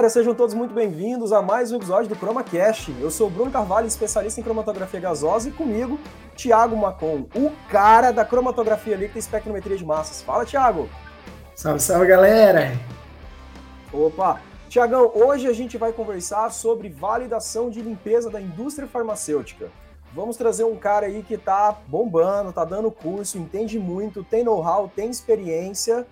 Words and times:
Galera, 0.00 0.14
sejam 0.14 0.34
todos 0.34 0.54
muito 0.54 0.72
bem-vindos 0.72 1.30
a 1.30 1.42
mais 1.42 1.70
um 1.70 1.76
episódio 1.76 2.08
do 2.08 2.18
ChromaCast. 2.18 2.90
Eu 2.98 3.10
sou 3.10 3.26
o 3.26 3.30
Bruno 3.30 3.50
Carvalho, 3.50 3.86
especialista 3.86 4.40
em 4.40 4.42
cromatografia 4.42 4.98
gasosa, 4.98 5.50
e 5.50 5.52
comigo, 5.52 6.00
Thiago 6.34 6.74
Macon, 6.74 7.26
o 7.34 7.52
cara 7.68 8.10
da 8.10 8.24
cromatografia 8.24 8.96
líquida 8.96 9.18
e 9.18 9.20
espectrometria 9.20 9.76
de 9.76 9.84
massas. 9.84 10.22
Fala, 10.22 10.46
Thiago! 10.46 10.88
Salve, 11.54 11.80
salve 11.80 12.06
galera! 12.06 12.72
Opa! 13.92 14.40
Tiagão, 14.70 15.12
hoje 15.14 15.46
a 15.46 15.52
gente 15.52 15.76
vai 15.76 15.92
conversar 15.92 16.50
sobre 16.50 16.88
validação 16.88 17.68
de 17.68 17.82
limpeza 17.82 18.30
da 18.30 18.40
indústria 18.40 18.88
farmacêutica. 18.88 19.68
Vamos 20.14 20.38
trazer 20.38 20.64
um 20.64 20.76
cara 20.76 21.08
aí 21.08 21.22
que 21.22 21.36
tá 21.36 21.76
bombando, 21.86 22.54
tá 22.54 22.64
dando 22.64 22.90
curso, 22.90 23.36
entende 23.36 23.78
muito, 23.78 24.24
tem 24.24 24.44
know-how, 24.44 24.90
tem 24.96 25.10
experiência 25.10 26.06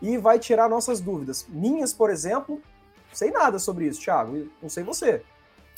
e 0.00 0.16
vai 0.16 0.38
tirar 0.38 0.66
nossas 0.66 0.98
dúvidas. 0.98 1.46
Minhas, 1.50 1.92
por 1.92 2.08
exemplo, 2.08 2.58
sei 3.14 3.30
nada 3.30 3.58
sobre 3.58 3.86
isso, 3.86 4.00
Thiago. 4.00 4.48
Não 4.62 4.68
sei 4.68 4.82
você. 4.82 5.22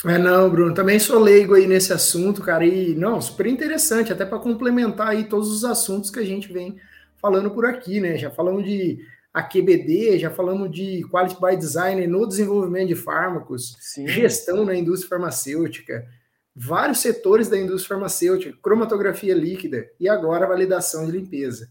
É, 0.05 0.17
não, 0.17 0.49
Bruno, 0.49 0.73
também 0.73 0.99
sou 0.99 1.19
leigo 1.19 1.55
aí 1.55 1.65
nesse 1.65 1.91
assunto, 1.91 2.41
cara, 2.41 2.63
e 2.63 2.93
não, 2.93 3.19
super 3.19 3.47
interessante, 3.47 4.13
até 4.13 4.25
para 4.25 4.37
complementar 4.37 5.09
aí 5.09 5.23
todos 5.23 5.51
os 5.51 5.65
assuntos 5.65 6.11
que 6.11 6.19
a 6.19 6.25
gente 6.25 6.53
vem 6.53 6.77
falando 7.19 7.49
por 7.49 7.65
aqui, 7.65 7.99
né? 7.99 8.15
Já 8.15 8.29
falamos 8.29 8.63
de 8.63 8.99
AQBD, 9.33 10.19
já 10.19 10.29
falamos 10.29 10.71
de 10.71 11.03
Quality 11.09 11.37
by 11.41 11.55
Design 11.57 12.07
no 12.07 12.27
desenvolvimento 12.27 12.89
de 12.89 12.95
fármacos, 12.95 13.75
Sim. 13.79 14.07
gestão 14.07 14.63
na 14.63 14.75
indústria 14.75 15.09
farmacêutica, 15.09 16.07
vários 16.55 16.99
setores 16.99 17.47
da 17.47 17.57
indústria 17.57 17.95
farmacêutica, 17.95 18.57
cromatografia 18.61 19.33
líquida 19.33 19.89
e 19.99 20.07
agora 20.07 20.47
validação 20.47 21.05
de 21.05 21.11
limpeza. 21.11 21.69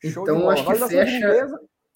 Show 0.00 0.22
então, 0.22 0.50
acho 0.50 0.64
que 0.64 0.74
fecha. 0.88 1.48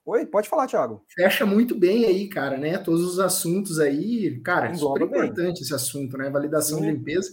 Oi, 0.05 0.27
pode 0.27 0.49
falar, 0.49 0.67
Thiago. 0.67 1.05
Fecha 1.15 1.47
muito 1.47 1.77
bem 1.77 2.05
aí, 2.05 2.29
cara, 2.29 2.59
né? 2.59 2.77
Todos 2.77 3.05
os 3.05 3.21
assuntos 3.21 3.79
aí, 3.79 4.41
cara, 4.41 4.69
é 4.69 4.75
super 4.75 5.03
importante 5.03 5.63
esse 5.63 5.73
assunto, 5.73 6.19
né? 6.19 6.29
Validação 6.29 6.79
Sim. 6.79 6.87
de 6.87 6.91
limpeza. 6.91 7.31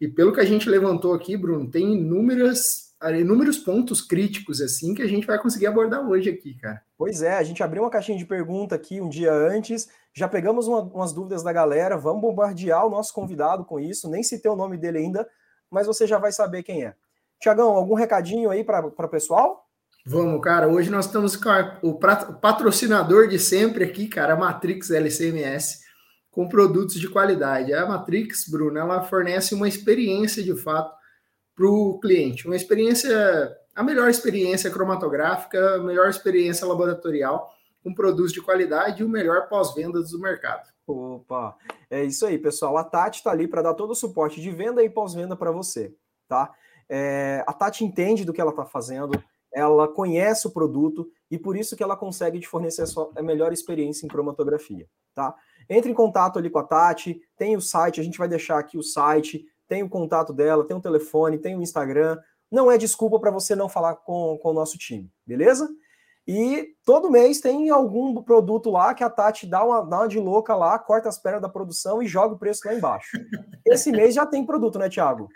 E 0.00 0.08
pelo 0.08 0.32
que 0.32 0.40
a 0.40 0.44
gente 0.44 0.68
levantou 0.68 1.12
aqui, 1.12 1.36
Bruno, 1.36 1.70
tem 1.70 1.94
inúmeras, 1.94 2.94
inúmeros 3.18 3.58
pontos 3.58 4.00
críticos, 4.00 4.62
assim, 4.62 4.94
que 4.94 5.02
a 5.02 5.06
gente 5.06 5.26
vai 5.26 5.38
conseguir 5.38 5.66
abordar 5.66 6.08
hoje 6.08 6.30
aqui, 6.30 6.54
cara. 6.54 6.82
Pois 6.96 7.20
é, 7.20 7.36
a 7.36 7.42
gente 7.42 7.62
abriu 7.62 7.82
uma 7.82 7.90
caixinha 7.90 8.16
de 8.16 8.24
pergunta 8.24 8.74
aqui 8.74 8.98
um 8.98 9.10
dia 9.10 9.32
antes, 9.32 9.86
já 10.14 10.26
pegamos 10.26 10.66
uma, 10.66 10.80
umas 10.80 11.12
dúvidas 11.12 11.42
da 11.42 11.52
galera, 11.52 11.98
vamos 11.98 12.22
bombardear 12.22 12.86
o 12.86 12.90
nosso 12.90 13.12
convidado 13.12 13.64
com 13.64 13.78
isso, 13.78 14.08
nem 14.08 14.22
citei 14.22 14.50
o 14.50 14.56
nome 14.56 14.78
dele 14.78 14.98
ainda, 14.98 15.28
mas 15.70 15.86
você 15.86 16.06
já 16.06 16.18
vai 16.18 16.32
saber 16.32 16.62
quem 16.62 16.84
é. 16.84 16.94
Tiagão, 17.38 17.70
algum 17.70 17.94
recadinho 17.94 18.48
aí 18.50 18.64
para 18.64 18.86
o 18.86 19.08
pessoal? 19.08 19.65
Vamos, 20.08 20.40
cara. 20.40 20.68
Hoje 20.68 20.88
nós 20.88 21.06
estamos 21.06 21.34
com 21.34 21.50
o 21.82 21.98
patrocinador 21.98 23.26
de 23.26 23.40
sempre 23.40 23.82
aqui, 23.82 24.06
cara, 24.06 24.34
a 24.34 24.36
Matrix 24.36 24.88
LCMS, 24.88 25.80
com 26.30 26.48
produtos 26.48 26.94
de 27.00 27.08
qualidade. 27.08 27.74
A 27.74 27.84
Matrix, 27.84 28.48
Bruno, 28.48 28.78
ela 28.78 29.02
fornece 29.02 29.52
uma 29.52 29.66
experiência 29.66 30.44
de 30.44 30.54
fato 30.54 30.94
para 31.56 31.66
o 31.66 31.98
cliente, 31.98 32.46
uma 32.46 32.54
experiência, 32.54 33.52
a 33.74 33.82
melhor 33.82 34.08
experiência 34.08 34.70
cromatográfica, 34.70 35.74
a 35.74 35.78
melhor 35.80 36.08
experiência 36.08 36.64
laboratorial, 36.64 37.50
com 37.82 37.92
produtos 37.92 38.32
de 38.32 38.40
qualidade 38.40 39.02
e 39.02 39.04
o 39.04 39.08
melhor 39.08 39.48
pós-vendas 39.48 40.12
do 40.12 40.20
mercado. 40.20 40.68
Opa, 40.86 41.56
é 41.90 42.04
isso 42.04 42.24
aí, 42.24 42.38
pessoal. 42.38 42.76
A 42.76 42.84
Tati 42.84 43.18
está 43.18 43.32
ali 43.32 43.48
para 43.48 43.60
dar 43.60 43.74
todo 43.74 43.90
o 43.90 43.96
suporte 43.96 44.40
de 44.40 44.52
venda 44.52 44.84
e 44.84 44.88
pós-venda 44.88 45.34
para 45.34 45.50
você, 45.50 45.92
tá? 46.28 46.52
É, 46.88 47.42
a 47.44 47.52
Tati 47.52 47.84
entende 47.84 48.24
do 48.24 48.32
que 48.32 48.40
ela 48.40 48.50
está 48.50 48.64
fazendo 48.64 49.20
ela 49.56 49.88
conhece 49.88 50.46
o 50.46 50.50
produto 50.50 51.10
e 51.30 51.38
por 51.38 51.56
isso 51.56 51.74
que 51.74 51.82
ela 51.82 51.96
consegue 51.96 52.38
te 52.38 52.46
fornecer 52.46 52.84
a, 53.16 53.22
melhor 53.22 53.54
experiência 53.54 54.04
em 54.04 54.08
cromatografia, 54.08 54.86
tá? 55.14 55.34
Entre 55.66 55.90
em 55.90 55.94
contato 55.94 56.38
ali 56.38 56.50
com 56.50 56.58
a 56.58 56.62
Tati, 56.62 57.22
tem 57.38 57.56
o 57.56 57.60
site, 57.62 57.98
a 57.98 58.04
gente 58.04 58.18
vai 58.18 58.28
deixar 58.28 58.58
aqui 58.58 58.76
o 58.76 58.82
site, 58.82 59.46
tem 59.66 59.82
o 59.82 59.88
contato 59.88 60.34
dela, 60.34 60.66
tem 60.66 60.76
o 60.76 60.80
telefone, 60.80 61.38
tem 61.38 61.56
o 61.56 61.62
Instagram. 61.62 62.18
Não 62.50 62.70
é 62.70 62.76
desculpa 62.76 63.18
para 63.18 63.30
você 63.30 63.56
não 63.56 63.66
falar 63.66 63.96
com, 63.96 64.38
com 64.42 64.50
o 64.50 64.52
nosso 64.52 64.76
time, 64.76 65.10
beleza? 65.26 65.66
E 66.26 66.74
todo 66.84 67.10
mês 67.10 67.40
tem 67.40 67.70
algum 67.70 68.20
produto 68.22 68.68
lá 68.68 68.92
que 68.94 69.04
a 69.04 69.10
Tati 69.10 69.46
dá 69.46 69.64
uma, 69.64 69.82
dá 69.82 69.98
uma 69.98 70.08
de 70.08 70.18
louca 70.18 70.56
lá, 70.56 70.76
corta 70.76 71.08
as 71.08 71.18
pernas 71.18 71.42
da 71.42 71.48
produção 71.48 72.02
e 72.02 72.08
joga 72.08 72.34
o 72.34 72.38
preço 72.38 72.62
lá 72.64 72.74
embaixo. 72.74 73.16
Esse 73.64 73.92
mês 73.92 74.14
já 74.14 74.26
tem 74.26 74.44
produto, 74.44 74.76
né, 74.76 74.88
Thiago? 74.88 75.28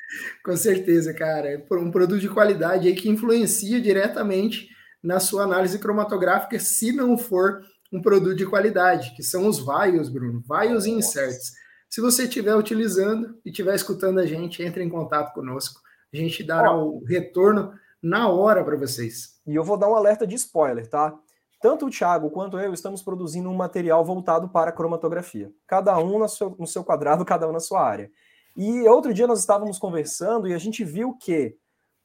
Com 0.45 0.57
certeza, 0.57 1.15
cara. 1.15 1.49
É 1.49 1.75
um 1.75 1.93
produto 1.93 2.19
de 2.19 2.29
qualidade 2.29 2.89
aí 2.89 2.95
que 2.95 3.09
influencia 3.09 3.81
diretamente 3.81 4.69
na 5.03 5.21
sua 5.21 5.45
análise 5.45 5.79
cromatográfica, 5.79 6.59
se 6.59 6.93
não 6.93 7.17
for 7.17 7.63
um 7.93 8.03
produto 8.03 8.37
de 8.37 8.47
qualidade, 8.47 9.15
que 9.15 9.23
são 9.23 9.47
os 9.47 9.59
vaios, 9.59 10.09
Bruno, 10.09 10.43
vaios 10.47 10.87
e 10.87 10.91
inserts. 10.91 11.53
Se 11.89 12.01
você 12.01 12.25
estiver 12.25 12.55
utilizando 12.55 13.39
e 13.45 13.51
estiver 13.51 13.75
escutando 13.75 14.19
a 14.19 14.27
gente, 14.27 14.63
entre 14.63 14.83
em 14.83 14.89
contato 14.89 15.33
conosco. 15.33 15.81
A 16.13 16.17
gente 16.17 16.43
dará 16.43 16.73
o 16.75 17.05
retorno 17.05 17.73
na 18.03 18.29
hora 18.29 18.65
para 18.65 18.77
vocês. 18.77 19.41
E 19.47 19.55
eu 19.55 19.65
vou 19.65 19.77
dar 19.77 19.89
um 19.89 19.95
alerta 19.95 20.27
de 20.27 20.35
spoiler, 20.35 20.89
tá? 20.89 21.19
Tanto 21.61 21.87
o 21.87 21.91
Thiago 21.91 22.31
quanto 22.31 22.59
eu 22.59 22.73
estamos 22.73 23.03
produzindo 23.03 23.51
um 23.51 23.55
material 23.55 24.03
voltado 24.05 24.49
para 24.49 24.73
cromatografia. 24.73 25.53
Cada 25.67 25.99
um 25.99 26.19
no 26.19 26.29
seu, 26.29 26.57
no 26.59 26.67
seu 26.67 26.83
quadrado, 26.83 27.25
cada 27.27 27.47
um 27.49 27.53
na 27.53 27.61
sua 27.61 27.83
área. 27.83 28.11
E 28.57 28.89
outro 28.89 29.13
dia 29.13 29.27
nós 29.27 29.41
estávamos 29.41 29.79
conversando 29.79 30.49
e 30.49 30.55
a 30.55 30.59
gente 30.59 30.83
viu 30.83 31.17
que, 31.17 31.57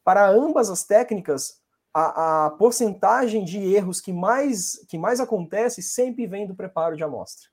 para 0.04 0.30
ambas 0.30 0.70
as 0.70 0.84
técnicas, 0.84 1.62
a, 1.94 2.46
a 2.46 2.50
porcentagem 2.52 3.46
de 3.46 3.58
erros 3.74 4.02
que 4.02 4.12
mais, 4.12 4.74
que 4.90 4.98
mais 4.98 5.22
acontece 5.22 5.82
sempre 5.82 6.28
vem 6.28 6.46
do 6.46 6.54
preparo 6.54 6.98
de 6.98 7.04
amostra. 7.04 7.48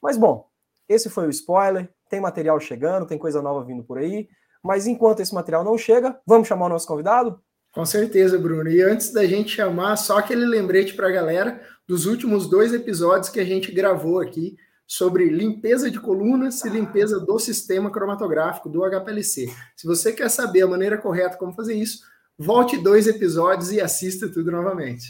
Mas 0.00 0.16
bom, 0.16 0.48
esse 0.88 1.10
foi 1.10 1.26
o 1.26 1.30
spoiler. 1.30 1.92
Tem 2.08 2.20
material 2.20 2.58
chegando, 2.58 3.06
tem 3.06 3.18
coisa 3.18 3.42
nova 3.42 3.64
vindo 3.64 3.84
por 3.84 3.98
aí. 3.98 4.28
Mas 4.62 4.86
enquanto 4.86 5.20
esse 5.20 5.34
material 5.34 5.62
não 5.62 5.76
chega, 5.76 6.18
vamos 6.26 6.48
chamar 6.48 6.66
o 6.66 6.70
nosso 6.70 6.86
convidado? 6.86 7.38
Com 7.74 7.84
certeza, 7.84 8.38
Bruno. 8.38 8.70
E 8.70 8.80
antes 8.80 9.12
da 9.12 9.26
gente 9.26 9.50
chamar, 9.50 9.96
só 9.96 10.18
aquele 10.18 10.46
lembrete 10.46 10.94
para 10.94 11.08
a 11.08 11.12
galera 11.12 11.60
dos 11.88 12.06
últimos 12.06 12.48
dois 12.48 12.72
episódios 12.72 13.28
que 13.28 13.40
a 13.40 13.44
gente 13.44 13.72
gravou 13.72 14.20
aqui 14.20 14.56
sobre 14.86 15.28
limpeza 15.28 15.90
de 15.90 15.98
colunas 15.98 16.64
e 16.64 16.68
limpeza 16.68 17.18
do 17.18 17.36
sistema 17.38 17.90
cromatográfico 17.90 18.68
do 18.68 18.84
HPLC. 18.84 19.52
Se 19.76 19.86
você 19.88 20.12
quer 20.12 20.30
saber 20.30 20.62
a 20.62 20.68
maneira 20.68 20.96
correta 20.96 21.36
como 21.36 21.52
fazer 21.52 21.74
isso, 21.74 22.04
volte 22.38 22.76
dois 22.76 23.08
episódios 23.08 23.72
e 23.72 23.80
assista 23.80 24.28
tudo 24.28 24.52
novamente. 24.52 25.06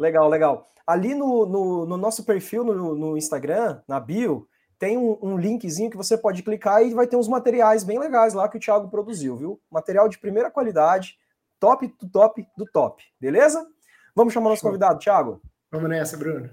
Legal, 0.00 0.28
legal. 0.28 0.70
Ali 0.86 1.14
no, 1.14 1.44
no, 1.44 1.84
no 1.84 1.96
nosso 1.98 2.24
perfil 2.24 2.64
no, 2.64 2.94
no, 2.94 3.18
Instagram, 3.18 3.80
na 3.86 4.00
bio, 4.00 4.48
tem 4.78 4.96
um, 4.96 5.18
um, 5.20 5.36
linkzinho 5.36 5.90
que 5.90 5.96
você 5.96 6.16
pode 6.16 6.42
clicar 6.42 6.82
e 6.82 6.94
vai 6.94 7.06
ter 7.06 7.16
uns 7.16 7.28
materiais 7.28 7.84
bem 7.84 7.98
legais 7.98 8.32
lá 8.32 8.48
que 8.48 8.56
o 8.56 8.60
Thiago 8.60 8.88
produziu, 8.88 9.36
viu? 9.36 9.60
Material 9.70 10.08
de 10.08 10.18
primeira 10.18 10.50
qualidade 10.50 11.16
top 11.58 11.86
do 12.00 12.08
top 12.08 12.46
do 12.56 12.66
top, 12.66 13.02
beleza? 13.20 13.66
Vamos 14.14 14.32
chamar 14.32 14.50
nosso 14.50 14.62
convidado, 14.62 14.98
Thiago? 14.98 15.40
Vamos 15.70 15.88
nessa, 15.90 16.16
Bruno. 16.16 16.48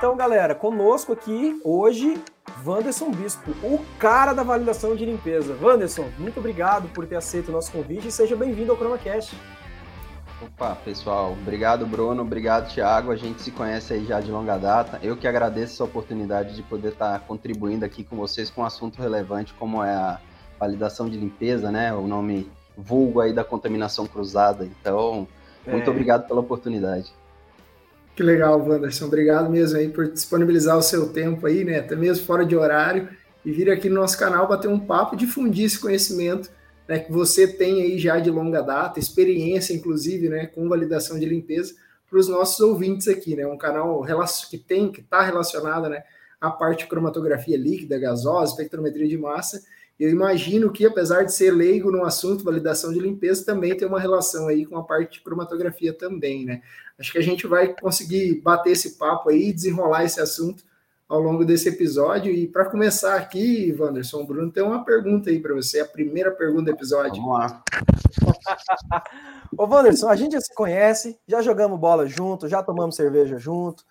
Então, 0.00 0.16
galera, 0.16 0.54
conosco 0.54 1.12
aqui 1.12 1.60
hoje, 1.62 2.18
Wanderson 2.64 3.10
Bispo, 3.10 3.50
o 3.62 3.84
cara 3.98 4.32
da 4.32 4.42
validação 4.42 4.96
de 4.96 5.04
limpeza. 5.04 5.54
Wanderson, 5.60 6.10
muito 6.18 6.40
obrigado 6.40 6.88
por 6.94 7.06
ter 7.06 7.16
aceito 7.16 7.48
o 7.48 7.52
nosso 7.52 7.70
convite 7.70 8.08
e 8.08 8.12
seja 8.12 8.34
bem-vindo 8.34 8.72
ao 8.72 8.78
ChromaCast. 8.78 9.36
Opa, 10.42 10.74
pessoal, 10.74 11.32
obrigado 11.32 11.86
Bruno, 11.86 12.22
obrigado 12.22 12.72
Thiago, 12.72 13.10
a 13.10 13.16
gente 13.16 13.42
se 13.42 13.50
conhece 13.50 13.92
aí 13.92 14.06
já 14.06 14.20
de 14.20 14.30
longa 14.30 14.56
data. 14.56 14.98
Eu 15.02 15.14
que 15.14 15.28
agradeço 15.28 15.74
essa 15.74 15.84
oportunidade 15.84 16.56
de 16.56 16.62
poder 16.62 16.92
estar 16.92 17.20
contribuindo 17.20 17.84
aqui 17.84 18.02
com 18.02 18.16
vocês 18.16 18.48
com 18.48 18.62
um 18.62 18.64
assunto 18.64 19.02
relevante 19.02 19.52
como 19.52 19.84
é 19.84 19.92
a 19.92 20.18
validação 20.58 21.10
de 21.10 21.18
limpeza, 21.18 21.70
né? 21.70 21.92
O 21.92 22.06
nome 22.06 22.50
vulgo 22.74 23.20
aí 23.20 23.34
da 23.34 23.44
contaminação 23.44 24.06
cruzada. 24.06 24.64
Então, 24.64 25.28
muito 25.66 25.88
é. 25.88 25.90
obrigado 25.90 26.26
pela 26.26 26.40
oportunidade. 26.40 27.12
Que 28.16 28.22
legal, 28.22 28.58
Wanderson. 28.66 29.06
Obrigado 29.06 29.50
mesmo 29.50 29.78
aí 29.78 29.88
por 29.88 30.10
disponibilizar 30.10 30.76
o 30.76 30.82
seu 30.82 31.12
tempo 31.12 31.46
aí, 31.46 31.64
né? 31.64 31.80
Até 31.80 31.94
mesmo 31.94 32.24
fora 32.24 32.46
de 32.46 32.56
horário, 32.56 33.10
e 33.44 33.52
vir 33.52 33.70
aqui 33.70 33.90
no 33.90 34.00
nosso 34.00 34.18
canal 34.18 34.48
bater 34.48 34.68
um 34.68 34.78
papo, 34.78 35.16
difundir 35.16 35.66
esse 35.66 35.78
conhecimento 35.78 36.50
né, 36.90 36.98
que 36.98 37.12
você 37.12 37.46
tem 37.46 37.82
aí 37.82 37.96
já 38.00 38.18
de 38.18 38.32
longa 38.32 38.60
data, 38.60 38.98
experiência, 38.98 39.72
inclusive, 39.72 40.28
né, 40.28 40.46
com 40.46 40.68
validação 40.68 41.20
de 41.20 41.24
limpeza, 41.24 41.72
para 42.10 42.18
os 42.18 42.26
nossos 42.26 42.58
ouvintes 42.58 43.06
aqui, 43.06 43.36
né? 43.36 43.46
Um 43.46 43.56
canal 43.56 44.04
que 44.50 44.58
tem, 44.58 44.90
que 44.90 45.00
está 45.00 45.22
relacionado, 45.22 45.88
né, 45.88 46.02
à 46.40 46.50
parte 46.50 46.80
de 46.80 46.86
cromatografia 46.88 47.56
líquida, 47.56 47.96
gasosa, 47.96 48.50
espectrometria 48.50 49.06
de 49.06 49.16
massa. 49.16 49.62
Eu 50.00 50.10
imagino 50.10 50.72
que, 50.72 50.84
apesar 50.84 51.22
de 51.22 51.32
ser 51.32 51.52
leigo 51.52 51.92
no 51.92 52.04
assunto 52.04 52.42
validação 52.42 52.92
de 52.92 52.98
limpeza, 52.98 53.46
também 53.46 53.76
tem 53.76 53.86
uma 53.86 54.00
relação 54.00 54.48
aí 54.48 54.66
com 54.66 54.76
a 54.76 54.82
parte 54.82 55.18
de 55.18 55.20
cromatografia 55.20 55.92
também, 55.92 56.44
né? 56.44 56.60
Acho 56.98 57.12
que 57.12 57.18
a 57.18 57.22
gente 57.22 57.46
vai 57.46 57.72
conseguir 57.72 58.40
bater 58.40 58.72
esse 58.72 58.98
papo 58.98 59.30
aí, 59.30 59.52
desenrolar 59.52 60.04
esse 60.04 60.20
assunto 60.20 60.64
ao 61.10 61.20
longo 61.20 61.44
desse 61.44 61.68
episódio. 61.68 62.32
E 62.32 62.46
para 62.46 62.70
começar 62.70 63.16
aqui, 63.16 63.74
Wanderson, 63.76 64.24
Bruno 64.24 64.52
tem 64.52 64.62
uma 64.62 64.84
pergunta 64.84 65.28
aí 65.28 65.40
para 65.40 65.52
você, 65.52 65.80
a 65.80 65.84
primeira 65.84 66.30
pergunta 66.30 66.64
do 66.66 66.70
episódio. 66.70 67.20
Vamos 67.20 67.38
lá. 67.40 67.64
Ô, 69.58 69.66
Wanderson, 69.66 70.08
a 70.08 70.14
gente 70.14 70.32
já 70.32 70.40
se 70.40 70.54
conhece, 70.54 71.18
já 71.26 71.42
jogamos 71.42 71.80
bola 71.80 72.06
junto, 72.06 72.48
já 72.48 72.62
tomamos 72.62 72.94
cerveja 72.94 73.36
junto, 73.38 73.84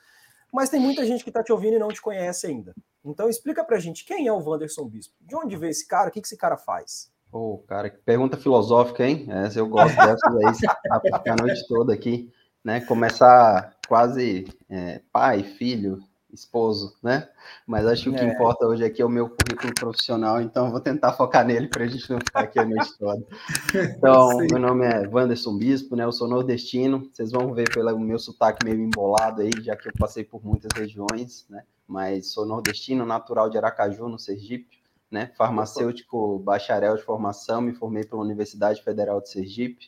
mas 0.52 0.70
tem 0.70 0.80
muita 0.80 1.06
gente 1.06 1.24
que 1.24 1.30
está 1.30 1.44
te 1.44 1.52
ouvindo 1.52 1.76
e 1.76 1.80
não 1.80 1.90
te 1.90 2.02
conhece 2.02 2.48
ainda. 2.48 2.74
Então 3.04 3.30
explica 3.30 3.66
pra 3.66 3.80
gente 3.80 4.06
quem 4.06 4.28
é 4.28 4.32
o 4.32 4.42
Wanderson 4.42 4.86
Bispo? 4.86 5.14
De 5.20 5.36
onde 5.36 5.58
veio 5.58 5.72
esse 5.72 5.86
cara? 5.86 6.08
O 6.08 6.12
que, 6.12 6.22
que 6.22 6.28
esse 6.28 6.38
cara 6.38 6.56
faz? 6.56 7.12
Ô, 7.32 7.56
oh, 7.56 7.58
cara, 7.60 7.90
que 7.90 7.98
pergunta 7.98 8.38
filosófica, 8.38 9.06
hein? 9.06 9.28
Essa 9.30 9.60
eu 9.60 9.68
gosto 9.68 9.96
dessas 9.96 10.36
aí, 10.36 10.56
ficar 10.56 11.34
a 11.34 11.36
noite 11.36 11.68
toda 11.68 11.94
aqui, 11.94 12.32
né? 12.64 12.80
Começar 12.82 13.76
quase 13.88 14.48
é, 14.70 15.02
pai, 15.12 15.44
filho, 15.44 16.00
esposo, 16.34 16.96
né? 17.02 17.28
Mas 17.66 17.86
acho 17.86 18.04
que 18.04 18.10
o 18.10 18.14
que 18.14 18.22
é. 18.22 18.34
importa 18.34 18.66
hoje 18.68 18.84
aqui 18.84 19.02
é 19.02 19.06
o 19.06 19.10
meu 19.10 19.30
currículo 19.30 19.74
profissional, 19.74 20.42
então 20.42 20.72
vou 20.72 20.80
tentar 20.80 21.14
focar 21.14 21.46
nele 21.46 21.68
para 21.68 21.84
a 21.84 21.88
gente 21.88 22.10
não 22.10 22.20
ficar 22.20 22.42
aqui 22.42 22.60
a 22.60 22.66
noite 22.66 22.98
toda. 22.98 23.24
Então, 23.98 24.32
Sim. 24.32 24.48
meu 24.52 24.60
nome 24.60 24.86
é 24.86 25.08
Wanderson 25.08 25.58
Bispo, 25.58 25.96
né? 25.96 26.04
Eu 26.04 26.12
sou 26.12 26.28
nordestino, 26.28 27.10
vocês 27.12 27.32
vão 27.32 27.54
ver 27.54 27.70
pelo 27.74 28.00
meu 28.00 28.20
sotaque 28.20 28.66
meio 28.66 28.80
embolado 28.80 29.42
aí, 29.42 29.52
já 29.62 29.76
que 29.76 29.88
eu 29.88 29.94
passei 29.98 30.24
por 30.24 30.44
muitas 30.44 30.70
regiões, 30.76 31.46
né? 31.50 31.64
Mas 31.88 32.32
sou 32.32 32.46
nordestino, 32.46 33.06
natural 33.06 33.50
de 33.50 33.58
Aracaju, 33.58 34.08
no 34.08 34.20
Sergipe, 34.20 34.80
né? 35.10 35.32
Farmacêutico, 35.36 36.40
bacharel 36.40 36.96
de 36.96 37.04
formação, 37.04 37.62
me 37.62 37.74
formei 37.74 38.04
pela 38.04 38.22
Universidade 38.22 38.84
Federal 38.84 39.20
de 39.22 39.30
Sergipe. 39.30 39.88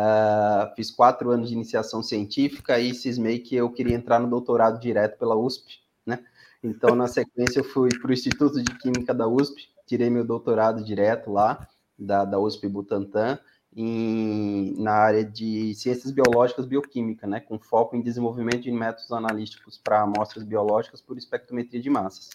Uh, 0.00 0.74
fiz 0.74 0.90
quatro 0.90 1.30
anos 1.30 1.48
de 1.48 1.54
iniciação 1.54 2.02
científica 2.02 2.80
e 2.80 2.94
cismei 2.94 3.38
que 3.38 3.54
eu 3.54 3.70
queria 3.70 3.94
entrar 3.94 4.18
no 4.18 4.30
doutorado 4.30 4.80
direto 4.80 5.18
pela 5.18 5.36
USP, 5.36 5.78
né? 6.06 6.24
Então, 6.64 6.94
na 6.94 7.06
sequência, 7.06 7.60
eu 7.60 7.64
fui 7.64 7.90
para 8.00 8.08
o 8.08 8.12
Instituto 8.12 8.62
de 8.62 8.78
Química 8.78 9.12
da 9.12 9.28
USP, 9.28 9.68
tirei 9.86 10.08
meu 10.08 10.24
doutorado 10.24 10.82
direto 10.82 11.30
lá, 11.30 11.68
da, 11.98 12.24
da 12.24 12.38
USP 12.38 12.66
Butantan, 12.66 13.38
em, 13.76 14.74
na 14.78 14.92
área 14.92 15.24
de 15.24 15.74
ciências 15.74 16.10
biológicas 16.10 16.64
bioquímica, 16.64 17.26
né? 17.26 17.40
Com 17.40 17.58
foco 17.58 17.94
em 17.94 18.00
desenvolvimento 18.00 18.62
de 18.62 18.72
métodos 18.72 19.12
analíticos 19.12 19.76
para 19.76 20.00
amostras 20.00 20.44
biológicas 20.44 21.02
por 21.02 21.18
espectrometria 21.18 21.80
de 21.80 21.90
massas. 21.90 22.30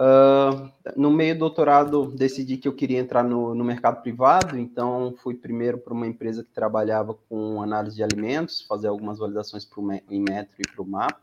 Uh, 0.00 0.70
no 0.96 1.10
meio 1.10 1.34
do 1.34 1.40
doutorado, 1.40 2.12
decidi 2.12 2.56
que 2.56 2.68
eu 2.68 2.72
queria 2.72 3.00
entrar 3.00 3.24
no, 3.24 3.52
no 3.52 3.64
mercado 3.64 4.00
privado, 4.00 4.56
então 4.56 5.12
fui 5.18 5.34
primeiro 5.34 5.78
para 5.78 5.92
uma 5.92 6.06
empresa 6.06 6.44
que 6.44 6.50
trabalhava 6.50 7.14
com 7.28 7.60
análise 7.60 7.96
de 7.96 8.04
alimentos, 8.04 8.62
fazer 8.62 8.86
algumas 8.86 9.18
validações 9.18 9.64
pro, 9.64 9.82
em 10.08 10.20
metro 10.20 10.54
e 10.56 10.68
para 10.70 10.82
o 10.82 10.86
mapa, 10.86 11.20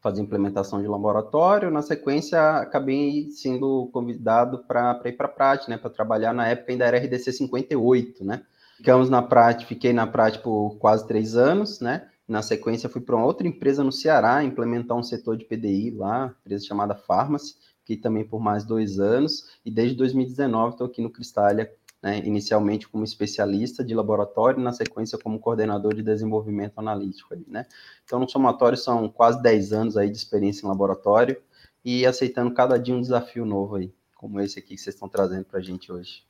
fazer 0.00 0.22
implementação 0.22 0.80
de 0.80 0.86
laboratório. 0.86 1.72
Na 1.72 1.82
sequência, 1.82 2.58
acabei 2.58 3.28
sendo 3.32 3.90
convidado 3.92 4.60
para 4.60 5.00
ir 5.06 5.12
para 5.12 5.26
a 5.26 5.30
Prat, 5.30 5.66
né, 5.68 5.76
para 5.76 5.90
trabalhar 5.90 6.32
na 6.32 6.46
época 6.46 6.70
ainda 6.70 6.84
era 6.84 6.98
RDC 6.98 7.32
58, 7.32 8.24
né? 8.24 8.42
Ficamos 8.76 9.10
na 9.10 9.20
Prat, 9.20 9.64
fiquei 9.66 9.92
na 9.92 10.06
Prat 10.06 10.38
por 10.38 10.76
quase 10.78 11.06
três 11.06 11.34
anos, 11.36 11.80
né? 11.80 12.09
Na 12.30 12.42
sequência, 12.42 12.88
fui 12.88 13.00
para 13.00 13.16
uma 13.16 13.26
outra 13.26 13.48
empresa 13.48 13.82
no 13.82 13.90
Ceará, 13.90 14.44
implementar 14.44 14.96
um 14.96 15.02
setor 15.02 15.36
de 15.36 15.44
PDI 15.44 15.90
lá, 15.90 16.32
empresa 16.44 16.64
chamada 16.64 16.94
Pharmacy, 16.94 17.56
que 17.84 17.96
também 17.96 18.24
por 18.24 18.40
mais 18.40 18.64
dois 18.64 19.00
anos, 19.00 19.58
e 19.64 19.70
desde 19.70 19.96
2019 19.96 20.74
estou 20.74 20.86
aqui 20.86 21.02
no 21.02 21.10
Cristália, 21.10 21.68
né, 22.00 22.18
inicialmente 22.24 22.88
como 22.88 23.02
especialista 23.02 23.82
de 23.82 23.96
laboratório, 23.96 24.62
na 24.62 24.72
sequência 24.72 25.18
como 25.18 25.40
coordenador 25.40 25.92
de 25.92 26.04
desenvolvimento 26.04 26.78
analítico. 26.78 27.34
Ali, 27.34 27.44
né? 27.48 27.66
Então, 28.04 28.20
no 28.20 28.28
somatório, 28.28 28.78
são 28.78 29.08
quase 29.08 29.42
10 29.42 29.72
anos 29.72 29.96
aí 29.96 30.08
de 30.08 30.16
experiência 30.16 30.64
em 30.64 30.68
laboratório 30.68 31.36
e 31.84 32.06
aceitando 32.06 32.54
cada 32.54 32.78
dia 32.78 32.94
um 32.94 33.00
desafio 33.00 33.44
novo 33.44 33.74
aí, 33.74 33.92
como 34.14 34.40
esse 34.40 34.56
aqui 34.56 34.76
que 34.76 34.80
vocês 34.80 34.94
estão 34.94 35.08
trazendo 35.08 35.46
para 35.46 35.58
a 35.58 35.62
gente 35.62 35.90
hoje. 35.90 36.22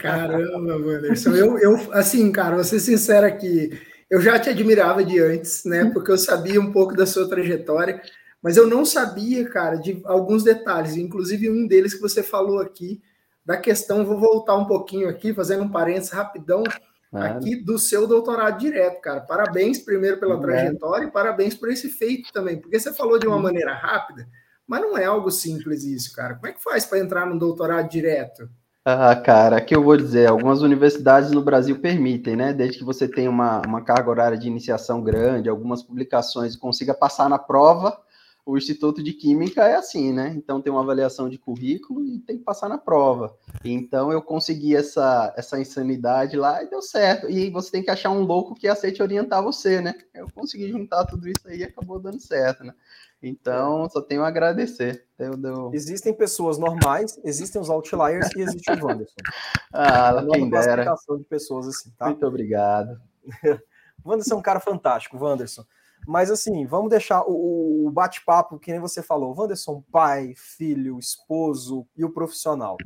Caramba, 0.00 0.76
Wanderson, 0.76 1.30
eu, 1.36 1.56
eu, 1.56 1.92
assim, 1.92 2.32
cara, 2.32 2.56
vou 2.56 2.64
ser 2.64 2.80
sincero 2.80 3.24
aqui, 3.24 3.70
eu 4.10 4.20
já 4.20 4.38
te 4.38 4.48
admirava 4.48 5.04
de 5.04 5.18
antes, 5.20 5.64
né? 5.64 5.84
Uhum. 5.84 5.92
Porque 5.92 6.10
eu 6.10 6.18
sabia 6.18 6.60
um 6.60 6.72
pouco 6.72 6.94
da 6.94 7.06
sua 7.06 7.28
trajetória, 7.28 8.00
mas 8.42 8.56
eu 8.56 8.66
não 8.66 8.84
sabia, 8.84 9.48
cara, 9.48 9.76
de 9.76 10.00
alguns 10.04 10.44
detalhes, 10.44 10.96
inclusive 10.96 11.50
um 11.50 11.66
deles 11.66 11.94
que 11.94 12.00
você 12.00 12.22
falou 12.22 12.60
aqui, 12.60 13.02
da 13.44 13.56
questão, 13.56 14.04
vou 14.04 14.18
voltar 14.18 14.56
um 14.56 14.66
pouquinho 14.66 15.08
aqui, 15.08 15.32
fazendo 15.32 15.64
um 15.64 15.68
parênteses 15.68 16.10
rapidão, 16.10 16.64
claro. 17.10 17.38
aqui 17.38 17.56
do 17.56 17.78
seu 17.78 18.06
doutorado 18.06 18.58
direto, 18.58 19.00
cara. 19.00 19.20
Parabéns 19.20 19.78
primeiro 19.78 20.18
pela 20.18 20.40
trajetória 20.40 21.06
e 21.06 21.10
parabéns 21.10 21.54
por 21.54 21.70
esse 21.70 21.88
feito 21.88 22.32
também, 22.32 22.60
porque 22.60 22.78
você 22.78 22.92
falou 22.92 23.18
de 23.18 23.26
uma 23.26 23.38
maneira 23.38 23.72
rápida, 23.72 24.28
mas 24.66 24.80
não 24.80 24.98
é 24.98 25.04
algo 25.04 25.30
simples 25.30 25.84
isso, 25.84 26.12
cara. 26.12 26.34
Como 26.34 26.48
é 26.48 26.52
que 26.52 26.62
faz 26.62 26.84
para 26.84 26.98
entrar 26.98 27.24
no 27.26 27.38
doutorado 27.38 27.88
direto? 27.88 28.48
Ah, 28.88 29.16
cara, 29.16 29.60
que 29.60 29.74
eu 29.74 29.82
vou 29.82 29.96
dizer, 29.96 30.28
algumas 30.28 30.62
universidades 30.62 31.32
no 31.32 31.42
Brasil 31.42 31.80
permitem, 31.80 32.36
né? 32.36 32.52
Desde 32.52 32.78
que 32.78 32.84
você 32.84 33.08
tenha 33.08 33.28
uma, 33.28 33.60
uma 33.66 33.82
carga 33.82 34.08
horária 34.08 34.38
de 34.38 34.46
iniciação 34.46 35.02
grande, 35.02 35.48
algumas 35.48 35.82
publicações 35.82 36.54
e 36.54 36.58
consiga 36.58 36.94
passar 36.94 37.28
na 37.28 37.36
prova, 37.36 38.00
o 38.44 38.56
Instituto 38.56 39.02
de 39.02 39.12
Química 39.12 39.64
é 39.64 39.74
assim, 39.74 40.12
né? 40.12 40.32
Então 40.36 40.62
tem 40.62 40.72
uma 40.72 40.82
avaliação 40.82 41.28
de 41.28 41.36
currículo 41.36 42.04
e 42.04 42.20
tem 42.20 42.38
que 42.38 42.44
passar 42.44 42.68
na 42.68 42.78
prova. 42.78 43.36
Então 43.64 44.12
eu 44.12 44.22
consegui 44.22 44.76
essa, 44.76 45.34
essa 45.36 45.58
insanidade 45.58 46.36
lá 46.36 46.62
e 46.62 46.70
deu 46.70 46.80
certo. 46.80 47.28
E 47.28 47.50
você 47.50 47.72
tem 47.72 47.82
que 47.82 47.90
achar 47.90 48.10
um 48.10 48.22
louco 48.22 48.54
que 48.54 48.68
aceite 48.68 49.02
orientar 49.02 49.42
você, 49.42 49.80
né? 49.80 49.96
Eu 50.14 50.28
consegui 50.32 50.68
juntar 50.68 51.04
tudo 51.06 51.26
isso 51.26 51.48
aí 51.48 51.58
e 51.58 51.64
acabou 51.64 51.98
dando 51.98 52.20
certo, 52.20 52.62
né? 52.62 52.72
Então, 53.22 53.88
só 53.88 54.00
tenho 54.00 54.22
a 54.22 54.28
agradecer. 54.28 55.06
Deu, 55.18 55.36
deu... 55.36 55.70
Existem 55.72 56.12
pessoas 56.12 56.58
normais, 56.58 57.18
existem 57.24 57.60
os 57.60 57.70
outliers 57.70 58.28
e 58.36 58.42
existe 58.42 58.70
o 58.70 58.86
Wanderson. 58.86 59.14
ah, 59.72 60.22
é 60.22 60.30
quem 60.32 60.50
dera. 60.50 60.94
de 61.18 61.24
pessoas 61.24 61.66
assim, 61.66 61.90
tá? 61.96 62.06
Muito 62.06 62.26
obrigado. 62.26 63.00
Wanderson 64.04 64.34
é 64.34 64.38
um 64.38 64.42
cara 64.42 64.60
fantástico, 64.60 65.16
Wanderson. 65.18 65.64
Mas 66.06 66.30
assim, 66.30 66.66
vamos 66.66 66.90
deixar 66.90 67.22
o, 67.22 67.86
o 67.86 67.90
bate-papo, 67.90 68.58
que 68.58 68.70
nem 68.70 68.80
você 68.80 69.02
falou, 69.02 69.34
Wanderson, 69.36 69.82
pai, 69.90 70.34
filho, 70.36 70.98
esposo 70.98 71.86
e 71.96 72.04
o 72.04 72.12
profissional. 72.12 72.76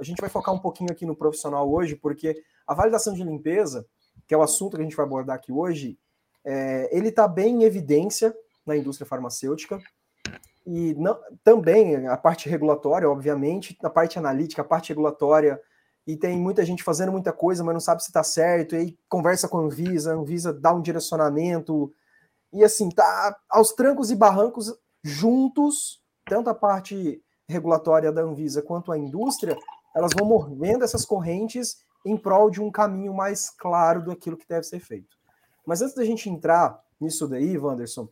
A 0.00 0.04
gente 0.04 0.20
vai 0.20 0.30
focar 0.30 0.54
um 0.54 0.58
pouquinho 0.58 0.90
aqui 0.90 1.04
no 1.04 1.16
profissional 1.16 1.70
hoje, 1.70 1.94
porque 1.94 2.42
a 2.66 2.74
validação 2.74 3.12
de 3.12 3.22
limpeza, 3.22 3.86
que 4.26 4.32
é 4.32 4.36
o 4.36 4.42
assunto 4.42 4.76
que 4.76 4.82
a 4.82 4.84
gente 4.84 4.96
vai 4.96 5.04
abordar 5.04 5.36
aqui 5.36 5.52
hoje, 5.52 5.98
é, 6.42 6.88
ele 6.96 7.08
está 7.08 7.28
bem 7.28 7.56
em 7.56 7.64
evidência 7.64 8.34
na 8.66 8.76
indústria 8.76 9.06
farmacêutica. 9.06 9.80
E 10.66 10.94
não, 10.94 11.18
também 11.42 12.06
a 12.06 12.16
parte 12.16 12.48
regulatória, 12.48 13.08
obviamente, 13.08 13.76
a 13.82 13.90
parte 13.90 14.18
analítica, 14.18 14.62
a 14.62 14.64
parte 14.64 14.90
regulatória, 14.90 15.60
e 16.06 16.16
tem 16.16 16.38
muita 16.38 16.64
gente 16.64 16.82
fazendo 16.82 17.12
muita 17.12 17.32
coisa, 17.32 17.62
mas 17.62 17.72
não 17.72 17.80
sabe 17.80 18.02
se 18.02 18.08
está 18.08 18.22
certo, 18.22 18.74
e 18.74 18.78
aí 18.78 18.98
conversa 19.08 19.48
com 19.48 19.58
a 19.58 19.62
Anvisa, 19.62 20.12
a 20.12 20.16
Anvisa 20.16 20.52
dá 20.52 20.72
um 20.72 20.82
direcionamento, 20.82 21.92
e 22.52 22.64
assim, 22.64 22.88
tá 22.88 23.36
aos 23.48 23.72
trancos 23.72 24.10
e 24.10 24.16
barrancos 24.16 24.74
juntos, 25.02 26.02
tanto 26.26 26.50
a 26.50 26.54
parte 26.54 27.22
regulatória 27.48 28.12
da 28.12 28.22
Anvisa 28.22 28.62
quanto 28.62 28.92
a 28.92 28.98
indústria, 28.98 29.56
elas 29.94 30.12
vão 30.16 30.26
movendo 30.26 30.84
essas 30.84 31.04
correntes 31.04 31.78
em 32.04 32.16
prol 32.16 32.50
de 32.50 32.60
um 32.60 32.70
caminho 32.70 33.12
mais 33.12 33.50
claro 33.50 34.02
do 34.02 34.10
aquilo 34.10 34.36
que 34.36 34.48
deve 34.48 34.64
ser 34.64 34.80
feito. 34.80 35.16
Mas 35.66 35.82
antes 35.82 35.94
da 35.94 36.04
gente 36.04 36.28
entrar 36.28 36.80
nisso 37.00 37.28
daí, 37.28 37.58
Wanderson, 37.58 38.08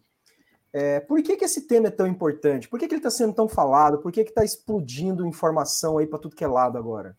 é, 0.73 1.01
por 1.01 1.23
que, 1.23 1.37
que 1.37 1.45
esse 1.45 1.67
tema 1.67 1.89
é 1.89 1.91
tão 1.91 2.07
importante? 2.07 2.69
Por 2.69 2.79
que, 2.79 2.87
que 2.87 2.95
ele 2.95 3.01
está 3.01 3.11
sendo 3.11 3.33
tão 3.33 3.49
falado? 3.49 3.99
Por 3.99 4.13
que 4.13 4.21
está 4.21 4.45
explodindo 4.45 5.27
informação 5.27 5.99
aí 5.99 6.07
para 6.07 6.19
tudo 6.19 6.37
que 6.37 6.45
é 6.45 6.49
lado 6.49 6.77
agora? 6.77 7.17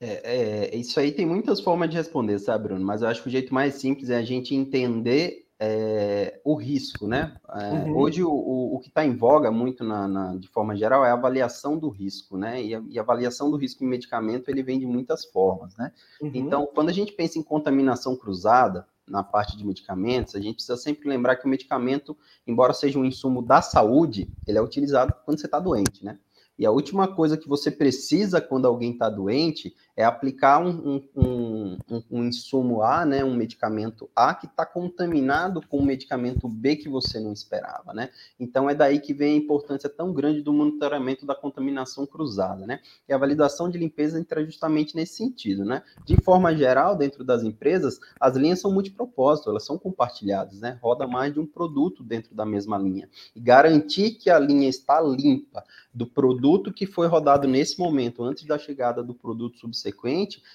É, 0.00 0.70
é, 0.72 0.76
isso 0.76 0.98
aí 0.98 1.12
tem 1.12 1.26
muitas 1.26 1.60
formas 1.60 1.90
de 1.90 1.96
responder, 1.96 2.38
sabe, 2.38 2.64
Bruno? 2.64 2.84
Mas 2.84 3.02
eu 3.02 3.08
acho 3.08 3.22
que 3.22 3.28
o 3.28 3.32
jeito 3.32 3.52
mais 3.52 3.74
simples 3.74 4.08
é 4.08 4.16
a 4.16 4.22
gente 4.22 4.54
entender 4.54 5.46
é, 5.62 6.40
o 6.42 6.54
risco, 6.54 7.06
né? 7.06 7.36
É, 7.50 7.70
uhum. 7.70 7.98
Hoje 7.98 8.24
o, 8.24 8.30
o, 8.30 8.76
o, 8.76 8.80
que 8.80 8.88
está 8.88 9.04
em 9.04 9.14
voga 9.14 9.50
muito 9.50 9.84
na, 9.84 10.08
na, 10.08 10.36
de 10.36 10.48
forma 10.48 10.74
geral 10.74 11.04
é 11.04 11.10
a 11.10 11.12
avaliação 11.12 11.78
do 11.78 11.90
risco, 11.90 12.38
né? 12.38 12.62
E 12.62 12.74
a, 12.74 12.82
e 12.88 12.98
a, 12.98 13.02
avaliação 13.02 13.50
do 13.50 13.58
risco 13.58 13.84
em 13.84 13.86
medicamento 13.86 14.48
ele 14.48 14.62
vem 14.62 14.78
de 14.78 14.86
muitas 14.86 15.26
formas, 15.26 15.76
né? 15.76 15.92
Uhum. 16.22 16.30
Então, 16.32 16.66
quando 16.74 16.88
a 16.88 16.94
gente 16.94 17.12
pensa 17.12 17.38
em 17.38 17.42
contaminação 17.42 18.16
cruzada, 18.16 18.86
na 19.10 19.22
parte 19.22 19.56
de 19.56 19.66
medicamentos, 19.66 20.34
a 20.34 20.40
gente 20.40 20.54
precisa 20.54 20.76
sempre 20.76 21.08
lembrar 21.08 21.36
que 21.36 21.46
o 21.46 21.48
medicamento, 21.48 22.16
embora 22.46 22.72
seja 22.72 22.98
um 22.98 23.04
insumo 23.04 23.42
da 23.42 23.60
saúde, 23.60 24.30
ele 24.46 24.56
é 24.56 24.62
utilizado 24.62 25.12
quando 25.24 25.38
você 25.40 25.46
está 25.46 25.58
doente, 25.58 26.04
né? 26.04 26.18
E 26.58 26.66
a 26.66 26.70
última 26.70 27.08
coisa 27.08 27.38
que 27.38 27.48
você 27.48 27.70
precisa 27.70 28.38
quando 28.40 28.66
alguém 28.66 28.92
está 28.92 29.08
doente 29.08 29.74
é 29.96 30.04
aplicar 30.04 30.60
um, 30.60 30.70
um, 30.70 31.08
um, 31.16 31.78
um, 31.90 32.02
um, 32.10 32.24
insumo 32.24 32.82
A, 32.82 33.04
né, 33.04 33.24
um 33.24 33.34
medicamento 33.34 34.08
A 34.14 34.34
que 34.34 34.46
está 34.46 34.64
contaminado 34.64 35.60
com 35.68 35.78
um 35.78 35.84
medicamento 35.84 36.48
B 36.48 36.76
que 36.76 36.88
você 36.88 37.20
não 37.20 37.32
esperava, 37.32 37.92
né? 37.92 38.10
Então 38.38 38.68
é 38.68 38.74
daí 38.74 39.00
que 39.00 39.12
vem 39.12 39.34
a 39.34 39.36
importância 39.36 39.88
tão 39.88 40.12
grande 40.12 40.42
do 40.42 40.52
monitoramento 40.52 41.26
da 41.26 41.34
contaminação 41.34 42.06
cruzada, 42.06 42.66
né? 42.66 42.80
E 43.08 43.12
a 43.12 43.18
validação 43.18 43.68
de 43.68 43.78
limpeza 43.78 44.18
entra 44.18 44.44
justamente 44.44 44.96
nesse 44.96 45.14
sentido, 45.14 45.64
né? 45.64 45.82
De 46.04 46.16
forma 46.16 46.54
geral, 46.54 46.96
dentro 46.96 47.24
das 47.24 47.42
empresas, 47.42 47.98
as 48.18 48.36
linhas 48.36 48.60
são 48.60 48.72
multipropósito, 48.72 49.50
elas 49.50 49.64
são 49.64 49.78
compartilhadas, 49.78 50.60
né? 50.60 50.78
Roda 50.82 51.06
mais 51.06 51.32
de 51.32 51.40
um 51.40 51.46
produto 51.46 52.02
dentro 52.02 52.34
da 52.34 52.46
mesma 52.46 52.78
linha. 52.78 53.08
E 53.34 53.40
garantir 53.40 54.12
que 54.12 54.30
a 54.30 54.38
linha 54.38 54.68
está 54.68 55.00
limpa 55.00 55.64
do 55.92 56.06
produto 56.06 56.72
que 56.72 56.86
foi 56.86 57.06
rodado 57.06 57.48
nesse 57.48 57.78
momento, 57.78 58.22
antes 58.22 58.44
da 58.44 58.58
chegada 58.58 59.02
do 59.02 59.14
produto 59.14 59.58
subsequente, 59.58 59.79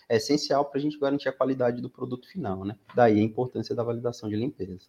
é 0.10 0.18
essencial 0.18 0.66
para 0.66 0.80
a 0.80 0.82
gente 0.82 1.00
garantir 1.00 1.30
a 1.30 1.34
qualidade 1.34 1.82
do 1.82 1.90
produto 1.90 2.28
final, 2.28 2.64
né? 2.64 2.76
Daí 2.96 3.20
a 3.20 3.24
importância 3.24 3.76
da 3.76 3.84
validação 3.84 4.30
de 4.30 4.36
limpeza. 4.36 4.88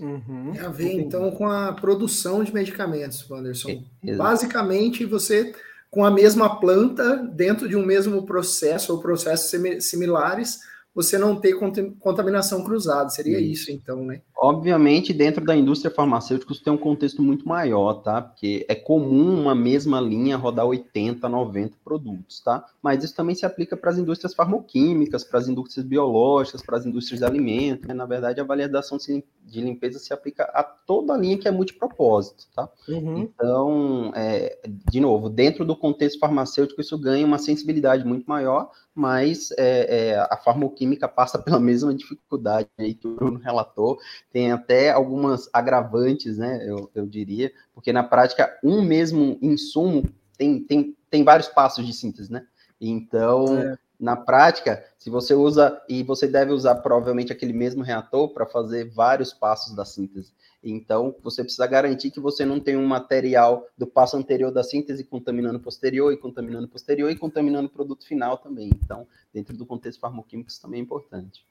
Uhum. 0.00 0.52
Tem 0.52 0.60
a 0.60 0.68
ver, 0.68 0.92
então, 0.92 1.30
com 1.30 1.48
a 1.48 1.72
produção 1.72 2.44
de 2.44 2.54
medicamentos, 2.54 3.28
Wanderson. 3.28 3.84
É, 4.04 4.14
Basicamente, 4.14 5.04
você, 5.04 5.52
com 5.90 6.04
a 6.04 6.10
mesma 6.10 6.60
planta, 6.60 7.16
dentro 7.16 7.68
de 7.68 7.76
um 7.76 7.84
mesmo 7.84 8.24
processo 8.24 8.92
ou 8.92 9.00
processos 9.00 9.50
similares, 9.84 10.60
você 10.94 11.16
não 11.16 11.36
ter 11.36 11.54
contaminação 12.00 12.64
cruzada. 12.64 13.08
Seria 13.10 13.38
isso, 13.38 13.70
então, 13.70 14.04
né? 14.04 14.20
Obviamente, 14.40 15.12
dentro 15.12 15.44
da 15.44 15.56
indústria 15.56 15.92
farmacêutica, 15.92 16.52
isso 16.52 16.62
tem 16.62 16.72
um 16.72 16.78
contexto 16.78 17.22
muito 17.22 17.46
maior, 17.48 17.94
tá? 17.94 18.22
Porque 18.22 18.64
é 18.68 18.74
comum 18.74 19.40
uma 19.40 19.54
mesma 19.54 20.00
linha 20.00 20.36
rodar 20.36 20.66
80, 20.66 21.28
90 21.28 21.76
produtos, 21.84 22.40
tá? 22.40 22.64
Mas 22.82 23.02
isso 23.02 23.16
também 23.16 23.34
se 23.34 23.44
aplica 23.44 23.76
para 23.76 23.90
as 23.90 23.98
indústrias 23.98 24.34
farmoquímicas, 24.34 25.24
para 25.24 25.40
as 25.40 25.48
indústrias 25.48 25.84
biológicas, 25.84 26.62
para 26.62 26.78
as 26.78 26.86
indústrias 26.86 27.20
de 27.20 27.26
alimentos. 27.26 27.88
Né? 27.88 27.94
Na 27.94 28.06
verdade, 28.06 28.40
a 28.40 28.44
validação 28.44 28.96
de 28.96 29.60
limpeza 29.60 29.98
se 29.98 30.12
aplica 30.12 30.44
a 30.54 30.62
toda 30.62 31.14
a 31.14 31.16
linha 31.16 31.38
que 31.38 31.48
é 31.48 31.50
multipropósito, 31.50 32.46
tá? 32.54 32.68
Uhum. 32.88 33.18
Então, 33.18 34.12
é, 34.14 34.58
de 34.88 35.00
novo, 35.00 35.28
dentro 35.28 35.64
do 35.64 35.76
contexto 35.76 36.18
farmacêutico, 36.20 36.80
isso 36.80 36.96
ganha 36.96 37.26
uma 37.26 37.38
sensibilidade 37.38 38.04
muito 38.04 38.26
maior, 38.26 38.70
mas 38.98 39.52
é, 39.56 40.08
é, 40.08 40.18
a 40.18 40.36
farmoquímica 40.36 41.06
passa 41.06 41.38
pela 41.38 41.60
mesma 41.60 41.94
dificuldade 41.94 42.68
aí 42.76 42.94
que 42.94 43.06
o 43.06 43.14
Bruno 43.14 43.38
relatou, 43.38 43.96
tem 44.32 44.50
até 44.50 44.90
algumas 44.90 45.48
agravantes, 45.52 46.36
né, 46.36 46.68
eu, 46.68 46.90
eu 46.92 47.06
diria, 47.06 47.52
porque 47.72 47.92
na 47.92 48.02
prática 48.02 48.58
um 48.62 48.82
mesmo 48.82 49.38
insumo 49.40 50.02
tem, 50.36 50.60
tem, 50.64 50.96
tem 51.08 51.22
vários 51.22 51.46
passos 51.46 51.86
de 51.86 51.92
síntese, 51.92 52.32
né? 52.32 52.44
Então, 52.80 53.58
é. 53.58 53.78
na 53.98 54.16
prática, 54.16 54.84
se 54.98 55.10
você 55.10 55.34
usa, 55.34 55.80
e 55.88 56.02
você 56.02 56.26
deve 56.26 56.52
usar 56.52 56.76
provavelmente 56.76 57.32
aquele 57.32 57.52
mesmo 57.52 57.82
reator 57.82 58.28
para 58.30 58.46
fazer 58.46 58.90
vários 58.90 59.32
passos 59.32 59.74
da 59.74 59.84
síntese. 59.84 60.32
Então, 60.62 61.14
você 61.22 61.42
precisa 61.42 61.66
garantir 61.66 62.10
que 62.10 62.18
você 62.18 62.44
não 62.44 62.58
tem 62.58 62.76
um 62.76 62.86
material 62.86 63.64
do 63.76 63.86
passo 63.86 64.16
anterior 64.16 64.50
da 64.50 64.64
síntese 64.64 65.04
contaminando 65.04 65.60
posterior 65.60 66.12
e 66.12 66.16
contaminando 66.16 66.66
posterior 66.66 67.10
e 67.10 67.16
contaminando 67.16 67.68
o 67.68 67.70
produto 67.70 68.06
final 68.06 68.36
também. 68.38 68.70
Então, 68.82 69.06
dentro 69.32 69.56
do 69.56 69.64
contexto 69.64 70.00
farmacêutico, 70.00 70.50
isso 70.50 70.60
também 70.60 70.80
é 70.80 70.82
importante. 70.82 71.46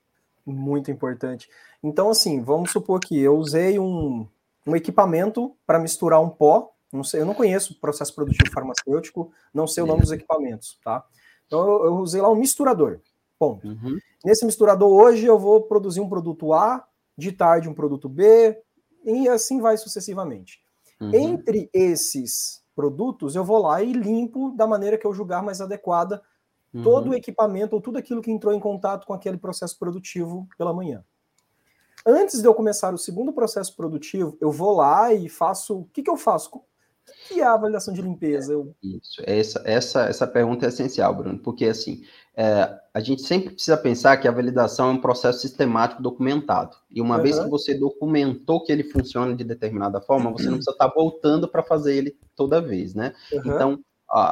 Muito 0.45 0.91
importante. 0.91 1.49
Então, 1.81 2.09
assim, 2.09 2.41
vamos 2.41 2.71
supor 2.71 2.99
que 2.99 3.17
eu 3.17 3.37
usei 3.37 3.79
um, 3.79 4.27
um 4.65 4.75
equipamento 4.75 5.55
para 5.65 5.79
misturar 5.79 6.21
um 6.21 6.29
pó. 6.29 6.73
Não 6.91 7.03
sei, 7.03 7.21
eu 7.21 7.25
não 7.25 7.33
conheço 7.33 7.73
o 7.73 7.75
processo 7.77 8.13
produtivo 8.13 8.51
farmacêutico, 8.51 9.31
não 9.53 9.67
sei 9.67 9.83
o 9.83 9.87
nome 9.87 10.01
dos 10.01 10.11
equipamentos, 10.11 10.79
tá? 10.83 11.05
Então, 11.45 11.59
eu, 11.59 11.85
eu 11.85 11.95
usei 11.95 12.21
lá 12.21 12.29
um 12.29 12.35
misturador. 12.35 12.99
Ponto. 13.39 13.67
Uhum. 13.67 13.99
Nesse 14.25 14.45
misturador, 14.45 14.89
hoje, 14.89 15.25
eu 15.25 15.37
vou 15.37 15.61
produzir 15.61 16.01
um 16.01 16.09
produto 16.09 16.53
A, 16.53 16.85
de 17.17 17.31
tarde, 17.31 17.69
um 17.69 17.73
produto 17.73 18.07
B, 18.07 18.57
e 19.07 19.29
assim 19.29 19.59
vai 19.59 19.77
sucessivamente. 19.77 20.61
Uhum. 20.99 21.13
Entre 21.13 21.69
esses 21.73 22.63
produtos, 22.75 23.35
eu 23.35 23.43
vou 23.43 23.59
lá 23.59 23.81
e 23.81 23.91
limpo 23.93 24.51
da 24.51 24.67
maneira 24.67 24.97
que 24.97 25.07
eu 25.07 25.13
julgar 25.13 25.41
mais 25.41 25.61
adequada 25.61 26.21
uhum. 26.73 26.83
todo 26.83 27.09
o 27.09 27.13
equipamento 27.13 27.75
ou 27.75 27.81
tudo 27.81 27.97
aquilo 27.97 28.21
que 28.21 28.31
entrou 28.31 28.53
em 28.53 28.59
contato 28.59 29.07
com 29.07 29.13
aquele 29.13 29.37
processo 29.37 29.79
produtivo 29.79 30.47
pela 30.57 30.73
manhã. 30.73 31.03
Antes 32.05 32.41
de 32.41 32.47
eu 32.47 32.53
começar 32.53 32.93
o 32.93 32.97
segundo 32.97 33.33
processo 33.33 33.75
produtivo, 33.75 34.37
eu 34.39 34.51
vou 34.51 34.75
lá 34.75 35.13
e 35.13 35.27
faço. 35.27 35.79
O 35.79 35.85
que, 35.85 36.03
que 36.03 36.09
eu 36.09 36.17
faço? 36.17 36.61
O 37.07 37.33
que 37.33 37.41
é 37.41 37.43
a 37.43 37.53
avaliação 37.53 37.93
de 37.93 38.01
limpeza? 38.01 38.53
Eu... 38.53 38.75
Isso, 38.83 39.21
essa, 39.25 39.61
essa, 39.65 40.05
essa 40.05 40.27
pergunta 40.27 40.65
é 40.65 40.69
essencial, 40.69 41.15
Bruno, 41.15 41.39
porque 41.39 41.65
assim, 41.65 42.03
é, 42.35 42.69
a 42.93 42.99
gente 42.99 43.21
sempre 43.23 43.51
precisa 43.51 43.75
pensar 43.77 44.17
que 44.17 44.27
a 44.27 44.31
validação 44.31 44.89
é 44.89 44.93
um 44.93 45.01
processo 45.01 45.39
sistemático 45.39 46.01
documentado. 46.01 46.75
E 46.89 47.01
uma 47.01 47.17
uhum. 47.17 47.23
vez 47.23 47.39
que 47.39 47.49
você 47.49 47.73
documentou 47.73 48.63
que 48.63 48.71
ele 48.71 48.83
funciona 48.83 49.35
de 49.35 49.43
determinada 49.43 49.99
forma, 49.99 50.31
você 50.31 50.45
não 50.45 50.53
precisa 50.53 50.71
estar 50.71 50.87
voltando 50.87 51.47
para 51.47 51.63
fazer 51.63 51.95
ele 51.95 52.17
toda 52.35 52.61
vez, 52.61 52.93
né? 52.93 53.13
Uhum. 53.31 53.41
Então, 53.45 53.79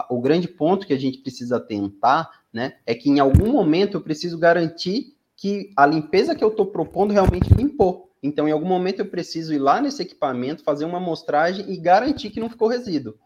o 0.10 0.22
grande 0.22 0.48
ponto 0.48 0.86
que 0.88 0.94
a 0.94 1.00
gente 1.00 1.20
precisa 1.20 1.60
tentar, 1.60 2.30
né, 2.52 2.78
é 2.86 2.96
que 2.96 3.10
em 3.10 3.20
algum 3.20 3.52
momento 3.52 3.98
eu 3.98 4.02
preciso 4.02 4.38
garantir 4.38 5.16
que 5.36 5.72
a 5.76 5.86
limpeza 5.86 6.34
que 6.34 6.44
eu 6.44 6.50
estou 6.50 6.68
propondo 6.68 7.12
realmente 7.12 7.54
limpou. 7.54 8.05
Então, 8.22 8.48
em 8.48 8.52
algum 8.52 8.68
momento 8.68 9.00
eu 9.00 9.10
preciso 9.10 9.54
ir 9.54 9.60
lá 9.60 9.80
nesse 9.80 10.02
equipamento, 10.02 10.64
fazer 10.64 10.86
uma 10.86 10.98
amostragem 10.98 11.72
e 11.72 11.78
garantir 11.78 12.30
que 12.30 12.40
não 12.40 12.50
ficou 12.50 12.68
resíduo. 12.68 13.18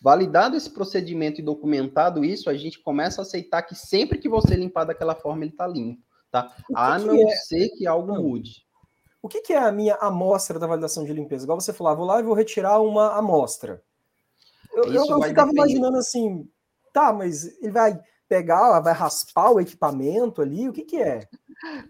Validado 0.00 0.56
esse 0.56 0.68
procedimento 0.68 1.40
e 1.40 1.44
documentado 1.44 2.24
isso, 2.24 2.50
a 2.50 2.54
gente 2.54 2.80
começa 2.80 3.20
a 3.20 3.22
aceitar 3.22 3.62
que 3.62 3.76
sempre 3.76 4.18
que 4.18 4.28
você 4.28 4.56
limpar 4.56 4.84
daquela 4.84 5.14
forma, 5.14 5.44
ele 5.44 5.52
está 5.52 5.66
limpo, 5.66 6.02
tá? 6.30 6.52
A 6.74 6.98
não 6.98 7.14
é? 7.14 7.36
ser 7.36 7.68
que 7.68 7.86
algo 7.86 8.12
mude. 8.20 8.66
O 9.22 9.28
que, 9.28 9.40
que, 9.40 9.52
é 9.52 9.58
a 9.58 9.70
minha 9.70 9.94
amostra 9.94 10.58
da 10.58 10.66
validação 10.66 11.04
de 11.04 11.12
limpeza? 11.12 11.44
Igual 11.44 11.60
você 11.60 11.72
falou, 11.72 11.92
ah, 11.92 11.96
vou 11.96 12.04
lá 12.04 12.18
e 12.18 12.24
vou 12.24 12.34
retirar 12.34 12.80
uma 12.80 13.16
amostra. 13.16 13.80
Eu, 14.72 14.84
eu, 14.84 15.06
eu 15.06 15.22
ficava 15.22 15.52
depender. 15.52 15.52
imaginando 15.52 15.98
assim, 15.98 16.48
tá, 16.92 17.12
mas 17.12 17.44
ele 17.62 17.70
vai 17.70 18.00
pegar, 18.28 18.80
vai 18.80 18.92
raspar 18.92 19.52
o 19.52 19.60
equipamento 19.60 20.42
ali, 20.42 20.68
o 20.68 20.72
que, 20.72 20.82
que 20.82 20.96
é? 20.96 21.28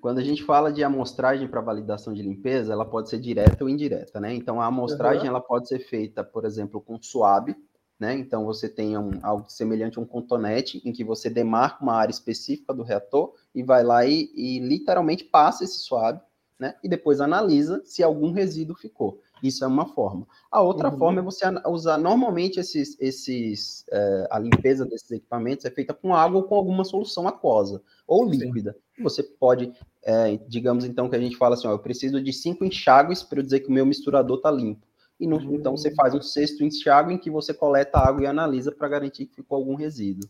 Quando 0.01 0.19
a 0.19 0.23
gente 0.23 0.43
fala 0.43 0.71
de 0.73 0.85
amostragem 0.85 1.49
para 1.49 1.61
validação 1.61 2.13
de 2.13 2.23
limpeza, 2.23 2.73
ela 2.73 2.85
pode 2.85 3.09
ser 3.09 3.19
direta 3.19 3.65
ou 3.65 3.71
indireta, 3.71 4.21
né? 4.21 4.35
Então 4.35 4.61
a 4.61 4.67
amostragem 4.67 5.23
uhum. 5.23 5.29
ela 5.29 5.41
pode 5.41 5.69
ser 5.69 5.79
feita, 5.79 6.23
por 6.23 6.45
exemplo, 6.45 6.81
com 6.81 7.01
suave, 7.01 7.57
né? 7.99 8.15
Então 8.15 8.45
você 8.45 8.69
tem 8.69 8.99
um, 8.99 9.13
algo 9.23 9.49
semelhante 9.49 9.99
a 9.99 10.03
um 10.03 10.05
contonete, 10.05 10.83
em 10.85 10.93
que 10.93 11.05
você 11.05 11.31
demarca 11.31 11.83
uma 11.83 11.95
área 11.95 12.13
específica 12.13 12.75
do 12.75 12.83
reator 12.83 13.33
e 13.55 13.63
vai 13.63 13.83
lá 13.83 14.05
e, 14.05 14.31
e 14.35 14.59
literalmente 14.59 15.25
passa 15.25 15.65
esse 15.65 15.79
suave, 15.79 16.21
né? 16.59 16.75
E 16.83 16.89
depois 16.89 17.21
analisa 17.21 17.81
se 17.85 18.03
algum 18.03 18.33
resíduo 18.33 18.77
ficou. 18.77 19.21
Isso 19.43 19.65
é 19.65 19.67
uma 19.67 19.87
forma. 19.87 20.27
A 20.51 20.61
outra 20.61 20.91
uhum. 20.91 20.99
forma 20.99 21.21
é 21.21 21.23
você 21.23 21.45
usar 21.67 21.99
normalmente 21.99 22.61
esses, 22.61 22.97
esses 23.01 23.85
é, 23.91 24.29
a 24.31 24.39
limpeza 24.39 24.87
desses 24.87 25.11
equipamentos 25.11 25.65
é 25.65 25.71
feita 25.71 25.93
com 25.93 26.15
água 26.15 26.39
ou 26.39 26.45
com 26.45 26.55
alguma 26.55 26.85
solução 26.85 27.27
aquosa 27.27 27.83
ou 28.07 28.25
líquida. 28.25 28.77
Sim. 28.95 29.03
Você 29.03 29.23
pode, 29.23 29.73
é, 30.05 30.39
digamos 30.47 30.85
então 30.85 31.09
que 31.09 31.17
a 31.17 31.21
gente 31.21 31.37
fala 31.37 31.55
assim, 31.55 31.67
ó, 31.67 31.73
eu 31.73 31.79
preciso 31.79 32.23
de 32.23 32.33
cinco 32.33 32.65
enxágues 32.65 33.23
para 33.23 33.41
eu 33.41 33.43
dizer 33.43 33.61
que 33.61 33.69
o 33.69 33.73
meu 33.73 33.85
misturador 33.85 34.37
está 34.37 34.51
limpo 34.51 34.87
e 35.23 35.27
no, 35.27 35.37
uhum. 35.37 35.55
então 35.55 35.77
você 35.77 35.95
faz 35.95 36.15
um 36.15 36.21
sexto 36.21 36.65
enxágue 36.65 37.15
em 37.15 37.19
que 37.19 37.31
você 37.31 37.55
coleta 37.55 37.97
água 37.97 38.25
e 38.25 38.27
analisa 38.27 38.73
para 38.73 38.89
garantir 38.89 39.27
que 39.27 39.37
ficou 39.37 39.57
algum 39.57 39.77
resíduo. 39.77 40.29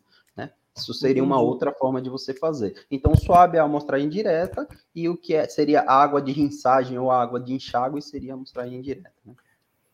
Isso 0.76 0.94
seria 0.94 1.22
uma 1.22 1.40
outra 1.40 1.72
forma 1.72 2.00
de 2.00 2.08
você 2.08 2.32
fazer. 2.32 2.86
Então, 2.90 3.14
suave 3.14 3.56
é 3.56 3.60
a 3.60 3.64
amostragem 3.64 4.08
direta, 4.08 4.66
e 4.94 5.08
o 5.08 5.16
que 5.16 5.34
é, 5.34 5.46
seria 5.46 5.82
água 5.82 6.20
de 6.20 6.32
rinçagem 6.32 6.98
ou 6.98 7.10
água 7.10 7.38
de 7.38 7.52
enxágue 7.52 8.00
seria 8.00 8.32
a 8.32 8.34
amostragem 8.34 8.78
indireta. 8.78 9.12
Né? 9.24 9.34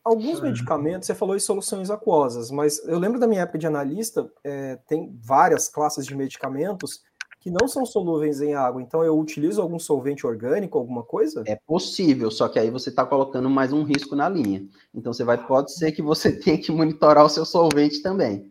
Alguns 0.03 0.39
medicamentos, 0.39 1.05
você 1.05 1.13
falou 1.13 1.35
em 1.35 1.39
soluções 1.39 1.91
aquosas, 1.91 2.49
mas 2.49 2.83
eu 2.87 2.97
lembro 2.97 3.19
da 3.19 3.27
minha 3.27 3.41
época 3.41 3.59
de 3.59 3.67
analista, 3.67 4.31
é, 4.43 4.77
tem 4.87 5.15
várias 5.21 5.67
classes 5.67 6.05
de 6.05 6.15
medicamentos 6.15 7.03
que 7.39 7.49
não 7.49 7.67
são 7.67 7.85
solúveis 7.85 8.41
em 8.41 8.53
água. 8.53 8.81
Então 8.81 9.03
eu 9.03 9.17
utilizo 9.17 9.61
algum 9.61 9.79
solvente 9.79 10.27
orgânico, 10.27 10.77
alguma 10.77 11.03
coisa? 11.03 11.43
É 11.45 11.55
possível, 11.55 12.29
só 12.29 12.47
que 12.47 12.59
aí 12.59 12.69
você 12.69 12.89
está 12.89 13.05
colocando 13.05 13.49
mais 13.49 13.71
um 13.71 13.83
risco 13.83 14.15
na 14.15 14.27
linha. 14.27 14.67
Então 14.93 15.13
você 15.13 15.23
vai, 15.23 15.37
pode 15.37 15.73
ser 15.73 15.91
que 15.91 16.01
você 16.01 16.31
tenha 16.39 16.57
que 16.57 16.71
monitorar 16.71 17.25
o 17.25 17.29
seu 17.29 17.45
solvente 17.45 18.01
também, 18.01 18.48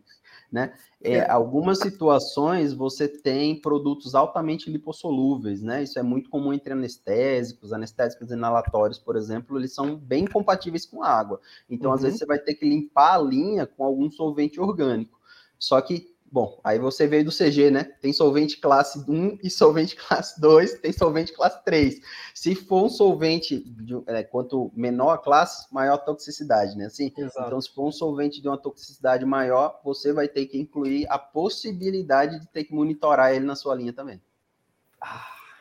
né? 0.50 0.72
É, 1.02 1.14
é. 1.14 1.30
Algumas 1.30 1.78
situações 1.78 2.72
você 2.72 3.06
tem 3.06 3.60
produtos 3.60 4.14
altamente 4.14 4.70
lipossolúveis, 4.70 5.62
né? 5.62 5.82
Isso 5.82 5.98
é 5.98 6.02
muito 6.02 6.30
comum 6.30 6.52
entre 6.52 6.72
anestésicos, 6.72 7.72
anestésicos 7.72 8.30
inalatórios, 8.30 8.98
por 8.98 9.16
exemplo, 9.16 9.58
eles 9.58 9.74
são 9.74 9.96
bem 9.96 10.26
compatíveis 10.26 10.86
com 10.86 11.02
água. 11.02 11.40
Então, 11.68 11.90
uhum. 11.90 11.96
às 11.96 12.02
vezes, 12.02 12.18
você 12.18 12.26
vai 12.26 12.38
ter 12.38 12.54
que 12.54 12.68
limpar 12.68 13.14
a 13.14 13.22
linha 13.22 13.66
com 13.66 13.84
algum 13.84 14.10
solvente 14.10 14.60
orgânico. 14.60 15.18
Só 15.58 15.80
que 15.80 16.14
Bom, 16.30 16.60
aí 16.62 16.78
você 16.78 17.06
veio 17.06 17.24
do 17.24 17.30
CG, 17.30 17.70
né? 17.70 17.84
Tem 18.02 18.12
solvente 18.12 18.60
classe 18.60 19.02
1 19.08 19.38
e 19.42 19.48
solvente 19.48 19.96
classe 20.08 20.38
2, 20.40 20.74
tem 20.80 20.92
solvente 20.92 21.32
classe 21.32 21.64
3. 21.64 22.00
Se 22.34 22.54
for 22.54 22.84
um 22.84 22.88
solvente, 22.88 23.60
de, 23.60 23.94
é, 24.06 24.22
quanto 24.22 24.70
menor 24.76 25.12
a 25.12 25.18
classe, 25.18 25.72
maior 25.72 25.94
a 25.94 25.98
toxicidade, 25.98 26.76
né? 26.76 26.86
Assim, 26.86 27.10
então, 27.16 27.60
se 27.60 27.72
for 27.72 27.86
um 27.86 27.92
solvente 27.92 28.42
de 28.42 28.48
uma 28.48 28.58
toxicidade 28.58 29.24
maior, 29.24 29.80
você 29.82 30.12
vai 30.12 30.28
ter 30.28 30.46
que 30.46 30.58
incluir 30.58 31.06
a 31.08 31.18
possibilidade 31.18 32.40
de 32.40 32.48
ter 32.48 32.64
que 32.64 32.74
monitorar 32.74 33.34
ele 33.34 33.46
na 33.46 33.56
sua 33.56 33.74
linha 33.74 33.92
também. 33.92 34.20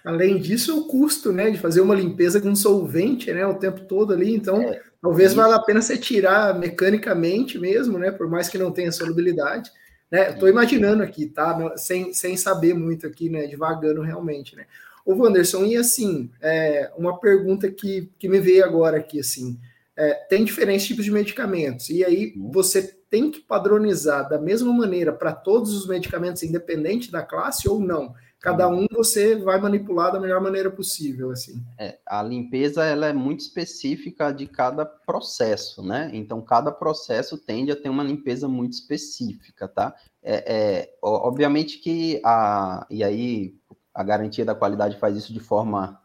Além 0.03 0.37
disso, 0.37 0.79
o 0.79 0.85
custo, 0.85 1.31
né, 1.31 1.49
de 1.49 1.57
fazer 1.57 1.81
uma 1.81 1.95
limpeza 1.95 2.41
com 2.41 2.55
solvente, 2.55 3.31
né, 3.31 3.45
o 3.45 3.55
tempo 3.55 3.81
todo 3.81 4.13
ali, 4.13 4.33
então 4.33 4.61
é, 4.61 4.81
talvez 5.01 5.33
valha 5.33 5.55
a 5.55 5.61
pena 5.61 5.81
você 5.81 5.97
tirar 5.97 6.57
mecanicamente 6.57 7.59
mesmo, 7.59 7.97
né, 7.97 8.11
por 8.11 8.29
mais 8.29 8.47
que 8.47 8.57
não 8.57 8.71
tenha 8.71 8.91
solubilidade, 8.91 9.69
né, 10.11 10.31
estou 10.31 10.47
imaginando 10.47 11.03
aqui, 11.03 11.25
tá, 11.25 11.75
sem, 11.77 12.13
sem 12.13 12.37
saber 12.37 12.73
muito 12.73 13.05
aqui, 13.05 13.29
né, 13.29 13.47
devagando 13.47 14.01
realmente, 14.01 14.55
né. 14.55 14.65
Ô, 15.05 15.13
Wanderson, 15.13 15.65
e 15.65 15.77
assim, 15.77 16.29
é, 16.41 16.91
uma 16.97 17.19
pergunta 17.19 17.71
que, 17.71 18.11
que 18.19 18.27
me 18.27 18.39
veio 18.39 18.65
agora 18.65 18.97
aqui, 18.97 19.19
assim, 19.19 19.57
é, 19.95 20.13
tem 20.13 20.43
diferentes 20.43 20.85
tipos 20.85 21.05
de 21.05 21.11
medicamentos, 21.11 21.89
e 21.89 22.03
aí 22.03 22.33
uhum. 22.35 22.51
você 22.51 22.97
tem 23.09 23.31
que 23.31 23.39
padronizar 23.39 24.27
da 24.27 24.37
mesma 24.37 24.71
maneira 24.73 25.13
para 25.13 25.31
todos 25.31 25.73
os 25.73 25.87
medicamentos, 25.87 26.43
independente 26.43 27.11
da 27.11 27.23
classe 27.23 27.67
ou 27.69 27.79
não? 27.79 28.13
Cada 28.39 28.67
um 28.69 28.85
você 28.91 29.35
vai 29.35 29.59
manipular 29.59 30.11
da 30.11 30.19
melhor 30.19 30.39
maneira 30.39 30.69
possível, 30.69 31.31
assim. 31.31 31.63
É, 31.77 31.97
a 32.05 32.21
limpeza 32.21 32.83
ela 32.83 33.07
é 33.07 33.13
muito 33.13 33.39
específica 33.39 34.31
de 34.31 34.45
cada 34.45 34.85
processo, 34.85 35.81
né? 35.81 36.11
Então 36.13 36.41
cada 36.41 36.71
processo 36.71 37.37
tende 37.37 37.71
a 37.71 37.75
ter 37.75 37.89
uma 37.89 38.03
limpeza 38.03 38.47
muito 38.47 38.73
específica, 38.73 39.67
tá? 39.67 39.95
É, 40.21 40.55
é 40.55 40.97
obviamente 41.01 41.79
que 41.79 42.21
a 42.23 42.85
e 42.89 43.03
aí 43.03 43.55
a 43.93 44.03
garantia 44.03 44.45
da 44.45 44.53
qualidade 44.53 44.99
faz 44.99 45.17
isso 45.17 45.33
de 45.33 45.39
forma 45.39 45.99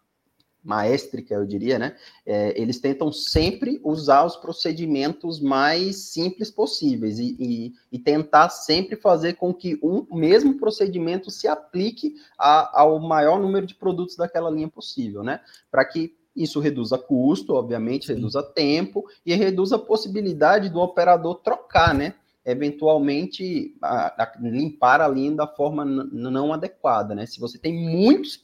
maestrica, 0.62 1.34
eu 1.34 1.44
diria, 1.44 1.78
né? 1.78 1.96
É, 2.24 2.60
eles 2.60 2.78
tentam 2.78 3.10
sempre 3.10 3.80
usar 3.82 4.24
os 4.24 4.36
procedimentos 4.36 5.40
mais 5.40 5.96
simples 5.96 6.50
possíveis 6.50 7.18
e, 7.18 7.36
e, 7.38 7.72
e, 7.90 7.98
tentar 7.98 8.48
sempre 8.48 8.96
fazer 8.96 9.34
com 9.34 9.52
que 9.52 9.78
um 9.82 10.06
mesmo 10.12 10.56
procedimento 10.58 11.30
se 11.30 11.48
aplique 11.48 12.14
a, 12.38 12.80
ao 12.80 13.00
maior 13.00 13.40
número 13.40 13.66
de 13.66 13.74
produtos 13.74 14.16
daquela 14.16 14.50
linha 14.50 14.68
possível, 14.68 15.22
né? 15.22 15.40
Para 15.70 15.84
que 15.84 16.14
isso 16.34 16.60
reduza 16.60 16.96
custo, 16.96 17.54
obviamente, 17.54 18.08
reduza 18.12 18.42
tempo 18.42 19.04
e 19.26 19.34
reduza 19.34 19.76
a 19.76 19.78
possibilidade 19.78 20.70
do 20.70 20.80
operador 20.80 21.36
trocar, 21.36 21.94
né? 21.94 22.14
eventualmente 22.44 23.76
a, 23.80 24.22
a 24.22 24.32
limpar 24.40 25.00
a 25.00 25.08
linha 25.08 25.32
da 25.32 25.46
forma 25.46 25.84
não 25.84 26.52
adequada, 26.52 27.14
né? 27.14 27.24
Se 27.24 27.38
você 27.38 27.56
tem 27.58 27.72
muitos 27.72 28.36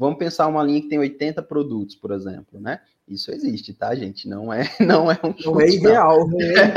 Vamos 0.00 0.18
pensar 0.18 0.46
uma 0.46 0.62
linha 0.62 0.80
que 0.80 0.88
tem 0.88 0.98
80 0.98 1.42
produtos, 1.42 1.94
por 1.94 2.10
exemplo, 2.10 2.58
né? 2.58 2.80
Isso 3.10 3.32
existe, 3.32 3.74
tá, 3.74 3.92
gente? 3.92 4.28
Não 4.28 4.52
é, 4.52 4.62
não 4.80 5.10
é 5.10 5.18
um 5.24 5.34
não 5.44 5.60
é 5.60 5.68
irreal, 5.68 6.28
não. 6.30 6.40
É, 6.40 6.72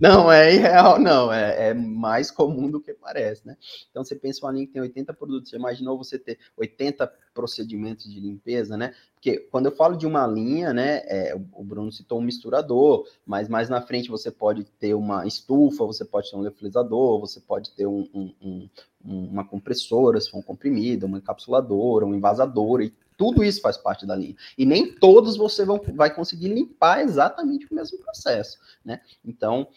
não 0.00 0.32
é 0.32 0.54
irreal, 0.54 0.98
não. 0.98 1.30
É, 1.30 1.68
é, 1.68 1.74
mais 1.74 2.30
comum 2.30 2.70
do 2.70 2.80
que 2.80 2.94
parece, 2.94 3.46
né? 3.46 3.54
Então 3.90 4.02
você 4.02 4.16
pensa 4.16 4.46
uma 4.46 4.52
linha 4.52 4.66
que 4.66 4.72
tem 4.72 4.80
80 4.80 5.12
produtos, 5.12 5.50
você 5.50 5.56
imaginou 5.56 5.98
você 5.98 6.18
ter 6.18 6.38
80 6.56 7.06
procedimentos 7.34 8.10
de 8.10 8.18
limpeza, 8.18 8.78
né? 8.78 8.94
Porque 9.14 9.38
quando 9.50 9.66
eu 9.66 9.72
falo 9.72 9.96
de 9.96 10.06
uma 10.06 10.26
linha, 10.26 10.72
né, 10.72 11.02
é, 11.06 11.34
o 11.52 11.64
Bruno 11.64 11.90
citou 11.92 12.18
um 12.18 12.22
misturador, 12.22 13.06
mas 13.26 13.48
mais 13.48 13.68
na 13.68 13.80
frente 13.80 14.08
você 14.08 14.30
pode 14.30 14.64
ter 14.64 14.94
uma 14.94 15.26
estufa, 15.26 15.84
você 15.84 16.04
pode 16.04 16.30
ter 16.30 16.36
um 16.36 16.40
leofilizador, 16.40 17.20
você 17.20 17.40
pode 17.40 17.72
ter 17.72 17.86
um, 17.86 18.08
um, 18.14 18.34
um 18.42 18.68
uma 19.04 19.44
compressora, 19.44 20.18
se 20.18 20.30
for 20.30 20.38
um 20.38 20.42
comprimido, 20.42 21.04
uma 21.04 21.18
encapsuladora, 21.18 22.06
um 22.06 22.14
envasador, 22.14 22.80
e 22.80 22.90
tudo 23.16 23.44
isso 23.44 23.60
faz 23.60 23.76
parte 23.76 24.06
da 24.06 24.14
linha. 24.14 24.34
E 24.56 24.66
nem 24.66 24.92
todos 24.92 25.36
você 25.36 25.64
vão, 25.64 25.80
vai 25.94 26.14
conseguir 26.14 26.48
limpar 26.48 27.02
exatamente 27.02 27.66
o 27.70 27.74
mesmo 27.74 27.98
processo, 27.98 28.58
né? 28.84 29.00
Então, 29.24 29.68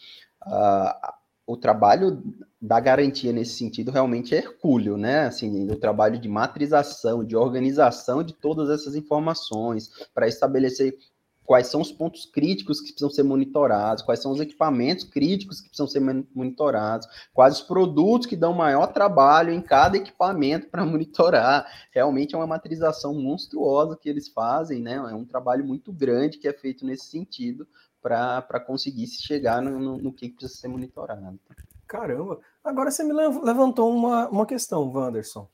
uh, 0.45 1.13
o 1.45 1.55
trabalho 1.55 2.21
da 2.61 2.79
garantia 2.79 3.31
nesse 3.31 3.55
sentido 3.57 3.91
realmente 3.91 4.35
é 4.35 4.39
hercúleo, 4.39 4.97
né? 4.97 5.27
Assim, 5.27 5.69
o 5.71 5.75
trabalho 5.75 6.19
de 6.19 6.27
matrização, 6.27 7.23
de 7.23 7.35
organização 7.35 8.21
de 8.21 8.33
todas 8.33 8.69
essas 8.69 8.95
informações 8.95 9.89
para 10.13 10.27
estabelecer 10.27 10.97
quais 11.47 11.67
são 11.67 11.79
os 11.79 11.93
pontos 11.93 12.25
críticos 12.25 12.81
que 12.81 12.89
precisam 12.91 13.09
ser 13.09 13.23
monitorados, 13.23 14.03
quais 14.03 14.21
são 14.21 14.33
os 14.33 14.41
equipamentos 14.41 15.05
críticos 15.05 15.61
que 15.61 15.69
precisam 15.69 15.87
ser 15.87 16.01
monitorados, 16.35 17.07
quais 17.33 17.55
os 17.55 17.61
produtos 17.61 18.27
que 18.27 18.35
dão 18.35 18.53
maior 18.53 18.87
trabalho 18.87 19.53
em 19.53 19.61
cada 19.61 19.95
equipamento 19.95 20.67
para 20.67 20.83
monitorar. 20.85 21.65
Realmente 21.93 22.35
é 22.35 22.37
uma 22.37 22.45
matrização 22.45 23.13
monstruosa 23.13 23.95
que 23.95 24.09
eles 24.09 24.27
fazem, 24.27 24.81
né? 24.81 24.95
É 24.95 25.15
um 25.15 25.23
trabalho 25.23 25.65
muito 25.65 25.93
grande 25.93 26.37
que 26.37 26.49
é 26.49 26.53
feito 26.53 26.85
nesse 26.85 27.05
sentido 27.05 27.65
para 28.01 28.59
conseguir 28.59 29.07
se 29.07 29.23
chegar 29.23 29.61
no, 29.61 29.79
no, 29.79 29.97
no, 29.97 30.13
que 30.13 30.29
precisa 30.29 30.59
ser 30.59 30.67
monitorado. 30.67 31.39
Caramba! 31.87 32.39
Agora 32.61 32.91
você 32.91 33.05
me 33.05 33.13
levantou 33.13 33.89
uma, 33.95 34.27
uma 34.27 34.45
questão, 34.45 34.91
Wanderson. 34.91 35.47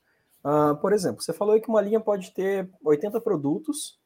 Uh, 0.44 0.76
por 0.80 0.92
exemplo, 0.92 1.22
você 1.22 1.32
falou 1.32 1.58
que 1.60 1.68
uma 1.68 1.80
linha 1.80 2.00
pode 2.00 2.32
ter 2.32 2.68
80 2.84 3.20
produtos 3.20 4.02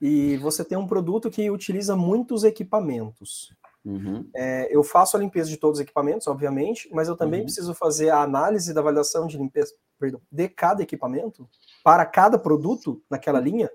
e 0.00 0.36
você 0.36 0.64
tem 0.64 0.78
um 0.78 0.86
produto 0.86 1.30
que 1.30 1.50
utiliza 1.50 1.96
muitos 1.96 2.44
equipamentos. 2.44 3.52
Uhum. 3.84 4.28
É, 4.34 4.74
eu 4.74 4.82
faço 4.82 5.16
a 5.16 5.20
limpeza 5.20 5.48
de 5.48 5.56
todos 5.56 5.78
os 5.78 5.82
equipamentos, 5.82 6.26
obviamente, 6.26 6.88
mas 6.92 7.08
eu 7.08 7.16
também 7.16 7.40
uhum. 7.40 7.46
preciso 7.46 7.74
fazer 7.74 8.10
a 8.10 8.22
análise 8.22 8.74
da 8.74 8.80
avaliação 8.80 9.26
de 9.26 9.38
limpeza 9.38 9.72
perdão, 9.98 10.20
de 10.30 10.48
cada 10.48 10.82
equipamento 10.82 11.48
para 11.82 12.04
cada 12.06 12.38
produto 12.38 13.02
naquela 13.10 13.40
linha. 13.40 13.70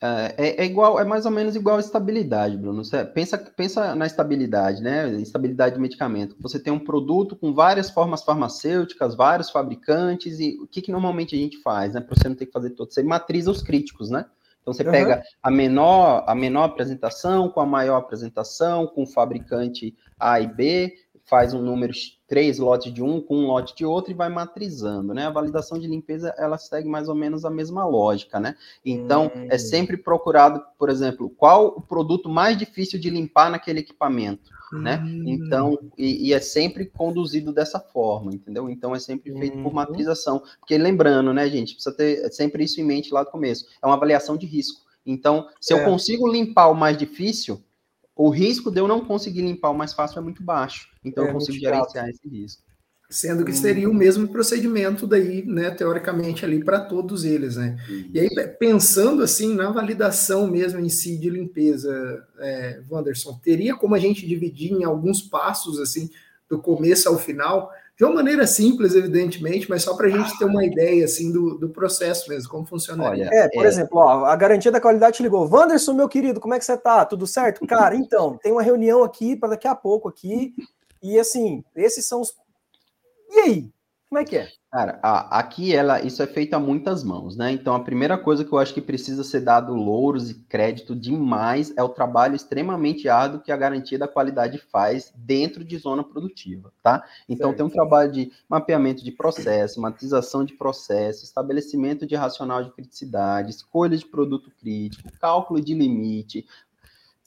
É, 0.00 0.34
é, 0.38 0.62
é, 0.62 0.64
igual, 0.64 1.00
é 1.00 1.04
mais 1.04 1.26
ou 1.26 1.32
menos 1.32 1.56
igual 1.56 1.76
a 1.76 1.80
estabilidade, 1.80 2.56
Bruno. 2.56 2.84
Você 2.84 3.04
pensa, 3.04 3.36
pensa 3.36 3.94
na 3.96 4.06
estabilidade, 4.06 4.80
né? 4.80 5.10
Estabilidade 5.20 5.74
do 5.74 5.80
medicamento. 5.80 6.36
Você 6.40 6.58
tem 6.60 6.72
um 6.72 6.78
produto 6.78 7.34
com 7.34 7.52
várias 7.52 7.90
formas 7.90 8.22
farmacêuticas, 8.22 9.16
vários 9.16 9.50
fabricantes, 9.50 10.38
e 10.38 10.56
o 10.60 10.68
que, 10.68 10.82
que 10.82 10.92
normalmente 10.92 11.34
a 11.34 11.38
gente 11.38 11.60
faz, 11.62 11.94
né? 11.94 12.00
Para 12.00 12.16
você 12.16 12.28
não 12.28 12.36
ter 12.36 12.46
que 12.46 12.52
fazer 12.52 12.70
todo, 12.70 12.92
você 12.92 13.02
matriza 13.02 13.50
os 13.50 13.60
críticos, 13.60 14.08
né? 14.08 14.24
Então 14.68 14.74
você 14.74 14.84
uhum. 14.84 14.90
pega 14.90 15.22
a 15.42 15.50
menor, 15.50 16.24
a 16.26 16.34
menor 16.34 16.64
apresentação 16.64 17.48
com 17.48 17.60
a 17.60 17.66
maior 17.66 17.96
apresentação, 17.96 18.86
com 18.86 19.04
o 19.04 19.06
fabricante 19.06 19.96
A 20.18 20.40
e 20.40 20.46
B, 20.46 20.94
faz 21.24 21.54
um 21.54 21.62
número 21.62 21.92
três 22.26 22.58
lotes 22.58 22.92
de 22.92 23.02
um 23.02 23.20
com 23.20 23.36
um 23.36 23.46
lote 23.46 23.74
de 23.74 23.84
outro 23.84 24.10
e 24.10 24.14
vai 24.14 24.28
matrizando, 24.28 25.14
né? 25.14 25.26
A 25.26 25.30
validação 25.30 25.78
de 25.78 25.86
limpeza 25.86 26.34
ela 26.38 26.58
segue 26.58 26.88
mais 26.88 27.08
ou 27.08 27.14
menos 27.14 27.44
a 27.44 27.50
mesma 27.50 27.86
lógica, 27.86 28.38
né? 28.38 28.54
Então 28.84 29.30
é 29.50 29.56
hum. 29.56 29.58
sempre 29.58 29.96
procurado, 29.96 30.62
por 30.78 30.90
exemplo, 30.90 31.30
qual 31.30 31.68
o 31.68 31.80
produto 31.80 32.28
mais 32.28 32.56
difícil 32.56 32.98
de 32.98 33.08
limpar 33.08 33.50
naquele 33.50 33.80
equipamento, 33.80 34.50
né? 34.72 35.02
Hum. 35.04 35.24
Então 35.26 35.78
e, 35.96 36.28
e, 36.28 36.32
é 36.32 36.40
sempre 36.40 36.86
conduzido 36.86 37.52
dessa 37.52 37.80
forma, 37.80 38.32
entendeu? 38.32 38.68
Então 38.68 38.94
é 38.94 38.98
sempre 38.98 39.32
feito 39.32 39.58
por 39.58 39.68
uhum. 39.68 39.74
matrização, 39.74 40.42
porque 40.58 40.76
lembrando, 40.76 41.32
né, 41.32 41.48
gente, 41.48 41.74
precisa 41.74 41.94
ter 41.94 42.30
sempre 42.32 42.64
isso 42.64 42.80
em 42.80 42.84
mente 42.84 43.12
lá 43.12 43.22
do 43.22 43.30
começo. 43.30 43.66
É 43.82 43.86
uma 43.86 43.94
avaliação 43.94 44.36
de 44.36 44.46
risco. 44.46 44.82
Então, 45.06 45.48
se 45.60 45.72
é. 45.72 45.80
eu 45.80 45.84
consigo 45.84 46.28
limpar 46.28 46.68
o 46.68 46.74
mais 46.74 46.96
difícil, 46.96 47.62
o 48.14 48.28
risco 48.28 48.70
de 48.70 48.80
eu 48.80 48.88
não 48.88 49.04
conseguir 49.04 49.42
limpar 49.42 49.70
o 49.70 49.74
mais 49.74 49.92
fácil 49.92 50.18
é 50.18 50.22
muito 50.22 50.42
baixo. 50.42 50.90
Então 51.04 51.24
é, 51.24 51.28
eu 51.28 51.32
consigo 51.32 51.58
gerenciar 51.58 52.08
esse 52.08 52.28
risco. 52.28 52.67
Sendo 53.10 53.42
que 53.44 53.54
seria 53.54 53.88
o 53.88 53.94
mesmo 53.94 54.28
procedimento 54.28 55.06
daí, 55.06 55.42
né, 55.46 55.70
teoricamente 55.70 56.44
ali 56.44 56.62
para 56.62 56.78
todos 56.78 57.24
eles, 57.24 57.56
né? 57.56 57.78
Isso. 57.88 58.10
E 58.12 58.20
aí 58.20 58.28
pensando 58.58 59.22
assim 59.22 59.54
na 59.54 59.70
validação 59.70 60.46
mesmo 60.46 60.78
em 60.78 60.90
si 60.90 61.16
de 61.16 61.30
limpeza, 61.30 62.22
é, 62.38 62.80
Wanderson, 62.90 63.40
teria 63.42 63.74
como 63.74 63.94
a 63.94 63.98
gente 63.98 64.26
dividir 64.26 64.72
em 64.72 64.84
alguns 64.84 65.22
passos 65.22 65.80
assim 65.80 66.10
do 66.48 66.58
começo 66.58 67.08
ao 67.08 67.18
final, 67.18 67.70
de 67.98 68.04
uma 68.04 68.14
maneira 68.14 68.46
simples, 68.46 68.94
evidentemente, 68.94 69.68
mas 69.68 69.82
só 69.82 69.94
para 69.96 70.06
a 70.06 70.10
gente 70.10 70.38
ter 70.38 70.44
uma 70.44 70.64
ideia 70.64 71.04
assim 71.04 71.32
do, 71.32 71.58
do 71.58 71.68
processo 71.68 72.30
mesmo, 72.30 72.48
como 72.48 72.64
funcionaria. 72.64 73.28
é, 73.32 73.48
por 73.48 73.64
é... 73.64 73.68
exemplo, 73.68 73.98
ó, 73.98 74.24
a 74.24 74.36
garantia 74.36 74.70
da 74.70 74.80
qualidade 74.80 75.16
te 75.16 75.22
ligou. 75.22 75.48
Wanderson, 75.48 75.94
meu 75.94 76.08
querido, 76.08 76.40
como 76.40 76.54
é 76.54 76.58
que 76.60 76.64
você 76.64 76.76
tá? 76.76 77.04
Tudo 77.04 77.26
certo? 77.26 77.66
Cara, 77.66 77.96
então, 77.96 78.38
tem 78.40 78.52
uma 78.52 78.62
reunião 78.62 79.02
aqui 79.02 79.34
para 79.34 79.50
daqui 79.50 79.66
a 79.66 79.74
pouco 79.74 80.08
aqui. 80.08 80.54
E 81.02 81.18
assim, 81.18 81.64
esses 81.74 82.04
são 82.06 82.20
os. 82.20 82.32
E 83.28 83.40
aí? 83.40 83.72
Como 84.08 84.18
é 84.18 84.24
que 84.24 84.36
é? 84.36 84.48
Cara, 84.70 84.98
aqui 85.30 85.74
ela, 85.74 86.00
isso 86.02 86.22
é 86.22 86.26
feito 86.26 86.54
a 86.54 86.58
muitas 86.58 87.04
mãos, 87.04 87.36
né? 87.36 87.52
Então 87.52 87.74
a 87.74 87.80
primeira 87.80 88.16
coisa 88.16 88.42
que 88.42 88.52
eu 88.52 88.58
acho 88.58 88.72
que 88.72 88.80
precisa 88.80 89.22
ser 89.22 89.40
dado 89.40 89.74
louros 89.74 90.30
e 90.30 90.34
crédito 90.34 90.96
demais 90.96 91.74
é 91.76 91.82
o 91.82 91.90
trabalho 91.90 92.34
extremamente 92.34 93.08
árduo 93.08 93.40
que 93.40 93.52
a 93.52 93.56
garantia 93.56 93.98
da 93.98 94.08
qualidade 94.08 94.58
faz 94.70 95.12
dentro 95.14 95.62
de 95.62 95.76
zona 95.76 96.02
produtiva, 96.02 96.72
tá? 96.82 97.04
Então 97.28 97.48
certo. 97.48 97.56
tem 97.56 97.66
um 97.66 97.70
trabalho 97.70 98.10
de 98.10 98.32
mapeamento 98.48 99.04
de 99.04 99.12
processo, 99.12 99.80
matização 99.80 100.42
de 100.42 100.54
processo, 100.54 101.24
estabelecimento 101.24 102.06
de 102.06 102.14
racional 102.14 102.64
de 102.64 102.72
criticidade, 102.72 103.50
escolha 103.50 103.96
de 103.96 104.06
produto 104.06 104.50
crítico, 104.58 105.10
cálculo 105.18 105.60
de 105.62 105.74
limite, 105.74 106.46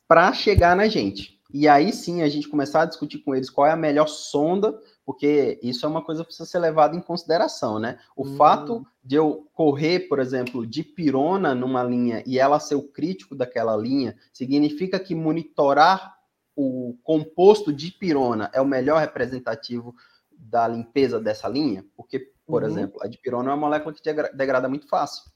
para 0.07 0.33
chegar 0.33 0.75
na 0.75 0.87
gente. 0.87 1.39
E 1.53 1.67
aí 1.67 1.91
sim 1.91 2.21
a 2.21 2.29
gente 2.29 2.47
começar 2.47 2.83
a 2.83 2.85
discutir 2.85 3.19
com 3.19 3.35
eles 3.35 3.49
qual 3.49 3.67
é 3.67 3.71
a 3.71 3.75
melhor 3.75 4.07
sonda 4.07 4.79
porque 5.11 5.59
isso 5.61 5.85
é 5.85 5.89
uma 5.89 6.01
coisa 6.01 6.21
que 6.21 6.27
precisa 6.27 6.47
ser 6.47 6.59
levada 6.59 6.95
em 6.95 7.01
consideração, 7.01 7.77
né? 7.77 7.99
O 8.15 8.25
hum. 8.25 8.37
fato 8.37 8.87
de 9.03 9.17
eu 9.17 9.45
correr, 9.53 10.07
por 10.07 10.19
exemplo, 10.19 10.65
de 10.65 10.85
pirona 10.85 11.53
numa 11.53 11.83
linha 11.83 12.23
e 12.25 12.39
ela 12.39 12.61
ser 12.61 12.75
o 12.75 12.87
crítico 12.87 13.35
daquela 13.35 13.75
linha, 13.75 14.15
significa 14.31 14.97
que 14.97 15.13
monitorar 15.13 16.15
o 16.55 16.95
composto 17.03 17.73
de 17.73 17.91
pirona 17.91 18.49
é 18.53 18.61
o 18.61 18.65
melhor 18.65 19.01
representativo 19.01 19.93
da 20.31 20.65
limpeza 20.65 21.19
dessa 21.19 21.49
linha? 21.49 21.85
Porque, 21.97 22.31
por 22.47 22.63
uhum. 22.63 22.69
exemplo, 22.69 23.03
a 23.03 23.07
dipirona 23.07 23.49
é 23.49 23.53
uma 23.53 23.67
molécula 23.67 23.93
que 23.93 24.01
degrada 24.33 24.69
muito 24.69 24.87
fácil. 24.87 25.29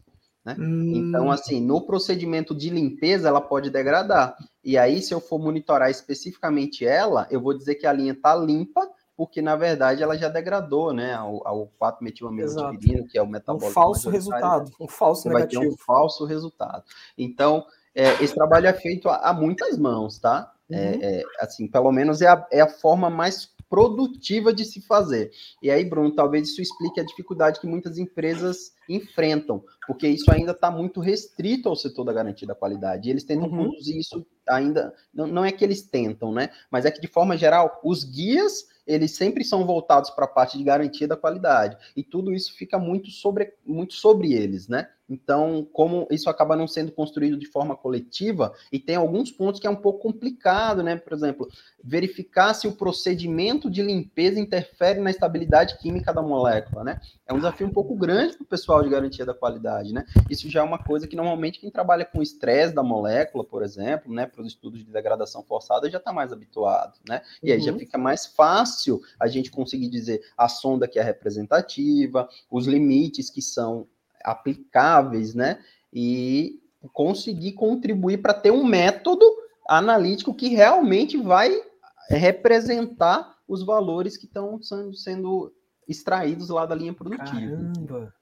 Né? 0.45 0.55
Hum. 0.57 0.93
Então, 0.95 1.29
assim, 1.29 1.59
no 1.59 1.81
procedimento 1.81 2.55
de 2.55 2.69
limpeza, 2.69 3.27
ela 3.27 3.41
pode 3.41 3.69
degradar. 3.69 4.37
E 4.63 4.77
aí, 4.77 5.01
se 5.01 5.13
eu 5.13 5.19
for 5.19 5.37
monitorar 5.37 5.91
especificamente 5.91 6.85
ela, 6.85 7.27
eu 7.29 7.41
vou 7.41 7.53
dizer 7.53 7.75
que 7.75 7.85
a 7.85 7.91
linha 7.91 8.13
está 8.13 8.33
limpa, 8.33 8.89
porque 9.15 9.41
na 9.41 9.55
verdade 9.55 10.03
ela 10.03 10.17
já 10.17 10.29
degradou, 10.29 10.93
né, 10.93 11.13
ao, 11.13 11.47
ao 11.47 11.71
4-metilamilotivirino, 11.81 13.07
que 13.07 13.17
é 13.17 13.21
o 13.21 13.27
metabólico. 13.27 13.69
Um 13.69 13.73
falso 13.73 14.09
resultado, 14.09 14.71
um 14.79 14.87
falso 14.87 15.23
Você 15.23 15.29
negativo. 15.29 15.61
Vai 15.61 15.69
ter 15.69 15.73
um 15.73 15.77
falso 15.77 16.25
resultado. 16.25 16.83
Então, 17.17 17.65
é, 17.93 18.21
esse 18.23 18.35
trabalho 18.35 18.67
é 18.67 18.73
feito 18.73 19.07
a, 19.07 19.29
a 19.29 19.33
muitas 19.33 19.77
mãos, 19.77 20.19
tá? 20.19 20.51
É, 20.69 20.75
uhum. 20.75 20.99
É, 21.01 21.21
é, 21.21 21.23
assim, 21.39 21.67
pelo 21.67 21.91
menos 21.91 22.21
é 22.21 22.27
a, 22.27 22.45
é 22.51 22.61
a 22.61 22.67
forma 22.67 23.09
mais 23.09 23.49
produtiva 23.69 24.53
de 24.53 24.65
se 24.65 24.81
fazer. 24.81 25.31
E 25.61 25.71
aí, 25.71 25.85
Bruno, 25.85 26.13
talvez 26.13 26.49
isso 26.49 26.61
explique 26.61 26.99
a 26.99 27.05
dificuldade 27.05 27.59
que 27.59 27.67
muitas 27.67 27.97
empresas 27.97 28.74
enfrentam, 28.89 29.63
porque 29.87 30.07
isso 30.07 30.31
ainda 30.31 30.51
está 30.51 30.69
muito 30.71 30.99
restrito 30.99 31.69
ao 31.69 31.75
setor 31.75 32.03
da 32.03 32.13
garantia 32.13 32.47
da 32.47 32.55
qualidade. 32.55 33.07
E 33.07 33.11
eles 33.11 33.23
tentam 33.23 33.49
uhum. 33.49 33.65
conduzir 33.65 33.97
isso 33.97 34.25
ainda. 34.47 34.93
Não, 35.13 35.27
não 35.27 35.45
é 35.45 35.51
que 35.51 35.63
eles 35.63 35.81
tentam, 35.81 36.31
né? 36.31 36.49
Mas 36.69 36.85
é 36.85 36.91
que, 36.91 37.01
de 37.01 37.07
forma 37.07 37.37
geral, 37.37 37.79
os 37.83 38.03
guias 38.03 38.67
eles 38.85 39.11
sempre 39.11 39.43
são 39.43 39.65
voltados 39.65 40.09
para 40.11 40.25
a 40.25 40.27
parte 40.27 40.57
de 40.57 40.63
garantia 40.63 41.07
da 41.07 41.17
qualidade. 41.17 41.77
E 41.95 42.03
tudo 42.03 42.31
isso 42.31 42.53
fica 42.55 42.77
muito 42.77 43.09
sobre, 43.09 43.53
muito 43.65 43.95
sobre 43.95 44.33
eles, 44.33 44.67
né? 44.67 44.89
Então, 45.07 45.67
como 45.71 46.07
isso 46.09 46.29
acaba 46.29 46.55
não 46.55 46.67
sendo 46.67 46.91
construído 46.91 47.37
de 47.37 47.45
forma 47.45 47.75
coletiva, 47.75 48.53
e 48.71 48.79
tem 48.79 48.95
alguns 48.95 49.31
pontos 49.31 49.59
que 49.59 49.67
é 49.67 49.69
um 49.69 49.75
pouco 49.75 49.99
complicado, 49.99 50.81
né? 50.81 50.95
Por 50.95 51.13
exemplo, 51.13 51.47
verificar 51.83 52.53
se 52.53 52.67
o 52.67 52.75
procedimento 52.75 53.69
de 53.69 53.83
limpeza 53.83 54.39
interfere 54.39 54.99
na 54.99 55.11
estabilidade 55.11 55.77
química 55.77 56.11
da 56.11 56.21
molécula, 56.21 56.83
né? 56.83 56.99
É 57.27 57.33
um 57.33 57.37
desafio 57.37 57.67
um 57.67 57.73
pouco 57.73 57.95
grande 57.95 58.35
para 58.35 58.43
o 58.43 58.47
pessoal 58.47 58.74
de 58.83 58.89
garantia 58.89 59.25
da 59.25 59.33
qualidade, 59.33 59.93
né? 59.93 60.05
Isso 60.29 60.49
já 60.49 60.61
é 60.61 60.63
uma 60.63 60.77
coisa 60.77 61.07
que 61.07 61.15
normalmente 61.15 61.59
quem 61.59 61.69
trabalha 61.69 62.05
com 62.05 62.21
estresse 62.21 62.73
da 62.73 62.83
molécula, 62.83 63.43
por 63.43 63.63
exemplo, 63.63 64.13
né, 64.13 64.25
para 64.25 64.41
os 64.41 64.47
estudos 64.47 64.83
de 64.83 64.91
degradação 64.91 65.43
forçada, 65.43 65.89
já 65.89 65.97
está 65.97 66.11
mais 66.13 66.31
habituado, 66.31 66.99
né? 67.07 67.21
E 67.41 67.51
aí 67.51 67.59
uhum. 67.59 67.65
já 67.65 67.73
fica 67.73 67.97
mais 67.97 68.25
fácil 68.25 69.01
a 69.19 69.27
gente 69.27 69.51
conseguir 69.51 69.89
dizer 69.89 70.21
a 70.37 70.47
sonda 70.47 70.87
que 70.87 70.99
é 70.99 71.03
representativa, 71.03 72.27
os 72.49 72.67
limites 72.67 73.29
que 73.29 73.41
são 73.41 73.87
aplicáveis, 74.23 75.33
né? 75.33 75.59
E 75.93 76.61
conseguir 76.93 77.53
contribuir 77.53 78.17
para 78.17 78.33
ter 78.33 78.51
um 78.51 78.63
método 78.63 79.25
analítico 79.67 80.33
que 80.33 80.49
realmente 80.49 81.17
vai 81.17 81.51
representar 82.09 83.35
os 83.47 83.63
valores 83.63 84.17
que 84.17 84.25
estão 84.25 84.61
sendo 84.61 85.53
extraídos 85.87 86.49
lá 86.49 86.65
da 86.65 86.75
linha 86.75 86.93
produtiva. 86.93 87.31
Caramba! 87.31 88.13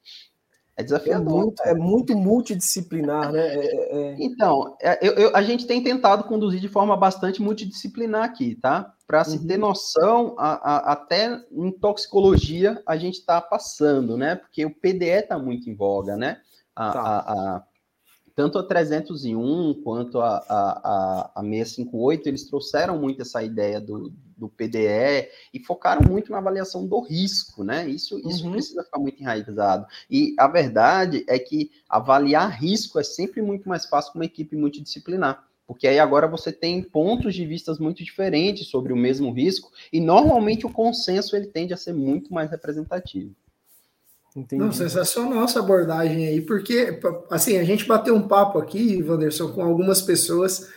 É 0.75 0.83
desafiador. 0.83 1.27
É 1.27 1.43
muito, 1.43 1.63
é 1.63 1.73
muito 1.75 2.17
multidisciplinar, 2.17 3.31
né? 3.31 3.47
É, 3.47 3.57
é... 3.57 3.97
é. 3.97 4.15
Então, 4.19 4.75
é, 4.81 5.07
eu, 5.07 5.13
eu, 5.13 5.36
a 5.36 5.41
gente 5.43 5.67
tem 5.67 5.83
tentado 5.83 6.23
conduzir 6.23 6.59
de 6.59 6.67
forma 6.67 6.97
bastante 6.97 7.41
multidisciplinar 7.41 8.23
aqui, 8.23 8.55
tá? 8.55 8.93
Para 9.05 9.23
se 9.23 9.45
ter 9.45 9.55
uhum. 9.55 9.67
noção, 9.67 10.36
a, 10.38 10.53
a, 10.53 10.93
até 10.93 11.39
em 11.51 11.71
toxicologia 11.71 12.81
a 12.88 12.97
gente 12.97 13.19
está 13.19 13.39
passando, 13.39 14.17
né? 14.17 14.36
Porque 14.36 14.65
o 14.65 14.73
PDE 14.73 15.05
está 15.05 15.38
muito 15.38 15.69
em 15.69 15.75
voga, 15.75 16.17
né? 16.17 16.38
A, 16.75 16.91
tá. 16.91 17.01
a, 17.01 17.63
tanto 18.36 18.57
a 18.57 18.63
301 18.63 19.81
quanto 19.83 20.19
a, 20.19 20.38
a, 20.49 21.31
a, 21.36 21.39
a 21.39 21.41
658, 21.41 22.27
eles 22.27 22.47
trouxeram 22.47 22.97
muito 22.99 23.21
essa 23.21 23.43
ideia 23.43 23.79
do, 23.79 24.12
do 24.38 24.50
PDE 24.50 25.30
e 25.54 25.60
focaram 25.60 26.02
muito 26.10 26.32
na 26.32 26.38
avaliação 26.38 26.86
do 26.86 27.00
risco, 27.02 27.63
né? 27.63 27.88
Isso, 27.88 28.19
isso 28.28 28.46
uhum. 28.46 28.52
precisa 28.52 28.84
ficar 28.84 29.00
muito 29.00 29.22
enraizado. 29.22 29.86
E 30.10 30.36
a 30.38 30.48
verdade 30.48 31.24
é 31.28 31.38
que 31.39 31.72
avaliar 31.89 32.50
risco 32.50 33.00
é 33.00 33.04
sempre 33.04 33.41
muito 33.41 33.67
mais 33.67 33.86
fácil 33.86 34.12
com 34.12 34.19
uma 34.19 34.26
equipe 34.26 34.56
multidisciplinar. 34.56 35.43
Porque 35.65 35.88
aí 35.88 36.00
agora 36.00 36.28
você 36.28 36.52
tem 36.52 36.82
pontos 36.82 37.34
de 37.34 37.46
vistas 37.46 37.80
muito 37.80 38.04
diferentes 38.04 38.67
sobre 38.67 38.91
o 38.91 38.98
mesmo 38.98 39.32
risco, 39.32 39.72
e 39.91 40.00
normalmente 40.00 40.65
o 40.65 40.72
consenso 40.72 41.36
ele 41.36 41.48
tende 41.48 41.74
a 41.74 41.78
ser 41.78 41.93
muito 41.93 42.34
mais 42.34 42.52
representativo. 42.52 43.34
Entendi. 44.36 44.62
Não, 44.62 44.72
sensacional 44.72 45.43
essa 45.43 45.60
abordagem 45.60 46.28
aí, 46.28 46.41
porque 46.41 47.00
assim, 47.30 47.58
a 47.58 47.63
gente 47.63 47.86
bateu 47.86 48.15
um 48.15 48.28
papo 48.28 48.58
aqui, 48.58 49.02
Wanderson, 49.04 49.52
com 49.54 49.62
algumas 49.62 50.02
pessoas 50.02 50.69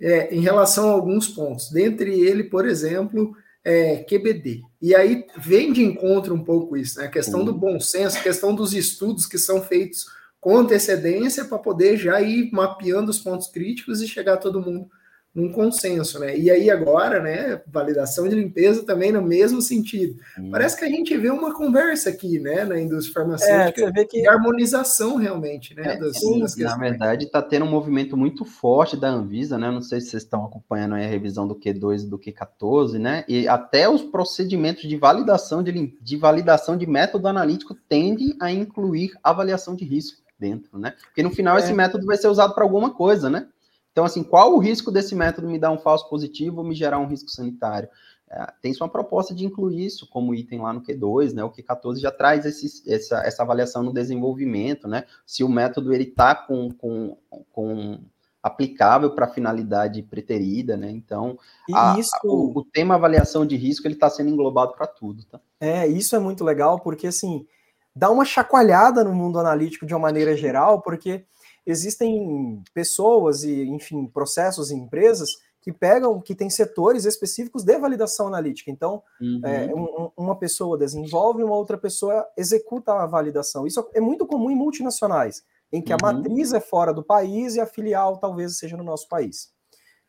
é, 0.00 0.34
em 0.34 0.40
relação 0.40 0.88
a 0.88 0.92
alguns 0.92 1.28
pontos. 1.28 1.70
Dentre 1.70 2.12
ele, 2.20 2.44
por 2.44 2.66
exemplo, 2.66 3.34
é, 3.64 4.04
QBD. 4.04 4.62
E 4.80 4.94
aí 4.94 5.24
vem 5.38 5.72
de 5.72 5.82
encontro 5.82 6.34
um 6.34 6.44
pouco 6.44 6.76
isso, 6.76 6.98
né? 6.98 7.06
A 7.06 7.10
questão 7.10 7.40
uhum. 7.40 7.46
do 7.46 7.54
bom 7.54 7.80
senso, 7.80 8.18
a 8.18 8.22
questão 8.22 8.54
dos 8.54 8.74
estudos 8.74 9.26
que 9.26 9.38
são 9.38 9.62
feitos 9.62 10.06
com 10.40 10.58
antecedência 10.58 11.44
para 11.46 11.58
poder 11.58 11.96
já 11.96 12.20
ir 12.20 12.50
mapeando 12.52 13.10
os 13.10 13.18
pontos 13.18 13.48
críticos 13.48 14.02
e 14.02 14.08
chegar 14.08 14.36
todo 14.36 14.60
mundo 14.60 14.90
num 15.34 15.50
consenso, 15.50 16.20
né? 16.20 16.38
E 16.38 16.48
aí 16.48 16.70
agora, 16.70 17.20
né, 17.20 17.60
validação 17.66 18.28
de 18.28 18.36
limpeza 18.36 18.84
também 18.84 19.10
no 19.10 19.20
mesmo 19.20 19.60
sentido. 19.60 20.16
Hum. 20.38 20.50
Parece 20.50 20.78
que 20.78 20.84
a 20.84 20.88
gente 20.88 21.16
vê 21.16 21.28
uma 21.28 21.52
conversa 21.52 22.10
aqui, 22.10 22.38
né, 22.38 22.64
na 22.64 22.80
indústria 22.80 23.14
farmacêutica, 23.14 23.92
é, 23.96 24.04
que... 24.04 24.22
de 24.22 24.28
harmonização 24.28 25.16
realmente, 25.16 25.74
né? 25.74 25.94
É, 25.94 25.96
das, 25.98 26.18
sim, 26.18 26.38
das 26.38 26.56
na 26.56 26.76
verdade, 26.76 27.24
está 27.24 27.42
tendo 27.42 27.64
um 27.64 27.70
movimento 27.70 28.16
muito 28.16 28.44
forte 28.44 28.96
da 28.96 29.08
Anvisa, 29.08 29.58
né? 29.58 29.70
Não 29.72 29.82
sei 29.82 30.00
se 30.00 30.10
vocês 30.10 30.22
estão 30.22 30.44
acompanhando 30.44 30.94
a 30.94 30.98
revisão 30.98 31.48
do 31.48 31.56
Q2 31.56 32.04
e 32.04 32.06
do 32.06 32.18
Q14, 32.18 32.98
né? 32.98 33.24
E 33.26 33.48
até 33.48 33.88
os 33.88 34.02
procedimentos 34.02 34.88
de 34.88 34.96
validação 34.96 35.64
de, 35.64 35.72
de 36.00 36.16
validação 36.16 36.76
de 36.76 36.86
método 36.86 37.26
analítico 37.26 37.74
tendem 37.88 38.36
a 38.40 38.52
incluir 38.52 39.10
avaliação 39.22 39.74
de 39.74 39.84
risco 39.84 40.22
dentro, 40.38 40.78
né? 40.78 40.94
Porque 41.06 41.22
no 41.22 41.30
final 41.30 41.56
é. 41.56 41.60
esse 41.60 41.72
método 41.72 42.06
vai 42.06 42.16
ser 42.16 42.28
usado 42.28 42.54
para 42.54 42.62
alguma 42.62 42.90
coisa, 42.90 43.28
né? 43.28 43.48
Então, 43.94 44.04
assim, 44.04 44.24
qual 44.24 44.52
o 44.52 44.58
risco 44.58 44.90
desse 44.90 45.14
método 45.14 45.46
me 45.46 45.56
dar 45.56 45.70
um 45.70 45.78
falso 45.78 46.08
positivo 46.08 46.58
ou 46.58 46.66
me 46.66 46.74
gerar 46.74 46.98
um 46.98 47.06
risco 47.06 47.30
sanitário? 47.30 47.88
É, 48.28 48.52
tem 48.60 48.74
sua 48.74 48.88
proposta 48.88 49.32
de 49.32 49.44
incluir 49.44 49.86
isso 49.86 50.10
como 50.10 50.34
item 50.34 50.60
lá 50.60 50.72
no 50.72 50.82
Q2, 50.82 51.32
né? 51.32 51.44
O 51.44 51.52
Q14 51.52 52.00
já 52.00 52.10
traz 52.10 52.44
esse, 52.44 52.82
essa, 52.92 53.18
essa 53.24 53.44
avaliação 53.44 53.84
no 53.84 53.92
desenvolvimento, 53.92 54.88
né? 54.88 55.04
Se 55.24 55.44
o 55.44 55.48
método 55.48 55.94
ele 55.94 56.02
está 56.02 56.34
com, 56.34 56.72
com, 56.72 57.16
com 57.52 58.00
aplicável 58.42 59.14
para 59.14 59.26
a 59.26 59.30
finalidade 59.30 60.02
preterida, 60.02 60.76
né? 60.76 60.90
Então, 60.90 61.38
a, 61.72 61.96
isso... 61.96 62.10
o, 62.24 62.58
o, 62.58 62.64
tema 62.64 62.96
avaliação 62.96 63.46
de 63.46 63.54
risco 63.54 63.86
ele 63.86 63.94
está 63.94 64.10
sendo 64.10 64.30
englobado 64.30 64.74
para 64.74 64.88
tudo, 64.88 65.24
tá? 65.26 65.40
É, 65.60 65.86
isso 65.86 66.16
é 66.16 66.18
muito 66.18 66.42
legal 66.42 66.80
porque 66.80 67.06
assim 67.06 67.46
dá 67.94 68.10
uma 68.10 68.24
chacoalhada 68.24 69.04
no 69.04 69.14
mundo 69.14 69.38
analítico 69.38 69.86
de 69.86 69.94
uma 69.94 70.00
maneira 70.00 70.36
geral, 70.36 70.82
porque 70.82 71.24
existem 71.66 72.62
pessoas 72.72 73.44
e, 73.44 73.62
enfim, 73.64 74.06
processos 74.06 74.70
e 74.70 74.74
empresas 74.74 75.30
que 75.64 75.72
pegam, 75.72 76.20
que 76.20 76.34
têm 76.34 76.50
setores 76.50 77.06
específicos 77.06 77.64
de 77.64 77.78
validação 77.78 78.28
analítica. 78.28 78.70
Então, 78.70 79.02
uhum. 79.18 79.40
é, 79.42 79.74
um, 79.74 80.10
uma 80.14 80.38
pessoa 80.38 80.76
desenvolve, 80.76 81.42
uma 81.42 81.56
outra 81.56 81.78
pessoa 81.78 82.28
executa 82.36 82.92
a 82.92 83.06
validação. 83.06 83.66
Isso 83.66 83.88
é 83.94 84.00
muito 84.00 84.26
comum 84.26 84.50
em 84.50 84.54
multinacionais, 84.54 85.42
em 85.72 85.80
que 85.80 85.90
uhum. 85.90 85.98
a 86.02 86.12
matriz 86.12 86.52
é 86.52 86.60
fora 86.60 86.92
do 86.92 87.02
país 87.02 87.54
e 87.54 87.60
a 87.60 87.66
filial 87.66 88.18
talvez 88.18 88.58
seja 88.58 88.76
no 88.76 88.84
nosso 88.84 89.08
país. 89.08 89.54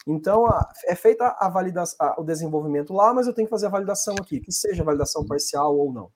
Então, 0.05 0.45
a, 0.45 0.69
é 0.87 0.93
feita 0.93 1.37
a 1.39 1.47
validação, 1.47 2.05
a, 2.05 2.19
o 2.19 2.23
desenvolvimento 2.25 2.93
lá, 2.93 3.13
mas 3.13 3.25
eu 3.25 3.33
tenho 3.33 3.47
que 3.47 3.51
fazer 3.51 3.67
a 3.67 3.69
validação 3.69 4.13
aqui, 4.19 4.41
que 4.41 4.51
seja 4.51 4.83
validação 4.83 5.21
uhum. 5.21 5.27
parcial 5.29 5.77
ou 5.77 5.93
não. 5.93 6.11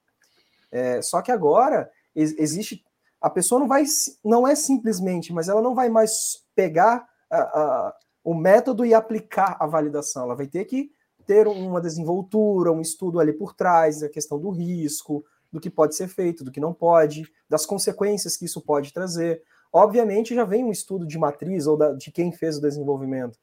É, 0.69 1.02
só 1.02 1.21
que 1.21 1.32
agora 1.32 1.89
existe 2.13 2.84
a 3.21 3.29
pessoa 3.29 3.60
não 3.60 3.67
vai, 3.67 3.84
não 4.23 4.47
é 4.47 4.55
simplesmente, 4.55 5.34
mas 5.34 5.49
ela 5.49 5.62
não 5.62 5.75
vai 5.75 5.89
mais 5.89 6.43
pegar 6.55 7.08
a, 7.29 7.38
a, 7.38 7.95
o 8.23 8.34
método 8.34 8.86
e 8.86 8.93
aplicar 8.93 9.58
a 9.60 9.67
validação. 9.67 10.23
Ela 10.23 10.36
vai 10.36 10.47
ter 10.47 10.65
que 10.65 10.91
ter 11.25 11.47
uma 11.47 11.79
desenvoltura, 11.79 12.71
um 12.71 12.82
estudo 12.82 13.19
ali 13.19 13.34
por 13.34 13.53
trás, 13.53 14.01
a 14.01 14.10
questão 14.10 14.39
do 14.39 14.49
risco, 14.49 15.23
do 15.51 15.60
que 15.60 15.69
pode 15.69 15.95
ser 15.95 16.08
feito, 16.08 16.43
do 16.43 16.51
que 16.51 16.60
não 16.60 16.73
pode, 16.73 17.23
das 17.47 17.65
consequências 17.65 18.38
que 18.38 18.45
isso 18.45 18.62
pode 18.62 18.93
trazer. 18.93 19.43
Obviamente 19.71 20.34
já 20.34 20.43
vem 20.43 20.63
um 20.63 20.71
estudo 20.71 21.05
de 21.05 21.17
matriz 21.17 21.67
ou 21.67 21.77
da, 21.77 21.93
de 21.93 22.12
quem 22.12 22.32
fez 22.32 22.58
o 22.58 22.62
desenvolvimento, 22.62 23.38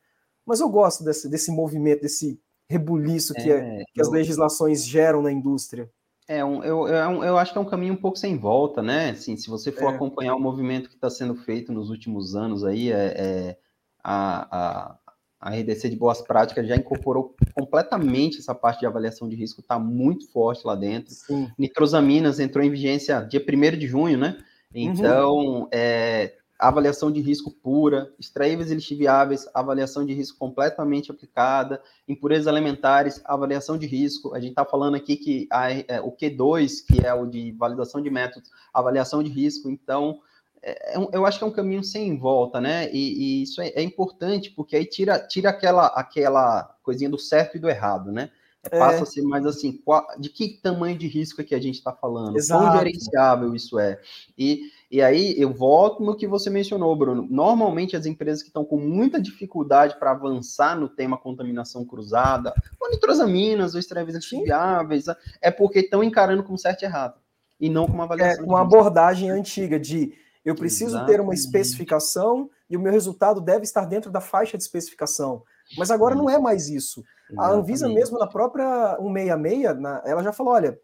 mas 0.45 0.61
eu 0.61 0.69
gosto 0.69 1.05
desse, 1.05 1.29
desse 1.29 1.51
movimento, 1.51 2.03
desse 2.03 2.41
rebuliço 2.69 3.35
que, 3.35 3.51
é, 3.51 3.85
que 3.93 4.01
as 4.01 4.09
legislações 4.09 4.85
geram 4.85 5.23
na 5.23 5.31
indústria. 5.31 5.91
É, 6.29 6.45
um, 6.45 6.63
eu, 6.65 6.89
eu, 6.89 7.25
eu, 7.25 7.39
acho 7.39 7.53
que 7.53 7.59
é 7.59 7.61
um 7.61 7.67
caminho 7.67 7.95
um 7.95 7.99
pouco 7.99 8.19
sem 8.19 8.37
volta, 8.37 8.83
né? 8.83 9.11
Assim, 9.11 9.37
se 9.37 9.49
você 9.49 9.71
for 9.71 9.93
é. 9.93 9.95
acompanhar 9.95 10.35
o 10.35 10.41
movimento 10.41 10.89
que 10.89 10.97
está 10.97 11.09
sendo 11.09 11.37
feito 11.37 11.73
nos 11.73 11.89
últimos 11.89 12.35
anos 12.35 12.65
aí, 12.65 12.91
é, 12.91 13.15
é 13.17 13.59
a, 14.03 14.91
a, 14.91 14.99
a, 15.41 15.51
RDC 15.51 15.89
de 15.89 15.97
Boas 15.97 16.21
Práticas 16.21 16.67
já 16.67 16.75
incorporou 16.75 17.37
completamente 17.55 18.39
essa 18.39 18.55
parte 18.55 18.81
de 18.81 18.87
avaliação 18.87 19.29
de 19.29 19.37
risco, 19.37 19.61
está 19.61 19.79
muito 19.79 20.29
forte 20.33 20.67
lá 20.67 20.75
dentro. 20.75 21.15
Sim. 21.15 21.49
Nitrosaminas 21.57 22.41
entrou 22.41 22.65
em 22.65 22.71
vigência 22.71 23.21
dia 23.21 23.41
1 23.41 23.79
de 23.79 23.87
junho, 23.87 24.19
né? 24.19 24.37
Uhum. 24.75 24.83
Então, 24.83 25.37
uhum. 25.37 25.69
é, 25.71 26.35
avaliação 26.59 27.13
de 27.13 27.21
risco 27.21 27.51
pura, 27.51 28.13
extraíveis 28.19 28.71
e 28.71 28.75
lixiviáveis, 28.75 29.47
avaliação 29.53 30.05
de 30.05 30.15
risco 30.15 30.39
completamente 30.39 31.11
aplicada, 31.11 31.83
impurezas 32.09 32.47
elementares, 32.47 33.21
avaliação 33.25 33.77
de 33.77 33.87
risco. 33.87 34.35
A 34.35 34.41
gente 34.41 34.51
está 34.51 34.65
falando 34.65 34.95
aqui 34.95 35.17
que 35.17 35.47
a, 35.51 35.71
é, 35.71 36.01
o 36.03 36.13
Q2, 36.13 36.85
que 36.87 37.07
é 37.07 37.13
o 37.13 37.27
de 37.27 37.53
validação 37.53 38.01
de 38.01 38.11
métodos, 38.11 38.51
avaliação 38.73 39.23
de 39.23 39.31
risco. 39.31 39.69
Então, 39.69 40.21
é, 40.63 40.95
é 40.95 41.09
eu 41.13 41.27
acho 41.27 41.39
que 41.39 41.45
é 41.45 41.47
um 41.47 41.53
caminho 41.53 41.85
sem 41.85 42.17
volta, 42.17 42.61
né? 42.61 42.91
E, 42.93 43.41
e 43.41 43.43
isso 43.43 43.61
é, 43.61 43.69
é, 43.69 43.83
importante, 43.83 44.51
porque 44.51 44.77
aí 44.77 44.87
tira, 44.87 45.19
tira 45.19 45.51
aquela, 45.51 45.87
aquela 45.89 46.75
coisinha 46.83 47.11
do 47.11 47.19
certo 47.19 47.57
e 47.57 47.61
do 47.61 47.69
errado, 47.69 48.11
né? 48.11 48.31
É, 48.71 48.79
passa 48.79 49.03
a 49.03 49.07
ser 49.07 49.23
mais 49.23 49.47
assim, 49.47 49.73
qual, 49.73 50.07
de 50.19 50.29
que 50.29 50.61
tamanho 50.63 50.97
de 50.97 51.07
risco 51.07 51.41
é 51.41 51.45
que 51.45 51.55
a 51.55 51.61
gente 51.61 51.77
está 51.77 51.93
falando? 51.93 52.37
Exato. 52.37 52.63
Quão 52.63 52.79
gerenciável 52.79 53.55
isso 53.55 53.79
é? 53.79 54.01
E, 54.37 54.71
e 54.91 55.03
aí 55.03 55.35
eu 55.39 55.53
volto 55.53 56.03
no 56.03 56.17
que 56.17 56.27
você 56.27 56.51
mencionou, 56.51 56.95
Bruno. 56.97 57.27
Normalmente 57.29 57.97
as 57.97 58.07
empresas 58.07 58.43
que 58.43 58.49
estão 58.49 58.65
com 58.65 58.79
muita 58.79 59.21
dificuldade 59.21 59.99
para 59.99 60.13
avançar 60.13 60.79
no 60.79 60.89
tema 60.89 61.19
contaminação 61.19 61.85
cruzada, 61.85 62.55
ou 62.81 62.91
nitrosaminas, 62.91 63.75
ou 63.75 63.81
extravias 63.81 64.25
viáveis, 64.29 65.07
é 65.41 65.51
porque 65.51 65.81
estão 65.81 66.03
encarando 66.03 66.43
como 66.43 66.59
certo 66.59 66.83
e 66.83 66.85
errado. 66.85 67.21
E 67.59 67.71
não 67.71 67.87
com 67.87 67.95
uma 67.95 68.05
avaliação. 68.05 68.45
É, 68.45 68.47
uma 68.47 68.61
abordagem 68.61 69.31
antiga 69.31 69.81
de 69.81 70.13
eu 70.45 70.55
preciso 70.55 71.05
ter 71.07 71.21
uma 71.21 71.35
especificação 71.35 72.49
e 72.71 72.77
o 72.77 72.81
meu 72.81 72.93
resultado 72.93 73.41
deve 73.41 73.65
estar 73.65 73.85
dentro 73.85 74.13
da 74.13 74.21
faixa 74.21 74.57
de 74.57 74.63
especificação. 74.63 75.43
Mas 75.77 75.91
agora 75.91 76.15
não 76.15 76.31
é 76.31 76.39
mais 76.39 76.69
isso. 76.69 77.05
Exatamente. 77.31 77.55
A 77.55 77.59
Anvisa 77.59 77.89
mesmo, 77.89 78.19
na 78.19 78.27
própria 78.27 78.97
166, 78.99 79.81
na, 79.81 80.03
ela 80.05 80.23
já 80.23 80.33
falou, 80.33 80.55
olha, 80.55 80.79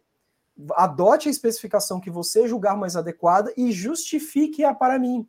adote 0.75 1.27
a 1.27 1.31
especificação 1.31 1.99
que 1.99 2.11
você 2.11 2.47
julgar 2.47 2.77
mais 2.77 2.95
adequada 2.95 3.53
e 3.57 3.71
justifique-a 3.71 4.73
para 4.73 4.99
mim. 4.99 5.27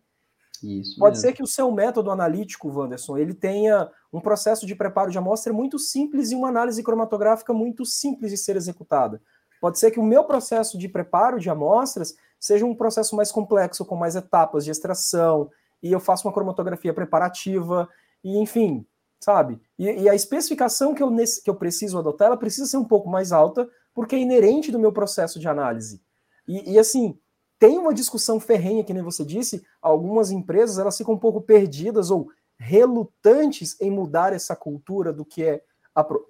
Isso 0.62 0.98
Pode 0.98 1.16
mesmo. 1.16 1.28
ser 1.28 1.34
que 1.34 1.42
o 1.42 1.46
seu 1.46 1.70
método 1.70 2.10
analítico, 2.10 2.68
Wanderson, 2.68 3.18
ele 3.18 3.34
tenha 3.34 3.90
um 4.12 4.20
processo 4.20 4.66
de 4.66 4.74
preparo 4.74 5.10
de 5.10 5.18
amostra 5.18 5.52
muito 5.52 5.78
simples 5.78 6.30
e 6.30 6.34
uma 6.34 6.48
análise 6.48 6.82
cromatográfica 6.82 7.52
muito 7.52 7.84
simples 7.84 8.30
de 8.30 8.38
ser 8.38 8.56
executada. 8.56 9.20
Pode 9.60 9.78
ser 9.78 9.90
que 9.90 10.00
o 10.00 10.04
meu 10.04 10.24
processo 10.24 10.78
de 10.78 10.88
preparo 10.88 11.38
de 11.38 11.50
amostras 11.50 12.14
seja 12.38 12.64
um 12.64 12.74
processo 12.74 13.16
mais 13.16 13.32
complexo, 13.32 13.84
com 13.84 13.96
mais 13.96 14.14
etapas 14.16 14.64
de 14.64 14.70
extração, 14.70 15.50
e 15.82 15.92
eu 15.92 16.00
faço 16.00 16.26
uma 16.26 16.34
cromatografia 16.34 16.92
preparativa, 16.92 17.88
e 18.22 18.38
enfim, 18.38 18.86
sabe? 19.24 19.58
E, 19.78 20.02
e 20.02 20.08
a 20.08 20.14
especificação 20.14 20.94
que 20.94 21.02
eu, 21.02 21.10
que 21.42 21.48
eu 21.48 21.54
preciso 21.54 21.98
adotar, 21.98 22.26
ela 22.26 22.36
precisa 22.36 22.66
ser 22.66 22.76
um 22.76 22.84
pouco 22.84 23.08
mais 23.08 23.32
alta, 23.32 23.66
porque 23.94 24.14
é 24.14 24.18
inerente 24.18 24.70
do 24.70 24.78
meu 24.78 24.92
processo 24.92 25.40
de 25.40 25.48
análise. 25.48 26.02
E, 26.46 26.74
e, 26.74 26.78
assim, 26.78 27.18
tem 27.58 27.78
uma 27.78 27.94
discussão 27.94 28.38
ferrenha, 28.38 28.84
que 28.84 28.92
nem 28.92 29.02
você 29.02 29.24
disse, 29.24 29.64
algumas 29.80 30.30
empresas 30.30 30.78
elas 30.78 30.98
ficam 30.98 31.14
um 31.14 31.18
pouco 31.18 31.40
perdidas 31.40 32.10
ou 32.10 32.28
relutantes 32.58 33.80
em 33.80 33.90
mudar 33.90 34.34
essa 34.34 34.54
cultura 34.54 35.10
do 35.10 35.24
que 35.24 35.42
é 35.42 35.62
apro... 35.94 36.26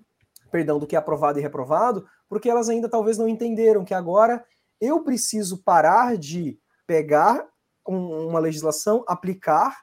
perdão, 0.52 0.78
do 0.78 0.86
que 0.86 0.94
é 0.94 0.98
aprovado 0.98 1.40
e 1.40 1.42
reprovado, 1.42 2.06
porque 2.28 2.48
elas 2.48 2.68
ainda 2.68 2.88
talvez 2.88 3.18
não 3.18 3.28
entenderam 3.28 3.84
que 3.84 3.92
agora 3.92 4.44
eu 4.80 5.02
preciso 5.02 5.58
parar 5.64 6.16
de 6.16 6.56
pegar 6.86 7.44
um, 7.88 8.28
uma 8.28 8.38
legislação, 8.38 9.04
aplicar, 9.08 9.82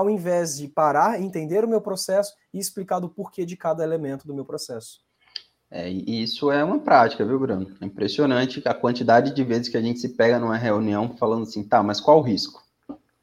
ao 0.00 0.10
invés 0.10 0.56
de 0.56 0.66
parar, 0.66 1.20
entender 1.20 1.64
o 1.64 1.68
meu 1.68 1.80
processo 1.80 2.34
e 2.52 2.58
explicar 2.58 2.98
do 2.98 3.08
porquê 3.08 3.44
de 3.44 3.56
cada 3.56 3.84
elemento 3.84 4.26
do 4.26 4.34
meu 4.34 4.44
processo. 4.44 5.00
É, 5.70 5.88
e 5.88 6.22
isso 6.22 6.50
é 6.50 6.64
uma 6.64 6.80
prática, 6.80 7.24
viu, 7.24 7.38
Bruno? 7.38 7.76
É 7.80 7.84
impressionante 7.84 8.60
a 8.66 8.74
quantidade 8.74 9.32
de 9.32 9.44
vezes 9.44 9.68
que 9.68 9.76
a 9.76 9.80
gente 9.80 10.00
se 10.00 10.08
pega 10.08 10.38
numa 10.38 10.56
reunião 10.56 11.16
falando 11.16 11.44
assim, 11.44 11.62
tá, 11.62 11.82
mas 11.82 12.00
qual 12.00 12.18
o 12.18 12.22
risco? 12.22 12.60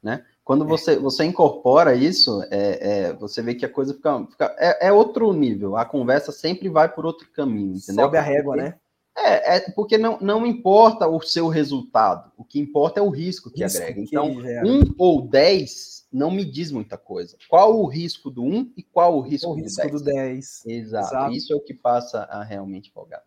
Né? 0.02 0.24
Quando 0.42 0.64
é. 0.64 0.66
você, 0.66 0.96
você 0.96 1.24
incorpora 1.24 1.94
isso, 1.94 2.42
é, 2.50 3.08
é, 3.08 3.12
você 3.12 3.42
vê 3.42 3.54
que 3.54 3.66
a 3.66 3.68
coisa 3.68 3.92
fica. 3.92 4.24
fica 4.30 4.56
é, 4.56 4.88
é, 4.88 4.92
outro 4.92 5.30
nível. 5.34 5.76
A 5.76 5.84
conversa 5.84 6.32
sempre 6.32 6.70
vai 6.70 6.88
por 6.88 7.04
outro 7.04 7.28
caminho, 7.32 7.76
entendeu? 7.76 8.06
Sobe 8.06 8.16
a 8.16 8.22
régua, 8.22 8.56
né? 8.56 8.74
É, 9.20 9.56
é 9.56 9.60
porque 9.72 9.98
não, 9.98 10.18
não 10.20 10.46
importa 10.46 11.08
o 11.08 11.20
seu 11.20 11.48
resultado, 11.48 12.30
o 12.36 12.44
que 12.44 12.60
importa 12.60 13.00
é 13.00 13.02
o 13.02 13.10
risco 13.10 13.50
que 13.50 13.62
risco 13.62 13.82
agrega. 13.82 14.00
Então, 14.00 14.34
que 14.34 14.64
um 14.64 14.94
ou 14.96 15.26
dez 15.28 16.06
não 16.12 16.30
me 16.30 16.44
diz 16.44 16.70
muita 16.70 16.96
coisa. 16.96 17.36
Qual 17.48 17.80
o 17.80 17.86
risco 17.86 18.30
do 18.30 18.42
1 18.42 18.72
e 18.76 18.82
qual 18.82 19.16
o 19.16 19.20
risco, 19.20 19.50
o 19.50 19.56
do, 19.56 19.62
risco 19.62 19.82
10. 19.82 19.92
do 19.92 20.04
10? 20.04 20.66
Exato. 20.66 21.06
Exato. 21.06 21.32
Isso 21.32 21.52
é 21.52 21.56
o 21.56 21.60
que 21.60 21.74
passa 21.74 22.20
a 22.24 22.42
realmente 22.42 22.90
folgar. 22.92 23.22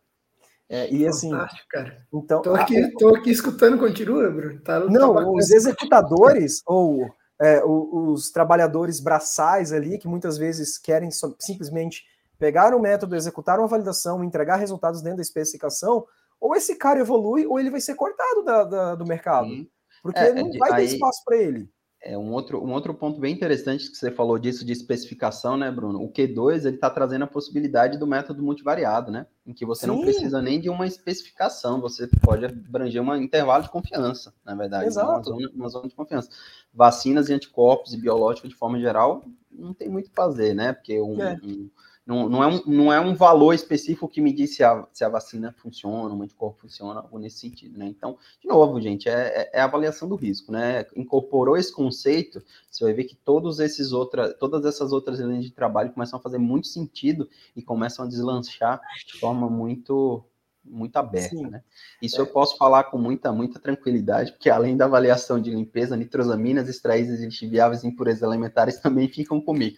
É, 0.68 0.90
e 0.90 1.06
assim, 1.06 1.32
cara. 1.70 2.08
Então, 2.14 2.42
tô 2.42 2.54
aqui, 2.56 2.82
a... 2.82 2.92
tô 2.98 3.14
aqui 3.14 3.30
escutando, 3.30 3.78
continua, 3.78 4.30
Bruno. 4.30 4.62
Tá, 4.62 4.80
não, 4.80 5.14
tá 5.14 5.30
os 5.30 5.52
executadores 5.52 6.62
ou 6.66 7.14
é, 7.42 7.62
os, 7.66 8.22
os, 8.22 8.32
trabalhadores 8.32 9.02
braçais 9.02 9.74
ali, 9.74 9.98
que 9.98 10.08
muitas 10.08 10.38
vezes 10.38 10.78
querem 10.78 11.10
simplesmente 11.40 12.06
pegar 12.42 12.74
o 12.74 12.82
método, 12.82 13.16
executar 13.16 13.60
uma 13.60 13.68
validação, 13.68 14.24
entregar 14.24 14.56
resultados 14.56 15.04
dentro 15.04 15.18
da 15.18 15.22
especificação, 15.22 16.04
ou 16.40 16.56
esse 16.56 16.76
cara 16.76 17.00
evolui 17.00 17.46
ou 17.46 17.60
ele 17.60 17.70
vai 17.70 17.80
ser 17.80 17.94
cortado 17.94 18.44
da, 18.44 18.64
da 18.64 18.96
do 18.96 19.06
mercado. 19.06 19.48
Sim. 19.48 19.70
Porque 20.02 20.20
é, 20.20 20.34
não 20.34 20.52
vai 20.58 20.72
aí, 20.72 20.88
ter 20.88 20.96
espaço 20.96 21.24
para 21.24 21.38
ele. 21.38 21.70
É 22.04 22.18
um 22.18 22.32
outro, 22.32 22.66
um 22.66 22.74
outro 22.74 22.96
ponto 22.96 23.20
bem 23.20 23.32
interessante 23.32 23.92
que 23.92 23.96
você 23.96 24.10
falou 24.10 24.40
disso 24.40 24.66
de 24.66 24.72
especificação, 24.72 25.56
né, 25.56 25.70
Bruno? 25.70 26.04
O 26.04 26.12
Q2 26.12 26.66
ele 26.66 26.76
está 26.78 26.90
trazendo 26.90 27.26
a 27.26 27.28
possibilidade 27.28 28.00
do 28.00 28.08
método 28.08 28.42
multivariado, 28.42 29.12
né? 29.12 29.28
Em 29.46 29.54
que 29.54 29.64
você 29.64 29.82
Sim. 29.82 29.88
não 29.92 30.02
precisa 30.02 30.42
nem 30.42 30.60
de 30.60 30.68
uma 30.68 30.88
especificação, 30.88 31.80
você 31.80 32.10
pode 32.24 32.44
abranger 32.44 33.04
um 33.04 33.16
intervalo 33.18 33.62
de 33.62 33.70
confiança, 33.70 34.34
na 34.44 34.56
verdade, 34.56 34.88
Exato. 34.88 35.12
Uma, 35.12 35.22
zona, 35.22 35.52
uma 35.54 35.70
zona 35.70 35.88
de 35.88 35.94
confiança. 35.94 36.30
Vacinas 36.74 37.30
e 37.30 37.34
anticorpos 37.34 37.94
e 37.94 37.98
biológicos, 37.98 38.50
de 38.50 38.56
forma 38.56 38.80
geral, 38.80 39.24
não 39.52 39.76
tem 39.76 39.88
muito 39.88 40.08
o 40.08 40.10
que 40.10 40.16
fazer, 40.16 40.56
né? 40.56 40.74
Porque 40.74 41.00
um, 41.00 41.22
é. 41.22 41.38
um 41.44 41.70
não, 42.06 42.28
não, 42.28 42.44
é 42.44 42.48
um, 42.48 42.64
não 42.66 42.94
é 42.94 43.00
um 43.00 43.14
valor 43.14 43.54
específico 43.54 44.08
que 44.08 44.22
me 44.22 44.34
diz 44.34 44.56
se 44.56 44.64
a, 44.64 44.88
se 44.92 45.04
a 45.04 45.10
vacina 45.10 45.54
funciona, 45.58 46.14
o 46.14 46.22
anticorpo 46.24 46.62
funciona, 46.62 47.00
algo 47.00 47.20
nesse 47.20 47.40
sentido, 47.40 47.78
né? 47.78 47.86
Então, 47.88 48.18
de 48.42 48.48
novo, 48.48 48.82
gente, 48.82 49.08
é, 49.08 49.50
é, 49.54 49.60
é 49.60 49.62
avaliação 49.62 50.10
do 50.10 50.16
risco, 50.16 50.52
né? 50.52 50.86
Incorporou 50.96 51.56
esse 51.56 51.72
conceito, 51.72 52.42
você 52.70 52.84
vai 52.84 52.94
ver 52.94 53.04
que 53.04 53.16
todos 53.16 53.60
esses 53.60 53.92
outra, 53.92 54.34
todas 54.34 54.66
essas 54.66 54.92
outras 54.92 55.20
linhas 55.20 55.46
de 55.46 55.52
trabalho 55.52 55.92
começam 55.92 56.18
a 56.18 56.22
fazer 56.22 56.40
muito 56.40 56.68
sentido 56.68 57.30
e 57.56 57.62
começam 57.62 58.04
a 58.04 58.08
deslanchar 58.08 58.82
de 59.06 59.20
forma 59.20 59.48
muito 59.48 60.24
muito 60.64 60.96
aberta, 60.98 61.36
Sim. 61.36 61.50
né? 61.50 61.62
Isso 62.02 62.18
é. 62.18 62.22
eu 62.22 62.28
posso 62.28 62.58
falar 62.58 62.86
com 62.86 62.98
muita, 62.98 63.32
muita 63.32 63.60
tranquilidade, 63.60 64.32
porque 64.32 64.50
além 64.50 64.78
da 64.78 64.86
avaliação 64.86 65.42
de 65.42 65.50
limpeza, 65.52 65.98
nitrosaminas, 65.98 66.70
extraídas 66.70 67.20
e 67.20 67.26
lixiviáveis 67.26 67.84
e 67.84 67.88
impurezas 67.88 68.22
elementares 68.22 68.78
também 68.82 69.08
ficam 69.08 69.42
comigo. 69.42 69.78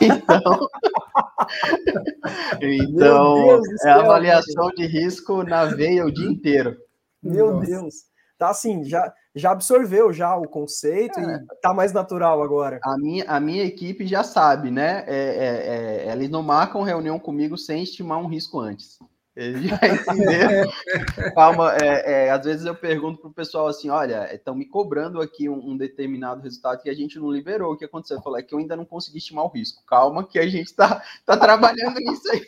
Então, 0.00 0.68
então 2.62 3.60
é 3.84 3.90
a 3.90 4.00
avaliação 4.00 4.68
de 4.70 4.86
risco 4.86 5.42
na 5.42 5.64
veia 5.64 6.04
o 6.04 6.12
dia 6.12 6.28
inteiro. 6.28 6.76
Meu 7.22 7.52
Nossa. 7.52 7.66
Deus. 7.66 7.94
Tá 8.38 8.48
assim, 8.48 8.82
já, 8.84 9.12
já 9.34 9.50
absorveu 9.50 10.14
já 10.14 10.34
o 10.34 10.48
conceito 10.48 11.20
é. 11.20 11.22
e 11.22 11.60
tá 11.60 11.74
mais 11.74 11.92
natural 11.92 12.42
agora. 12.42 12.80
A 12.82 12.96
minha, 12.96 13.24
a 13.28 13.38
minha 13.38 13.64
equipe 13.64 14.06
já 14.06 14.24
sabe, 14.24 14.70
né? 14.70 15.04
É, 15.06 15.14
é, 15.14 16.08
é, 16.08 16.12
eles 16.12 16.30
não 16.30 16.42
marcam 16.42 16.82
reunião 16.82 17.18
comigo 17.18 17.58
sem 17.58 17.82
estimar 17.82 18.18
um 18.18 18.26
risco 18.26 18.58
antes. 18.58 18.98
Ele 19.40 19.68
já 19.68 19.80
entendeu. 19.88 20.70
Calma, 21.34 21.74
é, 21.76 22.26
é, 22.26 22.30
às 22.30 22.44
vezes 22.44 22.66
eu 22.66 22.74
pergunto 22.74 23.22
para 23.22 23.30
o 23.30 23.32
pessoal 23.32 23.68
assim: 23.68 23.88
olha, 23.88 24.28
estão 24.34 24.54
me 24.54 24.66
cobrando 24.66 25.18
aqui 25.18 25.48
um, 25.48 25.70
um, 25.70 25.76
determinado 25.78 26.42
resultado 26.42 26.82
que 26.82 26.90
a 26.90 26.94
gente 26.94 27.18
não 27.18 27.30
liberou. 27.30 27.72
O 27.72 27.76
que 27.76 27.86
aconteceu? 27.86 28.18
Eu 28.18 28.22
falei 28.22 28.42
é 28.42 28.46
que 28.46 28.54
eu 28.54 28.58
ainda 28.58 28.76
não 28.76 28.84
consegui 28.84 29.16
estimar 29.16 29.46
o 29.46 29.48
risco. 29.48 29.82
Calma, 29.86 30.26
que 30.26 30.38
a 30.38 30.46
gente 30.46 30.66
está 30.66 31.02
tá 31.24 31.38
trabalhando 31.38 31.98
nisso 32.00 32.30
aí. 32.30 32.46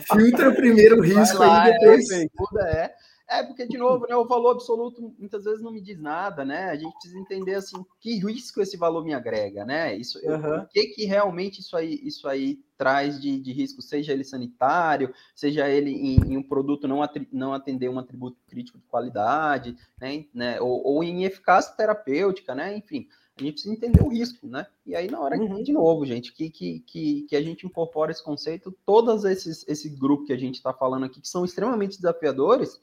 Filtra 0.00 0.52
primeiro 0.52 0.98
o 0.98 1.02
risco 1.02 1.38
lá, 1.38 1.62
aí 1.62 1.72
depois. 1.72 2.10
É, 2.10 2.92
é. 3.28 3.42
Porque, 3.42 3.66
de 3.66 3.76
novo, 3.76 4.06
né, 4.06 4.14
o 4.16 4.26
valor 4.26 4.52
absoluto 4.52 5.14
muitas 5.18 5.44
vezes 5.44 5.62
não 5.62 5.72
me 5.72 5.80
diz 5.80 5.98
nada, 6.00 6.44
né? 6.44 6.70
A 6.70 6.76
gente 6.76 6.92
precisa 6.94 7.18
entender, 7.18 7.54
assim, 7.54 7.84
que 8.00 8.18
risco 8.18 8.60
esse 8.60 8.76
valor 8.76 9.04
me 9.04 9.14
agrega, 9.14 9.64
né? 9.64 9.94
Isso, 9.96 10.18
uhum. 10.24 10.58
O 10.58 10.68
que 10.68 10.86
que 10.88 11.04
realmente 11.04 11.60
isso 11.60 11.76
aí, 11.76 12.00
isso 12.02 12.28
aí 12.28 12.58
traz 12.76 13.20
de, 13.20 13.40
de 13.40 13.52
risco, 13.52 13.80
seja 13.82 14.12
ele 14.12 14.24
sanitário, 14.24 15.12
seja 15.34 15.68
ele 15.68 15.90
em, 15.90 16.32
em 16.32 16.36
um 16.36 16.42
produto 16.42 16.86
não, 16.86 17.02
atri, 17.02 17.26
não 17.32 17.54
atender 17.54 17.88
um 17.88 17.98
atributo 17.98 18.38
crítico 18.46 18.78
de 18.78 18.84
qualidade, 18.86 19.76
né? 20.00 20.24
né? 20.32 20.60
Ou, 20.60 20.86
ou 20.86 21.04
em 21.04 21.24
eficácia 21.24 21.74
terapêutica, 21.74 22.54
né? 22.54 22.76
Enfim, 22.76 23.08
a 23.38 23.42
gente 23.42 23.52
precisa 23.52 23.74
entender 23.74 24.02
o 24.02 24.08
risco, 24.08 24.46
né? 24.46 24.66
E 24.86 24.96
aí, 24.96 25.10
na 25.10 25.20
hora, 25.20 25.36
uhum. 25.36 25.62
de 25.62 25.72
novo, 25.72 26.06
gente, 26.06 26.32
que, 26.32 26.48
que, 26.48 26.80
que, 26.80 27.22
que, 27.28 27.36
a 27.36 27.42
gente 27.42 27.66
incorpora 27.66 28.10
esse 28.10 28.24
conceito, 28.24 28.74
todos 28.86 29.24
esses, 29.26 29.62
esse 29.68 29.90
grupo 29.90 30.24
que 30.24 30.32
a 30.32 30.38
gente 30.38 30.54
está 30.54 30.72
falando 30.72 31.04
aqui, 31.04 31.20
que 31.20 31.28
são 31.28 31.44
extremamente 31.44 31.96
desafiadores, 31.96 32.80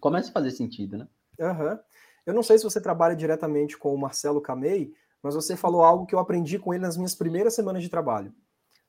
começa 0.00 0.30
a 0.30 0.32
fazer 0.32 0.50
sentido, 0.50 0.98
né? 0.98 1.08
Uhum. 1.38 1.78
Eu 2.26 2.34
não 2.34 2.42
sei 2.42 2.58
se 2.58 2.64
você 2.64 2.80
trabalha 2.80 3.16
diretamente 3.16 3.78
com 3.78 3.94
o 3.94 3.98
Marcelo 3.98 4.40
Camei, 4.40 4.92
mas 5.22 5.34
você 5.34 5.56
falou 5.56 5.82
algo 5.82 6.06
que 6.06 6.14
eu 6.14 6.18
aprendi 6.18 6.58
com 6.58 6.72
ele 6.72 6.82
nas 6.82 6.96
minhas 6.96 7.14
primeiras 7.14 7.54
semanas 7.54 7.82
de 7.82 7.88
trabalho. 7.88 8.32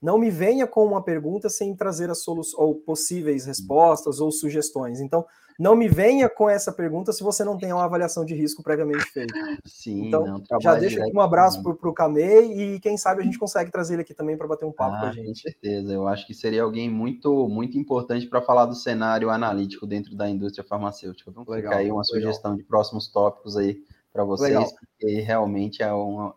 Não 0.01 0.17
me 0.17 0.31
venha 0.31 0.65
com 0.65 0.83
uma 0.83 1.03
pergunta 1.03 1.47
sem 1.47 1.75
trazer 1.75 2.09
as 2.09 2.23
soluções 2.23 2.59
ou 2.59 2.75
possíveis 2.75 3.45
respostas 3.45 4.19
ou 4.19 4.31
sugestões. 4.31 4.99
Então, 4.99 5.25
não 5.61 5.75
me 5.75 5.87
venha 5.87 6.27
com 6.27 6.49
essa 6.49 6.71
pergunta 6.71 7.13
se 7.13 7.21
você 7.21 7.43
não 7.43 7.55
tem 7.55 7.71
uma 7.71 7.83
avaliação 7.83 8.25
de 8.25 8.33
risco 8.33 8.63
previamente 8.63 9.03
feita. 9.05 9.31
Sim, 9.63 10.07
então, 10.07 10.25
não, 10.25 10.59
já 10.59 10.73
deixa 10.73 11.03
aqui 11.03 11.15
um 11.15 11.21
abraço 11.21 11.61
para 11.61 11.89
o 11.89 11.93
Camei 11.93 12.51
e 12.51 12.79
quem 12.79 12.97
sabe 12.97 13.21
a 13.21 13.23
gente 13.23 13.37
consegue 13.37 13.71
trazer 13.71 13.93
ele 13.93 14.01
aqui 14.01 14.13
também 14.13 14.35
para 14.35 14.47
bater 14.47 14.65
um 14.65 14.71
papo 14.71 14.95
ah, 14.95 14.99
com 15.01 15.05
a 15.05 15.11
gente. 15.11 15.27
Com 15.27 15.35
certeza, 15.35 15.93
eu 15.93 16.07
acho 16.07 16.25
que 16.25 16.33
seria 16.33 16.63
alguém 16.63 16.89
muito, 16.89 17.47
muito 17.47 17.77
importante 17.77 18.25
para 18.25 18.41
falar 18.41 18.65
do 18.65 18.73
cenário 18.73 19.29
analítico 19.29 19.85
dentro 19.85 20.15
da 20.15 20.27
indústria 20.27 20.65
farmacêutica. 20.67 21.29
Vamos 21.29 21.47
legal, 21.47 21.73
ficar 21.73 21.81
aí 21.83 21.91
uma 21.91 22.01
legal. 22.01 22.05
sugestão 22.05 22.55
de 22.55 22.63
próximos 22.63 23.07
tópicos 23.07 23.55
aí 23.55 23.83
para 24.11 24.23
vocês, 24.23 24.49
Legal. 24.49 24.67
porque 24.67 25.21
realmente 25.21 25.83
é, 25.83 25.93
um, 25.93 26.33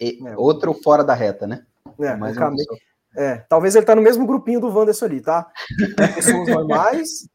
é, 0.00 0.08
é 0.24 0.36
outro 0.36 0.72
fora 0.72 1.02
da 1.02 1.14
reta, 1.14 1.48
né? 1.48 1.66
É, 1.98 2.14
Mais 2.14 2.36
é, 3.16 3.38
talvez 3.48 3.74
ele 3.74 3.84
tá 3.84 3.96
no 3.96 4.02
mesmo 4.02 4.24
grupinho 4.24 4.60
do 4.60 4.68
Wanderson 4.68 5.06
ali, 5.06 5.20
tá? 5.20 5.50
Pessoas 6.14 6.48
normais, 6.48 7.28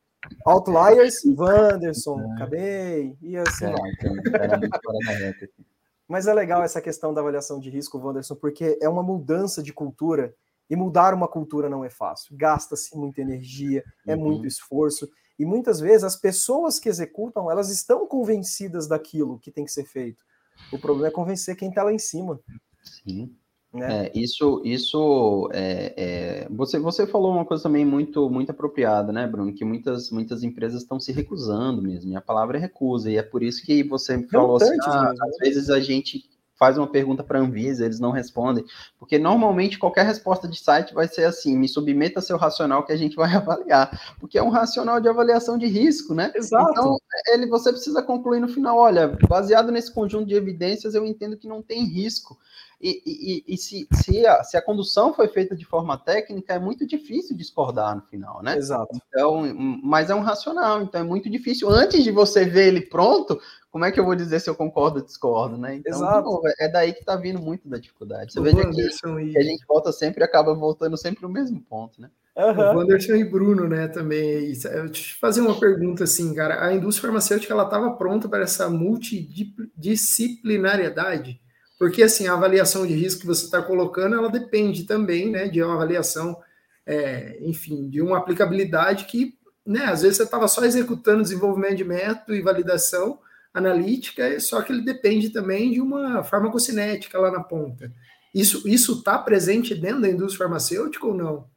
outliers, 0.45 1.21
Wanderson, 1.37 2.19
é. 2.19 2.33
acabei, 2.33 3.17
e 3.21 3.37
assim. 3.37 3.65
É, 3.65 3.69
então, 3.69 5.29
aqui. 5.29 5.49
Mas 6.07 6.27
é 6.27 6.33
legal 6.33 6.63
essa 6.63 6.81
questão 6.81 7.13
da 7.13 7.21
avaliação 7.21 7.59
de 7.59 7.69
risco, 7.69 7.97
Wanderson, 7.97 8.35
porque 8.35 8.77
é 8.81 8.89
uma 8.89 9.01
mudança 9.01 9.63
de 9.63 9.73
cultura 9.73 10.35
e 10.69 10.75
mudar 10.75 11.13
uma 11.13 11.27
cultura 11.27 11.69
não 11.69 11.83
é 11.83 11.89
fácil. 11.89 12.35
Gasta-se 12.37 12.95
muita 12.95 13.21
energia, 13.21 13.83
é 14.05 14.15
uhum. 14.15 14.21
muito 14.21 14.47
esforço. 14.47 15.09
E 15.37 15.45
muitas 15.45 15.79
vezes 15.79 16.03
as 16.03 16.15
pessoas 16.15 16.79
que 16.79 16.89
executam, 16.89 17.49
elas 17.49 17.69
estão 17.69 18.07
convencidas 18.07 18.87
daquilo 18.87 19.39
que 19.39 19.51
tem 19.51 19.65
que 19.65 19.71
ser 19.71 19.85
feito. 19.85 20.23
O 20.71 20.79
problema 20.79 21.07
é 21.07 21.11
convencer 21.11 21.55
quem 21.55 21.69
está 21.69 21.83
lá 21.83 21.91
em 21.91 21.99
cima. 21.99 22.39
Sim. 22.83 23.35
Né? 23.73 24.05
É, 24.05 24.11
isso, 24.13 24.61
isso 24.63 25.49
é, 25.51 25.93
é, 25.97 26.47
você, 26.51 26.77
você 26.77 27.07
falou 27.07 27.31
uma 27.31 27.43
coisa 27.43 27.63
também 27.63 27.83
muito, 27.83 28.29
muito 28.29 28.51
apropriada, 28.51 29.11
né, 29.11 29.25
Bruno? 29.25 29.51
Que 29.51 29.65
muitas, 29.65 30.11
muitas 30.11 30.43
empresas 30.43 30.83
estão 30.83 30.99
se 30.99 31.11
recusando 31.11 31.81
mesmo. 31.81 32.11
E 32.11 32.15
a 32.15 32.21
palavra 32.21 32.57
é 32.57 32.61
recusa. 32.61 33.09
E 33.09 33.17
é 33.17 33.23
por 33.23 33.41
isso 33.41 33.65
que 33.65 33.83
você 33.83 34.21
falou 34.27 34.57
assim, 34.57 34.77
ah, 34.83 35.11
às 35.11 35.17
né? 35.17 35.37
vezes 35.41 35.69
a 35.71 35.79
gente 35.79 36.23
faz 36.63 36.77
uma 36.77 36.87
pergunta 36.87 37.23
para 37.23 37.39
a 37.39 37.41
Anvisa, 37.41 37.83
eles 37.83 37.99
não 37.99 38.11
respondem, 38.11 38.63
porque 38.97 39.17
normalmente 39.19 39.77
qualquer 39.77 40.05
resposta 40.05 40.47
de 40.47 40.57
site 40.57 40.93
vai 40.93 41.07
ser 41.09 41.25
assim: 41.25 41.57
me 41.57 41.67
submeta 41.67 42.21
seu 42.21 42.37
racional 42.37 42.85
que 42.85 42.93
a 42.93 42.95
gente 42.95 43.17
vai 43.17 43.29
avaliar, 43.35 44.15
porque 44.19 44.37
é 44.37 44.43
um 44.43 44.49
racional 44.49 45.01
de 45.01 45.09
avaliação 45.09 45.57
de 45.57 45.65
risco, 45.67 46.13
né? 46.13 46.31
Exato. 46.33 46.71
Então, 46.71 46.97
ele, 47.33 47.47
você 47.47 47.71
precisa 47.71 48.01
concluir 48.01 48.39
no 48.39 48.47
final: 48.47 48.77
olha, 48.77 49.17
baseado 49.27 49.71
nesse 49.71 49.91
conjunto 49.91 50.25
de 50.25 50.35
evidências, 50.35 50.95
eu 50.95 51.05
entendo 51.05 51.37
que 51.37 51.47
não 51.47 51.61
tem 51.61 51.83
risco. 51.83 52.37
E, 52.85 53.43
e, 53.47 53.53
e 53.53 53.57
se, 53.57 53.87
se, 53.93 54.27
a, 54.27 54.43
se 54.43 54.57
a 54.57 54.61
condução 54.61 55.13
foi 55.13 55.29
feita 55.29 55.55
de 55.55 55.63
forma 55.63 55.97
técnica, 55.97 56.55
é 56.55 56.59
muito 56.59 56.85
difícil 56.85 57.33
discordar 57.33 57.95
no 57.95 58.01
final, 58.01 58.43
né? 58.43 58.57
Exato. 58.57 58.89
Então, 59.07 59.41
mas 59.81 60.09
é 60.09 60.15
um 60.15 60.19
racional, 60.19 60.81
então 60.81 60.99
é 60.99 61.03
muito 61.03 61.29
difícil. 61.29 61.69
Antes 61.69 62.03
de 62.03 62.11
você 62.11 62.43
ver 62.43 62.67
ele 62.67 62.81
pronto, 62.81 63.39
como 63.71 63.85
é 63.85 63.91
que 63.91 63.97
eu 63.97 64.03
vou 64.03 64.15
dizer 64.15 64.41
se 64.41 64.49
eu 64.49 64.55
concordo 64.55 64.99
ou 64.99 65.05
discordo, 65.05 65.57
né? 65.57 65.75
Então, 65.75 65.93
Exato. 65.93 66.29
Novo, 66.29 66.41
é 66.59 66.67
daí 66.67 66.91
que 66.91 66.99
está 66.99 67.15
vindo 67.15 67.41
muito 67.41 67.69
da 67.69 67.77
dificuldade. 67.77 68.33
Você 68.33 68.41
vê 68.41 68.53
que, 68.53 68.69
que, 68.69 68.81
a 69.37 69.43
gente 69.43 69.65
volta 69.65 69.93
sempre 69.93 70.21
e 70.21 70.25
acaba 70.25 70.53
voltando 70.53 70.97
sempre 70.97 71.21
no 71.21 71.29
mesmo 71.29 71.61
ponto, 71.61 72.01
né? 72.01 72.09
Uhum. 72.35 72.75
O 72.75 72.81
Anderson 72.81 73.15
e 73.15 73.23
Bruno, 73.23 73.65
né, 73.65 73.87
também. 73.87 74.51
Eu 74.65 74.91
te 74.91 75.15
fazer 75.15 75.39
uma 75.39 75.57
pergunta 75.57 76.03
assim, 76.03 76.33
cara. 76.33 76.65
A 76.65 76.73
indústria 76.73 77.07
farmacêutica 77.07 77.53
ela 77.53 77.63
estava 77.63 77.91
pronta 77.91 78.27
para 78.27 78.43
essa 78.43 78.69
multidisciplinariedade? 78.69 81.39
Porque 81.77 82.03
assim, 82.03 82.27
a 82.27 82.33
avaliação 82.33 82.85
de 82.85 82.93
risco 82.93 83.21
que 83.21 83.27
você 83.27 83.45
está 83.45 83.61
colocando, 83.61 84.15
ela 84.15 84.29
depende 84.29 84.83
também 84.85 85.29
né, 85.29 85.47
de 85.47 85.61
uma 85.61 85.73
avaliação, 85.73 86.37
é, 86.85 87.37
enfim, 87.41 87.89
de 87.89 88.01
uma 88.01 88.17
aplicabilidade 88.17 89.05
que, 89.05 89.37
né, 89.65 89.85
às 89.85 90.01
vezes 90.01 90.17
você 90.17 90.23
estava 90.23 90.47
só 90.47 90.63
executando 90.63 91.23
desenvolvimento 91.23 91.77
de 91.77 91.83
método 91.83 92.35
e 92.35 92.41
validação 92.41 93.19
analítica, 93.53 94.39
só 94.39 94.61
que 94.61 94.71
ele 94.71 94.83
depende 94.83 95.29
também 95.29 95.71
de 95.71 95.79
uma 95.79 96.23
farmacocinética 96.23 97.19
lá 97.19 97.31
na 97.31 97.43
ponta. 97.43 97.91
Isso 98.33 98.67
está 98.67 99.17
presente 99.19 99.75
dentro 99.75 100.01
da 100.01 100.09
indústria 100.09 100.45
farmacêutica 100.45 101.05
ou 101.05 101.13
não? 101.13 101.52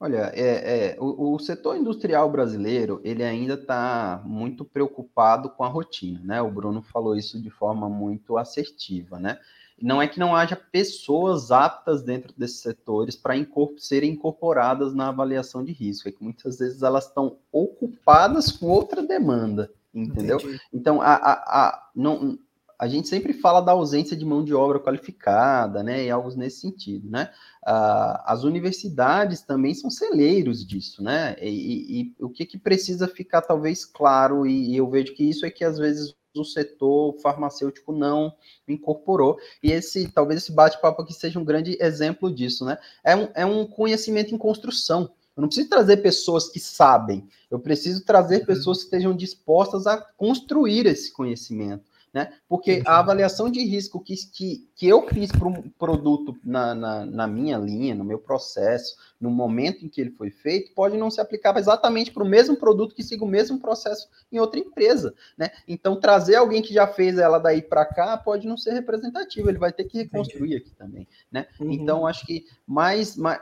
Olha, 0.00 0.30
é, 0.32 0.92
é 0.92 0.96
o, 1.00 1.34
o, 1.34 1.38
setor 1.40 1.76
industrial 1.76 2.30
brasileiro 2.30 3.00
ele 3.02 3.24
ainda 3.24 3.54
está 3.54 4.22
muito 4.24 4.64
preocupado 4.64 5.50
com 5.50 5.64
a 5.64 5.68
rotina, 5.68 6.20
né? 6.22 6.40
O 6.40 6.50
Bruno 6.50 6.82
falou 6.82 7.16
isso 7.16 7.40
de 7.42 7.50
forma 7.50 7.88
muito 7.88 8.38
assertiva, 8.38 9.18
né? 9.18 9.38
Não 9.80 10.02
é 10.02 10.08
que 10.08 10.18
não 10.18 10.34
haja 10.34 10.56
pessoas 10.56 11.50
aptas 11.50 12.02
dentro 12.02 12.32
desses 12.36 12.58
setores 12.58 13.16
para 13.16 13.36
incorpor, 13.36 13.78
serem 13.78 14.12
incorporadas 14.12 14.94
na 14.94 15.08
avaliação 15.08 15.64
de 15.64 15.72
risco, 15.72 16.08
é 16.08 16.12
que 16.12 16.22
muitas 16.22 16.58
vezes 16.58 16.82
elas 16.82 17.06
estão 17.06 17.38
ocupadas 17.52 18.52
com 18.52 18.66
outra 18.66 19.04
demanda, 19.04 19.72
entendeu? 19.94 20.38
Entendi. 20.38 20.60
Então, 20.72 21.00
a, 21.00 21.14
a, 21.14 21.32
a, 21.32 21.90
não, 21.94 22.38
a 22.78 22.86
gente 22.86 23.08
sempre 23.08 23.32
fala 23.32 23.60
da 23.60 23.72
ausência 23.72 24.16
de 24.16 24.24
mão 24.24 24.44
de 24.44 24.54
obra 24.54 24.78
qualificada, 24.78 25.82
né, 25.82 26.04
e 26.04 26.10
algo 26.10 26.32
nesse 26.36 26.60
sentido, 26.60 27.10
né? 27.10 27.30
Uh, 27.66 28.22
as 28.24 28.44
universidades 28.44 29.42
também 29.42 29.74
são 29.74 29.90
celeiros 29.90 30.64
disso, 30.64 31.02
né? 31.02 31.36
E, 31.42 31.48
e, 31.48 32.00
e 32.02 32.14
o 32.20 32.30
que, 32.30 32.46
que 32.46 32.56
precisa 32.56 33.08
ficar 33.08 33.42
talvez 33.42 33.84
claro, 33.84 34.46
e, 34.46 34.70
e 34.70 34.76
eu 34.76 34.88
vejo 34.88 35.12
que 35.14 35.28
isso 35.28 35.44
é 35.44 35.50
que 35.50 35.64
às 35.64 35.76
vezes 35.76 36.14
o 36.36 36.44
setor 36.44 37.18
farmacêutico 37.20 37.92
não 37.92 38.32
incorporou. 38.68 39.38
E 39.60 39.72
esse, 39.72 40.06
talvez 40.08 40.42
esse 40.42 40.52
bate-papo 40.52 41.02
aqui 41.02 41.12
seja 41.12 41.40
um 41.40 41.44
grande 41.44 41.76
exemplo 41.80 42.32
disso, 42.32 42.64
né? 42.64 42.78
É 43.02 43.16
um, 43.16 43.28
é 43.34 43.44
um 43.44 43.66
conhecimento 43.66 44.32
em 44.32 44.38
construção. 44.38 45.10
Eu 45.36 45.42
não 45.42 45.48
preciso 45.48 45.68
trazer 45.68 45.98
pessoas 45.98 46.48
que 46.48 46.58
sabem, 46.58 47.28
eu 47.50 47.58
preciso 47.58 48.04
trazer 48.04 48.40
uhum. 48.40 48.46
pessoas 48.46 48.78
que 48.78 48.84
estejam 48.84 49.14
dispostas 49.14 49.86
a 49.86 49.96
construir 49.96 50.86
esse 50.86 51.12
conhecimento 51.12 51.87
né? 52.12 52.32
Porque 52.48 52.82
a 52.86 52.98
avaliação 52.98 53.50
de 53.50 53.62
risco 53.64 54.00
que, 54.00 54.14
que, 54.32 54.68
que 54.74 54.88
eu 54.88 55.06
fiz 55.08 55.30
para 55.30 55.48
um 55.48 55.62
produto 55.78 56.36
na, 56.44 56.74
na, 56.74 57.06
na, 57.06 57.26
minha 57.26 57.58
linha, 57.58 57.94
no 57.94 58.04
meu 58.04 58.18
processo, 58.18 58.96
no 59.20 59.30
momento 59.30 59.84
em 59.84 59.88
que 59.88 60.00
ele 60.00 60.10
foi 60.10 60.30
feito, 60.30 60.72
pode 60.74 60.96
não 60.96 61.10
se 61.10 61.20
aplicar 61.20 61.56
exatamente 61.56 62.10
para 62.10 62.22
o 62.22 62.28
mesmo 62.28 62.56
produto 62.56 62.94
que 62.94 63.02
siga 63.02 63.24
o 63.24 63.28
mesmo 63.28 63.58
processo 63.58 64.08
em 64.32 64.38
outra 64.38 64.58
empresa, 64.58 65.14
né? 65.36 65.50
Então, 65.66 66.00
trazer 66.00 66.36
alguém 66.36 66.62
que 66.62 66.72
já 66.72 66.86
fez 66.86 67.18
ela 67.18 67.38
daí 67.38 67.62
para 67.62 67.84
cá 67.84 68.16
pode 68.16 68.46
não 68.46 68.56
ser 68.56 68.72
representativo, 68.72 69.48
ele 69.48 69.58
vai 69.58 69.72
ter 69.72 69.84
que 69.84 69.98
reconstruir 69.98 70.56
aqui 70.56 70.70
também, 70.74 71.06
né? 71.30 71.46
Uhum. 71.60 71.72
Então, 71.72 72.06
acho 72.06 72.26
que 72.26 72.46
mais, 72.66 73.16
mais 73.16 73.40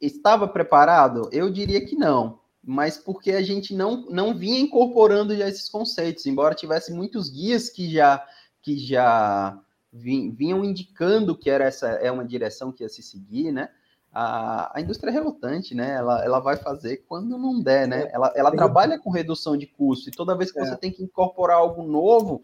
estava 0.00 0.46
preparado? 0.46 1.28
Eu 1.32 1.50
diria 1.50 1.84
que 1.84 1.96
não, 1.96 2.38
mas 2.66 2.98
porque 2.98 3.30
a 3.30 3.42
gente 3.42 3.72
não, 3.72 4.04
não 4.10 4.36
vinha 4.36 4.58
incorporando 4.58 5.36
já 5.36 5.48
esses 5.48 5.68
conceitos, 5.68 6.26
embora 6.26 6.52
tivesse 6.52 6.92
muitos 6.92 7.30
guias 7.30 7.70
que 7.70 7.88
já 7.88 8.26
que 8.60 8.76
já 8.76 9.56
vinham 9.92 10.64
indicando 10.64 11.38
que 11.38 11.48
era 11.48 11.64
essa 11.64 11.86
é 11.86 12.10
uma 12.10 12.24
direção 12.24 12.72
que 12.72 12.82
ia 12.82 12.88
se 12.88 13.00
seguir, 13.00 13.52
né? 13.52 13.70
A, 14.12 14.76
a 14.76 14.80
indústria 14.80 15.10
é 15.10 15.12
relutante, 15.12 15.74
né? 15.74 15.94
Ela, 15.94 16.24
ela 16.24 16.40
vai 16.40 16.56
fazer 16.56 17.04
quando 17.08 17.38
não 17.38 17.60
der, 17.60 17.86
né? 17.86 18.10
Ela, 18.12 18.32
ela 18.34 18.50
trabalha 18.50 18.98
com 18.98 19.10
redução 19.10 19.56
de 19.56 19.66
custo 19.66 20.08
e 20.08 20.12
toda 20.12 20.36
vez 20.36 20.50
que 20.50 20.58
é. 20.58 20.64
você 20.64 20.76
tem 20.76 20.90
que 20.90 21.04
incorporar 21.04 21.58
algo 21.58 21.84
novo, 21.84 22.42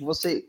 você 0.00 0.48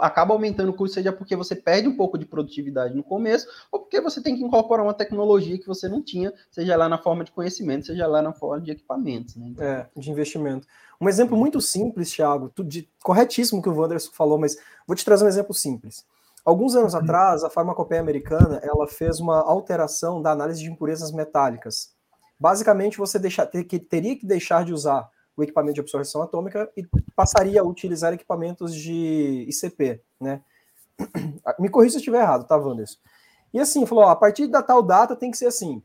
acaba 0.00 0.32
aumentando 0.32 0.70
o 0.70 0.74
custo, 0.74 0.94
seja 0.94 1.12
porque 1.12 1.34
você 1.34 1.56
perde 1.56 1.88
um 1.88 1.96
pouco 1.96 2.16
de 2.16 2.24
produtividade 2.24 2.94
no 2.94 3.02
começo, 3.02 3.48
ou 3.70 3.80
porque 3.80 4.00
você 4.00 4.22
tem 4.22 4.36
que 4.36 4.42
incorporar 4.42 4.86
uma 4.86 4.94
tecnologia 4.94 5.58
que 5.58 5.66
você 5.66 5.88
não 5.88 6.00
tinha, 6.00 6.32
seja 6.50 6.76
lá 6.76 6.88
na 6.88 6.98
forma 6.98 7.24
de 7.24 7.32
conhecimento, 7.32 7.86
seja 7.86 8.06
lá 8.06 8.22
na 8.22 8.32
forma 8.32 8.60
de 8.60 8.70
equipamentos. 8.70 9.34
Né? 9.34 9.52
É, 9.58 9.86
de 9.96 10.10
investimento. 10.10 10.66
Um 11.00 11.08
exemplo 11.08 11.36
muito 11.36 11.60
simples, 11.60 12.12
Thiago, 12.12 12.52
de, 12.64 12.88
corretíssimo 13.02 13.60
que 13.60 13.68
o 13.68 13.74
Wanderson 13.74 14.12
falou, 14.12 14.38
mas 14.38 14.56
vou 14.86 14.94
te 14.94 15.04
trazer 15.04 15.24
um 15.24 15.28
exemplo 15.28 15.52
simples. 15.52 16.04
Alguns 16.44 16.76
anos 16.76 16.94
uhum. 16.94 17.00
atrás, 17.00 17.42
a 17.42 17.50
farmacopeia 17.50 18.00
americana 18.00 18.60
ela 18.62 18.86
fez 18.86 19.18
uma 19.18 19.40
alteração 19.40 20.22
da 20.22 20.30
análise 20.30 20.62
de 20.62 20.70
impurezas 20.70 21.10
metálicas. 21.10 21.92
Basicamente, 22.38 22.98
você 22.98 23.18
deixa, 23.18 23.46
ter, 23.46 23.64
que, 23.64 23.78
teria 23.78 24.16
que 24.16 24.26
deixar 24.26 24.64
de 24.64 24.72
usar 24.72 25.08
o 25.36 25.42
equipamento 25.42 25.74
de 25.74 25.80
absorção 25.80 26.22
atômica 26.22 26.70
e 26.76 26.86
passaria 27.16 27.60
a 27.60 27.64
utilizar 27.64 28.12
equipamentos 28.12 28.74
de 28.74 29.46
ICP, 29.48 30.02
né? 30.20 30.42
Me 31.58 31.68
corrija 31.68 31.92
se 31.92 31.96
eu 31.96 32.00
estiver 32.00 32.20
errado, 32.20 32.46
tá, 32.46 32.56
Wanderson? 32.56 32.98
E 33.52 33.60
assim, 33.60 33.86
falou, 33.86 34.04
ó, 34.04 34.08
a 34.08 34.16
partir 34.16 34.46
da 34.46 34.62
tal 34.62 34.82
data 34.82 35.16
tem 35.16 35.30
que 35.30 35.38
ser 35.38 35.46
assim. 35.46 35.82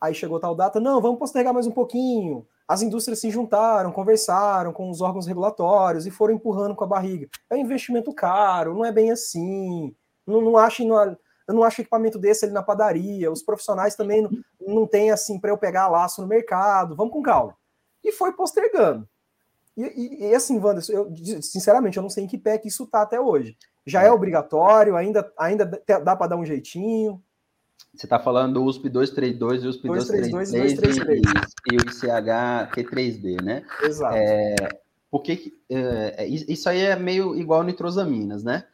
Aí 0.00 0.14
chegou 0.14 0.38
tal 0.38 0.54
data, 0.54 0.80
não, 0.80 1.00
vamos 1.00 1.18
postergar 1.18 1.54
mais 1.54 1.66
um 1.66 1.72
pouquinho. 1.72 2.46
As 2.68 2.82
indústrias 2.82 3.20
se 3.20 3.30
juntaram, 3.30 3.92
conversaram 3.92 4.72
com 4.72 4.90
os 4.90 5.00
órgãos 5.00 5.26
regulatórios 5.26 6.06
e 6.06 6.10
foram 6.10 6.34
empurrando 6.34 6.74
com 6.74 6.84
a 6.84 6.88
barriga. 6.88 7.28
É 7.48 7.54
um 7.54 7.58
investimento 7.58 8.12
caro, 8.12 8.74
não 8.74 8.84
é 8.84 8.92
bem 8.92 9.10
assim. 9.10 9.94
Não, 10.26 10.40
não 10.40 10.56
achem, 10.56 10.86
não, 10.86 11.16
eu 11.48 11.54
não 11.54 11.62
acho 11.62 11.80
equipamento 11.80 12.18
desse 12.18 12.44
ali 12.44 12.52
na 12.52 12.62
padaria. 12.62 13.30
Os 13.30 13.42
profissionais 13.42 13.94
também 13.94 14.22
não, 14.22 14.30
não 14.60 14.86
tem 14.86 15.10
assim 15.12 15.38
para 15.38 15.50
eu 15.50 15.58
pegar 15.58 15.88
laço 15.88 16.20
no 16.20 16.26
mercado. 16.26 16.96
Vamos 16.96 17.12
com 17.12 17.22
calma 17.22 17.56
e 18.06 18.12
foi 18.12 18.32
postergando. 18.32 19.06
E, 19.76 19.82
e, 19.82 20.30
e 20.30 20.34
assim, 20.34 20.58
Wanderson, 20.58 20.92
eu, 20.92 21.14
sinceramente, 21.42 21.96
eu 21.96 22.02
não 22.02 22.08
sei 22.08 22.24
em 22.24 22.26
que 22.26 22.38
pé 22.38 22.56
que 22.56 22.68
isso 22.68 22.84
está 22.84 23.02
até 23.02 23.20
hoje. 23.20 23.56
Já 23.84 24.02
é, 24.02 24.06
é 24.06 24.12
obrigatório, 24.12 24.96
ainda, 24.96 25.30
ainda 25.38 25.66
dá 26.02 26.16
para 26.16 26.28
dar 26.28 26.36
um 26.36 26.44
jeitinho. 26.44 27.22
Você 27.94 28.06
está 28.06 28.18
falando 28.18 28.54
do 28.54 28.64
USP 28.64 28.88
232 28.88 29.64
e 29.64 29.68
USP 29.68 29.88
232 29.88 30.52
e, 30.52 30.76
233. 30.76 31.20
e, 31.20 31.74
e 31.74 31.76
o 31.76 31.80
ICH 31.80 32.70
Q3D, 32.74 33.42
né? 33.42 33.64
Exato. 33.82 34.16
É, 34.16 34.54
porque 35.10 35.54
é, 35.70 36.24
é 36.24 36.26
isso 36.26 36.68
aí 36.68 36.80
é 36.80 36.96
meio 36.96 37.34
igual 37.36 37.62
nitrosaminas, 37.62 38.42
né? 38.42 38.64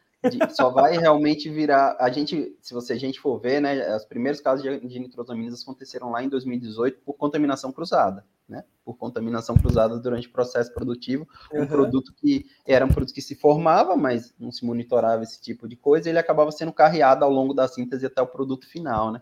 Só 0.51 0.69
vai 0.69 0.97
realmente 0.97 1.49
virar. 1.49 1.97
A 1.99 2.09
gente, 2.09 2.55
se 2.61 2.73
você 2.73 2.93
a 2.93 2.99
gente 2.99 3.19
for 3.19 3.39
ver, 3.39 3.61
né, 3.61 3.95
os 3.95 4.05
primeiros 4.05 4.39
casos 4.39 4.63
de, 4.63 4.79
de 4.79 4.99
nitrosaminas 4.99 5.61
aconteceram 5.61 6.11
lá 6.11 6.23
em 6.23 6.29
2018 6.29 7.01
por 7.05 7.13
contaminação 7.13 7.71
cruzada, 7.71 8.25
né? 8.47 8.63
Por 8.85 8.95
contaminação 8.97 9.55
cruzada 9.55 9.99
durante 9.99 10.27
o 10.27 10.31
processo 10.31 10.73
produtivo, 10.73 11.27
um 11.53 11.61
uhum. 11.61 11.67
produto 11.67 12.13
que 12.13 12.45
era 12.65 12.85
um 12.85 12.89
produto 12.89 13.13
que 13.13 13.21
se 13.21 13.35
formava, 13.35 13.95
mas 13.95 14.33
não 14.39 14.51
se 14.51 14.65
monitorava 14.65 15.23
esse 15.23 15.41
tipo 15.41 15.67
de 15.67 15.75
coisa, 15.75 16.07
e 16.07 16.11
ele 16.11 16.19
acabava 16.19 16.51
sendo 16.51 16.71
carreado 16.71 17.25
ao 17.25 17.31
longo 17.31 17.53
da 17.53 17.67
síntese 17.67 18.05
até 18.05 18.21
o 18.21 18.27
produto 18.27 18.67
final, 18.67 19.11
né? 19.11 19.21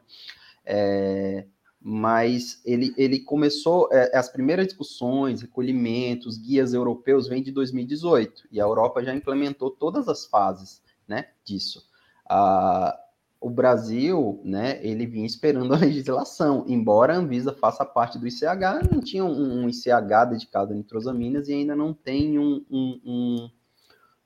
É, 0.65 1.45
mas 1.83 2.61
ele, 2.63 2.93
ele 2.95 3.19
começou, 3.19 3.89
é, 3.91 4.15
as 4.15 4.29
primeiras 4.29 4.67
discussões, 4.67 5.41
recolhimentos, 5.41 6.37
guias 6.37 6.75
europeus 6.75 7.27
vêm 7.27 7.41
de 7.41 7.51
2018, 7.51 8.43
e 8.51 8.61
a 8.61 8.63
Europa 8.63 9.03
já 9.03 9.15
implementou 9.15 9.71
todas 9.71 10.07
as 10.07 10.25
fases 10.27 10.81
né, 11.11 11.27
disso. 11.43 11.83
Ah, 12.27 12.97
o 13.39 13.49
Brasil, 13.49 14.39
né, 14.45 14.79
ele 14.85 15.05
vinha 15.05 15.25
esperando 15.25 15.73
a 15.73 15.77
legislação, 15.79 16.63
embora 16.67 17.13
a 17.13 17.17
Anvisa 17.17 17.53
faça 17.53 17.83
parte 17.83 18.17
do 18.17 18.27
ICH, 18.27 18.89
não 18.91 19.01
tinha 19.01 19.25
um, 19.25 19.63
um 19.63 19.69
ICH 19.69 20.29
dedicado 20.29 20.73
a 20.73 20.75
nitrosaminas 20.75 21.49
e 21.49 21.53
ainda 21.53 21.75
não 21.75 21.93
tem 21.93 22.39
um, 22.39 22.63
um, 22.69 23.01
um 23.03 23.49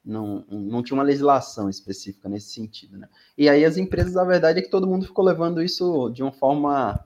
não, 0.04 0.46
não 0.48 0.84
tinha 0.84 0.96
uma 0.96 1.04
legislação 1.04 1.68
específica 1.68 2.30
nesse 2.30 2.54
sentido, 2.54 2.96
né? 2.96 3.10
E 3.36 3.50
aí 3.50 3.66
as 3.66 3.76
empresas, 3.76 4.16
a 4.16 4.24
verdade 4.24 4.60
é 4.60 4.62
que 4.62 4.70
todo 4.70 4.86
mundo 4.86 5.08
ficou 5.08 5.26
levando 5.26 5.64
isso 5.64 6.10
de 6.12 6.22
uma 6.22 6.32
forma 6.32 7.04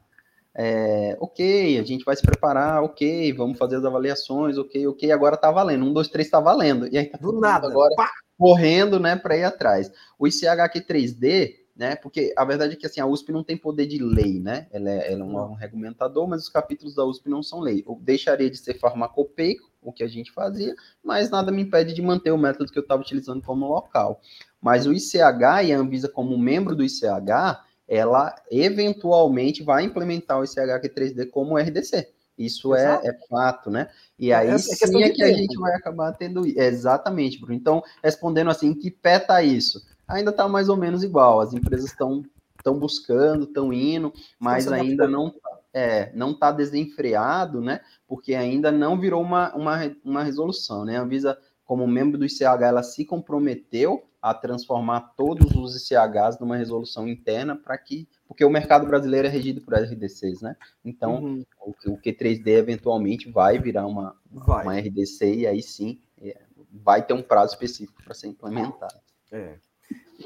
é, 0.62 1.16
ok, 1.22 1.80
a 1.80 1.84
gente 1.84 2.04
vai 2.04 2.14
se 2.18 2.22
preparar, 2.22 2.84
ok, 2.84 3.32
vamos 3.32 3.58
fazer 3.58 3.78
as 3.78 3.86
avaliações, 3.86 4.58
ok, 4.58 4.88
ok, 4.88 5.10
agora 5.10 5.38
tá 5.38 5.50
valendo, 5.50 5.86
um, 5.86 5.94
dois, 5.94 6.10
três 6.10 6.30
tá 6.30 6.42
valendo. 6.42 6.86
E 6.92 6.98
aí 6.98 7.06
tá 7.06 7.18
do 7.18 7.32
nada, 7.40 7.70
agora 7.70 7.96
pá. 7.96 8.12
correndo, 8.38 9.00
né, 9.00 9.16
para 9.16 9.38
ir 9.38 9.46
atrás. 9.46 9.90
O 10.20 10.28
ICHQ 10.28 10.82
3D, 10.82 11.54
né, 11.74 11.96
porque 11.96 12.34
a 12.36 12.44
verdade 12.44 12.74
é 12.74 12.76
que 12.76 12.86
assim, 12.86 13.00
a 13.00 13.06
USP 13.06 13.32
não 13.32 13.42
tem 13.42 13.56
poder 13.56 13.86
de 13.86 14.04
lei, 14.04 14.42
né, 14.42 14.68
ela 14.74 14.90
é, 14.90 15.14
ela 15.14 15.22
é 15.22 15.24
um, 15.24 15.52
um 15.52 15.54
regulamentador, 15.54 16.28
mas 16.28 16.42
os 16.42 16.50
capítulos 16.50 16.94
da 16.94 17.06
USP 17.06 17.30
não 17.30 17.42
são 17.42 17.62
lei. 17.62 17.82
Eu 17.88 17.98
deixaria 18.02 18.50
de 18.50 18.58
ser 18.58 18.74
farmacopeico, 18.74 19.72
o 19.82 19.94
que 19.94 20.04
a 20.04 20.10
gente 20.10 20.30
fazia, 20.30 20.76
mas 21.02 21.30
nada 21.30 21.54
me 21.54 21.62
impede 21.62 21.94
de 21.94 22.02
manter 22.02 22.32
o 22.32 22.38
método 22.38 22.70
que 22.70 22.78
eu 22.78 22.84
estava 22.84 23.02
utilizando 23.02 23.42
como 23.42 23.66
local. 23.66 24.20
Mas 24.62 24.86
o 24.86 24.92
ICH 24.92 25.64
e 25.64 25.72
a 25.72 25.80
Anvisa 25.80 26.10
como 26.10 26.38
membro 26.38 26.76
do 26.76 26.84
ICH, 26.84 27.64
ela 27.90 28.36
eventualmente 28.52 29.64
vai 29.64 29.84
implementar 29.84 30.40
o 30.40 30.44
ICHQ 30.44 30.90
3D 30.90 31.30
como 31.30 31.58
RDC. 31.58 32.08
Isso 32.38 32.74
é, 32.74 33.02
é, 33.04 33.28
fato, 33.28 33.70
né? 33.70 33.90
E 34.18 34.32
é, 34.32 34.36
aí 34.36 34.48
é 34.48 34.58
sim 34.58 35.04
é 35.04 35.10
que 35.10 35.18
tempo. 35.18 35.34
a 35.34 35.38
gente 35.38 35.60
vai 35.60 35.76
acabar 35.76 36.14
tendo. 36.14 36.46
Exatamente, 36.46 37.38
Bruno. 37.38 37.56
Então, 37.56 37.84
respondendo 38.02 38.50
assim, 38.50 38.74
que 38.74 38.90
pé 38.90 39.20
tá 39.20 39.42
isso? 39.42 39.86
Ainda 40.08 40.30
está 40.30 40.48
mais 40.48 40.70
ou 40.70 40.78
menos 40.78 41.04
igual. 41.04 41.42
As 41.42 41.54
empresas 41.54 41.90
estão 41.90 42.24
estão 42.58 42.78
buscando, 42.78 43.46
estão 43.46 43.74
indo, 43.74 44.14
mas 44.38 44.70
ainda 44.72 45.08
não 45.08 45.34
é, 45.74 46.12
não 46.14 46.32
está 46.32 46.52
desenfreado, 46.52 47.62
né? 47.62 47.82
Porque 48.08 48.36
ainda 48.36 48.72
não 48.72 49.00
virou 49.00 49.22
uma, 49.22 49.54
uma, 49.56 49.96
uma 50.04 50.24
resolução, 50.24 50.86
né? 50.86 50.98
A 50.98 51.02
Anvisa, 51.02 51.38
como 51.66 51.88
membro 51.88 52.18
do 52.18 52.26
ICH, 52.26 52.62
ela 52.62 52.84
se 52.84 53.06
comprometeu 53.06 54.09
a 54.22 54.34
transformar 54.34 55.14
todos 55.16 55.56
os 55.56 55.76
ICHs 55.76 56.40
numa 56.40 56.58
resolução 56.58 57.08
interna 57.08 57.56
para 57.56 57.78
que, 57.78 58.08
porque 58.28 58.44
o 58.44 58.50
mercado 58.50 58.86
brasileiro 58.86 59.28
é 59.28 59.32
regido 59.32 59.62
por 59.62 59.74
RDCs, 59.74 60.42
né? 60.42 60.56
Então, 60.84 61.24
uhum. 61.24 61.46
o, 61.62 61.94
o 61.94 62.02
Q3D 62.02 62.48
eventualmente 62.48 63.32
vai 63.32 63.58
virar 63.58 63.88
uma, 63.88 64.16
vai. 64.30 64.64
uma 64.64 64.78
RDC 64.78 65.36
e 65.36 65.48
aí 65.48 65.62
sim 65.62 66.02
é, 66.22 66.38
vai 66.72 67.06
ter 67.06 67.14
um 67.14 67.22
prazo 67.22 67.54
específico 67.54 68.04
para 68.04 68.14
ser 68.14 68.28
implementado. 68.28 68.96
É. 69.32 69.56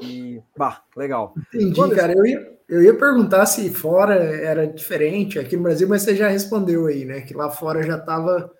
E, 0.02 0.42
bah, 0.56 0.82
legal. 0.96 1.34
Entendi, 1.54 1.74
Quando 1.74 1.94
cara. 1.94 2.12
Eu 2.12 2.26
ia, 2.26 2.58
eu 2.68 2.82
ia 2.82 2.98
perguntar 2.98 3.46
se 3.46 3.70
fora 3.70 4.14
era 4.14 4.66
diferente 4.66 5.38
aqui 5.38 5.56
no 5.56 5.62
Brasil, 5.62 5.88
mas 5.88 6.02
você 6.02 6.16
já 6.16 6.28
respondeu 6.28 6.86
aí, 6.86 7.04
né? 7.04 7.20
Que 7.20 7.34
lá 7.34 7.48
fora 7.50 7.82
já 7.82 7.96
estava 7.96 8.52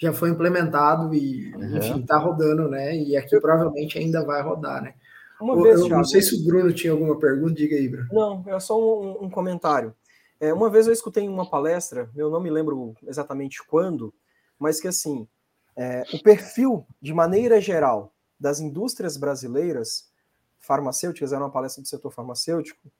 já 0.00 0.12
foi 0.12 0.30
implementado 0.30 1.14
e, 1.14 1.54
uhum. 1.54 1.76
enfim, 1.76 2.00
está 2.00 2.16
rodando, 2.16 2.68
né? 2.68 2.96
E 2.96 3.16
aqui 3.16 3.36
eu... 3.36 3.40
provavelmente 3.40 3.98
ainda 3.98 4.24
vai 4.24 4.42
rodar, 4.42 4.82
né? 4.82 4.94
Uma 5.38 5.54
eu, 5.54 5.62
vez, 5.62 5.80
eu 5.80 5.88
não 5.88 6.04
sei 6.04 6.22
se 6.22 6.34
o 6.36 6.44
Bruno 6.44 6.72
tinha 6.72 6.92
alguma 6.92 7.18
pergunta, 7.18 7.54
diga 7.54 7.76
aí, 7.76 7.88
Bruno. 7.88 8.08
Não, 8.10 8.44
é 8.46 8.58
só 8.58 8.78
um, 8.78 9.24
um 9.24 9.30
comentário. 9.30 9.94
É, 10.40 10.52
uma 10.54 10.70
vez 10.70 10.86
eu 10.86 10.92
escutei 10.92 11.24
em 11.24 11.28
uma 11.28 11.48
palestra, 11.48 12.10
eu 12.16 12.30
não 12.30 12.40
me 12.40 12.50
lembro 12.50 12.94
exatamente 13.06 13.62
quando, 13.66 14.12
mas 14.58 14.80
que 14.80 14.88
assim, 14.88 15.28
é, 15.76 16.02
o 16.14 16.22
perfil, 16.22 16.86
de 17.00 17.12
maneira 17.12 17.60
geral, 17.60 18.14
das 18.38 18.58
indústrias 18.58 19.18
brasileiras 19.18 20.10
farmacêuticas, 20.58 21.32
era 21.32 21.44
uma 21.44 21.50
palestra 21.50 21.82
do 21.82 21.88
setor 21.88 22.10
farmacêutico, 22.10 22.90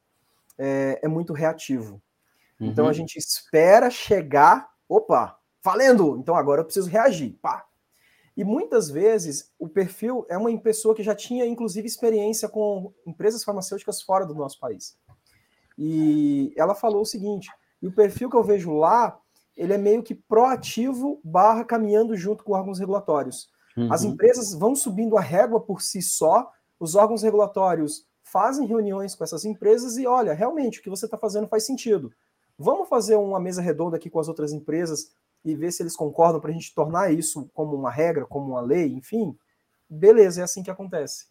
é, 0.59 1.01
é 1.03 1.09
muito 1.09 1.33
reativo. 1.33 2.01
Então, 2.57 2.67
uhum. 2.67 2.73
Então 2.73 2.89
a 2.89 2.93
gente 2.93 3.17
espera 3.17 3.91
chegar, 3.91 4.69
opa, 4.87 5.40
valendo! 5.63 6.17
Então 6.19 6.35
agora 6.35 6.61
eu 6.61 6.65
preciso 6.65 6.89
reagir. 6.89 7.39
Pá. 7.41 7.67
E 8.37 8.45
muitas 8.45 8.89
vezes 8.89 9.53
o 9.59 9.69
perfil 9.69 10.25
é 10.29 10.39
uma 10.39 10.57
pessoa 10.59 10.95
que 10.95 11.03
já 11.03 11.15
tinha, 11.15 11.45
inclusive, 11.47 11.87
experiência 11.87 12.49
com 12.49 12.93
empresas 13.07 13.45
farmacêuticas 13.45 14.01
fora 14.01 14.25
do 14.25 14.35
nosso 14.35 14.59
país. 14.59 14.97
E 15.77 16.53
ela 16.57 16.75
falou 16.75 17.03
o 17.03 17.07
seguinte: 17.07 17.51
e 17.83 17.87
o 17.87 17.93
perfil 17.93 18.31
que 18.31 18.37
eu 18.37 18.45
vejo 18.45 18.73
lá, 18.73 19.19
ele 19.57 19.73
é 19.73 19.79
meio 19.79 20.03
que 20.03 20.15
proativo 20.15 21.21
barra 21.25 21.65
caminhando 21.65 22.17
junto 22.17 22.45
com 22.45 22.53
órgãos 22.53 22.79
regulatórios. 22.79 23.49
Uhum. 23.77 23.93
As 23.93 24.05
empresas 24.05 24.53
vão 24.53 24.75
subindo 24.75 25.17
a 25.17 25.21
régua 25.21 25.61
por 25.61 25.81
si 25.83 26.03
só, 26.03 26.51
os 26.79 26.95
órgãos 26.95 27.23
regulatórios 27.23 28.07
fazem 28.23 28.67
reuniões 28.67 29.15
com 29.15 29.25
essas 29.25 29.45
empresas 29.45 29.97
e 29.97 30.07
olha, 30.07 30.33
realmente 30.33 30.79
o 30.79 30.83
que 30.83 30.91
você 30.91 31.05
está 31.05 31.19
fazendo 31.19 31.49
faz 31.49 31.67
sentido. 31.67 32.13
Vamos 32.57 32.89
fazer 32.89 33.17
uma 33.17 33.41
mesa 33.41 33.63
redonda 33.63 33.97
aqui 33.97 34.09
com 34.09 34.21
as 34.21 34.29
outras 34.29 34.53
empresas 34.53 35.13
e 35.45 35.55
ver 35.55 35.73
se 35.73 35.83
eles 35.83 35.97
concordam 35.97 36.41
para 36.41 36.51
a 36.51 36.53
gente 36.53 36.75
tornar 36.75 37.13
isso 37.13 37.49
como 37.55 37.75
uma 37.75 37.91
regra, 37.91 38.27
como 38.27 38.53
uma 38.53 38.61
lei, 38.61 38.93
enfim, 38.93 39.37
beleza, 39.89 40.41
é 40.41 40.45
assim 40.45 40.63
que 40.63 40.71
acontece. 40.71 41.29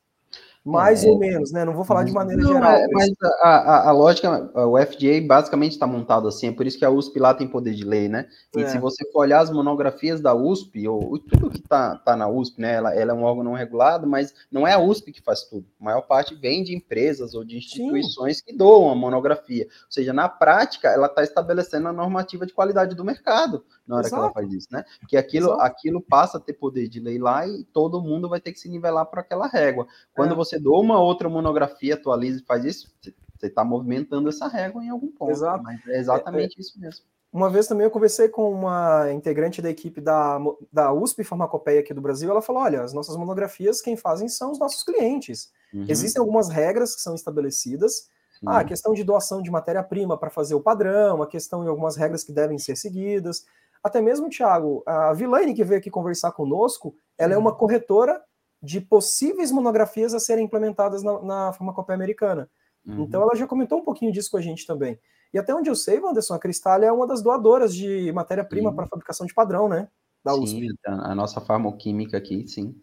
Mais 0.63 1.03
é, 1.03 1.09
ou 1.09 1.17
menos, 1.17 1.51
né? 1.51 1.63
Não 1.63 1.73
vou 1.73 1.85
falar 1.85 2.03
de 2.03 2.11
maneira 2.11 2.41
não, 2.41 2.51
geral. 2.53 2.71
É, 2.71 2.87
mas 2.91 3.09
a, 3.41 3.47
a, 3.47 3.89
a, 3.89 3.91
lógica, 3.91 4.51
o 4.55 4.77
FDA 4.77 5.25
basicamente 5.25 5.71
está 5.71 5.87
montado 5.87 6.27
assim, 6.27 6.47
é 6.47 6.51
por 6.51 6.67
isso 6.67 6.77
que 6.77 6.83
a 6.83 6.89
USP 6.89 7.17
lá 7.17 7.33
tem 7.33 7.47
poder 7.47 7.73
de 7.73 7.85
lei, 7.85 8.09
né? 8.09 8.27
E 8.55 8.61
é. 8.61 8.67
se 8.67 8.77
você 8.77 9.09
for 9.11 9.21
olhar 9.21 9.39
as 9.39 9.49
monografias 9.49 10.19
da 10.19 10.35
USP, 10.35 10.87
ou, 10.87 11.11
ou 11.11 11.19
tudo 11.19 11.49
que 11.49 11.59
está 11.59 11.95
tá 11.97 12.15
na 12.15 12.27
USP, 12.27 12.59
né? 12.59 12.75
Ela, 12.75 12.93
ela, 12.93 13.11
é 13.11 13.15
um 13.15 13.23
órgão 13.23 13.43
não 13.43 13.53
regulado, 13.53 14.05
mas 14.05 14.33
não 14.51 14.67
é 14.67 14.73
a 14.73 14.79
USP 14.79 15.13
que 15.13 15.21
faz 15.21 15.43
tudo. 15.43 15.65
A 15.79 15.83
maior 15.83 16.01
parte 16.01 16.35
vem 16.35 16.61
de 16.61 16.75
empresas 16.75 17.33
ou 17.33 17.45
de 17.45 17.57
instituições 17.57 18.37
Sim. 18.37 18.43
que 18.45 18.57
doam 18.57 18.89
a 18.89 18.95
monografia. 18.95 19.63
Ou 19.65 19.91
seja, 19.91 20.11
na 20.11 20.27
prática, 20.27 20.89
ela 20.89 21.07
está 21.07 21.23
estabelecendo 21.23 21.87
a 21.87 21.93
normativa 21.93 22.45
de 22.45 22.53
qualidade 22.53 22.95
do 22.95 23.05
mercado 23.05 23.63
na 23.89 23.95
hora 23.95 24.05
Exato. 24.05 24.21
que 24.21 24.25
ela 24.25 24.33
faz 24.33 24.53
isso, 24.53 24.67
né? 24.71 24.85
Porque 24.99 25.17
aquilo, 25.17 25.53
aquilo 25.53 25.99
passa 25.99 26.37
a 26.37 26.39
ter 26.39 26.53
poder 26.53 26.87
de 26.87 26.99
lei 26.99 27.17
lá 27.17 27.47
e 27.47 27.63
todo 27.63 28.01
mundo 28.01 28.29
vai 28.29 28.39
ter 28.39 28.51
que 28.51 28.59
se 28.59 28.69
nivelar 28.69 29.07
para 29.07 29.21
aquela 29.21 29.47
régua. 29.47 29.87
Quando 30.13 30.33
é. 30.33 30.35
você 30.35 30.48
doa 30.57 30.79
uma 30.79 30.99
outra 30.99 31.27
monografia, 31.27 31.95
atualiza 31.95 32.39
e 32.39 32.45
faz 32.45 32.63
isso, 32.63 32.89
você 33.01 33.13
está 33.47 33.63
movimentando 33.63 34.29
essa 34.29 34.47
régua 34.47 34.83
em 34.83 34.89
algum 34.89 35.11
ponto. 35.11 35.31
Exato. 35.31 35.61
Mas 35.63 35.85
é 35.87 35.99
exatamente 35.99 36.57
é, 36.57 36.61
isso 36.61 36.79
mesmo. 36.79 37.03
Uma 37.31 37.49
vez 37.49 37.67
também 37.67 37.83
eu 37.83 37.91
conversei 37.91 38.27
com 38.27 38.51
uma 38.51 39.11
integrante 39.11 39.61
da 39.61 39.69
equipe 39.69 40.01
da, 40.01 40.39
da 40.73 40.91
USP 40.91 41.23
Farmacopeia 41.23 41.81
aqui 41.81 41.93
do 41.93 42.01
Brasil, 42.01 42.29
ela 42.29 42.41
falou, 42.41 42.63
olha, 42.63 42.81
as 42.81 42.91
nossas 42.91 43.15
monografias 43.15 43.81
quem 43.81 43.95
fazem 43.95 44.27
são 44.27 44.51
os 44.51 44.59
nossos 44.59 44.83
clientes. 44.83 45.51
Uhum. 45.71 45.85
Existem 45.87 46.19
algumas 46.19 46.49
regras 46.49 46.95
que 46.95 47.01
são 47.01 47.13
estabelecidas, 47.13 48.09
ah, 48.45 48.59
a 48.59 48.63
questão 48.63 48.93
de 48.93 49.03
doação 49.03 49.41
de 49.41 49.51
matéria-prima 49.51 50.17
para 50.17 50.29
fazer 50.29 50.55
o 50.55 50.61
padrão, 50.61 51.21
a 51.21 51.27
questão 51.27 51.61
de 51.61 51.69
algumas 51.69 51.97
regras 51.97 52.23
que 52.23 52.31
devem 52.31 52.57
ser 52.57 52.77
seguidas, 52.77 53.45
até 53.83 54.01
mesmo, 54.01 54.29
Thiago, 54.29 54.83
a 54.85 55.13
Vilaine, 55.13 55.53
que 55.53 55.63
veio 55.63 55.79
aqui 55.79 55.89
conversar 55.89 56.31
conosco, 56.33 56.95
ela 57.17 57.33
é 57.33 57.37
uma 57.37 57.55
corretora 57.55 58.21
de 58.61 58.81
possíveis 58.81 59.51
monografias 59.51 60.13
a 60.13 60.19
serem 60.19 60.45
implementadas 60.45 61.01
na, 61.03 61.21
na 61.21 61.53
farmacopeia 61.53 61.95
americana. 61.95 62.49
Uhum. 62.85 63.03
Então, 63.03 63.21
ela 63.21 63.35
já 63.35 63.47
comentou 63.47 63.79
um 63.79 63.83
pouquinho 63.83 64.11
disso 64.11 64.31
com 64.31 64.37
a 64.37 64.41
gente 64.41 64.65
também. 64.65 64.99
E 65.33 65.37
até 65.37 65.53
onde 65.53 65.69
eu 65.69 65.75
sei, 65.75 65.99
Wanderson, 65.99 66.33
a 66.33 66.39
Cristália 66.39 66.87
é 66.87 66.91
uma 66.91 67.05
das 67.05 67.21
doadoras 67.21 67.73
de 67.73 68.11
matéria-prima 68.11 68.73
para 68.73 68.87
fabricação 68.87 69.25
de 69.25 69.33
padrão, 69.33 69.69
né? 69.69 69.87
Da 70.23 70.33
USP. 70.33 70.67
Sim, 70.67 70.75
a 70.85 71.13
nossa 71.13 71.39
farmoquímica 71.39 72.17
aqui, 72.17 72.47
sim. 72.47 72.75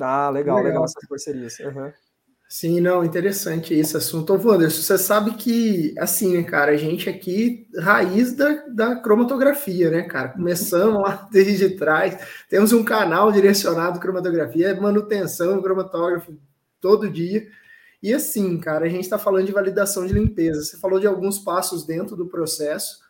Ah, 0.00 0.30
legal, 0.30 0.56
legal, 0.56 0.62
legal 0.62 0.84
essas 0.84 1.08
parcerias. 1.08 1.58
Uhum. 1.58 1.92
Sim, 2.48 2.80
não, 2.80 3.04
interessante 3.04 3.74
esse 3.74 3.96
assunto. 3.96 4.32
Ô, 4.32 4.36
Wanderson, 4.36 4.80
você 4.80 4.96
sabe 4.96 5.34
que, 5.34 5.92
assim, 5.98 6.36
né, 6.36 6.44
cara, 6.44 6.72
a 6.72 6.76
gente 6.76 7.10
aqui, 7.10 7.66
raiz 7.76 8.34
da, 8.34 8.64
da 8.68 8.96
cromatografia, 8.96 9.90
né, 9.90 10.02
cara? 10.02 10.28
Começamos 10.28 11.02
lá 11.02 11.26
desde 11.32 11.70
trás, 11.70 12.16
temos 12.48 12.72
um 12.72 12.84
canal 12.84 13.32
direcionado 13.32 13.98
à 13.98 14.00
cromatografia, 14.00 14.80
manutenção 14.80 15.60
cromatógrafo 15.60 16.36
todo 16.80 17.10
dia. 17.10 17.48
E 18.00 18.14
assim, 18.14 18.58
cara, 18.58 18.86
a 18.86 18.88
gente 18.88 19.04
está 19.04 19.18
falando 19.18 19.46
de 19.46 19.52
validação 19.52 20.06
de 20.06 20.12
limpeza. 20.12 20.62
Você 20.62 20.78
falou 20.78 21.00
de 21.00 21.06
alguns 21.06 21.40
passos 21.40 21.84
dentro 21.84 22.14
do 22.14 22.26
processo 22.26 23.00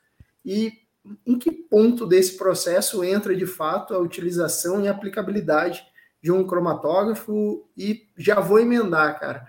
e 0.45 0.73
em 1.27 1.39
que 1.39 1.53
ponto 1.53 2.07
desse 2.07 2.37
processo 2.39 3.05
entra 3.05 3.37
de 3.37 3.47
fato 3.47 3.93
a 3.95 3.99
utilização 3.99 4.83
e 4.83 4.89
aplicabilidade 4.89 5.85
de 6.23 6.33
um 6.33 6.47
cromatógrafo 6.47 7.69
e 7.77 8.09
já 8.17 8.41
vou 8.41 8.59
emendar, 8.59 9.19
cara. 9.19 9.47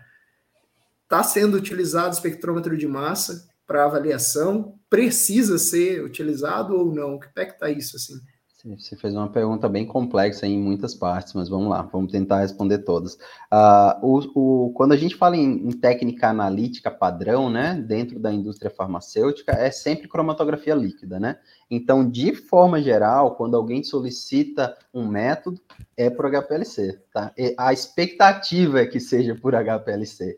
Está 1.03 1.23
sendo 1.23 1.55
utilizado 1.55 2.13
espectrômetro 2.13 2.77
de 2.77 2.87
massa 2.87 3.47
para 3.65 3.85
avaliação? 3.85 4.77
Precisa 4.89 5.57
ser 5.57 6.03
utilizado 6.03 6.75
ou 6.75 6.93
não? 6.93 7.17
Que 7.19 7.27
pé 7.29 7.45
que 7.45 7.53
está 7.53 7.69
isso 7.69 7.95
assim? 7.95 8.19
Você 8.65 8.95
fez 8.95 9.13
uma 9.13 9.29
pergunta 9.29 9.69
bem 9.69 9.85
complexa 9.85 10.47
em 10.47 10.57
muitas 10.57 10.95
partes, 10.95 11.33
mas 11.33 11.47
vamos 11.47 11.69
lá, 11.69 11.83
vamos 11.83 12.11
tentar 12.11 12.39
responder 12.39 12.79
todas. 12.79 13.13
Uh, 13.53 14.01
o, 14.01 14.65
o, 14.65 14.73
quando 14.73 14.93
a 14.93 14.97
gente 14.97 15.15
fala 15.15 15.37
em, 15.37 15.67
em, 15.67 15.71
técnica 15.71 16.29
analítica 16.29 16.89
padrão, 16.89 17.51
né, 17.51 17.75
dentro 17.75 18.19
da 18.19 18.33
indústria 18.33 18.71
farmacêutica, 18.71 19.51
é 19.51 19.69
sempre 19.69 20.07
cromatografia 20.07 20.73
líquida, 20.73 21.19
né? 21.19 21.37
Então, 21.69 22.09
de 22.09 22.33
forma 22.33 22.81
geral, 22.81 23.35
quando 23.35 23.55
alguém 23.55 23.83
solicita 23.83 24.75
um 24.91 25.07
método, 25.07 25.61
é 25.95 26.09
por 26.09 26.25
HPLC, 26.25 26.99
tá? 27.13 27.31
E 27.37 27.53
a 27.59 27.71
expectativa 27.71 28.81
é 28.81 28.87
que 28.87 28.99
seja 28.99 29.35
por 29.35 29.53
HPLC. 29.53 30.35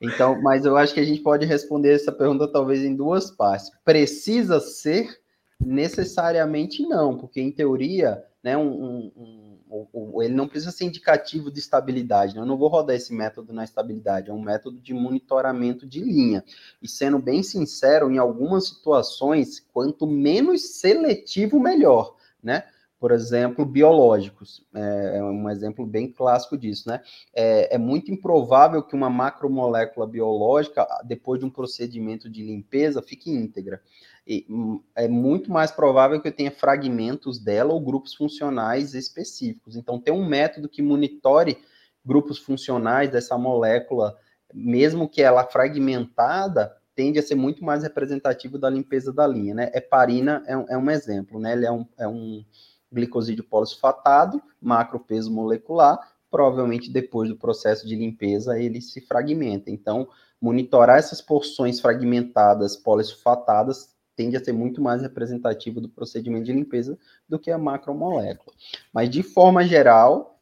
Então, 0.00 0.40
mas 0.42 0.64
eu 0.64 0.76
acho 0.76 0.92
que 0.92 1.00
a 1.00 1.04
gente 1.04 1.20
pode 1.20 1.46
responder 1.46 1.92
essa 1.92 2.10
pergunta 2.10 2.50
talvez 2.50 2.82
em 2.82 2.96
duas 2.96 3.30
partes. 3.30 3.70
Precisa 3.84 4.58
ser 4.58 5.19
Necessariamente 5.60 6.82
não, 6.82 7.16
porque 7.18 7.40
em 7.40 7.52
teoria, 7.52 8.24
né, 8.42 8.56
um, 8.56 9.12
um, 9.14 9.86
um, 9.92 10.22
ele 10.22 10.34
não 10.34 10.48
precisa 10.48 10.72
ser 10.72 10.84
indicativo 10.84 11.50
de 11.50 11.58
estabilidade. 11.58 12.34
Né? 12.34 12.40
Eu 12.40 12.46
não 12.46 12.56
vou 12.56 12.68
rodar 12.68 12.96
esse 12.96 13.12
método 13.12 13.52
na 13.52 13.64
estabilidade, 13.64 14.30
é 14.30 14.32
um 14.32 14.42
método 14.42 14.80
de 14.80 14.94
monitoramento 14.94 15.86
de 15.86 16.00
linha. 16.00 16.44
E 16.80 16.88
sendo 16.88 17.18
bem 17.18 17.42
sincero, 17.42 18.10
em 18.10 18.18
algumas 18.18 18.68
situações, 18.68 19.60
quanto 19.72 20.06
menos 20.06 20.76
seletivo, 20.76 21.60
melhor, 21.60 22.16
né? 22.42 22.64
Por 23.00 23.12
exemplo, 23.12 23.64
biológicos. 23.64 24.62
É, 24.74 25.16
é 25.16 25.24
um 25.24 25.48
exemplo 25.48 25.86
bem 25.86 26.12
clássico 26.12 26.56
disso, 26.58 26.86
né? 26.86 27.00
É, 27.34 27.74
é, 27.74 27.78
muito 27.78 28.12
improvável 28.12 28.82
que 28.82 28.94
uma 28.94 29.08
macromolécula 29.08 30.06
biológica, 30.06 30.86
depois 31.06 31.40
de 31.40 31.46
um 31.46 31.50
procedimento 31.50 32.28
de 32.28 32.42
limpeza, 32.42 33.00
fique 33.00 33.30
íntegra. 33.30 33.80
E, 34.26 34.46
hum, 34.50 34.82
é 34.94 35.08
muito 35.08 35.50
mais 35.50 35.70
provável 35.70 36.20
que 36.20 36.28
eu 36.28 36.32
tenha 36.32 36.50
fragmentos 36.50 37.38
dela 37.38 37.72
ou 37.72 37.80
grupos 37.80 38.14
funcionais 38.14 38.92
específicos. 38.92 39.76
Então, 39.76 39.98
ter 39.98 40.10
um 40.10 40.28
método 40.28 40.68
que 40.68 40.82
monitore 40.82 41.56
grupos 42.04 42.38
funcionais 42.38 43.10
dessa 43.10 43.38
molécula, 43.38 44.14
mesmo 44.52 45.08
que 45.08 45.22
ela 45.22 45.46
fragmentada, 45.46 46.76
tende 46.94 47.18
a 47.18 47.22
ser 47.22 47.34
muito 47.34 47.64
mais 47.64 47.82
representativo 47.82 48.58
da 48.58 48.68
limpeza 48.68 49.10
da 49.10 49.26
linha, 49.26 49.54
né? 49.54 49.70
Heparina 49.74 50.42
é 50.46 50.54
um, 50.54 50.66
é 50.68 50.76
um 50.76 50.90
exemplo, 50.90 51.40
né? 51.40 51.52
Ele 51.52 51.64
é 51.64 51.72
um, 51.72 51.86
é 51.98 52.06
um 52.06 52.44
glicosídeo 52.92 53.44
polisfatado, 53.44 54.42
macro 54.60 55.00
peso 55.00 55.30
molecular, 55.30 55.98
provavelmente 56.30 56.90
depois 56.90 57.28
do 57.28 57.36
processo 57.36 57.86
de 57.86 57.96
limpeza 57.96 58.58
ele 58.58 58.80
se 58.80 59.00
fragmenta. 59.00 59.70
Então, 59.70 60.08
monitorar 60.40 60.98
essas 60.98 61.20
porções 61.20 61.80
fragmentadas 61.80 62.76
polissulfatadas 62.76 63.90
tende 64.16 64.36
a 64.36 64.44
ser 64.44 64.52
muito 64.52 64.82
mais 64.82 65.02
representativo 65.02 65.80
do 65.80 65.88
procedimento 65.88 66.44
de 66.44 66.52
limpeza 66.52 66.98
do 67.28 67.38
que 67.38 67.50
a 67.50 67.58
macromolécula. 67.58 68.54
Mas, 68.92 69.08
de 69.08 69.22
forma 69.22 69.64
geral, 69.64 70.38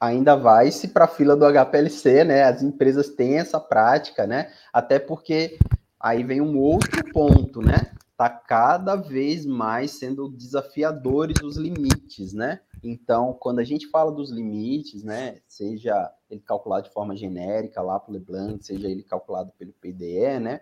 ainda 0.00 0.34
vai-se 0.34 0.88
para 0.88 1.04
a 1.04 1.08
fila 1.08 1.36
do 1.36 1.44
HPLC, 1.44 2.24
né? 2.24 2.44
As 2.44 2.62
empresas 2.62 3.08
têm 3.10 3.38
essa 3.38 3.60
prática, 3.60 4.26
né? 4.26 4.50
Até 4.72 4.98
porque 4.98 5.58
aí 6.00 6.22
vem 6.22 6.40
um 6.40 6.58
outro 6.58 7.04
ponto, 7.12 7.60
né? 7.60 7.92
Está 8.18 8.28
cada 8.28 8.96
vez 8.96 9.46
mais 9.46 9.92
sendo 9.92 10.28
desafiadores 10.28 11.40
os 11.40 11.56
limites, 11.56 12.32
né? 12.32 12.60
Então, 12.82 13.32
quando 13.32 13.60
a 13.60 13.64
gente 13.64 13.86
fala 13.86 14.10
dos 14.10 14.32
limites, 14.32 15.04
né, 15.04 15.40
seja 15.46 16.12
ele 16.28 16.40
calculado 16.40 16.88
de 16.88 16.92
forma 16.92 17.14
genérica 17.14 17.80
lá 17.80 18.00
pelo 18.00 18.18
Leblanc, 18.18 18.60
seja 18.66 18.88
ele 18.88 19.04
calculado 19.04 19.52
pelo 19.56 19.72
PDE, 19.74 20.40
né, 20.40 20.60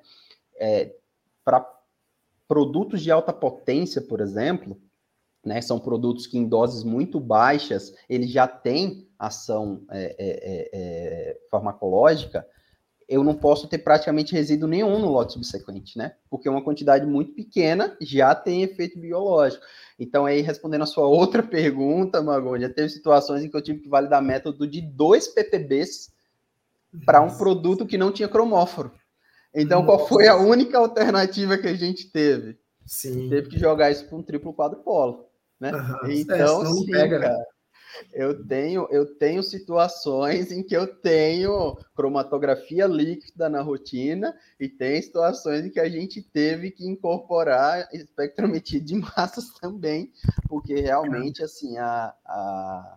é, 0.57 0.97
para 1.43 1.67
produtos 2.47 3.01
de 3.01 3.11
alta 3.11 3.33
potência, 3.33 4.03
por 4.03 4.21
exemplo, 4.21 4.79
né, 5.43 5.63
são 5.63 5.79
produtos 5.79 6.27
que 6.27 6.37
em 6.37 6.47
doses 6.47 6.85
muito 6.85 7.19
baixas 7.19 7.95
ele 8.07 8.27
já 8.27 8.47
tem 8.47 9.09
ação 9.19 9.83
é, 9.91 10.15
é, 10.19 10.29
é, 10.29 10.69
é 10.73 11.41
farmacológica, 11.51 12.47
eu 13.09 13.23
não 13.23 13.35
posso 13.35 13.69
ter 13.69 13.79
praticamente 13.79 14.33
resíduo 14.33 14.69
nenhum 14.69 14.99
no 14.99 15.11
lote 15.11 15.35
subsequente, 15.35 15.97
né? 15.97 16.15
Porque 16.29 16.49
uma 16.49 16.63
quantidade 16.63 17.07
muito 17.07 17.33
pequena 17.33 17.97
já 18.01 18.35
tem 18.35 18.63
efeito 18.63 18.99
biológico. 18.99 19.65
Então, 19.99 20.27
aí, 20.27 20.41
respondendo 20.41 20.83
a 20.83 20.87
sua 20.87 21.07
outra 21.07 21.43
pergunta, 21.43 22.23
Magon, 22.23 22.59
já 22.59 22.69
teve 22.69 22.89
situações 22.89 23.45
em 23.45 23.49
que 23.49 23.57
eu 23.57 23.63
tive 23.63 23.81
que 23.81 23.89
validar 23.89 24.21
método 24.21 24.67
de 24.67 24.81
dois 24.81 25.29
ppbs 25.29 26.13
para 27.05 27.21
um 27.21 27.37
produto 27.37 27.87
que 27.87 27.99
não 27.99 28.11
tinha 28.11 28.29
cromóforo. 28.29 28.93
Então, 29.55 29.83
Nossa. 29.83 29.97
qual 29.97 30.09
foi 30.09 30.27
a 30.27 30.37
única 30.37 30.77
alternativa 30.77 31.57
que 31.57 31.69
a 31.69 31.75
gente 31.75 32.11
teve? 32.11 32.59
Sim. 32.85 33.29
Teve 33.29 33.49
que 33.49 33.59
jogar 33.59 33.91
isso 33.91 34.05
para 34.07 34.17
um 34.17 34.23
triplo 34.23 34.53
quadrupolo, 34.53 35.27
né? 35.59 35.73
Uhum. 35.73 36.11
Então, 36.11 36.63
é, 36.63 36.67
sim, 36.67 36.87
pega, 36.87 37.19
né? 37.19 37.27
cara, 37.27 37.39
né? 37.39 37.45
Eu 38.13 38.47
tenho, 38.47 38.87
eu 38.91 39.07
tenho 39.17 39.43
situações 39.43 40.51
em 40.51 40.63
que 40.63 40.77
eu 40.77 40.87
tenho 40.87 41.77
cromatografia 41.95 42.87
líquida 42.87 43.49
na 43.49 43.63
rotina 43.63 44.37
e 44.59 44.69
tem 44.69 45.01
situações 45.01 45.65
em 45.65 45.71
que 45.71 45.81
a 45.81 45.89
gente 45.89 46.23
teve 46.23 46.71
que 46.71 46.87
incorporar 46.87 47.89
espectrometria 47.93 48.81
de 48.81 48.97
massas 48.97 49.51
também, 49.61 50.13
porque 50.49 50.75
realmente 50.75 51.43
assim 51.43 51.77
a, 51.79 52.15
a 52.25 52.97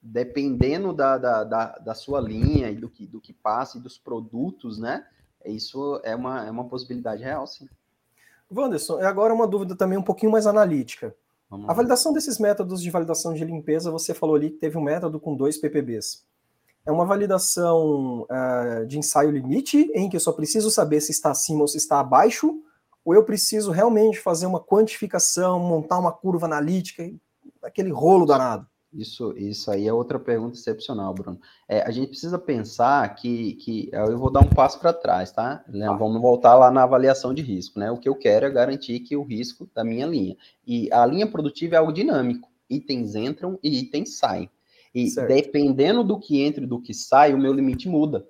dependendo 0.00 0.92
da, 0.92 1.18
da, 1.18 1.44
da, 1.44 1.78
da, 1.78 1.94
sua 1.94 2.20
linha 2.20 2.70
e 2.70 2.76
do 2.76 2.88
que, 2.88 3.06
do 3.06 3.20
que 3.20 3.32
passa 3.32 3.78
e 3.78 3.80
dos 3.80 3.98
produtos, 3.98 4.78
né? 4.78 5.04
Isso 5.44 6.00
é 6.04 6.14
uma, 6.14 6.46
é 6.46 6.50
uma 6.50 6.68
possibilidade 6.68 7.22
real, 7.22 7.46
sim. 7.46 7.68
Wanderson, 8.50 9.00
agora 9.00 9.34
uma 9.34 9.46
dúvida 9.46 9.76
também 9.76 9.98
um 9.98 10.02
pouquinho 10.02 10.30
mais 10.30 10.46
analítica. 10.46 11.14
Vamos 11.48 11.68
a 11.68 11.72
validação 11.72 12.12
desses 12.12 12.38
métodos 12.38 12.82
de 12.82 12.90
validação 12.90 13.32
de 13.32 13.44
limpeza, 13.44 13.90
você 13.90 14.12
falou 14.12 14.34
ali 14.36 14.50
que 14.50 14.58
teve 14.58 14.76
um 14.76 14.82
método 14.82 15.20
com 15.20 15.36
dois 15.36 15.56
ppbs. 15.56 16.24
É 16.84 16.90
uma 16.90 17.04
validação 17.04 18.22
uh, 18.22 18.86
de 18.86 18.98
ensaio 18.98 19.30
limite, 19.30 19.90
em 19.94 20.08
que 20.08 20.16
eu 20.16 20.20
só 20.20 20.32
preciso 20.32 20.70
saber 20.70 21.00
se 21.00 21.10
está 21.10 21.30
acima 21.30 21.62
ou 21.62 21.68
se 21.68 21.76
está 21.76 22.00
abaixo, 22.00 22.60
ou 23.04 23.14
eu 23.14 23.24
preciso 23.24 23.70
realmente 23.70 24.20
fazer 24.20 24.46
uma 24.46 24.60
quantificação, 24.60 25.58
montar 25.60 25.98
uma 25.98 26.12
curva 26.12 26.46
analítica, 26.46 27.08
aquele 27.62 27.90
rolo 27.90 28.26
danado? 28.26 28.66
Isso, 28.92 29.34
isso 29.36 29.70
aí 29.70 29.86
é 29.86 29.92
outra 29.92 30.18
pergunta 30.18 30.56
excepcional, 30.56 31.12
Bruno. 31.12 31.38
É, 31.68 31.82
a 31.82 31.90
gente 31.90 32.08
precisa 32.08 32.38
pensar 32.38 33.14
que, 33.14 33.54
que 33.54 33.90
eu 33.92 34.18
vou 34.18 34.30
dar 34.30 34.40
um 34.40 34.48
passo 34.48 34.80
para 34.80 34.92
trás, 34.92 35.32
tá? 35.32 35.64
Né? 35.68 35.86
Vamos 35.98 36.20
voltar 36.20 36.54
lá 36.54 36.70
na 36.70 36.84
avaliação 36.84 37.34
de 37.34 37.42
risco, 37.42 37.78
né? 37.78 37.90
O 37.90 37.98
que 37.98 38.08
eu 38.08 38.14
quero 38.14 38.46
é 38.46 38.50
garantir 38.50 39.00
que 39.00 39.16
o 39.16 39.22
risco 39.22 39.68
da 39.74 39.84
minha 39.84 40.06
linha. 40.06 40.36
E 40.66 40.90
a 40.92 41.04
linha 41.04 41.26
produtiva 41.26 41.74
é 41.74 41.78
algo 41.78 41.92
dinâmico. 41.92 42.48
Itens 42.70 43.14
entram 43.14 43.58
e 43.62 43.80
itens 43.80 44.16
saem. 44.16 44.50
E 44.94 45.08
certo. 45.08 45.28
dependendo 45.28 46.02
do 46.02 46.18
que 46.18 46.42
entra 46.42 46.64
e 46.64 46.66
do 46.66 46.80
que 46.80 46.94
sai, 46.94 47.34
o 47.34 47.38
meu 47.38 47.52
limite 47.52 47.88
muda. 47.88 48.26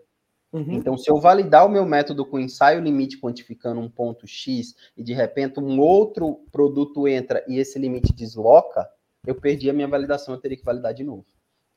Uhum. 0.52 0.72
Então, 0.72 0.96
se 0.96 1.10
eu 1.10 1.20
validar 1.20 1.66
o 1.66 1.68
meu 1.68 1.84
método 1.84 2.24
com 2.24 2.40
ensaio 2.40 2.80
limite 2.80 3.18
quantificando 3.18 3.80
um 3.80 3.88
ponto 3.88 4.26
X 4.26 4.74
e 4.96 5.02
de 5.02 5.12
repente 5.12 5.60
um 5.60 5.78
outro 5.78 6.40
produto 6.50 7.06
entra 7.06 7.44
e 7.46 7.58
esse 7.58 7.78
limite 7.78 8.12
desloca, 8.12 8.88
eu 9.26 9.34
perdi 9.34 9.68
a 9.68 9.72
minha 9.72 9.88
validação, 9.88 10.34
eu 10.34 10.40
teria 10.40 10.56
que 10.56 10.64
validar 10.64 10.94
de 10.94 11.04
novo. 11.04 11.26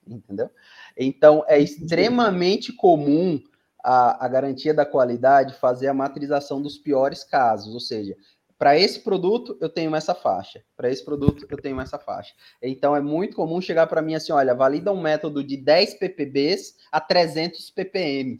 Entendeu? 0.07 0.49
Então, 0.97 1.43
é 1.47 1.59
extremamente 1.59 2.71
comum 2.73 3.41
a, 3.83 4.25
a 4.25 4.27
garantia 4.27 4.73
da 4.73 4.85
qualidade 4.85 5.55
fazer 5.55 5.87
a 5.87 5.93
matrização 5.93 6.61
dos 6.61 6.77
piores 6.77 7.23
casos, 7.23 7.73
ou 7.73 7.79
seja, 7.79 8.15
para 8.57 8.77
esse 8.77 8.99
produto 8.99 9.57
eu 9.61 9.69
tenho 9.69 9.95
essa 9.95 10.13
faixa, 10.13 10.61
para 10.75 10.89
esse 10.89 11.03
produto 11.03 11.47
eu 11.49 11.57
tenho 11.57 11.79
essa 11.79 11.97
faixa. 11.97 12.33
Então 12.61 12.93
é 12.93 12.99
muito 12.99 13.35
comum 13.35 13.61
chegar 13.61 13.87
para 13.87 14.01
mim 14.01 14.15
assim, 14.15 14.33
olha, 14.33 14.53
valida 14.53 14.91
um 14.91 15.01
método 15.01 15.41
de 15.41 15.55
10 15.55 15.93
ppbs 15.93 16.75
a 16.91 16.99
300 16.99 17.71
ppm. 17.71 18.37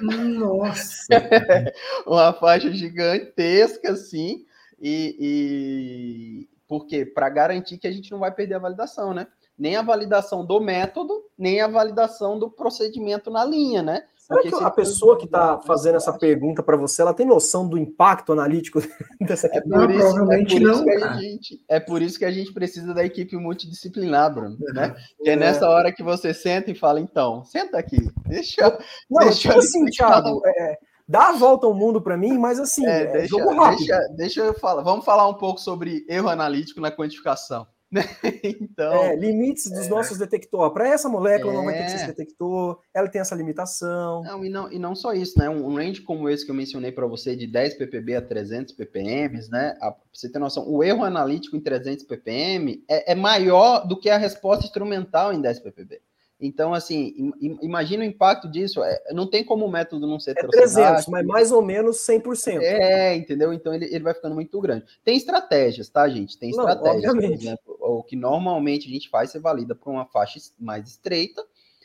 Nossa! 0.00 1.06
Uma 2.06 2.32
faixa 2.32 2.72
gigantesca 2.72 3.92
assim, 3.92 4.46
e, 4.80 6.48
porque 6.70 7.04
para 7.04 7.28
garantir 7.28 7.78
que 7.78 7.88
a 7.88 7.90
gente 7.90 8.12
não 8.12 8.20
vai 8.20 8.32
perder 8.32 8.54
a 8.54 8.60
validação, 8.60 9.12
né? 9.12 9.26
Nem 9.58 9.74
a 9.74 9.82
validação 9.82 10.46
do 10.46 10.60
método, 10.60 11.24
nem 11.36 11.60
a 11.60 11.66
validação 11.66 12.38
do 12.38 12.48
procedimento 12.48 13.28
na 13.28 13.44
linha, 13.44 13.82
né? 13.82 14.04
Será 14.16 14.40
que 14.40 14.54
a 14.54 14.70
pessoa 14.70 15.18
que 15.18 15.24
está 15.24 15.58
fazendo 15.58 15.96
essa 15.96 16.16
pergunta 16.16 16.62
para 16.62 16.76
você, 16.76 17.02
ela 17.02 17.12
tem 17.12 17.26
noção 17.26 17.68
do 17.68 17.76
impacto 17.76 18.32
analítico 18.32 18.78
dessa 19.20 19.48
é 19.48 19.60
por 19.60 19.68
não, 19.68 19.90
isso, 19.90 19.98
provavelmente 19.98 20.56
é 20.56 20.60
por 20.60 20.68
não. 20.68 20.84
Isso 20.84 21.20
gente, 21.20 21.64
é 21.68 21.80
por 21.80 22.02
isso 22.02 22.18
que 22.20 22.24
a 22.24 22.30
gente 22.30 22.52
precisa 22.52 22.94
da 22.94 23.04
equipe 23.04 23.36
multidisciplinar, 23.36 24.32
Bruno, 24.32 24.56
né? 24.72 24.94
Que 25.20 25.30
é, 25.30 25.32
é 25.32 25.36
nessa 25.36 25.68
hora 25.68 25.92
que 25.92 26.04
você 26.04 26.32
senta 26.32 26.70
e 26.70 26.76
fala, 26.76 27.00
então, 27.00 27.44
senta 27.44 27.76
aqui, 27.76 27.98
deixa, 28.28 28.78
não, 29.10 29.24
deixa 29.24 29.40
tipo 29.40 29.58
assim, 29.58 29.84
Thiago, 29.86 30.40
é, 30.46 30.78
dá 31.10 31.30
a 31.30 31.32
volta 31.32 31.66
ao 31.66 31.74
mundo 31.74 32.00
para 32.00 32.16
mim, 32.16 32.38
mas 32.38 32.60
assim, 32.60 32.86
é, 32.86 33.02
é 33.02 33.06
deixa, 33.06 33.26
jogo 33.26 33.52
rápido. 33.52 33.78
Deixa, 33.78 34.08
deixa, 34.16 34.40
eu 34.42 34.54
falar. 34.54 34.82
Vamos 34.82 35.04
falar 35.04 35.26
um 35.26 35.34
pouco 35.34 35.60
sobre 35.60 36.06
erro 36.08 36.28
analítico 36.28 36.80
na 36.80 36.90
quantificação. 36.90 37.66
Né? 37.92 38.04
Então, 38.44 38.94
é, 39.02 39.16
limites 39.16 39.68
dos 39.68 39.86
é. 39.86 39.88
nossos 39.88 40.16
detectores. 40.16 40.72
Para 40.72 40.88
essa 40.88 41.08
molécula 41.08 41.52
não 41.52 41.64
vai 41.64 41.74
ter 41.76 41.82
que 41.86 41.90
ser 41.90 41.96
esse 41.96 42.04
é. 42.04 42.06
detector, 42.06 42.78
ela 42.94 43.08
tem 43.08 43.20
essa 43.20 43.34
limitação. 43.34 44.22
Não, 44.22 44.44
e 44.44 44.48
não, 44.48 44.70
e 44.70 44.78
não 44.78 44.94
só 44.94 45.12
isso, 45.12 45.36
né? 45.36 45.50
Um 45.50 45.74
range 45.74 46.00
como 46.02 46.28
esse 46.28 46.44
que 46.44 46.52
eu 46.52 46.54
mencionei 46.54 46.92
para 46.92 47.04
você, 47.08 47.34
de 47.34 47.48
10 47.48 47.74
ppb 47.74 48.14
a 48.14 48.22
300 48.22 48.74
ppm, 48.74 49.40
né? 49.50 49.74
Pra 49.80 49.96
você 50.12 50.30
ter 50.30 50.38
noção, 50.38 50.70
o 50.70 50.84
erro 50.84 51.02
analítico 51.02 51.56
em 51.56 51.60
300 51.60 52.04
ppm 52.04 52.80
é, 52.88 53.10
é 53.10 53.14
maior 53.16 53.84
do 53.84 53.98
que 53.98 54.08
a 54.08 54.16
resposta 54.16 54.64
instrumental 54.64 55.32
em 55.32 55.40
10 55.40 55.58
ppb. 55.58 56.00
Então, 56.40 56.72
assim, 56.72 57.32
imagina 57.60 58.02
o 58.02 58.06
impacto 58.06 58.48
disso. 58.48 58.82
É, 58.82 59.12
não 59.12 59.26
tem 59.28 59.44
como 59.44 59.66
o 59.66 59.70
método 59.70 60.06
não 60.06 60.18
ser 60.18 60.30
é 60.30 60.46
300, 60.46 61.06
mas 61.06 61.26
mais 61.26 61.52
ou 61.52 61.60
menos 61.60 61.98
100%. 61.98 62.60
É, 62.62 63.14
entendeu? 63.14 63.52
Então 63.52 63.74
ele, 63.74 63.84
ele 63.86 64.02
vai 64.02 64.14
ficando 64.14 64.34
muito 64.34 64.58
grande. 64.60 64.84
Tem 65.04 65.16
estratégias, 65.16 65.88
tá, 65.90 66.08
gente? 66.08 66.38
Tem 66.38 66.50
estratégias. 66.50 67.02
Não, 67.02 67.20
por 67.20 67.24
exemplo, 67.24 67.76
o 67.78 68.02
que 68.02 68.16
normalmente 68.16 68.88
a 68.88 68.90
gente 68.90 69.10
faz, 69.10 69.30
você 69.30 69.38
valida 69.38 69.74
para 69.74 69.90
uma 69.90 70.06
faixa 70.06 70.40
mais 70.58 70.88
estreita, 70.88 71.44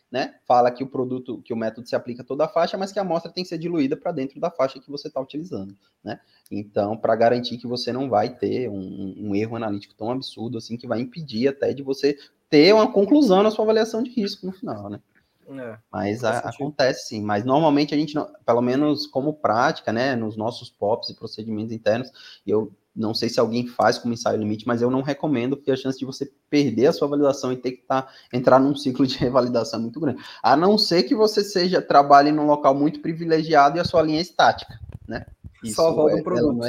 né? 0.10 0.36
Fala 0.48 0.72
que 0.72 0.84
o 0.84 0.88
produto, 0.88 1.42
que 1.42 1.54
o 1.54 1.58
método 1.58 1.88
se 1.88 1.96
aplica 1.96 2.22
a 2.22 2.26
toda 2.26 2.46
a 2.46 2.48
faixa, 2.48 2.78
mas 2.78 2.92
que 2.92 3.00
a 3.00 3.02
amostra 3.02 3.32
tem 3.32 3.44
que 3.44 3.50
ser 3.50 3.58
diluída 3.58 3.98
para 3.98 4.14
dentro 4.14 4.40
da 4.40 4.50
faixa 4.50 4.80
que 4.80 4.90
você 4.90 5.10
está 5.10 5.20
utilizando, 5.20 5.76
né? 6.02 6.20
Então, 6.50 6.96
para 6.96 7.16
garantir 7.16 7.58
que 7.58 7.68
você 7.68 7.92
não 7.92 8.08
vai 8.08 8.30
ter 8.30 8.70
um, 8.70 9.16
um, 9.18 9.36
erro 9.36 9.56
analítico 9.56 9.96
tão 9.96 10.12
absurdo 10.12 10.58
assim 10.58 10.78
que 10.78 10.88
vai 10.88 11.02
impedir 11.02 11.48
até 11.48 11.74
de 11.74 11.84
você 11.84 12.18
ter 12.50 12.74
uma 12.74 12.92
conclusão 12.92 13.44
na 13.44 13.52
sua 13.52 13.64
avaliação 13.64 14.02
de 14.04 14.10
risco 14.10 14.46
no 14.46 14.54
final, 14.54 14.90
né? 14.90 15.00
É, 15.48 15.78
mas 15.92 16.24
a, 16.24 16.40
acontece 16.40 17.10
sim, 17.10 17.22
mas 17.22 17.46
normalmente 17.46 17.94
a 17.94 17.98
gente, 17.98 18.16
não, 18.16 18.28
pelo 18.44 18.62
menos 18.62 19.06
como 19.06 19.34
prática, 19.34 19.94
né, 19.94 20.16
nos 20.16 20.36
nossos 20.36 20.72
POPs 20.72 21.10
e 21.10 21.16
procedimentos 21.16 21.72
internos, 21.72 22.12
eu 22.48 22.72
não 22.96 23.14
sei 23.14 23.28
se 23.28 23.40
alguém 23.40 23.68
faz 23.68 23.98
como 23.98 24.14
ensaio 24.14 24.40
limite, 24.40 24.66
mas 24.66 24.82
eu 24.82 24.90
não 24.90 25.02
recomendo, 25.02 25.58
porque 25.58 25.72
a 25.72 25.76
chance 25.76 26.00
de 26.00 26.06
você 26.06 26.32
perder 26.50 26.88
a 26.88 26.94
sua 26.94 27.08
validação 27.08 27.52
e 27.52 27.58
ter 27.58 27.74
que 27.74 27.84
tá, 27.84 28.08
entrar 28.32 28.58
num 28.58 28.76
ciclo 28.76 29.06
de 29.06 29.18
revalidação 29.20 29.80
é 29.80 29.84
muito 29.84 30.00
grande. 30.00 30.24
A 30.42 30.56
não 30.56 30.78
ser 30.78 31.04
que 31.04 31.14
você 31.14 31.44
seja 31.44 31.82
trabalhe 31.82 32.32
num 32.32 32.46
local 32.46 32.74
muito 32.74 33.02
privilegiado 33.02 33.78
e 33.78 33.82
a 33.82 33.86
sua 33.86 34.02
linha 34.02 34.20
é 34.20 34.22
estática, 34.22 34.80
né? 35.08 35.26
Isso 35.64 35.76
Só 35.76 35.92
roda 35.92 36.14
é, 36.14 36.16
um 36.16 36.24
produto. 36.24 36.66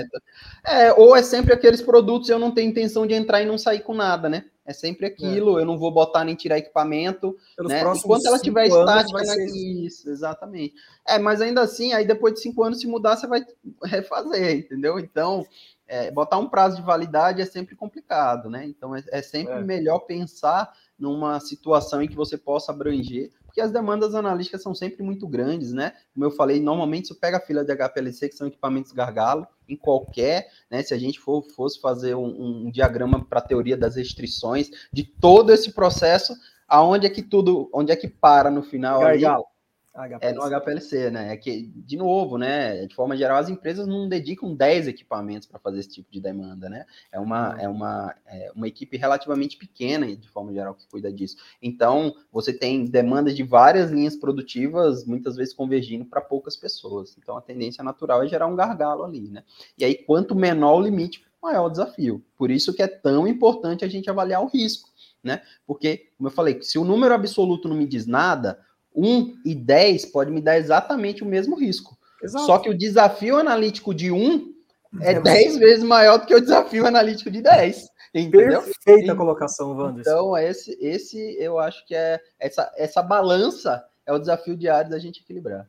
É, 0.66 0.86
é, 0.86 0.92
ou 0.92 1.14
é 1.14 1.22
sempre 1.22 1.52
aqueles 1.52 1.82
produtos 1.82 2.28
eu 2.28 2.38
não 2.38 2.50
tenho 2.50 2.70
intenção 2.70 3.06
de 3.06 3.14
entrar 3.14 3.42
e 3.42 3.46
não 3.46 3.58
sair 3.58 3.80
com 3.80 3.94
nada, 3.94 4.28
né? 4.28 4.44
É 4.66 4.72
sempre 4.72 5.06
aquilo, 5.06 5.58
é. 5.58 5.62
eu 5.62 5.64
não 5.64 5.78
vou 5.78 5.92
botar 5.92 6.24
nem 6.24 6.34
tirar 6.34 6.58
equipamento, 6.58 7.36
Pelos 7.56 7.70
né? 7.70 7.82
Enquanto 7.82 8.26
ela 8.26 8.38
tiver 8.38 8.66
estática, 8.66 9.22
né? 9.22 9.46
isso, 9.46 10.10
exatamente. 10.10 10.74
É, 11.06 11.18
mas 11.18 11.40
ainda 11.40 11.60
assim, 11.60 11.92
aí 11.92 12.04
depois 12.04 12.34
de 12.34 12.40
cinco 12.40 12.64
anos, 12.64 12.80
se 12.80 12.86
mudar, 12.86 13.16
você 13.16 13.26
vai 13.26 13.46
refazer, 13.84 14.58
entendeu? 14.58 14.98
Então, 14.98 15.46
é, 15.86 16.10
botar 16.10 16.38
um 16.38 16.48
prazo 16.48 16.76
de 16.76 16.82
validade 16.82 17.40
é 17.40 17.46
sempre 17.46 17.76
complicado, 17.76 18.50
né? 18.50 18.64
Então 18.66 18.94
é, 18.94 19.04
é 19.08 19.22
sempre 19.22 19.54
é. 19.54 19.62
melhor 19.62 20.00
pensar 20.00 20.72
numa 20.98 21.38
situação 21.38 22.02
em 22.02 22.08
que 22.08 22.16
você 22.16 22.36
possa 22.36 22.72
abranger, 22.72 23.30
porque 23.56 23.62
as 23.62 23.72
demandas 23.72 24.14
analíticas 24.14 24.62
são 24.62 24.74
sempre 24.74 25.02
muito 25.02 25.26
grandes, 25.26 25.72
né? 25.72 25.94
Como 26.12 26.26
eu 26.26 26.30
falei, 26.30 26.60
normalmente 26.60 27.08
você 27.08 27.14
pega 27.14 27.38
a 27.38 27.40
fila 27.40 27.64
de 27.64 27.72
HPLC, 27.72 28.28
que 28.28 28.36
são 28.36 28.46
equipamentos 28.46 28.92
gargalo, 28.92 29.46
em 29.66 29.74
qualquer, 29.74 30.46
né? 30.70 30.82
Se 30.82 30.92
a 30.92 30.98
gente 30.98 31.18
for, 31.18 31.42
fosse 31.42 31.80
fazer 31.80 32.14
um, 32.14 32.66
um 32.66 32.70
diagrama 32.70 33.24
para 33.24 33.38
a 33.38 33.42
teoria 33.42 33.74
das 33.74 33.96
restrições 33.96 34.68
de 34.92 35.04
todo 35.04 35.54
esse 35.54 35.72
processo, 35.72 36.36
aonde 36.68 37.06
é 37.06 37.10
que 37.10 37.22
tudo, 37.22 37.70
onde 37.72 37.90
é 37.90 37.96
que 37.96 38.08
para 38.08 38.50
no 38.50 38.62
final? 38.62 39.00
Gargalo. 39.00 39.36
Ali, 39.36 39.55
HPLC. 39.96 40.26
É 40.26 40.32
no 40.32 40.60
HPLC, 40.60 41.10
né? 41.10 41.32
É 41.32 41.36
que, 41.36 41.62
de 41.74 41.96
novo, 41.96 42.36
né? 42.38 42.86
De 42.86 42.94
forma 42.94 43.16
geral, 43.16 43.38
as 43.38 43.48
empresas 43.48 43.86
não 43.86 44.08
dedicam 44.08 44.54
10 44.54 44.88
equipamentos 44.88 45.48
para 45.48 45.58
fazer 45.58 45.80
esse 45.80 45.88
tipo 45.88 46.10
de 46.10 46.20
demanda, 46.20 46.68
né? 46.68 46.84
É 47.10 47.18
uma, 47.18 47.56
é 47.58 47.68
uma, 47.68 48.14
é 48.26 48.52
uma 48.54 48.68
equipe 48.68 48.96
relativamente 48.96 49.56
pequena, 49.56 50.14
de 50.14 50.28
forma 50.28 50.52
geral, 50.52 50.74
que 50.74 50.86
cuida 50.88 51.12
disso. 51.12 51.36
Então, 51.62 52.14
você 52.30 52.52
tem 52.52 52.84
demandas 52.84 53.34
de 53.34 53.42
várias 53.42 53.90
linhas 53.90 54.16
produtivas, 54.16 55.04
muitas 55.04 55.36
vezes 55.36 55.54
convergindo 55.54 56.04
para 56.04 56.20
poucas 56.20 56.56
pessoas. 56.56 57.16
Então, 57.18 57.36
a 57.36 57.42
tendência 57.42 57.82
natural 57.82 58.22
é 58.22 58.28
gerar 58.28 58.46
um 58.46 58.56
gargalo 58.56 59.04
ali, 59.04 59.28
né? 59.30 59.42
E 59.78 59.84
aí, 59.84 59.94
quanto 59.94 60.34
menor 60.34 60.76
o 60.76 60.82
limite, 60.82 61.24
maior 61.42 61.66
o 61.66 61.70
desafio. 61.70 62.24
Por 62.36 62.50
isso 62.50 62.74
que 62.74 62.82
é 62.82 62.88
tão 62.88 63.26
importante 63.26 63.84
a 63.84 63.88
gente 63.88 64.10
avaliar 64.10 64.42
o 64.42 64.48
risco, 64.48 64.90
né? 65.22 65.42
Porque, 65.66 66.10
como 66.16 66.28
eu 66.28 66.32
falei, 66.32 66.60
se 66.62 66.78
o 66.78 66.84
número 66.84 67.14
absoluto 67.14 67.68
não 67.68 67.76
me 67.76 67.86
diz 67.86 68.06
nada, 68.06 68.58
1 68.96 69.40
e 69.44 69.54
10 69.54 70.06
pode 70.06 70.30
me 70.30 70.40
dar 70.40 70.58
exatamente 70.58 71.22
o 71.22 71.26
mesmo 71.26 71.56
risco. 71.56 71.96
Exato. 72.22 72.46
Só 72.46 72.58
que 72.58 72.70
o 72.70 72.76
desafio 72.76 73.36
analítico 73.36 73.94
de 73.94 74.10
1 74.10 74.54
é, 75.00 75.12
é 75.12 75.20
10 75.20 75.58
vezes 75.58 75.84
maior 75.84 76.18
do 76.18 76.26
que 76.26 76.34
o 76.34 76.40
desafio 76.40 76.86
analítico 76.86 77.30
de 77.30 77.42
10. 77.42 77.88
Entendeu? 78.14 78.62
Perfeita 78.62 79.12
a 79.12 79.16
colocação, 79.16 79.76
Wanderson. 79.76 80.10
Então, 80.10 80.38
esse, 80.38 80.76
esse 80.80 81.36
eu 81.38 81.58
acho 81.58 81.86
que 81.86 81.94
é 81.94 82.18
essa, 82.38 82.72
essa 82.76 83.02
balança 83.02 83.84
é 84.06 84.12
o 84.12 84.18
desafio 84.18 84.56
diário 84.56 84.90
da 84.90 84.98
gente 84.98 85.20
equilibrar. 85.20 85.68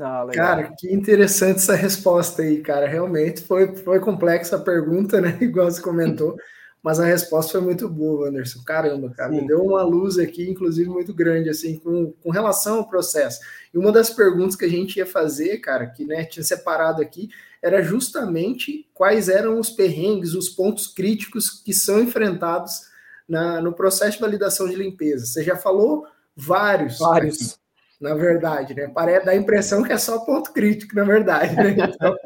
Ah, 0.00 0.26
cara, 0.32 0.72
que 0.76 0.92
interessante 0.92 1.58
essa 1.58 1.76
resposta 1.76 2.42
aí, 2.42 2.60
cara. 2.62 2.88
Realmente 2.88 3.42
foi, 3.42 3.76
foi 3.76 4.00
complexa 4.00 4.56
a 4.56 4.60
pergunta, 4.60 5.20
né? 5.20 5.36
Igual 5.40 5.70
você 5.70 5.80
comentou 5.80 6.36
mas 6.82 6.98
a 6.98 7.04
resposta 7.04 7.52
foi 7.52 7.60
muito 7.60 7.88
boa, 7.88 8.28
Anderson. 8.28 8.62
Caramba, 8.64 9.10
cara, 9.10 9.32
Sim. 9.32 9.42
me 9.42 9.46
deu 9.46 9.62
uma 9.62 9.82
luz 9.82 10.18
aqui, 10.18 10.48
inclusive, 10.48 10.88
muito 10.88 11.12
grande, 11.12 11.50
assim, 11.50 11.78
com, 11.78 12.12
com 12.22 12.30
relação 12.30 12.78
ao 12.78 12.88
processo. 12.88 13.40
E 13.72 13.78
uma 13.78 13.92
das 13.92 14.10
perguntas 14.10 14.56
que 14.56 14.64
a 14.64 14.68
gente 14.68 14.96
ia 14.96 15.06
fazer, 15.06 15.58
cara, 15.58 15.86
que 15.86 16.04
né, 16.04 16.24
tinha 16.24 16.42
separado 16.42 17.02
aqui, 17.02 17.28
era 17.62 17.82
justamente 17.82 18.88
quais 18.94 19.28
eram 19.28 19.58
os 19.58 19.68
perrengues, 19.68 20.34
os 20.34 20.48
pontos 20.48 20.86
críticos 20.86 21.50
que 21.50 21.74
são 21.74 22.00
enfrentados 22.00 22.88
na, 23.28 23.60
no 23.60 23.72
processo 23.72 24.12
de 24.12 24.22
validação 24.22 24.66
de 24.66 24.74
limpeza. 24.74 25.26
Você 25.26 25.44
já 25.44 25.56
falou 25.56 26.06
vários. 26.34 26.98
Vários. 26.98 27.52
Aqui 27.52 27.59
na 28.00 28.14
verdade, 28.14 28.74
né? 28.74 28.88
Parece 28.88 29.26
dar 29.26 29.32
a 29.32 29.36
impressão 29.36 29.82
que 29.82 29.92
é 29.92 29.98
só 29.98 30.20
ponto 30.20 30.52
crítico, 30.52 30.96
na 30.96 31.04
verdade, 31.04 31.54
né? 31.54 31.70
Então, 31.70 32.16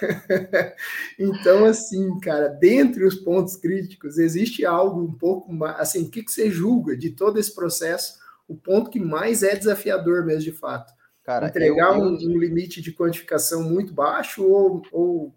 então, 1.18 1.64
assim, 1.64 2.20
cara, 2.20 2.48
dentre 2.48 3.04
os 3.04 3.16
pontos 3.16 3.56
críticos, 3.56 4.16
existe 4.16 4.64
algo 4.64 5.00
um 5.02 5.12
pouco 5.12 5.52
mais, 5.52 5.80
assim, 5.80 6.04
o 6.04 6.10
que, 6.10 6.22
que 6.22 6.30
você 6.30 6.48
julga 6.50 6.96
de 6.96 7.10
todo 7.10 7.38
esse 7.40 7.52
processo, 7.52 8.20
o 8.46 8.54
ponto 8.54 8.90
que 8.90 9.00
mais 9.00 9.42
é 9.42 9.56
desafiador 9.56 10.24
mesmo, 10.24 10.42
de 10.42 10.52
fato? 10.52 10.92
Cara, 11.24 11.48
Entregar 11.48 11.96
eu, 11.96 12.04
eu... 12.04 12.04
Um, 12.04 12.14
um, 12.14 12.38
limite 12.38 12.80
de 12.80 12.92
quantificação 12.92 13.64
muito 13.64 13.92
baixo 13.92 14.46
ou, 14.46 14.82
ou 14.92 15.34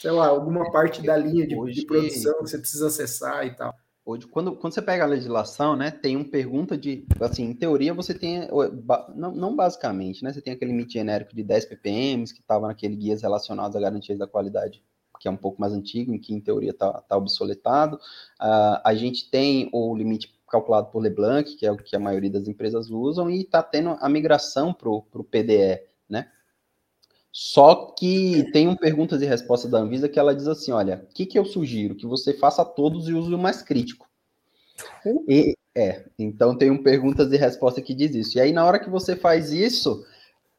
sei 0.00 0.12
lá, 0.12 0.28
alguma 0.28 0.70
parte 0.70 1.02
da 1.02 1.16
linha 1.16 1.46
de, 1.46 1.56
de 1.72 1.86
produção 1.86 2.34
que 2.34 2.50
você 2.50 2.58
precisa 2.58 2.86
acessar 2.86 3.44
e 3.46 3.56
tal? 3.56 3.74
Hoje, 4.04 4.26
quando, 4.26 4.56
quando 4.56 4.72
você 4.72 4.80
pega 4.80 5.04
a 5.04 5.06
legislação, 5.06 5.76
né, 5.76 5.90
tem 5.90 6.16
uma 6.16 6.24
pergunta 6.24 6.76
de, 6.76 7.06
assim, 7.20 7.44
em 7.44 7.54
teoria 7.54 7.92
você 7.92 8.14
tem, 8.14 8.48
não, 9.14 9.32
não 9.32 9.54
basicamente, 9.54 10.24
né, 10.24 10.32
você 10.32 10.40
tem 10.40 10.54
aquele 10.54 10.72
limite 10.72 10.94
genérico 10.94 11.34
de 11.34 11.42
10 11.42 11.66
ppm 11.66 12.24
que 12.24 12.40
estava 12.40 12.66
naquele 12.66 12.96
guias 12.96 13.22
relacionados 13.22 13.76
à 13.76 13.80
garantia 13.80 14.16
da 14.16 14.26
qualidade, 14.26 14.82
que 15.20 15.28
é 15.28 15.30
um 15.30 15.36
pouco 15.36 15.60
mais 15.60 15.74
antigo, 15.74 16.14
em 16.14 16.18
que 16.18 16.32
em 16.32 16.40
teoria 16.40 16.70
está 16.70 16.92
tá 17.02 17.16
obsoletado. 17.16 17.96
Uh, 18.40 18.80
a 18.82 18.94
gente 18.94 19.30
tem 19.30 19.68
o 19.70 19.94
limite 19.94 20.32
calculado 20.48 20.90
por 20.90 21.00
Leblanc, 21.00 21.54
que 21.56 21.66
é 21.66 21.70
o 21.70 21.76
que 21.76 21.94
a 21.94 22.00
maioria 22.00 22.30
das 22.30 22.48
empresas 22.48 22.90
usam, 22.90 23.30
e 23.30 23.42
está 23.42 23.62
tendo 23.62 23.90
a 24.00 24.08
migração 24.08 24.72
para 24.72 24.88
o 24.88 25.24
PDE, 25.24 25.82
né, 26.08 26.28
só 27.32 27.94
que 27.96 28.50
tem 28.52 28.66
um 28.66 28.76
perguntas 28.76 29.22
e 29.22 29.26
respostas 29.26 29.70
da 29.70 29.78
Anvisa 29.78 30.08
que 30.08 30.18
ela 30.18 30.34
diz 30.34 30.48
assim: 30.48 30.72
olha, 30.72 31.06
o 31.08 31.14
que, 31.14 31.26
que 31.26 31.38
eu 31.38 31.44
sugiro? 31.44 31.94
Que 31.94 32.06
você 32.06 32.34
faça 32.34 32.64
todos 32.64 33.08
e 33.08 33.14
use 33.14 33.32
o 33.32 33.38
mais 33.38 33.62
crítico. 33.62 34.08
E, 35.28 35.56
é, 35.74 36.04
então 36.18 36.56
tem 36.56 36.70
um 36.70 36.82
perguntas 36.82 37.32
e 37.32 37.36
respostas 37.36 37.84
que 37.84 37.94
diz 37.94 38.14
isso. 38.14 38.36
E 38.36 38.40
aí, 38.40 38.52
na 38.52 38.64
hora 38.64 38.80
que 38.80 38.90
você 38.90 39.14
faz 39.14 39.52
isso, 39.52 40.04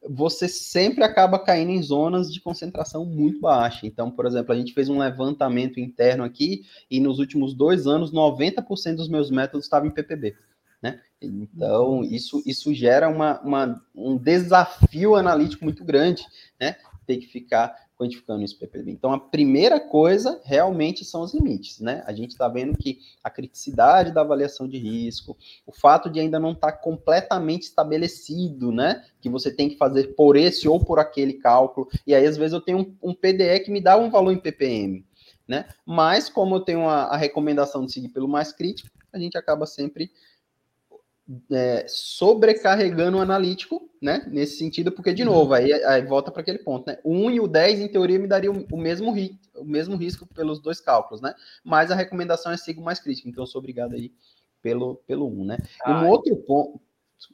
você 0.08 0.48
sempre 0.48 1.04
acaba 1.04 1.38
caindo 1.38 1.70
em 1.70 1.82
zonas 1.82 2.32
de 2.32 2.40
concentração 2.40 3.04
muito 3.04 3.40
baixa. 3.40 3.86
Então, 3.86 4.10
por 4.10 4.26
exemplo, 4.26 4.52
a 4.52 4.56
gente 4.56 4.72
fez 4.72 4.88
um 4.88 4.98
levantamento 4.98 5.78
interno 5.78 6.24
aqui 6.24 6.62
e 6.90 7.00
nos 7.00 7.18
últimos 7.18 7.54
dois 7.54 7.86
anos, 7.86 8.12
90% 8.12 8.96
dos 8.96 9.08
meus 9.08 9.30
métodos 9.30 9.66
estavam 9.66 9.88
em 9.88 9.92
PPB. 9.92 10.34
Né? 10.82 11.00
Então, 11.20 12.02
isso, 12.02 12.42
isso 12.44 12.74
gera 12.74 13.08
uma, 13.08 13.40
uma, 13.40 13.84
um 13.94 14.16
desafio 14.16 15.14
analítico 15.14 15.64
muito 15.64 15.84
grande, 15.84 16.26
né? 16.60 16.76
Ter 17.06 17.18
que 17.18 17.26
ficar 17.26 17.74
quantificando 17.96 18.42
isso 18.42 18.58
PPB. 18.58 18.90
Então, 18.90 19.12
a 19.12 19.20
primeira 19.20 19.78
coisa 19.78 20.40
realmente 20.44 21.04
são 21.04 21.22
os 21.22 21.32
limites, 21.32 21.78
né? 21.78 22.02
A 22.04 22.12
gente 22.12 22.30
está 22.30 22.48
vendo 22.48 22.76
que 22.76 22.98
a 23.22 23.30
criticidade 23.30 24.10
da 24.10 24.22
avaliação 24.22 24.66
de 24.66 24.76
risco, 24.76 25.36
o 25.64 25.72
fato 25.72 26.10
de 26.10 26.18
ainda 26.18 26.40
não 26.40 26.50
estar 26.50 26.72
tá 26.72 26.78
completamente 26.78 27.62
estabelecido, 27.62 28.72
né? 28.72 29.04
Que 29.20 29.28
você 29.28 29.54
tem 29.54 29.68
que 29.68 29.76
fazer 29.76 30.14
por 30.16 30.36
esse 30.36 30.66
ou 30.66 30.84
por 30.84 30.98
aquele 30.98 31.34
cálculo, 31.34 31.88
e 32.04 32.12
aí 32.12 32.26
às 32.26 32.36
vezes 32.36 32.52
eu 32.52 32.60
tenho 32.60 32.78
um, 32.78 33.10
um 33.10 33.14
PDE 33.14 33.60
que 33.64 33.70
me 33.70 33.80
dá 33.80 33.96
um 33.96 34.10
valor 34.10 34.32
em 34.32 34.38
ppm, 34.38 35.04
né? 35.46 35.68
Mas 35.86 36.28
como 36.28 36.56
eu 36.56 36.60
tenho 36.60 36.88
a, 36.88 37.04
a 37.04 37.16
recomendação 37.16 37.86
de 37.86 37.92
seguir 37.92 38.08
pelo 38.08 38.26
mais 38.26 38.52
crítico, 38.52 38.90
a 39.12 39.18
gente 39.18 39.38
acaba 39.38 39.66
sempre 39.66 40.10
é, 41.50 41.86
sobrecarregando 41.88 43.18
o 43.18 43.20
analítico, 43.20 43.88
né? 44.00 44.26
Nesse 44.30 44.58
sentido, 44.58 44.90
porque, 44.90 45.12
de 45.12 45.24
novo, 45.24 45.54
aí, 45.54 45.72
aí 45.72 46.02
volta 46.04 46.30
para 46.30 46.42
aquele 46.42 46.58
ponto, 46.58 46.86
né? 46.86 46.98
O 47.04 47.12
1 47.12 47.30
e 47.30 47.40
o 47.40 47.46
10, 47.46 47.80
em 47.80 47.88
teoria, 47.88 48.18
me 48.18 48.26
dariam 48.26 48.66
o 48.70 48.76
mesmo, 48.76 49.12
ri, 49.12 49.38
o 49.54 49.64
mesmo 49.64 49.96
risco 49.96 50.26
pelos 50.26 50.60
dois 50.60 50.80
cálculos, 50.80 51.20
né? 51.20 51.34
Mas 51.64 51.90
a 51.90 51.94
recomendação 51.94 52.52
é 52.52 52.56
sigo 52.56 52.82
mais 52.82 52.98
crítico, 52.98 53.28
então 53.28 53.44
eu 53.44 53.46
sou 53.46 53.60
obrigado 53.60 53.94
aí 53.94 54.12
pelo, 54.60 54.96
pelo 55.06 55.26
1, 55.28 55.44
né? 55.44 55.58
Ah, 55.84 56.02
um 56.02 56.08
outro 56.08 56.36
ponto, 56.36 56.80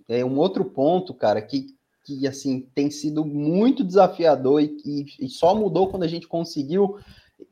é 0.09 0.25
um 0.25 0.39
outro 0.39 0.65
ponto, 0.65 1.15
cara, 1.15 1.41
que, 1.41 1.75
que 2.05 2.27
assim 2.27 2.69
tem 2.75 2.91
sido 2.91 3.25
muito 3.25 3.83
desafiador 3.83 4.63
e, 4.63 4.77
e, 4.85 5.27
e 5.27 5.29
só 5.29 5.55
mudou 5.55 5.89
quando 5.89 6.03
a 6.03 6.09
gente 6.09 6.29
conseguiu 6.29 6.99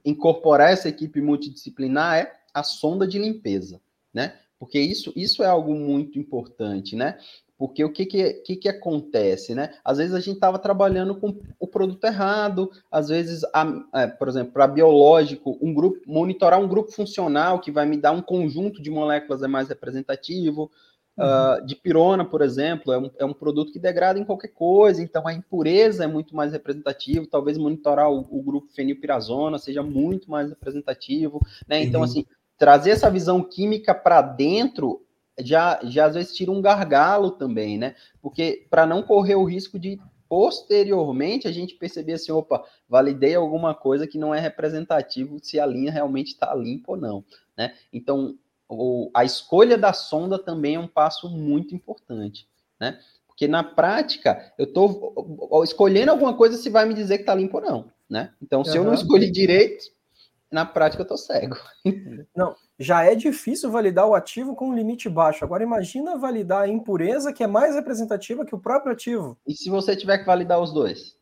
incorporar 0.05 0.73
essa 0.73 0.89
equipe 0.89 1.21
multidisciplinar 1.21 2.19
é 2.19 2.33
a 2.53 2.63
sonda 2.63 3.07
de 3.07 3.19
limpeza, 3.19 3.81
né? 4.13 4.39
Porque 4.59 4.79
isso, 4.79 5.13
isso 5.15 5.43
é 5.43 5.47
algo 5.47 5.75
muito 5.75 6.19
importante, 6.19 6.97
né? 6.97 7.19
Porque 7.59 7.83
o 7.83 7.91
que 7.91 8.05
que, 8.05 8.33
que, 8.35 8.57
que 8.57 8.69
acontece, 8.69 9.55
né? 9.55 9.73
Às 9.83 9.97
vezes 9.99 10.15
a 10.15 10.21
gente 10.21 10.35
estava 10.35 10.59
trabalhando 10.59 11.15
com 11.15 11.39
o 11.59 11.67
produto 11.67 12.05
errado, 12.05 12.71
às 12.91 13.09
vezes, 13.09 13.43
a, 13.53 13.67
é, 13.95 14.07
por 14.07 14.29
exemplo, 14.29 14.53
para 14.53 14.67
biológico, 14.67 15.59
um 15.63 15.73
grupo, 15.73 16.01
monitorar 16.07 16.61
um 16.61 16.69
grupo 16.69 16.93
funcional 16.93 17.61
que 17.61 17.71
vai 17.71 17.87
me 17.87 17.97
dar 17.97 18.13
um 18.13 18.21
conjunto 18.21 18.83
de 18.83 18.91
moléculas 18.91 19.43
é 19.43 19.49
mais 19.49 19.69
representativo. 19.69 20.71
Uhum. 21.19 21.25
Uh, 21.25 21.65
de 21.65 21.75
pirona, 21.75 22.27
por 22.27 22.43
exemplo, 22.43 22.93
é 22.93 22.99
um, 22.99 23.11
é 23.19 23.25
um 23.25 23.33
produto 23.33 23.73
que 23.73 23.79
degrada 23.79 24.19
em 24.19 24.25
qualquer 24.25 24.49
coisa, 24.49 25.03
então 25.03 25.27
a 25.27 25.33
impureza 25.33 26.05
é 26.05 26.07
muito 26.07 26.37
mais 26.37 26.53
representativo. 26.53 27.27
Talvez 27.27 27.57
monitorar 27.57 28.11
o, 28.11 28.19
o 28.31 28.43
grupo 28.43 28.71
fenilpirazona 28.75 29.57
seja 29.57 29.83
muito 29.83 30.31
mais 30.31 30.51
representativo, 30.51 31.41
né? 31.67 31.83
Então, 31.83 32.01
uhum. 32.01 32.05
assim, 32.05 32.27
trazer 32.59 32.91
essa 32.91 33.11
visão 33.11 33.43
química 33.43 33.95
para 33.95 34.23
dentro 34.23 35.03
já, 35.39 35.79
já 35.85 36.07
às 36.07 36.15
vezes 36.15 36.35
tira 36.35 36.51
um 36.51 36.63
gargalo 36.63 37.33
também, 37.33 37.77
né? 37.79 37.95
Porque 38.23 38.67
para 38.71 38.87
não 38.87 39.03
correr 39.03 39.35
o 39.35 39.45
risco 39.45 39.79
de 39.79 40.01
posteriormente 40.29 41.47
a 41.47 41.53
gente 41.53 41.75
perceber 41.75 42.15
assim, 42.15 42.33
opa, 42.33 42.65
validei 42.89 43.35
alguma 43.35 43.75
coisa 43.75 44.07
que 44.07 44.19
não 44.19 44.35
é 44.35 44.41
representativo 44.41 45.39
se 45.41 45.61
a 45.61 45.67
linha 45.67 45.93
realmente 45.93 46.29
está 46.29 46.55
limpa 46.55 46.93
ou 46.93 46.97
não, 46.97 47.25
né? 47.57 47.75
Então, 47.93 48.37
o, 48.69 49.11
a 49.15 49.25
escolha 49.25 49.79
da 49.79 49.93
sonda 49.93 50.39
também 50.39 50.75
é 50.75 50.81
um 50.81 50.89
passo 50.89 51.29
muito 51.29 51.75
importante, 51.75 52.49
né? 52.81 52.99
Porque 53.27 53.47
na 53.47 53.63
prática, 53.63 54.53
eu 54.59 54.65
estou 54.65 55.63
escolhendo 55.63 56.11
alguma 56.11 56.35
coisa 56.35 56.57
se 56.57 56.71
vai 56.71 56.87
me 56.87 56.95
dizer 56.95 57.19
que 57.19 57.23
está 57.23 57.35
limpo 57.35 57.59
ou 57.59 57.63
não, 57.63 57.93
né? 58.09 58.33
Então, 58.43 58.65
se 58.65 58.71
uhum. 58.71 58.77
eu 58.77 58.85
não 58.85 58.95
escolhi 58.95 59.31
direito, 59.31 59.85
na 60.51 60.65
prática 60.65 61.03
eu 61.03 61.07
tô 61.07 61.17
cego. 61.17 61.57
Não, 62.35 62.55
já 62.79 63.05
é 63.05 63.15
difícil 63.15 63.71
validar 63.71 64.07
o 64.07 64.15
ativo 64.15 64.55
com 64.55 64.69
um 64.69 64.75
limite 64.75 65.09
baixo. 65.09 65.45
Agora 65.45 65.63
imagina 65.63 66.17
validar 66.17 66.63
a 66.63 66.69
impureza 66.69 67.33
que 67.33 67.43
é 67.43 67.47
mais 67.47 67.75
representativa 67.75 68.45
que 68.45 68.55
o 68.55 68.61
próprio 68.61 68.93
ativo. 68.93 69.39
E 69.47 69.55
se 69.55 69.69
você 69.69 69.97
tiver 69.97 70.19
que 70.19 70.27
validar 70.27 70.61
os 70.61 70.73
dois? 70.73 71.17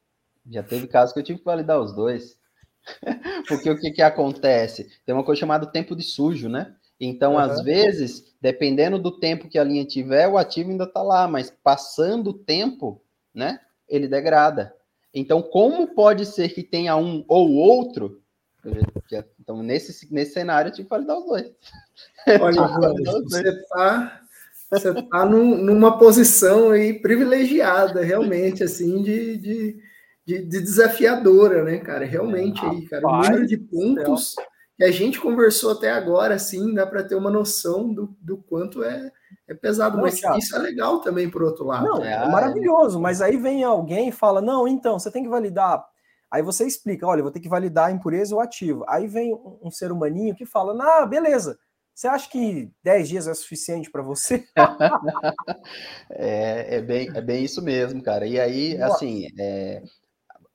Já 0.51 0.63
teve 0.63 0.87
casos 0.87 1.13
que 1.13 1.21
eu 1.21 1.25
tive 1.25 1.39
que 1.39 1.45
validar 1.45 1.81
os 1.81 1.95
dois. 1.95 2.39
Porque 3.49 3.71
o 3.71 3.79
que, 3.79 3.93
que 3.93 4.03
acontece? 4.03 4.91
Tem 5.07 5.15
uma 5.15 5.25
coisa 5.25 5.41
chamada 5.41 5.67
tempo 5.67 5.97
de 5.97 6.03
sujo, 6.03 6.49
né? 6.49 6.75
Então, 7.01 7.33
uhum. 7.33 7.39
às 7.39 7.61
vezes, 7.63 8.35
dependendo 8.41 8.99
do 8.99 9.19
tempo 9.19 9.49
que 9.49 9.59
a 9.59 9.65
linha 9.65 9.85
tiver, 9.85 10.29
o 10.29 10.39
ativo 10.39 10.71
ainda 10.71 10.85
está 10.85 11.03
lá, 11.03 11.27
mas 11.27 11.51
passando 11.51 12.31
o 12.31 12.35
tempo, 12.35 13.03
né, 13.35 13.59
ele 13.89 14.07
degrada. 14.07 14.75
Então, 15.13 15.43
como 15.43 15.95
pode 15.95 16.27
ser 16.27 16.51
que 16.51 16.63
tenha 16.63 16.97
um 16.97 17.25
ou 17.29 17.53
outro, 17.53 18.23
então, 19.41 19.63
nesse, 19.63 20.13
nesse 20.13 20.33
cenário, 20.33 20.69
eu 20.69 20.73
tive 20.73 20.89
que 20.89 20.95
validar 20.95 21.19
os 21.19 21.27
dois. 21.27 21.53
Olha, 22.41 22.63
você 23.25 23.49
está 23.49 24.21
você 24.71 24.93
tá 24.93 25.25
num, 25.25 25.57
numa 25.57 25.99
posição 25.99 26.71
aí 26.71 26.95
privilegiada, 26.95 28.03
realmente, 28.03 28.65
assim, 28.65 29.03
de, 29.03 29.37
de, 29.37 29.77
de, 30.27 30.43
de 30.43 30.61
desafiadora, 30.61 31.63
né, 31.63 31.79
cara? 31.79 32.05
Realmente 32.05 32.65
aí, 32.65 32.83
cara, 32.87 33.07
o 33.07 33.23
número 33.23 33.47
de 33.47 33.57
pontos 33.57 34.35
que 34.77 34.85
a 34.85 34.91
gente 34.91 35.21
conversou 35.21 35.73
até 35.73 35.93
agora, 35.93 36.35
assim, 36.35 36.75
dá 36.75 36.87
para 36.87 37.05
ter 37.05 37.15
uma 37.15 37.31
noção 37.31 37.93
do, 37.93 38.17
do 38.21 38.39
quanto 38.39 38.83
é, 38.83 39.13
é 39.47 39.55
pesado, 39.55 39.97
não, 39.97 40.05
mas 40.05 40.21
cara. 40.21 40.39
isso 40.39 40.57
é 40.57 40.59
legal 40.59 41.01
também, 41.01 41.31
por 41.31 41.43
outro 41.43 41.67
lado. 41.67 41.85
Não, 41.85 42.05
é, 42.05 42.13
é 42.13 42.29
maravilhoso, 42.29 42.99
mas 42.99 43.23
aí 43.23 43.37
vem 43.37 43.63
alguém 43.63 44.09
e 44.09 44.13
fala, 44.13 44.41
não, 44.41 44.67
então, 44.67 44.99
você 44.99 45.11
tem 45.11 45.23
que 45.23 45.29
validar 45.29 45.85
Aí 46.35 46.43
você 46.43 46.67
explica, 46.67 47.07
olha, 47.07 47.23
vou 47.23 47.31
ter 47.31 47.39
que 47.39 47.49
validar 47.49 47.87
a 47.87 47.93
impureza 47.93 48.35
ou 48.35 48.41
ativo. 48.41 48.85
Aí 48.89 49.07
vem 49.07 49.33
um, 49.33 49.57
um 49.63 49.71
ser 49.71 49.93
humaninho 49.93 50.35
que 50.35 50.45
fala, 50.45 50.75
ah, 50.83 51.07
beleza, 51.07 51.57
você 51.95 52.09
acha 52.09 52.29
que 52.29 52.69
10 52.83 53.09
dias 53.09 53.29
é 53.29 53.35
suficiente 53.35 53.89
para 53.89 54.03
você? 54.03 54.45
é, 56.11 56.79
é, 56.79 56.83
bem, 56.83 57.09
é 57.15 57.23
bem 57.23 57.45
isso 57.45 57.63
mesmo, 57.63 58.03
cara. 58.03 58.27
E 58.27 58.41
aí, 58.41 58.83
assim, 58.83 59.29
é, 59.39 59.81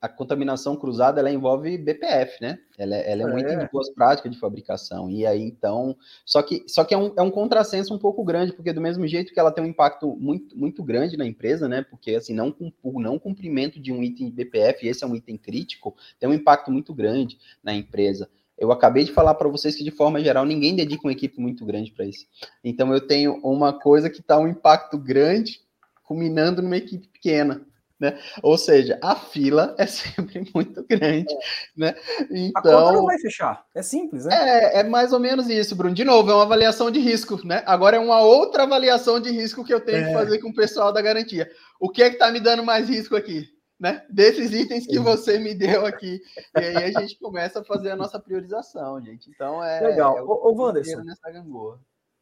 a 0.00 0.08
contaminação 0.08 0.76
cruzada 0.76 1.20
ela 1.20 1.30
envolve 1.30 1.76
BPF, 1.76 2.40
né? 2.40 2.58
Ela, 2.78 2.96
é, 2.96 3.12
ela 3.12 3.22
é 3.22 3.26
um 3.26 3.36
é. 3.36 3.40
item 3.42 3.58
de 3.58 3.70
boas 3.70 3.90
práticas 3.90 4.32
de 4.32 4.38
fabricação. 4.38 5.10
E 5.10 5.26
aí, 5.26 5.42
então. 5.42 5.94
Só 6.24 6.42
que, 6.42 6.64
só 6.66 6.84
que 6.84 6.94
é, 6.94 6.98
um, 6.98 7.12
é 7.16 7.20
um 7.20 7.30
contrassenso 7.30 7.94
um 7.94 7.98
pouco 7.98 8.24
grande, 8.24 8.52
porque 8.52 8.72
do 8.72 8.80
mesmo 8.80 9.06
jeito 9.06 9.32
que 9.32 9.38
ela 9.38 9.52
tem 9.52 9.62
um 9.62 9.68
impacto 9.68 10.16
muito, 10.16 10.56
muito 10.56 10.82
grande 10.82 11.18
na 11.18 11.26
empresa, 11.26 11.68
né? 11.68 11.82
Porque 11.82 12.14
assim, 12.14 12.32
não, 12.32 12.54
o 12.82 13.00
não 13.00 13.18
cumprimento 13.18 13.78
de 13.78 13.92
um 13.92 14.02
item 14.02 14.30
de 14.30 14.32
BPF, 14.32 14.88
esse 14.88 15.04
é 15.04 15.06
um 15.06 15.14
item 15.14 15.36
crítico, 15.36 15.94
tem 16.18 16.28
um 16.28 16.34
impacto 16.34 16.70
muito 16.70 16.94
grande 16.94 17.38
na 17.62 17.74
empresa. 17.74 18.30
Eu 18.56 18.72
acabei 18.72 19.04
de 19.04 19.12
falar 19.12 19.34
para 19.34 19.48
vocês 19.48 19.74
que, 19.74 19.84
de 19.84 19.90
forma 19.90 20.20
geral, 20.20 20.44
ninguém 20.44 20.76
dedica 20.76 21.06
uma 21.06 21.12
equipe 21.12 21.40
muito 21.40 21.64
grande 21.64 21.90
para 21.92 22.04
isso. 22.04 22.26
Então, 22.62 22.92
eu 22.92 23.00
tenho 23.00 23.40
uma 23.42 23.72
coisa 23.72 24.10
que 24.10 24.20
está 24.20 24.38
um 24.38 24.46
impacto 24.46 24.98
grande, 24.98 25.60
culminando 26.04 26.60
numa 26.60 26.76
equipe 26.76 27.08
pequena. 27.08 27.66
Né? 28.00 28.18
Ou 28.42 28.56
seja, 28.56 28.98
a 29.02 29.14
fila 29.14 29.74
é 29.76 29.86
sempre 29.86 30.42
muito 30.54 30.82
grande, 30.88 31.36
né? 31.76 31.94
Então, 32.30 32.78
a 32.78 32.82
conta 32.82 32.92
não 32.92 33.04
vai 33.04 33.18
fechar, 33.18 33.62
é 33.74 33.82
simples, 33.82 34.24
né? 34.24 34.34
É, 34.34 34.80
é 34.80 34.82
mais 34.84 35.12
ou 35.12 35.20
menos 35.20 35.50
isso, 35.50 35.76
Bruno. 35.76 35.94
De 35.94 36.02
novo, 36.02 36.30
é 36.30 36.34
uma 36.34 36.44
avaliação 36.44 36.90
de 36.90 36.98
risco, 36.98 37.38
né? 37.46 37.62
Agora 37.66 37.98
é 37.98 38.00
uma 38.00 38.22
outra 38.22 38.62
avaliação 38.62 39.20
de 39.20 39.30
risco 39.30 39.62
que 39.62 39.74
eu 39.74 39.80
tenho 39.80 39.98
é. 39.98 40.06
que 40.06 40.14
fazer 40.14 40.38
com 40.38 40.48
o 40.48 40.54
pessoal 40.54 40.92
da 40.92 41.02
garantia. 41.02 41.50
O 41.78 41.90
que 41.90 42.02
é 42.02 42.08
que 42.08 42.16
está 42.16 42.30
me 42.30 42.40
dando 42.40 42.64
mais 42.64 42.88
risco 42.88 43.14
aqui? 43.14 43.46
Né? 43.78 44.02
Desses 44.08 44.52
itens 44.52 44.86
que 44.86 44.98
você 44.98 45.38
me 45.38 45.54
deu 45.54 45.84
aqui. 45.84 46.20
E 46.54 46.58
aí 46.58 46.94
a 46.96 47.00
gente 47.00 47.18
começa 47.18 47.60
a 47.60 47.64
fazer 47.64 47.90
a 47.90 47.96
nossa 47.96 48.18
priorização, 48.18 49.00
gente. 49.02 49.28
Então 49.30 49.62
é. 49.62 49.80
Legal. 49.80 50.16
É 50.16 50.22
ô, 50.22 50.48
ô 50.48 50.54
Wanderson, 50.54 51.02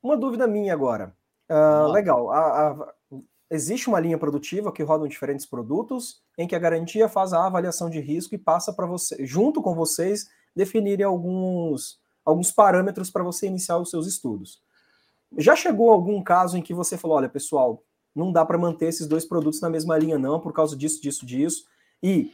uma 0.02 0.16
dúvida 0.16 0.46
minha 0.46 0.72
agora. 0.72 1.14
Uh, 1.50 1.90
legal. 1.90 2.30
A, 2.30 2.68
a, 2.68 2.94
existe 3.50 3.88
uma 3.88 4.00
linha 4.00 4.18
produtiva 4.18 4.72
que 4.72 4.82
rodam 4.82 5.08
diferentes 5.08 5.46
produtos, 5.46 6.22
em 6.36 6.46
que 6.46 6.54
a 6.54 6.58
garantia 6.58 7.08
faz 7.08 7.32
a 7.32 7.46
avaliação 7.46 7.88
de 7.88 8.00
risco 8.00 8.34
e 8.34 8.38
passa 8.38 8.72
para 8.72 8.86
você, 8.86 9.24
junto 9.24 9.62
com 9.62 9.74
vocês, 9.74 10.28
definirem 10.54 11.04
alguns, 11.04 11.98
alguns 12.24 12.50
parâmetros 12.50 13.10
para 13.10 13.22
você 13.22 13.46
iniciar 13.46 13.78
os 13.78 13.90
seus 13.90 14.06
estudos. 14.06 14.60
Já 15.36 15.54
chegou 15.54 15.90
algum 15.90 16.22
caso 16.22 16.56
em 16.56 16.62
que 16.62 16.74
você 16.74 16.96
falou, 16.96 17.16
olha, 17.16 17.28
pessoal, 17.28 17.82
não 18.14 18.32
dá 18.32 18.44
para 18.44 18.58
manter 18.58 18.86
esses 18.86 19.06
dois 19.06 19.24
produtos 19.24 19.60
na 19.60 19.70
mesma 19.70 19.96
linha, 19.96 20.18
não, 20.18 20.40
por 20.40 20.52
causa 20.52 20.76
disso, 20.76 21.00
disso, 21.00 21.24
disso, 21.24 21.66
e 22.02 22.32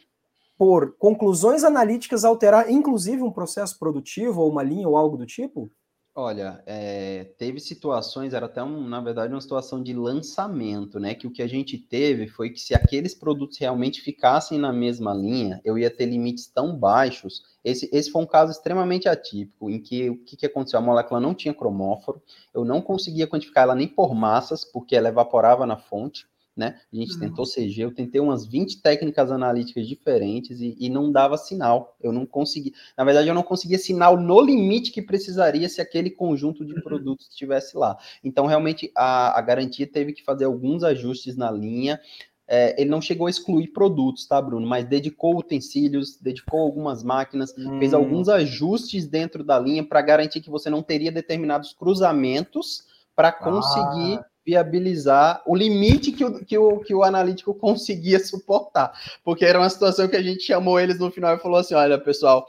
por 0.56 0.92
conclusões 0.96 1.64
analíticas 1.64 2.24
alterar, 2.24 2.70
inclusive, 2.70 3.22
um 3.22 3.32
processo 3.32 3.78
produtivo 3.78 4.40
ou 4.40 4.50
uma 4.50 4.62
linha 4.62 4.88
ou 4.88 4.96
algo 4.96 5.16
do 5.16 5.26
tipo? 5.26 5.70
Olha, 6.16 6.62
é, 6.64 7.24
teve 7.38 7.58
situações, 7.58 8.32
era 8.34 8.46
até, 8.46 8.62
um, 8.62 8.86
na 8.88 9.00
verdade, 9.00 9.34
uma 9.34 9.40
situação 9.40 9.82
de 9.82 9.92
lançamento, 9.92 11.00
né? 11.00 11.12
Que 11.12 11.26
o 11.26 11.30
que 11.30 11.42
a 11.42 11.46
gente 11.48 11.76
teve 11.76 12.28
foi 12.28 12.50
que 12.50 12.60
se 12.60 12.72
aqueles 12.72 13.14
produtos 13.16 13.58
realmente 13.58 14.00
ficassem 14.00 14.56
na 14.56 14.72
mesma 14.72 15.12
linha, 15.12 15.60
eu 15.64 15.76
ia 15.76 15.90
ter 15.90 16.06
limites 16.06 16.46
tão 16.46 16.76
baixos. 16.78 17.42
Esse, 17.64 17.90
esse 17.92 18.12
foi 18.12 18.22
um 18.22 18.26
caso 18.26 18.52
extremamente 18.52 19.08
atípico, 19.08 19.68
em 19.68 19.82
que 19.82 20.08
o 20.08 20.16
que, 20.24 20.36
que 20.36 20.46
aconteceu? 20.46 20.78
A 20.78 20.82
molécula 20.82 21.18
não 21.18 21.34
tinha 21.34 21.52
cromóforo, 21.52 22.22
eu 22.54 22.64
não 22.64 22.80
conseguia 22.80 23.26
quantificar 23.26 23.64
ela 23.64 23.74
nem 23.74 23.88
por 23.88 24.14
massas, 24.14 24.64
porque 24.64 24.94
ela 24.94 25.08
evaporava 25.08 25.66
na 25.66 25.76
fonte 25.76 26.28
né? 26.56 26.78
A 26.92 26.96
gente 26.96 27.14
uhum. 27.14 27.20
tentou 27.20 27.44
CG, 27.44 27.82
eu 27.82 27.92
tentei 27.92 28.20
umas 28.20 28.46
20 28.46 28.80
técnicas 28.80 29.30
analíticas 29.30 29.86
diferentes 29.88 30.60
e, 30.60 30.76
e, 30.78 30.88
não 30.88 31.10
dava 31.10 31.36
sinal. 31.36 31.96
Eu 32.00 32.12
não 32.12 32.24
consegui. 32.24 32.72
Na 32.96 33.04
verdade, 33.04 33.28
eu 33.28 33.34
não 33.34 33.42
conseguia 33.42 33.78
sinal 33.78 34.16
no 34.16 34.40
limite 34.40 34.92
que 34.92 35.02
precisaria 35.02 35.68
se 35.68 35.80
aquele 35.80 36.10
conjunto 36.10 36.64
de 36.64 36.74
uhum. 36.74 36.82
produtos 36.82 37.28
estivesse 37.28 37.76
lá. 37.76 37.96
Então, 38.22 38.46
realmente, 38.46 38.90
a, 38.96 39.36
a 39.36 39.42
garantia 39.42 39.86
teve 39.86 40.12
que 40.12 40.22
fazer 40.22 40.44
alguns 40.44 40.84
ajustes 40.84 41.36
na 41.36 41.50
linha. 41.50 42.00
É, 42.46 42.80
ele 42.80 42.90
não 42.90 43.00
chegou 43.00 43.26
a 43.26 43.30
excluir 43.30 43.68
produtos, 43.68 44.26
tá, 44.26 44.40
Bruno? 44.40 44.66
Mas 44.66 44.84
dedicou 44.84 45.36
utensílios, 45.36 46.18
dedicou 46.20 46.60
algumas 46.60 47.02
máquinas, 47.02 47.52
hum. 47.58 47.78
fez 47.78 47.92
alguns 47.92 48.28
ajustes 48.28 49.08
dentro 49.08 49.42
da 49.42 49.58
linha 49.58 49.82
para 49.82 50.02
garantir 50.02 50.40
que 50.40 50.50
você 50.50 50.70
não 50.70 50.82
teria 50.82 51.10
determinados 51.10 51.72
cruzamentos 51.72 52.84
para 53.16 53.32
conseguir 53.32 54.18
ah 54.18 54.33
viabilizar 54.44 55.42
o 55.46 55.56
limite 55.56 56.12
que 56.12 56.24
o, 56.24 56.44
que, 56.44 56.58
o, 56.58 56.78
que 56.80 56.94
o 56.94 57.02
analítico 57.02 57.54
conseguia 57.58 58.18
suportar. 58.18 58.92
Porque 59.24 59.44
era 59.44 59.58
uma 59.58 59.70
situação 59.70 60.08
que 60.08 60.16
a 60.16 60.22
gente 60.22 60.42
chamou 60.42 60.78
eles 60.78 60.98
no 60.98 61.10
final 61.10 61.34
e 61.34 61.40
falou 61.40 61.58
assim: 61.58 61.74
olha, 61.74 61.98
pessoal, 61.98 62.46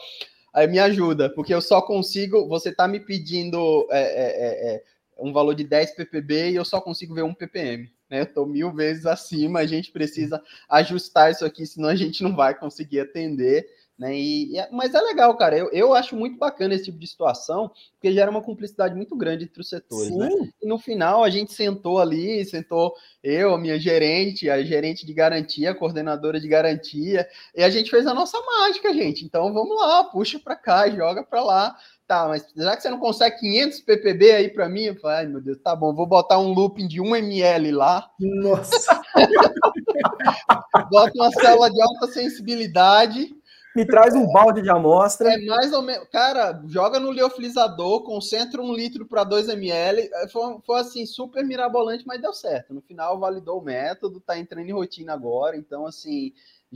aí 0.53 0.67
me 0.67 0.79
ajuda, 0.79 1.29
porque 1.29 1.53
eu 1.53 1.61
só 1.61 1.81
consigo. 1.81 2.47
Você 2.47 2.69
está 2.69 2.87
me 2.87 2.99
pedindo. 2.99 3.87
É, 3.91 4.01
é, 4.01 4.73
é, 4.73 4.75
é 4.75 4.83
um 5.17 5.31
valor 5.31 5.55
de 5.55 5.63
10 5.63 5.95
ppb 5.95 6.51
e 6.51 6.55
eu 6.55 6.65
só 6.65 6.81
consigo 6.81 7.13
ver 7.13 7.23
um 7.23 7.33
ppm. 7.33 7.89
Né? 8.09 8.19
Eu 8.19 8.23
estou 8.23 8.45
mil 8.45 8.71
vezes 8.73 9.05
acima, 9.05 9.59
a 9.59 9.65
gente 9.65 9.91
precisa 9.91 10.41
ajustar 10.69 11.31
isso 11.31 11.45
aqui, 11.45 11.65
senão 11.65 11.89
a 11.89 11.95
gente 11.95 12.21
não 12.21 12.35
vai 12.35 12.53
conseguir 12.53 12.99
atender. 12.99 13.65
Né? 13.97 14.13
E, 14.13 14.57
e, 14.57 14.67
mas 14.71 14.93
é 14.93 14.99
legal, 14.99 15.35
cara. 15.37 15.57
Eu, 15.57 15.69
eu 15.71 15.93
acho 15.93 16.15
muito 16.15 16.37
bacana 16.37 16.73
esse 16.73 16.85
tipo 16.85 16.99
de 16.99 17.07
situação, 17.07 17.71
porque 17.93 18.11
gera 18.11 18.29
uma 18.29 18.41
cumplicidade 18.41 18.93
muito 18.93 19.15
grande 19.15 19.45
entre 19.45 19.61
os 19.61 19.69
setores. 19.69 20.15
Né? 20.15 20.29
E 20.61 20.67
no 20.67 20.77
final 20.77 21.23
a 21.23 21.29
gente 21.29 21.53
sentou 21.53 21.99
ali, 21.99 22.43
sentou 22.43 22.93
eu, 23.23 23.53
a 23.53 23.57
minha 23.57 23.79
gerente, 23.79 24.49
a 24.49 24.61
gerente 24.63 25.05
de 25.05 25.13
garantia, 25.13 25.71
a 25.71 25.75
coordenadora 25.75 26.39
de 26.39 26.47
garantia, 26.47 27.25
e 27.55 27.63
a 27.63 27.69
gente 27.69 27.89
fez 27.89 28.05
a 28.05 28.13
nossa 28.13 28.37
mágica, 28.41 28.93
gente. 28.93 29.23
Então 29.23 29.53
vamos 29.53 29.77
lá, 29.77 30.03
puxa 30.03 30.39
para 30.39 30.55
cá, 30.55 30.89
joga 30.89 31.23
para 31.23 31.43
lá. 31.43 31.75
Tá, 32.07 32.27
mas 32.27 32.45
já 32.55 32.75
que 32.75 32.83
você 32.83 32.89
não 32.91 32.99
consegue 32.99 33.39
500 33.39 33.79
ppb 33.79 34.31
aí 34.31 34.49
para 34.49 34.69
mim, 34.69 34.83
eu 34.83 34.95
falei, 34.97 35.17
ai 35.17 35.25
meu 35.25 35.41
Deus, 35.41 35.57
tá 35.57 35.75
bom, 35.75 35.91
vou 35.91 36.05
botar 36.05 36.37
um 36.37 36.53
looping 36.53 36.87
de 36.87 37.01
1 37.01 37.15
ml 37.15 37.71
lá. 37.71 38.11
Nossa! 38.19 39.01
Bota 40.91 41.11
uma 41.15 41.31
célula 41.31 41.71
de 41.71 41.81
alta 41.81 42.05
sensibilidade 42.07 43.35
me 43.75 43.85
traz 43.85 44.15
um 44.15 44.31
balde 44.31 44.61
de 44.61 44.69
amostra. 44.69 45.33
É 45.33 45.37
mais 45.45 45.73
ou 45.73 45.81
menos. 45.81 46.07
Cara, 46.09 46.61
joga 46.65 46.99
no 46.99 47.11
liofilizador, 47.11 48.03
concentra 48.03 48.61
um 48.61 48.73
litro 48.73 49.05
para 49.05 49.23
2 49.23 49.49
ml. 49.49 50.09
Foi, 50.31 50.57
foi, 50.65 50.79
assim, 50.79 51.05
super 51.05 51.43
mirabolante, 51.43 52.05
mas 52.07 52.21
deu 52.21 52.33
certo. 52.33 52.73
No 52.73 52.81
final, 52.81 53.19
validou 53.19 53.59
o 53.59 53.63
método, 53.63 54.21
tá 54.21 54.37
entrando 54.37 54.69
em 54.69 54.73
rotina 54.73 55.13
agora. 55.13 55.57
Então, 55.57 55.85
assim. 55.85 56.31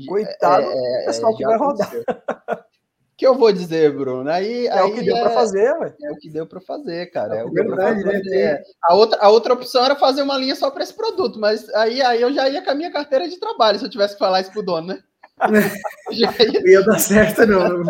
Coitado 0.08 0.66
é, 0.66 1.04
é, 1.04 1.06
pessoal 1.06 1.36
que 1.36 1.46
vai 1.46 1.58
rodar. 1.58 1.90
que 3.18 3.28
eu 3.28 3.36
vou 3.36 3.52
dizer, 3.52 3.94
Bruno? 3.94 4.30
Aí, 4.30 4.68
é 4.68 4.72
aí 4.72 4.90
o 4.90 4.94
que 4.94 5.04
deu 5.04 5.18
é, 5.18 5.22
para 5.22 5.32
fazer, 5.32 5.74
ué. 5.78 5.94
É 6.02 6.12
o 6.12 6.16
que 6.16 6.30
deu 6.30 6.48
para 6.48 6.62
fazer, 6.62 7.12
cara. 7.12 7.36
É, 7.36 7.44
o 7.44 7.50
que 7.50 7.56
verdade, 7.56 8.02
deu 8.02 8.14
fazer. 8.14 8.54
Né? 8.54 8.64
A, 8.84 8.94
outra, 8.96 9.20
a 9.22 9.30
outra 9.30 9.54
opção 9.54 9.84
era 9.84 9.96
fazer 9.96 10.22
uma 10.22 10.38
linha 10.38 10.56
só 10.56 10.72
para 10.72 10.84
esse 10.84 10.94
produto, 10.94 11.38
mas 11.38 11.68
aí, 11.76 12.02
aí 12.02 12.22
eu 12.22 12.32
já 12.34 12.48
ia 12.48 12.64
com 12.64 12.70
a 12.72 12.76
minha 12.76 12.92
carteira 12.92 13.28
de 13.28 13.38
trabalho 13.38 13.78
se 13.78 13.84
eu 13.84 13.90
tivesse 13.90 14.14
que 14.14 14.20
falar 14.20 14.40
isso 14.40 14.52
pro 14.52 14.64
dono, 14.64 14.88
né? 14.88 15.04
Ia 16.66 16.84
dar 16.84 17.00
certo, 17.00 17.46
não. 17.46 17.82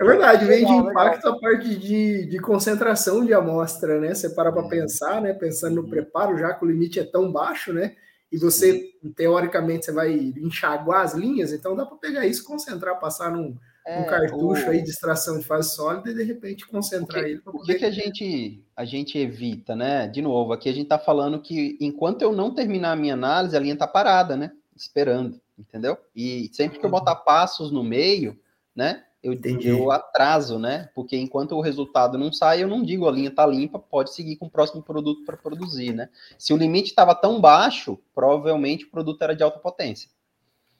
É 0.00 0.04
verdade, 0.04 0.44
vem 0.46 0.64
de 0.64 0.72
impacto 0.72 1.28
a 1.28 1.38
parte 1.38 1.76
de, 1.76 2.26
de 2.26 2.38
concentração 2.40 3.24
de 3.24 3.32
amostra, 3.32 4.00
né? 4.00 4.14
Você 4.14 4.30
para 4.30 4.50
para 4.50 4.68
pensar, 4.68 5.20
né? 5.20 5.32
Pensando 5.32 5.76
no 5.76 5.88
preparo, 5.88 6.38
já 6.38 6.54
que 6.54 6.64
o 6.64 6.68
limite 6.68 6.98
é 6.98 7.04
tão 7.04 7.30
baixo, 7.30 7.72
né? 7.72 7.94
E 8.32 8.38
você, 8.38 8.90
teoricamente, 9.16 9.86
você 9.86 9.92
vai 9.92 10.12
enxaguar 10.12 11.02
as 11.02 11.14
linhas, 11.14 11.52
então 11.52 11.74
dá 11.74 11.84
para 11.84 11.96
pegar 11.96 12.26
isso, 12.26 12.44
concentrar, 12.44 13.00
passar 13.00 13.32
num, 13.32 13.56
é, 13.86 14.04
cartucho 14.04 14.66
o... 14.66 14.70
aí 14.70 14.82
de 14.82 14.90
extração 14.90 15.38
de 15.38 15.44
fase 15.44 15.74
sólida 15.74 16.10
e 16.10 16.14
de 16.14 16.22
repente 16.22 16.66
concentrar 16.66 17.24
que, 17.24 17.30
ele. 17.30 17.42
O 17.44 17.62
que, 17.62 17.74
que 17.74 17.84
a 17.84 17.90
gente 17.90 18.62
a 18.76 18.84
gente 18.84 19.18
evita, 19.18 19.74
né? 19.74 20.06
De 20.06 20.22
novo, 20.22 20.52
aqui 20.52 20.68
a 20.68 20.72
gente 20.72 20.84
está 20.84 20.98
falando 20.98 21.40
que 21.40 21.76
enquanto 21.80 22.22
eu 22.22 22.32
não 22.32 22.54
terminar 22.54 22.92
a 22.92 22.96
minha 22.96 23.14
análise, 23.14 23.56
a 23.56 23.60
linha 23.60 23.74
está 23.74 23.86
parada, 23.86 24.36
né? 24.36 24.52
Esperando 24.76 25.40
entendeu? 25.60 25.96
E 26.14 26.50
sempre 26.52 26.78
que 26.78 26.84
eu 26.84 26.90
botar 26.90 27.16
passos 27.16 27.70
no 27.70 27.82
meio, 27.82 28.38
né? 28.74 29.04
Eu, 29.22 29.38
eu 29.62 29.90
atraso, 29.90 30.58
né? 30.58 30.88
Porque 30.94 31.14
enquanto 31.14 31.52
o 31.52 31.60
resultado 31.60 32.16
não 32.16 32.32
sai, 32.32 32.62
eu 32.62 32.68
não 32.68 32.82
digo 32.82 33.06
a 33.06 33.12
linha 33.12 33.30
tá 33.30 33.46
limpa, 33.46 33.78
pode 33.78 34.14
seguir 34.14 34.36
com 34.36 34.46
o 34.46 34.50
próximo 34.50 34.82
produto 34.82 35.26
para 35.26 35.36
produzir, 35.36 35.92
né? 35.92 36.08
Se 36.38 36.54
o 36.54 36.56
limite 36.56 36.88
estava 36.88 37.14
tão 37.14 37.38
baixo, 37.38 37.98
provavelmente 38.14 38.86
o 38.86 38.90
produto 38.90 39.20
era 39.22 39.36
de 39.36 39.42
alta 39.42 39.58
potência. 39.58 40.08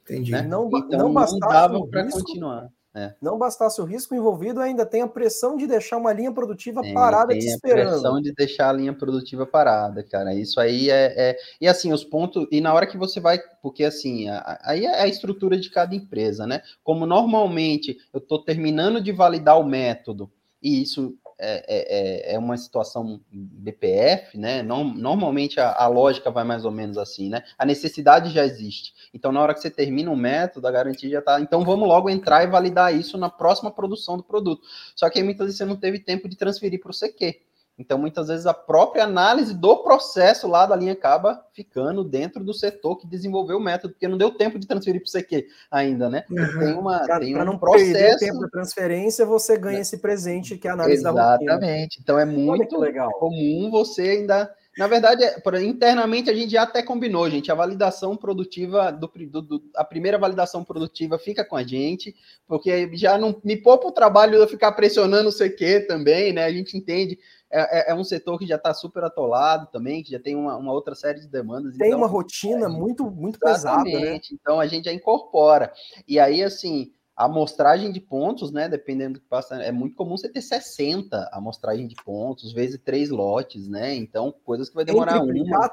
Entendi. 0.02 0.32
Né? 0.32 0.40
Não, 0.40 0.70
então, 0.72 1.12
não, 1.12 1.12
não 1.12 1.38
dava 1.38 1.86
para 1.86 2.10
continuar. 2.10 2.70
É. 2.92 3.14
Não 3.22 3.38
bastasse 3.38 3.80
o 3.80 3.84
risco 3.84 4.16
envolvido, 4.16 4.60
ainda 4.60 4.84
tem 4.84 5.02
a 5.02 5.06
pressão 5.06 5.56
de 5.56 5.64
deixar 5.64 5.96
uma 5.96 6.12
linha 6.12 6.32
produtiva 6.32 6.82
tem, 6.82 6.92
parada 6.92 7.28
tem 7.28 7.38
te 7.38 7.46
esperando. 7.46 7.88
a 7.88 7.90
pressão 7.92 8.20
de 8.20 8.32
deixar 8.32 8.70
a 8.70 8.72
linha 8.72 8.92
produtiva 8.92 9.46
parada, 9.46 10.02
cara. 10.02 10.34
Isso 10.34 10.58
aí 10.58 10.90
é, 10.90 11.14
é, 11.16 11.36
E 11.60 11.68
assim, 11.68 11.92
os 11.92 12.02
pontos. 12.02 12.48
E 12.50 12.60
na 12.60 12.74
hora 12.74 12.86
que 12.86 12.98
você 12.98 13.20
vai. 13.20 13.38
Porque 13.62 13.84
assim, 13.84 14.26
aí 14.64 14.86
é 14.86 15.02
a 15.02 15.06
estrutura 15.06 15.56
de 15.56 15.70
cada 15.70 15.94
empresa, 15.94 16.46
né? 16.46 16.62
Como 16.82 17.06
normalmente 17.06 17.96
eu 18.12 18.18
estou 18.18 18.42
terminando 18.42 19.00
de 19.00 19.12
validar 19.12 19.60
o 19.60 19.64
método, 19.64 20.30
e 20.62 20.82
isso 20.82 21.16
é, 21.40 21.64
é, 21.66 22.32
é, 22.32 22.34
é 22.34 22.38
uma 22.38 22.56
situação 22.56 23.20
BPF, 23.32 24.36
né? 24.36 24.62
normalmente 24.62 25.58
a, 25.58 25.72
a, 25.72 25.86
lógica 25.86 26.30
vai 26.30 26.44
mais 26.44 26.64
ou 26.64 26.70
menos 26.70 26.98
assim, 26.98 27.30
né? 27.30 27.42
A 27.58 27.64
necessidade 27.64 28.30
já 28.30 28.44
existe. 28.44 28.92
Então, 29.14 29.32
na 29.32 29.40
hora 29.40 29.54
que 29.54 29.60
você 29.60 29.70
termina 29.70 30.10
um 30.10 30.16
método, 30.16 30.66
a 30.66 30.70
garantia 30.70 31.08
já 31.08 31.18
está. 31.20 31.40
Então, 31.40 31.64
vamos 31.64 31.88
logo 31.88 32.10
entrar 32.10 32.44
e 32.44 32.46
validar 32.46 32.94
isso 32.94 33.16
na 33.16 33.30
próxima 33.30 33.70
produção 33.70 34.16
do 34.16 34.22
produto. 34.22 34.62
Só 34.94 35.08
que 35.08 35.18
aí 35.18 35.24
muitas 35.24 35.46
vezes 35.46 35.58
você 35.58 35.64
não 35.64 35.76
teve 35.76 35.98
tempo 35.98 36.28
de 36.28 36.36
transferir 36.36 36.80
para 36.80 36.90
o 36.90 36.94
CQ. 36.94 37.49
Então, 37.80 37.96
muitas 37.96 38.28
vezes, 38.28 38.44
a 38.44 38.52
própria 38.52 39.04
análise 39.04 39.54
do 39.54 39.78
processo 39.78 40.46
lá 40.46 40.66
da 40.66 40.76
linha 40.76 40.92
acaba 40.92 41.42
ficando 41.50 42.04
dentro 42.04 42.44
do 42.44 42.52
setor 42.52 42.98
que 42.98 43.06
desenvolveu 43.06 43.56
o 43.56 43.60
método, 43.60 43.94
porque 43.94 44.06
não 44.06 44.18
deu 44.18 44.30
tempo 44.32 44.58
de 44.58 44.66
transferir 44.66 45.00
para 45.00 45.08
o 45.08 45.10
CQ 45.10 45.46
ainda, 45.70 46.10
né? 46.10 46.24
Uhum. 46.30 46.58
Tem 46.58 46.74
uma 46.74 46.98
pra, 46.98 47.18
tem 47.18 47.34
um 47.34 47.42
não 47.42 47.56
processo. 47.56 47.92
Perder 47.92 48.18
tempo 48.18 48.40
da 48.40 48.48
transferência, 48.48 49.24
você 49.24 49.56
ganha 49.56 49.78
é. 49.78 49.80
esse 49.80 49.96
presente 49.96 50.58
que 50.58 50.68
é 50.68 50.70
a 50.70 50.74
análise 50.74 51.00
Exatamente. 51.00 51.24
da 51.24 51.32
rotina. 51.32 51.52
Exatamente. 51.52 52.00
Então, 52.02 52.18
é 52.18 52.26
muito 52.26 52.76
legal. 52.78 53.10
comum 53.12 53.70
você 53.70 54.02
ainda. 54.02 54.54
Na 54.78 54.86
verdade, 54.86 55.24
é, 55.24 55.62
internamente 55.62 56.30
a 56.30 56.34
gente 56.34 56.52
já 56.52 56.62
até 56.62 56.82
combinou, 56.82 57.28
gente. 57.28 57.50
A 57.50 57.54
validação 57.54 58.16
produtiva, 58.16 58.90
do, 58.92 59.10
do, 59.28 59.42
do, 59.42 59.62
a 59.74 59.84
primeira 59.84 60.16
validação 60.16 60.64
produtiva 60.64 61.18
fica 61.18 61.44
com 61.44 61.56
a 61.56 61.62
gente, 61.62 62.14
porque 62.46 62.88
já 62.96 63.18
não 63.18 63.40
me 63.42 63.56
poupa 63.56 63.88
o 63.88 63.92
trabalho 63.92 64.32
de 64.32 64.38
eu 64.38 64.48
ficar 64.48 64.72
pressionando 64.72 65.28
o 65.28 65.32
CQ 65.32 65.86
também, 65.88 66.32
né? 66.32 66.44
A 66.44 66.52
gente 66.52 66.76
entende 66.76 67.18
é, 67.52 67.90
é, 67.90 67.90
é 67.90 67.94
um 67.94 68.04
setor 68.04 68.38
que 68.38 68.46
já 68.46 68.54
está 68.54 68.72
super 68.72 69.02
atolado 69.02 69.66
também, 69.72 70.04
que 70.04 70.12
já 70.12 70.20
tem 70.20 70.36
uma, 70.36 70.56
uma 70.56 70.72
outra 70.72 70.94
série 70.94 71.20
de 71.20 71.26
demandas. 71.26 71.76
Tem 71.76 71.88
então, 71.88 71.98
uma 71.98 72.06
rotina 72.06 72.66
é, 72.66 72.68
muito, 72.68 73.10
muito 73.10 73.40
pesada, 73.40 73.82
né? 73.82 74.20
Então 74.32 74.60
a 74.60 74.66
gente 74.68 74.84
já 74.84 74.92
incorpora. 74.92 75.72
E 76.06 76.20
aí, 76.20 76.44
assim, 76.44 76.92
a 77.20 77.26
amostragem 77.26 77.92
de 77.92 78.00
pontos, 78.00 78.50
né? 78.50 78.66
Dependendo 78.66 79.14
do 79.14 79.20
que 79.20 79.28
passa, 79.28 79.56
é 79.56 79.70
muito 79.70 79.94
comum 79.94 80.16
você 80.16 80.26
ter 80.26 80.40
60 80.40 81.28
amostragem 81.30 81.86
de 81.86 81.94
pontos, 81.96 82.50
vezes 82.50 82.80
três 82.82 83.10
lotes, 83.10 83.68
né? 83.68 83.94
Então, 83.94 84.34
coisas 84.42 84.70
que 84.70 84.74
vai 84.74 84.86
demorar 84.86 85.20
uma. 85.20 85.70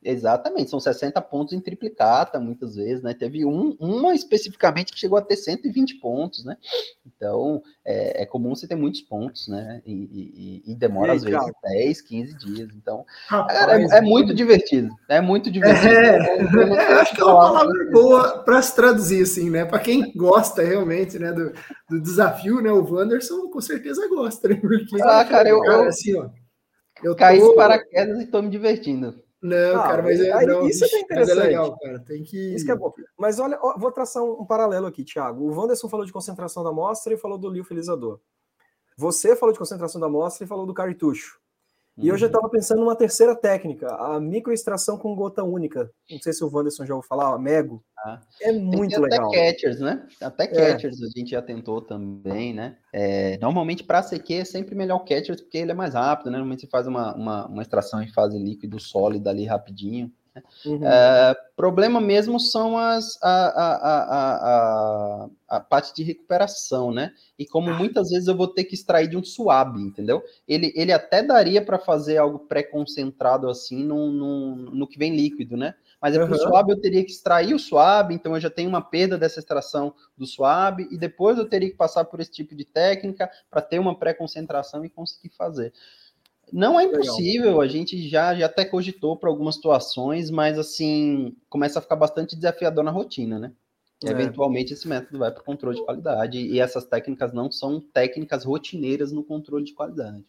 Exatamente, 0.00 0.70
são 0.70 0.78
60 0.78 1.20
pontos 1.22 1.52
em 1.52 1.60
triplicata, 1.60 2.38
muitas 2.38 2.76
vezes, 2.76 3.02
né? 3.02 3.12
Teve 3.14 3.44
um, 3.44 3.76
uma 3.80 4.14
especificamente 4.14 4.92
que 4.92 4.98
chegou 4.98 5.18
a 5.18 5.22
ter 5.22 5.36
120 5.36 5.96
pontos, 5.96 6.44
né? 6.44 6.56
Então, 7.04 7.60
é, 7.84 8.22
é 8.22 8.26
comum 8.26 8.54
você 8.54 8.68
ter 8.68 8.76
muitos 8.76 9.00
pontos, 9.00 9.48
né? 9.48 9.82
E, 9.84 9.92
e, 9.92 10.72
e 10.72 10.74
demora, 10.76 11.14
às 11.14 11.24
vezes, 11.24 11.40
10, 11.64 12.00
15 12.02 12.38
dias. 12.38 12.68
Então, 12.76 13.04
Rapaz, 13.26 13.90
é, 13.90 13.98
é, 13.98 14.00
muito 14.00 14.32
divertido. 14.32 14.94
É 15.08 15.20
muito 15.20 15.50
divertido. 15.50 15.92
É, 15.92 16.38
é, 16.38 16.92
acho 17.00 17.16
que 17.16 17.20
é 17.20 17.24
uma 17.24 17.40
palavra 17.40 17.90
boa 17.90 18.44
para 18.44 18.62
se 18.62 18.76
traduzir, 18.76 19.24
assim, 19.24 19.50
né? 19.50 19.64
Para 19.64 19.80
quem 19.80 20.12
gosta 20.14 20.62
realmente, 20.62 21.18
né, 21.18 21.32
do, 21.32 21.52
do 21.90 22.00
desafio, 22.00 22.62
né? 22.62 22.70
O 22.70 22.88
Wanderson 22.88 23.50
com 23.50 23.60
certeza 23.60 24.06
gosta, 24.08 24.46
né? 24.46 24.54
Porque, 24.54 25.02
ah, 25.02 25.24
cara, 25.24 25.48
eu, 25.48 25.64
eu, 25.64 25.84
assim, 25.88 26.16
ó, 26.16 26.28
eu 27.02 27.16
caí 27.16 27.40
tô... 27.40 27.54
paraquedas 27.54 28.20
e 28.20 28.24
estou 28.24 28.42
me 28.42 28.48
divertindo. 28.48 29.26
Não, 29.40 29.80
ah, 29.80 29.82
cara, 29.84 30.02
mas 30.02 30.20
é, 30.20 30.32
aí, 30.32 30.46
não, 30.46 30.66
isso 30.66 30.84
é 30.84 31.00
interessante. 31.00 31.38
É 31.38 31.42
legal, 31.42 31.78
cara. 31.78 32.00
Tem 32.00 32.24
que. 32.24 32.54
Isso 32.54 32.64
que 32.64 32.72
é 32.72 32.76
bom. 32.76 32.92
Mas 33.16 33.38
olha, 33.38 33.56
ó, 33.62 33.78
vou 33.78 33.92
traçar 33.92 34.22
um, 34.22 34.40
um, 34.40 34.44
paralelo 34.44 34.86
aqui, 34.86 35.04
Thiago. 35.04 35.44
O 35.44 35.56
Wanderson 35.56 35.88
falou 35.88 36.04
de 36.04 36.12
concentração 36.12 36.64
da 36.64 36.70
amostra 36.70 37.14
e 37.14 37.16
falou 37.16 37.38
do 37.38 37.48
liofilizador. 37.48 38.20
Você 38.96 39.36
falou 39.36 39.52
de 39.52 39.58
concentração 39.58 40.00
da 40.00 40.08
amostra 40.08 40.44
e 40.44 40.48
falou 40.48 40.66
do 40.66 40.74
cartucho. 40.74 41.38
E 41.98 42.02
uhum. 42.02 42.14
eu 42.14 42.18
já 42.18 42.26
estava 42.26 42.48
pensando 42.48 42.78
numa 42.78 42.94
terceira 42.94 43.34
técnica, 43.34 43.88
a 43.88 44.20
microextração 44.20 44.96
com 44.96 45.16
gota 45.16 45.42
única. 45.42 45.90
Não 46.08 46.20
sei 46.20 46.32
se 46.32 46.44
o 46.44 46.50
Wanderson 46.50 46.86
já 46.86 46.94
ouviu 46.94 47.08
falar, 47.08 47.36
Mego. 47.38 47.82
Ah, 47.98 48.20
é 48.40 48.52
muito 48.52 49.00
legal. 49.00 49.28
Até 49.28 49.52
catchers, 49.52 49.80
né? 49.80 50.06
Até 50.22 50.44
é. 50.44 50.46
catchers 50.46 51.02
é. 51.02 51.04
a 51.04 51.08
gente 51.08 51.30
já 51.30 51.42
tentou 51.42 51.82
também, 51.82 52.54
né? 52.54 52.76
É, 52.92 53.36
normalmente 53.38 53.82
para 53.82 54.02
CQ 54.02 54.34
é 54.34 54.44
sempre 54.44 54.76
melhor 54.76 55.00
catchers 55.00 55.40
porque 55.40 55.58
ele 55.58 55.72
é 55.72 55.74
mais 55.74 55.94
rápido, 55.94 56.26
né? 56.26 56.38
Normalmente 56.38 56.60
você 56.60 56.68
faz 56.68 56.86
uma, 56.86 57.14
uma, 57.16 57.46
uma 57.48 57.62
extração 57.62 58.00
em 58.00 58.12
fase 58.12 58.38
líquido 58.38 58.78
sólida 58.78 59.30
ali 59.30 59.44
rapidinho. 59.44 60.12
Uhum. 60.64 60.86
É, 60.86 61.36
problema 61.56 62.00
mesmo 62.00 62.38
são 62.38 62.78
as 62.78 63.18
a, 63.22 63.28
a, 63.30 63.94
a, 65.24 65.28
a, 65.48 65.60
parte 65.60 65.94
de 65.94 66.02
recuperação, 66.02 66.92
né? 66.92 67.12
E 67.38 67.44
como 67.44 67.74
muitas 67.74 68.10
vezes 68.10 68.28
eu 68.28 68.36
vou 68.36 68.48
ter 68.48 68.64
que 68.64 68.74
extrair 68.74 69.08
de 69.08 69.16
um 69.16 69.24
suave, 69.24 69.80
entendeu? 69.80 70.22
Ele, 70.46 70.72
ele 70.76 70.92
até 70.92 71.22
daria 71.22 71.60
para 71.60 71.78
fazer 71.78 72.16
algo 72.16 72.40
pré-concentrado 72.40 73.48
assim 73.48 73.84
no, 73.84 74.10
no, 74.12 74.56
no 74.56 74.86
que 74.86 74.98
vem 74.98 75.16
líquido, 75.16 75.56
né? 75.56 75.74
Mas 76.00 76.14
é 76.14 76.20
uhum. 76.20 76.28
para 76.28 76.36
o 76.36 76.38
suave 76.38 76.72
eu 76.72 76.80
teria 76.80 77.04
que 77.04 77.10
extrair 77.10 77.54
o 77.54 77.58
suave, 77.58 78.14
então 78.14 78.34
eu 78.34 78.40
já 78.40 78.50
tenho 78.50 78.68
uma 78.68 78.80
perda 78.80 79.18
dessa 79.18 79.40
extração 79.40 79.92
do 80.16 80.26
suave, 80.26 80.86
e 80.90 80.96
depois 80.96 81.38
eu 81.38 81.48
teria 81.48 81.70
que 81.70 81.76
passar 81.76 82.04
por 82.04 82.20
esse 82.20 82.30
tipo 82.30 82.54
de 82.54 82.64
técnica 82.64 83.28
para 83.50 83.60
ter 83.60 83.78
uma 83.78 83.98
pré-concentração 83.98 84.84
e 84.84 84.90
conseguir 84.90 85.30
fazer. 85.30 85.72
Não 86.52 86.78
é 86.78 86.84
impossível, 86.84 87.60
a 87.60 87.66
gente 87.66 88.08
já, 88.08 88.34
já 88.34 88.46
até 88.46 88.64
cogitou 88.64 89.16
para 89.16 89.28
algumas 89.28 89.56
situações, 89.56 90.30
mas 90.30 90.58
assim, 90.58 91.36
começa 91.48 91.78
a 91.78 91.82
ficar 91.82 91.96
bastante 91.96 92.36
desafiador 92.36 92.84
na 92.84 92.90
rotina, 92.90 93.38
né? 93.38 93.52
É. 94.04 94.10
Eventualmente 94.10 94.72
esse 94.72 94.86
método 94.86 95.18
vai 95.18 95.30
para 95.30 95.40
o 95.40 95.44
controle 95.44 95.76
de 95.76 95.84
qualidade, 95.84 96.38
e 96.38 96.60
essas 96.60 96.84
técnicas 96.84 97.32
não 97.32 97.50
são 97.50 97.80
técnicas 97.80 98.44
rotineiras 98.44 99.12
no 99.12 99.24
controle 99.24 99.64
de 99.64 99.74
qualidade. 99.74 100.24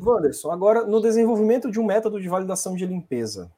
Wanderson, 0.00 0.50
agora 0.50 0.86
no 0.86 1.00
desenvolvimento 1.00 1.70
de 1.70 1.78
um 1.78 1.84
método 1.84 2.20
de 2.20 2.28
validação 2.28 2.74
de 2.74 2.86
limpeza. 2.86 3.50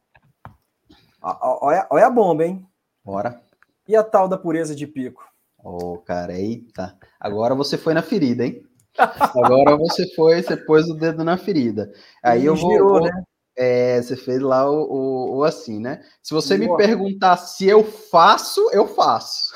Olha, 1.22 1.86
olha 1.90 2.06
a 2.06 2.10
bomba, 2.10 2.44
hein? 2.44 2.66
Bora. 3.04 3.40
E 3.86 3.96
a 3.96 4.02
tal 4.02 4.28
da 4.28 4.36
pureza 4.36 4.74
de 4.74 4.86
pico? 4.86 5.26
Ô, 5.62 5.94
oh, 5.94 5.98
cara, 5.98 6.38
eita. 6.38 6.96
Agora 7.18 7.54
você 7.54 7.76
foi 7.76 7.94
na 7.94 8.02
ferida, 8.02 8.44
hein? 8.44 8.62
Agora 8.98 9.76
você 9.76 10.06
foi, 10.14 10.42
você 10.42 10.56
pôs 10.56 10.88
o 10.88 10.94
dedo 10.94 11.22
na 11.24 11.36
ferida. 11.36 11.92
Aí 12.22 12.44
eu 12.44 12.54
vou. 12.54 12.70
Girou, 12.70 13.00
né? 13.00 13.10
É, 13.56 14.00
você 14.00 14.16
fez 14.16 14.40
lá 14.40 14.70
o, 14.70 14.84
o, 14.84 15.36
o, 15.38 15.44
assim, 15.44 15.80
né? 15.80 16.00
Se 16.22 16.32
você 16.32 16.56
Boa. 16.56 16.70
me 16.70 16.76
perguntar 16.76 17.36
se 17.36 17.66
eu 17.66 17.82
faço, 17.82 18.60
eu 18.72 18.86
faço. 18.86 19.52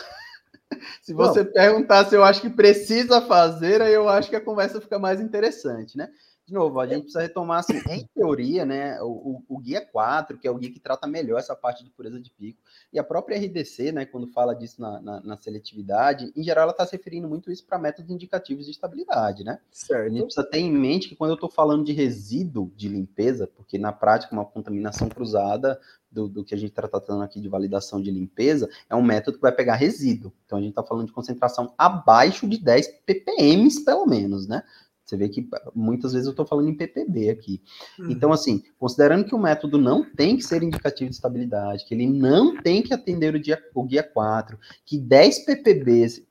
se 1.02 1.14
você 1.14 1.44
Não. 1.44 1.52
perguntar 1.52 2.06
se 2.06 2.16
eu 2.16 2.24
acho 2.24 2.40
que 2.40 2.50
precisa 2.50 3.20
fazer, 3.20 3.80
aí 3.80 3.94
eu 3.94 4.08
acho 4.08 4.28
que 4.28 4.34
a 4.34 4.44
conversa 4.44 4.80
fica 4.80 4.98
mais 4.98 5.20
interessante, 5.20 5.96
né? 5.96 6.08
De 6.44 6.52
novo, 6.52 6.80
a 6.80 6.86
gente 6.86 7.02
precisa 7.02 7.22
retomar, 7.22 7.60
assim, 7.60 7.80
em 7.88 8.06
teoria, 8.14 8.64
né, 8.64 9.00
o, 9.00 9.42
o, 9.48 9.58
guia 9.58 9.80
4, 9.80 10.38
que 10.38 10.46
é 10.46 10.50
o 10.50 10.56
guia 10.56 10.72
que 10.72 10.80
trata 10.80 11.06
melhor 11.06 11.38
essa 11.38 11.54
parte 11.54 11.84
de 11.84 11.90
pureza 11.90 12.20
de 12.20 12.30
pico, 12.30 12.60
e 12.92 12.98
a 12.98 13.04
própria 13.04 13.38
RDC, 13.38 13.92
né, 13.92 14.04
quando 14.04 14.26
fala 14.26 14.54
disso 14.54 14.80
na, 14.80 15.00
na, 15.00 15.20
na 15.20 15.36
seletividade, 15.36 16.32
em 16.34 16.42
geral 16.42 16.64
ela 16.64 16.72
está 16.72 16.84
se 16.84 16.96
referindo 16.96 17.28
muito 17.28 17.50
isso 17.50 17.64
para 17.64 17.78
métodos 17.78 18.10
indicativos 18.10 18.64
de 18.64 18.72
estabilidade, 18.72 19.44
né? 19.44 19.60
Certo. 19.70 20.06
A 20.06 20.08
gente 20.08 20.24
precisa 20.24 20.44
ter 20.44 20.58
em 20.58 20.72
mente 20.72 21.08
que 21.08 21.16
quando 21.16 21.30
eu 21.30 21.34
estou 21.34 21.50
falando 21.50 21.84
de 21.84 21.92
resíduo 21.92 22.72
de 22.76 22.88
limpeza, 22.88 23.46
porque 23.46 23.78
na 23.78 23.92
prática 23.92 24.34
uma 24.34 24.44
contaminação 24.44 25.08
cruzada 25.08 25.80
do, 26.10 26.28
do, 26.28 26.44
que 26.44 26.54
a 26.54 26.58
gente 26.58 26.70
está 26.70 26.86
tratando 26.86 27.22
aqui 27.22 27.40
de 27.40 27.48
validação 27.48 28.00
de 28.00 28.10
limpeza, 28.10 28.68
é 28.88 28.94
um 28.94 29.02
método 29.02 29.38
que 29.38 29.42
vai 29.42 29.52
pegar 29.52 29.76
resíduo. 29.76 30.32
Então 30.44 30.58
a 30.58 30.60
gente 30.60 30.70
está 30.70 30.82
falando 30.82 31.06
de 31.06 31.12
concentração 31.12 31.72
abaixo 31.78 32.46
de 32.46 32.58
10 32.58 32.88
ppm, 33.06 33.84
pelo 33.84 34.06
menos, 34.06 34.46
né? 34.46 34.62
Você 35.12 35.16
vê 35.18 35.28
que 35.28 35.46
muitas 35.74 36.14
vezes 36.14 36.26
eu 36.26 36.30
estou 36.30 36.46
falando 36.46 36.70
em 36.70 36.74
PPB 36.74 37.28
aqui. 37.28 37.60
Uhum. 37.98 38.10
Então, 38.10 38.32
assim, 38.32 38.62
considerando 38.78 39.26
que 39.26 39.34
o 39.34 39.38
método 39.38 39.76
não 39.76 40.02
tem 40.02 40.38
que 40.38 40.42
ser 40.42 40.62
indicativo 40.62 41.10
de 41.10 41.16
estabilidade, 41.16 41.84
que 41.84 41.92
ele 41.92 42.06
não 42.06 42.56
tem 42.56 42.82
que 42.82 42.94
atender 42.94 43.34
o, 43.34 43.38
dia, 43.38 43.62
o 43.74 43.84
guia 43.84 44.02
4, 44.02 44.58
que 44.86 44.96
10 44.96 45.44
PPBs 45.44 46.22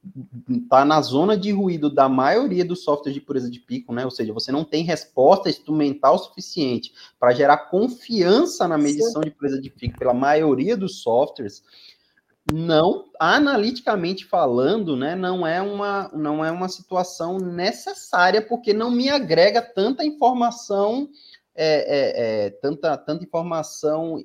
está 0.49 0.83
na 0.83 0.99
zona 0.99 1.37
de 1.37 1.51
ruído 1.51 1.93
da 1.93 2.09
maioria 2.09 2.65
dos 2.65 2.83
softwares 2.83 3.13
de 3.13 3.21
pureza 3.21 3.51
de 3.51 3.59
pico, 3.59 3.93
né? 3.93 4.03
Ou 4.03 4.11
seja, 4.11 4.33
você 4.33 4.51
não 4.51 4.63
tem 4.63 4.83
resposta 4.83 5.47
instrumental 5.47 6.17
suficiente 6.17 6.91
para 7.19 7.33
gerar 7.33 7.69
confiança 7.69 8.67
na 8.67 8.79
medição 8.79 9.21
Sim. 9.21 9.29
de 9.29 9.35
pureza 9.35 9.61
de 9.61 9.69
pico 9.69 9.99
pela 9.99 10.13
maioria 10.13 10.75
dos 10.75 11.03
softwares 11.03 11.61
não 12.51 13.09
analiticamente 13.19 14.25
falando, 14.25 14.95
né, 14.95 15.15
não 15.15 15.45
é 15.45 15.61
uma 15.61 16.09
não 16.13 16.43
é 16.43 16.51
uma 16.51 16.69
situação 16.69 17.37
necessária 17.37 18.41
porque 18.41 18.73
não 18.73 18.91
me 18.91 19.09
agrega 19.09 19.61
tanta 19.61 20.05
informação 20.05 21.09
é, 21.55 21.65
é, 21.65 22.45
é, 22.45 22.49
tanta 22.49 22.97
tanta 22.97 23.23
informação 23.23 24.23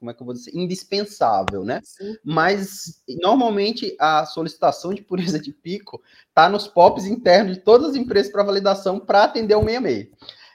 como 0.00 0.10
é 0.10 0.14
que 0.14 0.22
eu 0.22 0.24
vou 0.24 0.34
dizer 0.34 0.56
indispensável, 0.56 1.62
né? 1.62 1.82
Sim. 1.84 2.16
Mas 2.24 3.02
normalmente 3.20 3.94
a 4.00 4.24
solicitação 4.24 4.94
de 4.94 5.02
pureza 5.02 5.38
de 5.38 5.52
pico 5.52 6.02
está 6.26 6.48
nos 6.48 6.66
POPs 6.66 7.04
internos 7.04 7.58
de 7.58 7.62
todas 7.62 7.90
as 7.90 7.96
empresas 7.96 8.32
para 8.32 8.42
validação 8.42 8.98
para 8.98 9.24
atender 9.24 9.54
o 9.54 9.62
66. 9.62 10.08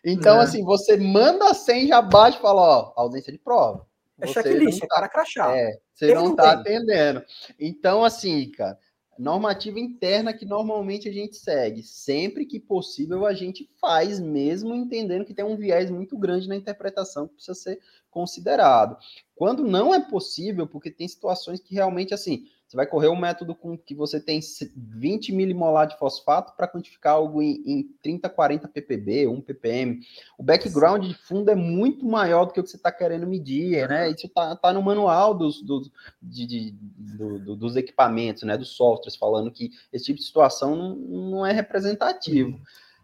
Então, 0.03 0.39
é. 0.39 0.43
assim, 0.43 0.63
você 0.63 0.97
manda 0.97 1.53
100 1.53 1.87
já 1.87 2.01
bate 2.01 2.37
e 2.37 2.41
fala, 2.41 2.61
ó, 2.61 2.93
ausência 2.95 3.31
de 3.31 3.39
prova. 3.39 3.85
É 4.19 4.27
checklist, 4.27 4.83
é 4.83 4.87
para 4.87 5.09
crachar. 5.09 5.55
É, 5.55 5.77
você 5.93 6.13
não 6.13 6.31
está 6.31 6.53
atendendo. 6.53 7.23
Então, 7.59 8.03
assim, 8.03 8.49
cara, 8.51 8.77
normativa 9.17 9.79
interna 9.79 10.33
que 10.33 10.45
normalmente 10.45 11.07
a 11.07 11.11
gente 11.11 11.35
segue. 11.37 11.83
Sempre 11.83 12.45
que 12.45 12.59
possível, 12.59 13.25
a 13.25 13.33
gente 13.33 13.69
faz, 13.79 14.19
mesmo 14.19 14.75
entendendo 14.75 15.25
que 15.25 15.33
tem 15.33 15.45
um 15.45 15.57
viés 15.57 15.89
muito 15.89 16.17
grande 16.17 16.47
na 16.47 16.55
interpretação 16.55 17.27
que 17.27 17.35
precisa 17.35 17.55
ser 17.55 17.79
considerado. 18.09 18.97
Quando 19.35 19.63
não 19.63 19.93
é 19.93 19.99
possível, 19.99 20.67
porque 20.67 20.91
tem 20.91 21.07
situações 21.07 21.59
que 21.59 21.73
realmente, 21.73 22.13
assim, 22.13 22.45
você 22.75 22.77
vai 22.77 22.85
correr 22.85 23.07
um 23.07 23.15
método 23.15 23.55
com 23.55 23.77
que 23.77 23.95
você 23.95 24.19
tem 24.19 24.41
20 24.75 25.31
milimolar 25.31 25.87
de 25.87 25.97
fosfato 25.97 26.53
para 26.57 26.67
quantificar 26.67 27.13
algo 27.13 27.41
em, 27.41 27.63
em 27.65 27.83
30, 28.03 28.27
40 28.27 28.67
ppb, 28.67 29.27
1 29.27 29.41
ppm. 29.41 29.99
O 30.37 30.43
background 30.43 31.05
de 31.05 31.13
fundo 31.13 31.49
é 31.49 31.55
muito 31.55 32.05
maior 32.05 32.45
do 32.45 32.51
que 32.51 32.59
o 32.59 32.63
que 32.63 32.69
você 32.69 32.75
está 32.75 32.91
querendo 32.91 33.25
medir, 33.25 33.87
né? 33.87 34.09
Isso 34.11 34.27
está 34.27 34.57
tá 34.57 34.73
no 34.73 34.81
manual 34.81 35.33
dos, 35.33 35.61
dos, 35.61 35.89
de, 36.21 36.45
de, 36.45 36.71
do, 37.17 37.55
dos 37.55 37.77
equipamentos, 37.77 38.43
né? 38.43 38.57
Dos 38.57 38.75
softwares, 38.75 39.15
falando 39.15 39.49
que 39.49 39.71
esse 39.93 40.05
tipo 40.05 40.19
de 40.19 40.25
situação 40.25 40.75
não, 40.75 40.95
não 40.95 41.45
é 41.45 41.53
representativo. 41.53 42.59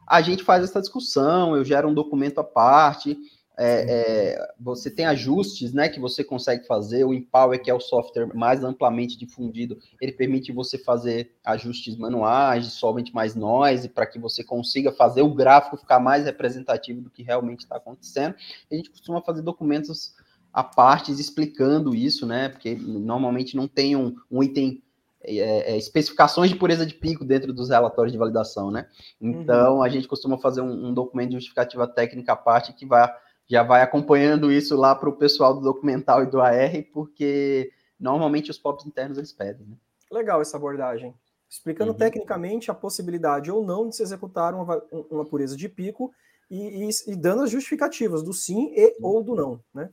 A 0.05 0.21
gente 0.21 0.43
faz 0.43 0.65
essa 0.65 0.81
discussão, 0.81 1.55
eu 1.55 1.63
gero 1.63 1.87
um 1.87 1.93
documento 1.93 2.39
à 2.39 2.43
parte, 2.43 3.17
é, 3.63 3.85
é, 3.87 4.53
você 4.59 4.89
tem 4.89 5.05
ajustes 5.05 5.71
né, 5.71 5.87
que 5.87 5.99
você 5.99 6.23
consegue 6.23 6.65
fazer. 6.65 7.03
O 7.03 7.13
Empower, 7.13 7.61
que 7.61 7.69
é 7.69 7.73
o 7.73 7.79
software 7.79 8.33
mais 8.33 8.63
amplamente 8.63 9.15
difundido, 9.15 9.77
ele 10.01 10.11
permite 10.11 10.51
você 10.51 10.79
fazer 10.79 11.35
ajustes 11.45 11.95
manuais, 11.95 12.65
somente 12.73 13.13
mais 13.13 13.35
noise, 13.35 13.87
para 13.87 14.07
que 14.07 14.17
você 14.17 14.43
consiga 14.43 14.91
fazer 14.91 15.21
o 15.21 15.31
gráfico 15.31 15.77
ficar 15.77 15.99
mais 15.99 16.25
representativo 16.25 17.01
do 17.01 17.11
que 17.11 17.21
realmente 17.21 17.59
está 17.59 17.75
acontecendo. 17.75 18.33
A 18.71 18.75
gente 18.75 18.89
costuma 18.89 19.21
fazer 19.21 19.43
documentos 19.43 20.15
a 20.51 20.63
partes 20.63 21.19
explicando 21.19 21.93
isso, 21.93 22.25
né? 22.25 22.49
Porque 22.49 22.73
normalmente 22.75 23.55
não 23.55 23.67
tem 23.67 23.95
um, 23.95 24.15
um 24.29 24.41
item 24.41 24.81
é, 25.23 25.73
é, 25.73 25.77
especificações 25.77 26.49
de 26.49 26.55
pureza 26.55 26.83
de 26.83 26.95
pico 26.95 27.23
dentro 27.23 27.53
dos 27.53 27.69
relatórios 27.69 28.11
de 28.11 28.17
validação, 28.17 28.71
né? 28.71 28.87
Então, 29.21 29.75
uhum. 29.75 29.83
a 29.83 29.89
gente 29.89 30.07
costuma 30.07 30.39
fazer 30.39 30.61
um, 30.61 30.87
um 30.87 30.93
documento 30.95 31.29
de 31.29 31.35
justificativa 31.35 31.87
técnica 31.87 32.33
à 32.33 32.35
parte 32.35 32.73
que 32.73 32.87
vai 32.87 33.07
já 33.49 33.63
vai 33.63 33.81
acompanhando 33.81 34.51
isso 34.51 34.75
lá 34.75 34.95
para 34.95 35.09
o 35.09 35.15
pessoal 35.15 35.53
do 35.53 35.61
documental 35.61 36.23
e 36.23 36.25
do 36.25 36.41
AR, 36.41 36.83
porque 36.93 37.71
normalmente 37.99 38.49
os 38.49 38.57
POPs 38.57 38.85
internos 38.85 39.17
eles 39.17 39.33
pedem. 39.33 39.67
Né? 39.67 39.75
Legal 40.11 40.41
essa 40.41 40.57
abordagem. 40.57 41.13
Explicando 41.49 41.91
uhum. 41.91 41.97
tecnicamente 41.97 42.71
a 42.71 42.73
possibilidade 42.73 43.51
ou 43.51 43.65
não 43.65 43.89
de 43.89 43.95
se 43.95 44.03
executar 44.03 44.53
uma, 44.53 44.81
uma 45.09 45.25
pureza 45.25 45.57
de 45.57 45.67
pico 45.67 46.13
e, 46.49 46.85
e, 46.85 46.89
e, 47.07 47.15
dando 47.15 47.43
as 47.43 47.51
justificativas 47.51 48.23
do 48.23 48.33
sim 48.33 48.73
e 48.73 48.95
uhum. 48.99 49.07
ou 49.07 49.23
do 49.23 49.35
não, 49.35 49.59
né? 49.73 49.89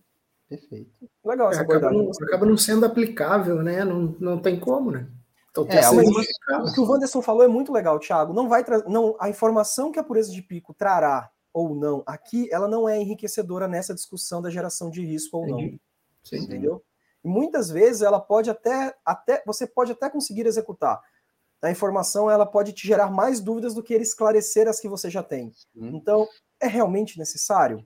Perfeito. 0.48 0.90
Legal 1.24 1.50
essa 1.50 1.62
acaba 1.62 1.88
abordagem. 1.88 2.06
Não, 2.06 2.26
acaba 2.26 2.46
não 2.46 2.56
sendo 2.56 2.86
aplicável, 2.86 3.62
né? 3.62 3.84
Não, 3.84 4.16
não 4.18 4.38
tem 4.40 4.58
como, 4.58 4.90
né? 4.90 5.08
Então, 5.50 5.66
é, 5.68 6.60
o 6.60 6.72
que 6.72 6.80
o 6.80 6.88
Wanderson 6.88 7.20
falou 7.20 7.42
é 7.42 7.48
muito 7.48 7.72
legal, 7.72 7.98
Thiago. 7.98 8.32
Não 8.32 8.48
vai 8.48 8.64
não 8.86 9.16
a 9.18 9.28
informação 9.28 9.90
que 9.90 9.98
a 9.98 10.04
pureza 10.04 10.30
de 10.30 10.42
pico 10.42 10.72
trará 10.72 11.30
ou 11.52 11.74
não 11.74 12.02
aqui, 12.06 12.48
ela 12.52 12.68
não 12.68 12.88
é 12.88 13.00
enriquecedora 13.00 13.66
nessa 13.66 13.94
discussão 13.94 14.40
da 14.40 14.50
geração 14.50 14.90
de 14.90 15.04
risco 15.04 15.38
ou 15.38 15.46
não. 15.46 15.58
Sim. 16.24 16.38
Entendeu? 16.44 16.84
E 17.24 17.28
muitas 17.28 17.70
vezes 17.70 18.02
ela 18.02 18.20
pode 18.20 18.50
até, 18.50 18.94
até 19.04 19.42
você 19.46 19.66
pode 19.66 19.92
até 19.92 20.08
conseguir 20.08 20.46
executar. 20.46 21.00
A 21.60 21.70
informação 21.70 22.30
ela 22.30 22.46
pode 22.46 22.72
te 22.72 22.86
gerar 22.86 23.10
mais 23.10 23.40
dúvidas 23.40 23.74
do 23.74 23.82
que 23.82 23.92
ele 23.92 24.04
esclarecer 24.04 24.68
as 24.68 24.78
que 24.78 24.88
você 24.88 25.10
já 25.10 25.22
tem. 25.22 25.52
Então, 25.74 26.28
é 26.60 26.68
realmente 26.68 27.18
necessário? 27.18 27.84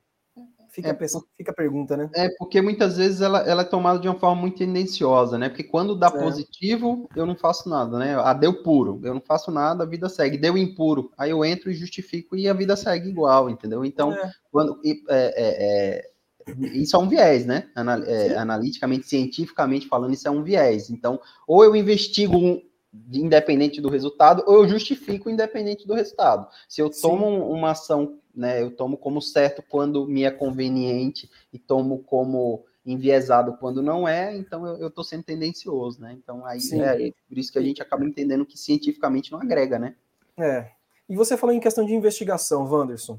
Fica, 0.72 0.88
é, 0.88 0.92
a, 0.92 1.20
fica 1.36 1.50
a 1.50 1.54
pergunta, 1.54 1.98
né? 1.98 2.08
É, 2.14 2.30
porque 2.38 2.62
muitas 2.62 2.96
vezes 2.96 3.20
ela, 3.20 3.40
ela 3.40 3.60
é 3.60 3.64
tomada 3.64 3.98
de 3.98 4.08
uma 4.08 4.18
forma 4.18 4.40
muito 4.40 4.56
tendenciosa, 4.56 5.36
né? 5.36 5.50
Porque 5.50 5.62
quando 5.62 5.94
dá 5.94 6.06
é. 6.06 6.10
positivo, 6.10 7.06
eu 7.14 7.26
não 7.26 7.36
faço 7.36 7.68
nada, 7.68 7.98
né? 7.98 8.14
Ah, 8.18 8.32
deu 8.32 8.62
puro, 8.62 8.98
eu 9.04 9.12
não 9.12 9.20
faço 9.20 9.50
nada, 9.50 9.84
a 9.84 9.86
vida 9.86 10.08
segue. 10.08 10.38
Deu 10.38 10.56
impuro, 10.56 11.12
aí 11.18 11.30
eu 11.30 11.44
entro 11.44 11.70
e 11.70 11.74
justifico 11.74 12.34
e 12.34 12.48
a 12.48 12.54
vida 12.54 12.74
segue 12.74 13.10
igual, 13.10 13.50
entendeu? 13.50 13.84
Então, 13.84 14.14
é. 14.14 14.32
quando. 14.50 14.80
É, 14.84 14.94
é, 15.10 15.34
é, 15.36 16.12
isso 16.72 16.96
é 16.96 16.98
um 16.98 17.08
viés, 17.08 17.44
né? 17.44 17.68
Anal, 17.74 18.02
é, 18.04 18.34
analiticamente, 18.36 19.06
cientificamente 19.06 19.86
falando, 19.86 20.14
isso 20.14 20.26
é 20.26 20.30
um 20.30 20.42
viés. 20.42 20.88
Então, 20.88 21.20
ou 21.46 21.62
eu 21.62 21.76
investigo 21.76 22.36
um, 22.38 22.62
independente 23.12 23.80
do 23.80 23.88
resultado, 23.88 24.42
ou 24.46 24.62
eu 24.62 24.68
justifico 24.68 25.30
independente 25.30 25.86
do 25.86 25.94
resultado. 25.94 26.46
Se 26.68 26.80
eu 26.80 26.90
tomo 26.90 27.26
Sim. 27.26 27.52
uma 27.52 27.70
ação 27.70 28.18
né? 28.34 28.62
Eu 28.62 28.70
tomo 28.70 28.96
como 28.96 29.20
certo 29.20 29.62
quando 29.68 30.06
me 30.06 30.24
é 30.24 30.30
conveniente 30.30 31.30
e 31.52 31.58
tomo 31.58 32.02
como 32.04 32.64
enviesado 32.84 33.56
quando 33.58 33.80
não 33.80 34.08
é, 34.08 34.36
então 34.36 34.66
eu 34.76 34.88
estou 34.88 35.04
sendo 35.04 35.22
tendencioso, 35.22 36.00
né? 36.00 36.16
Então 36.18 36.44
aí 36.44 36.60
Sim. 36.60 36.82
é 36.82 37.12
por 37.28 37.38
isso 37.38 37.52
que 37.52 37.58
a 37.58 37.62
gente 37.62 37.80
acaba 37.80 38.04
entendendo 38.04 38.44
que 38.44 38.58
cientificamente 38.58 39.30
não 39.30 39.40
agrega, 39.40 39.78
né? 39.78 39.94
É. 40.36 40.70
E 41.08 41.14
você 41.14 41.36
falou 41.36 41.54
em 41.54 41.60
questão 41.60 41.84
de 41.84 41.94
investigação, 41.94 42.64
Wanderson. 42.64 43.18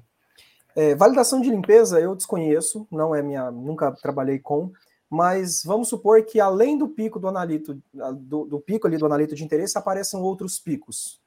É, 0.75 0.95
validação 0.95 1.39
de 1.39 1.49
limpeza 1.49 1.99
eu 1.99 2.15
desconheço, 2.15 2.87
não 2.91 3.13
é 3.13 3.21
minha, 3.21 3.51
nunca 3.51 3.91
trabalhei 3.91 4.39
com, 4.39 4.71
mas 5.09 5.61
vamos 5.63 5.87
supor 5.87 6.23
que 6.25 6.39
além 6.39 6.77
do 6.77 6.89
pico 6.89 7.19
do 7.19 7.27
analito, 7.27 7.79
do, 8.15 8.45
do 8.45 8.59
pico 8.59 8.87
ali 8.87 8.97
do 8.97 9.05
analito 9.05 9.35
de 9.35 9.43
interesse, 9.43 9.77
apareçam 9.77 10.23
outros 10.23 10.59
picos. 10.59 11.21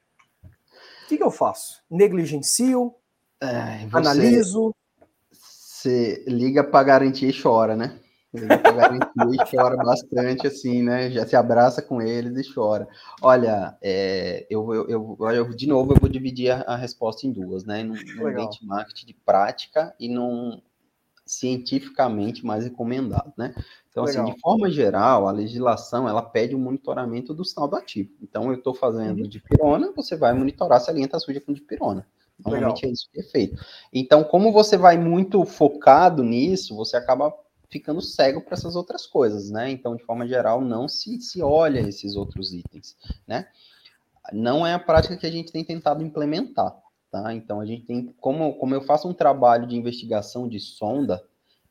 O 1.04 1.08
que, 1.08 1.16
que 1.16 1.22
eu 1.22 1.30
faço? 1.30 1.80
Negligencio? 1.88 2.92
É, 3.40 3.86
você, 3.86 3.96
analiso. 3.96 4.74
Você 5.30 6.24
liga 6.26 6.64
para 6.64 6.84
garantir 6.84 7.28
e 7.28 7.42
chora, 7.42 7.76
né? 7.76 7.98
e 8.34 9.56
chora 9.56 9.76
bastante, 9.76 10.46
assim, 10.46 10.82
né? 10.82 11.10
Já 11.10 11.26
se 11.26 11.36
abraça 11.36 11.80
com 11.80 12.02
eles 12.02 12.36
e 12.36 12.54
chora. 12.54 12.86
Olha, 13.22 13.76
é, 13.82 14.46
eu, 14.50 14.74
eu, 14.74 14.88
eu, 14.88 15.30
eu, 15.30 15.48
de 15.50 15.66
novo, 15.66 15.92
eu 15.92 16.00
vou 16.00 16.08
dividir 16.08 16.50
a, 16.50 16.62
a 16.62 16.76
resposta 16.76 17.26
em 17.26 17.32
duas, 17.32 17.64
né? 17.64 17.82
Num, 17.82 17.94
num 17.94 18.34
benchmark 18.34 18.92
de 19.04 19.14
prática 19.14 19.94
e 19.98 20.08
num 20.08 20.60
cientificamente 21.24 22.46
mais 22.46 22.64
recomendado, 22.64 23.32
né? 23.36 23.52
Então, 23.90 24.04
Legal. 24.04 24.24
assim, 24.24 24.34
de 24.34 24.40
forma 24.40 24.70
geral, 24.70 25.26
a 25.26 25.32
legislação, 25.32 26.08
ela 26.08 26.22
pede 26.22 26.54
o 26.54 26.58
um 26.58 26.60
monitoramento 26.60 27.34
do 27.34 27.44
sinal 27.44 27.66
do 27.66 27.76
ativo. 27.76 28.10
Então, 28.22 28.50
eu 28.50 28.58
estou 28.58 28.74
fazendo 28.74 29.22
uhum. 29.22 29.28
de 29.28 29.40
pirona, 29.40 29.92
você 29.96 30.16
vai 30.16 30.32
monitorar 30.34 30.80
se 30.80 30.88
a 30.88 30.92
linha 30.92 31.06
está 31.06 31.18
suja 31.18 31.40
com 31.40 31.52
de 31.52 31.62
pirona. 31.62 32.06
Normalmente 32.38 32.82
Legal. 32.82 32.90
é 32.90 32.92
isso 32.92 33.08
que 33.12 33.20
é 33.20 33.22
feito. 33.22 33.64
Então, 33.92 34.22
como 34.22 34.52
você 34.52 34.76
vai 34.76 34.98
muito 34.98 35.44
focado 35.44 36.22
nisso, 36.22 36.76
você 36.76 36.96
acaba 36.96 37.34
ficando 37.68 38.00
cego 38.00 38.40
para 38.40 38.54
essas 38.54 38.76
outras 38.76 39.06
coisas, 39.06 39.50
né? 39.50 39.70
Então, 39.70 39.96
de 39.96 40.04
forma 40.04 40.26
geral, 40.26 40.60
não 40.60 40.86
se, 40.88 41.20
se 41.20 41.42
olha 41.42 41.80
esses 41.80 42.14
outros 42.14 42.52
itens, 42.52 42.96
né? 43.26 43.48
Não 44.32 44.66
é 44.66 44.74
a 44.74 44.78
prática 44.78 45.16
que 45.16 45.26
a 45.26 45.30
gente 45.30 45.52
tem 45.52 45.64
tentado 45.64 46.02
implementar, 46.02 46.76
tá? 47.10 47.32
Então, 47.34 47.60
a 47.60 47.66
gente 47.66 47.84
tem, 47.84 48.14
como, 48.20 48.54
como 48.54 48.74
eu 48.74 48.82
faço 48.82 49.08
um 49.08 49.14
trabalho 49.14 49.66
de 49.66 49.76
investigação 49.76 50.48
de 50.48 50.60
sonda, 50.60 51.22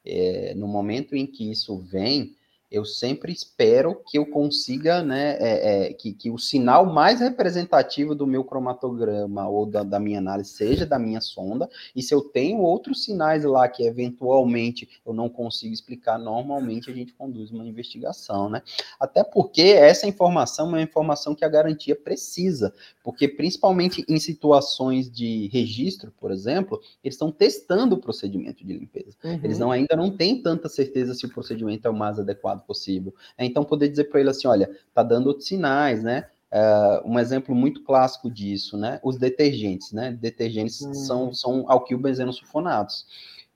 é, 0.05 0.53
no 0.55 0.67
momento 0.67 1.15
em 1.15 1.25
que 1.25 1.49
isso 1.49 1.77
vem, 1.77 2.35
eu 2.75 2.83
sempre 2.83 3.31
espero 3.31 4.01
que 4.05 4.17
eu 4.17 4.25
consiga, 4.25 5.01
né, 5.01 5.37
é, 5.39 5.87
é, 5.87 5.93
que, 5.93 6.11
que 6.11 6.29
o 6.29 6.37
sinal 6.37 6.85
mais 6.85 7.21
representativo 7.21 8.13
do 8.13 8.27
meu 8.27 8.43
cromatograma 8.43 9.47
ou 9.47 9.65
da, 9.65 9.81
da, 9.81 9.97
minha 9.97 10.19
análise 10.19 10.49
seja 10.49 10.85
da 10.85 10.99
minha 10.99 11.21
sonda, 11.21 11.69
e 11.95 12.03
se 12.03 12.13
eu 12.13 12.19
tenho 12.19 12.59
outros 12.59 13.05
sinais 13.05 13.45
lá 13.45 13.69
que 13.69 13.83
eventualmente 13.83 14.89
eu 15.05 15.13
não 15.13 15.29
consigo 15.29 15.73
explicar, 15.73 16.19
normalmente 16.19 16.91
a 16.91 16.93
gente 16.93 17.13
conduz 17.13 17.49
uma 17.49 17.65
investigação, 17.65 18.49
né? 18.49 18.61
Até 18.99 19.23
porque 19.23 19.61
essa 19.61 20.05
informação 20.05 20.65
é 20.65 20.69
uma 20.69 20.81
informação 20.81 21.33
que 21.33 21.45
a 21.45 21.49
garantia 21.49 21.95
precisa, 21.95 22.73
porque 23.03 23.25
principalmente 23.25 24.03
em 24.09 24.19
situações 24.19 25.09
de 25.09 25.47
registro, 25.47 26.11
por 26.19 26.29
exemplo, 26.29 26.81
eles 27.01 27.15
estão 27.15 27.31
testando 27.31 27.95
o 27.95 28.01
procedimento 28.01 28.65
de 28.65 28.73
limpeza. 28.73 29.15
Uhum. 29.23 29.39
Eles 29.41 29.59
não, 29.59 29.71
ainda 29.71 29.95
não 29.95 30.11
têm 30.11 30.41
tanta 30.41 30.67
certeza 30.67 31.13
se 31.13 31.25
o 31.25 31.29
procedimento 31.29 31.87
é 31.87 31.91
o 31.91 31.95
mais 31.95 32.19
adequado 32.19 32.64
possível. 32.65 33.13
É, 33.37 33.45
então, 33.45 33.63
poder 33.63 33.89
dizer 33.89 34.05
para 34.05 34.19
ele 34.19 34.29
assim, 34.29 34.47
olha, 34.47 34.69
tá 34.93 35.03
dando 35.03 35.27
outros 35.27 35.47
sinais, 35.47 36.03
né? 36.03 36.27
Uh, 36.51 37.11
um 37.11 37.19
exemplo 37.19 37.53
muito 37.53 37.83
clássico 37.83 38.29
disso, 38.29 38.77
né? 38.77 38.99
Os 39.03 39.17
detergentes, 39.17 39.91
né? 39.91 40.11
Detergentes 40.11 40.81
hum. 40.81 40.93
são, 40.93 41.33
são 41.33 41.65
alquilbenzeno 41.67 42.31
sulfonatos, 42.31 43.05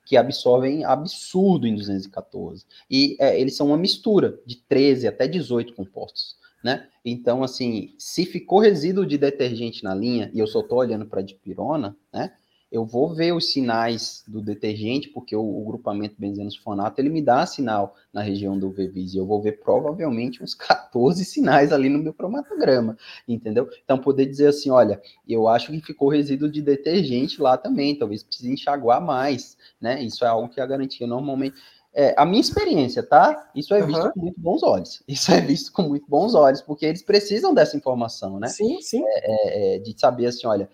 que 0.05 0.17
absorvem 0.17 0.83
absurdo 0.83 1.67
em 1.67 1.75
214. 1.75 2.65
E 2.89 3.15
é, 3.19 3.39
eles 3.39 3.55
são 3.55 3.67
uma 3.67 3.77
mistura 3.77 4.39
de 4.45 4.57
13 4.57 5.07
até 5.07 5.27
18 5.27 5.73
compostos, 5.73 6.35
né? 6.63 6.87
Então, 7.05 7.43
assim, 7.43 7.93
se 7.97 8.25
ficou 8.25 8.59
resíduo 8.59 9.05
de 9.05 9.17
detergente 9.17 9.83
na 9.83 9.95
linha, 9.95 10.29
e 10.33 10.39
eu 10.39 10.47
só 10.47 10.59
estou 10.59 10.79
olhando 10.79 11.05
para 11.05 11.21
dipirona, 11.21 11.95
né? 12.11 12.33
Eu 12.71 12.85
vou 12.85 13.13
ver 13.13 13.33
os 13.33 13.51
sinais 13.51 14.23
do 14.27 14.41
detergente, 14.41 15.09
porque 15.09 15.35
o, 15.35 15.41
o 15.41 15.65
grupamento 15.65 16.15
benzeno-sulfonato, 16.19 17.01
ele 17.01 17.09
me 17.09 17.21
dá 17.21 17.45
sinal 17.45 17.95
na 18.13 18.21
região 18.21 18.57
do 18.59 18.69
VVIS, 18.69 19.15
e 19.15 19.17
eu 19.17 19.25
vou 19.25 19.41
ver 19.41 19.53
provavelmente 19.53 20.43
uns 20.43 20.53
14 20.55 21.25
sinais 21.25 21.71
ali 21.71 21.89
no 21.89 21.97
meu 21.97 22.13
cromatograma, 22.13 22.95
entendeu? 23.27 23.67
Então, 23.83 23.97
poder 23.97 24.27
dizer 24.27 24.47
assim, 24.47 24.69
olha, 24.69 25.01
eu 25.27 25.47
acho 25.47 25.71
que 25.71 25.81
ficou 25.81 26.09
resíduo 26.09 26.49
de 26.49 26.61
detergente 26.61 27.41
lá 27.41 27.57
também, 27.57 27.95
talvez 27.95 28.23
precise 28.23 28.51
enxaguar 28.51 29.01
mais, 29.01 29.57
né? 29.81 30.03
Isso 30.03 30.23
é 30.23 30.27
algo 30.27 30.49
que 30.49 30.61
a 30.61 30.65
garantia 30.65 31.07
normalmente... 31.07 31.55
É, 31.91 32.13
a 32.15 32.23
minha 32.23 32.39
experiência, 32.39 33.01
tá? 33.01 33.49
Isso 33.55 33.73
é 33.73 33.81
visto 33.81 34.03
uhum. 34.03 34.11
com 34.11 34.19
muito 34.19 34.39
bons 34.39 34.61
olhos. 34.61 35.01
Isso 35.09 35.31
é 35.31 35.41
visto 35.41 35.71
com 35.71 35.81
muito 35.81 36.05
bons 36.07 36.35
olhos, 36.35 36.61
porque 36.61 36.85
eles 36.85 37.01
precisam 37.01 37.51
dessa 37.51 37.75
informação, 37.75 38.39
né? 38.39 38.47
Sim, 38.47 38.79
sim. 38.79 39.03
É, 39.07 39.75
é, 39.75 39.79
de 39.79 39.99
saber 39.99 40.27
assim, 40.27 40.45
olha, 40.45 40.69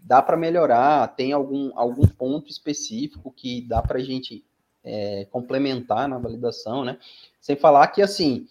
dá 0.00 0.22
para 0.22 0.36
melhorar, 0.36 1.14
tem 1.16 1.32
algum, 1.32 1.70
algum 1.78 2.06
ponto 2.06 2.50
específico 2.50 3.32
que 3.34 3.62
dá 3.62 3.82
para 3.82 3.98
a 3.98 4.02
gente 4.02 4.44
é, 4.84 5.26
complementar 5.30 6.08
na 6.08 6.18
validação, 6.18 6.84
né? 6.84 6.98
Sem 7.40 7.56
falar 7.56 7.88
que, 7.88 8.00
assim, 8.00 8.46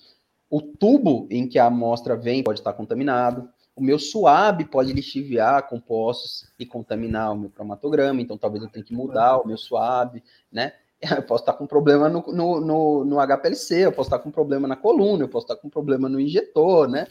o 0.50 0.62
tubo 0.62 1.28
em 1.30 1.48
que 1.48 1.58
a 1.58 1.66
amostra 1.66 2.16
vem 2.16 2.44
pode 2.44 2.60
estar 2.60 2.74
contaminado, 2.74 3.50
o 3.76 3.84
meu 3.84 4.00
suave 4.00 4.66
pode 4.66 4.94
lixiviar 4.94 5.68
compostos 5.68 6.48
e 6.58 6.66
contaminar 6.66 7.34
o 7.34 7.38
meu 7.38 7.50
cromatograma, 7.50 8.22
então 8.22 8.38
talvez 8.38 8.64
eu 8.64 8.70
tenha 8.70 8.86
que 8.86 8.94
mudar 8.94 9.38
o 9.38 9.48
meu 9.48 9.58
suave, 9.58 10.24
né? 10.52 10.74
Eu 11.18 11.22
posso 11.22 11.44
estar 11.44 11.54
com 11.54 11.68
problema 11.68 12.08
no, 12.08 12.24
no, 12.28 12.62
no, 12.62 13.06
no 13.06 13.18
HPLC, 13.20 13.86
eu 13.86 13.92
posso 13.92 14.08
estar 14.08 14.18
com 14.18 14.32
problema 14.32 14.66
na 14.66 14.78
coluna, 14.78 15.26
eu 15.26 15.30
posso 15.30 15.44
estar 15.44 15.58
com 15.58 15.70
problema 15.70 16.08
no 16.08 16.20
injetor, 16.20 16.88
né? 16.88 17.06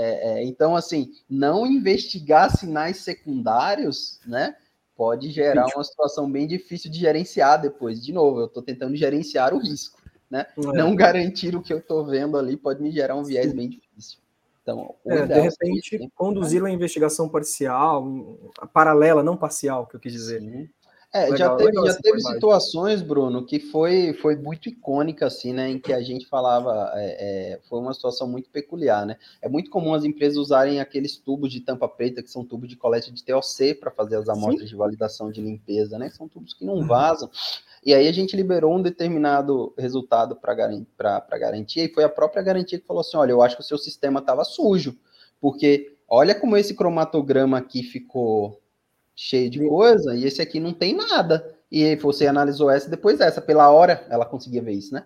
É, 0.00 0.30
é, 0.30 0.44
então, 0.44 0.76
assim, 0.76 1.10
não 1.28 1.66
investigar 1.66 2.56
sinais 2.56 2.98
secundários, 2.98 4.20
né? 4.24 4.54
Pode 4.96 5.28
gerar 5.30 5.66
uma 5.74 5.82
situação 5.82 6.30
bem 6.30 6.46
difícil 6.46 6.88
de 6.88 7.00
gerenciar 7.00 7.60
depois. 7.60 8.00
De 8.00 8.12
novo, 8.12 8.40
eu 8.40 8.46
estou 8.46 8.62
tentando 8.62 8.94
gerenciar 8.94 9.52
o 9.52 9.58
risco, 9.58 10.00
né? 10.30 10.46
É. 10.56 10.60
Não 10.60 10.94
garantir 10.94 11.56
o 11.56 11.62
que 11.62 11.72
eu 11.72 11.78
estou 11.78 12.06
vendo 12.06 12.38
ali 12.38 12.56
pode 12.56 12.80
me 12.80 12.92
gerar 12.92 13.16
um 13.16 13.24
viés 13.24 13.52
bem 13.52 13.68
difícil. 13.68 14.20
Então, 14.62 14.94
é, 15.04 15.26
de 15.26 15.40
repente, 15.40 16.10
conduzir 16.14 16.62
uma 16.62 16.70
investigação 16.70 17.28
parcial, 17.28 18.06
paralela, 18.72 19.22
não 19.22 19.36
parcial, 19.36 19.84
que 19.86 19.96
eu 19.96 20.00
quis 20.00 20.12
dizer. 20.12 20.40
Sim. 20.40 20.68
É, 21.10 21.30
legal, 21.30 21.38
já 21.38 21.56
teve, 21.56 21.86
já 21.86 21.94
teve 21.94 22.20
situações, 22.20 23.00
Bruno, 23.00 23.46
que 23.46 23.58
foi, 23.58 24.12
foi 24.12 24.36
muito 24.36 24.68
icônica, 24.68 25.26
assim, 25.26 25.54
né? 25.54 25.70
Em 25.70 25.78
que 25.78 25.90
a 25.90 26.02
gente 26.02 26.26
falava, 26.26 26.92
é, 26.94 27.54
é, 27.54 27.60
foi 27.66 27.80
uma 27.80 27.94
situação 27.94 28.28
muito 28.28 28.50
peculiar, 28.50 29.06
né? 29.06 29.16
É 29.40 29.48
muito 29.48 29.70
comum 29.70 29.94
as 29.94 30.04
empresas 30.04 30.36
usarem 30.36 30.80
aqueles 30.80 31.16
tubos 31.16 31.50
de 31.50 31.60
tampa 31.60 31.88
preta, 31.88 32.22
que 32.22 32.30
são 32.30 32.44
tubos 32.44 32.68
de 32.68 32.76
coleta 32.76 33.10
de 33.10 33.24
TOC, 33.24 33.74
para 33.80 33.90
fazer 33.90 34.16
as 34.16 34.28
amostras 34.28 34.60
Sim. 34.60 34.66
de 34.66 34.76
validação 34.76 35.32
de 35.32 35.40
limpeza, 35.40 35.98
né? 35.98 36.10
São 36.10 36.28
tubos 36.28 36.52
que 36.52 36.64
não 36.64 36.74
uhum. 36.74 36.86
vazam. 36.86 37.30
E 37.82 37.94
aí 37.94 38.06
a 38.06 38.12
gente 38.12 38.36
liberou 38.36 38.76
um 38.76 38.82
determinado 38.82 39.72
resultado 39.78 40.36
para 40.36 40.54
garantia, 41.38 41.84
e 41.84 41.92
foi 41.92 42.04
a 42.04 42.08
própria 42.10 42.42
garantia 42.42 42.78
que 42.78 42.86
falou 42.86 43.00
assim: 43.00 43.16
olha, 43.16 43.32
eu 43.32 43.40
acho 43.40 43.56
que 43.56 43.62
o 43.62 43.66
seu 43.66 43.78
sistema 43.78 44.20
estava 44.20 44.44
sujo, 44.44 44.94
porque 45.40 45.96
olha 46.06 46.34
como 46.34 46.54
esse 46.54 46.74
cromatograma 46.74 47.56
aqui 47.56 47.82
ficou 47.82 48.60
cheio 49.20 49.50
de 49.50 49.58
coisa, 49.68 50.14
e 50.14 50.24
esse 50.24 50.40
aqui 50.40 50.60
não 50.60 50.72
tem 50.72 50.94
nada. 50.94 51.52
E 51.72 51.84
aí 51.84 51.96
você 51.96 52.28
analisou 52.28 52.70
essa 52.70 52.88
depois 52.88 53.18
dessa, 53.18 53.40
pela 53.40 53.68
hora 53.68 54.06
ela 54.08 54.24
conseguia 54.24 54.62
ver 54.62 54.74
isso, 54.74 54.94
né? 54.94 55.04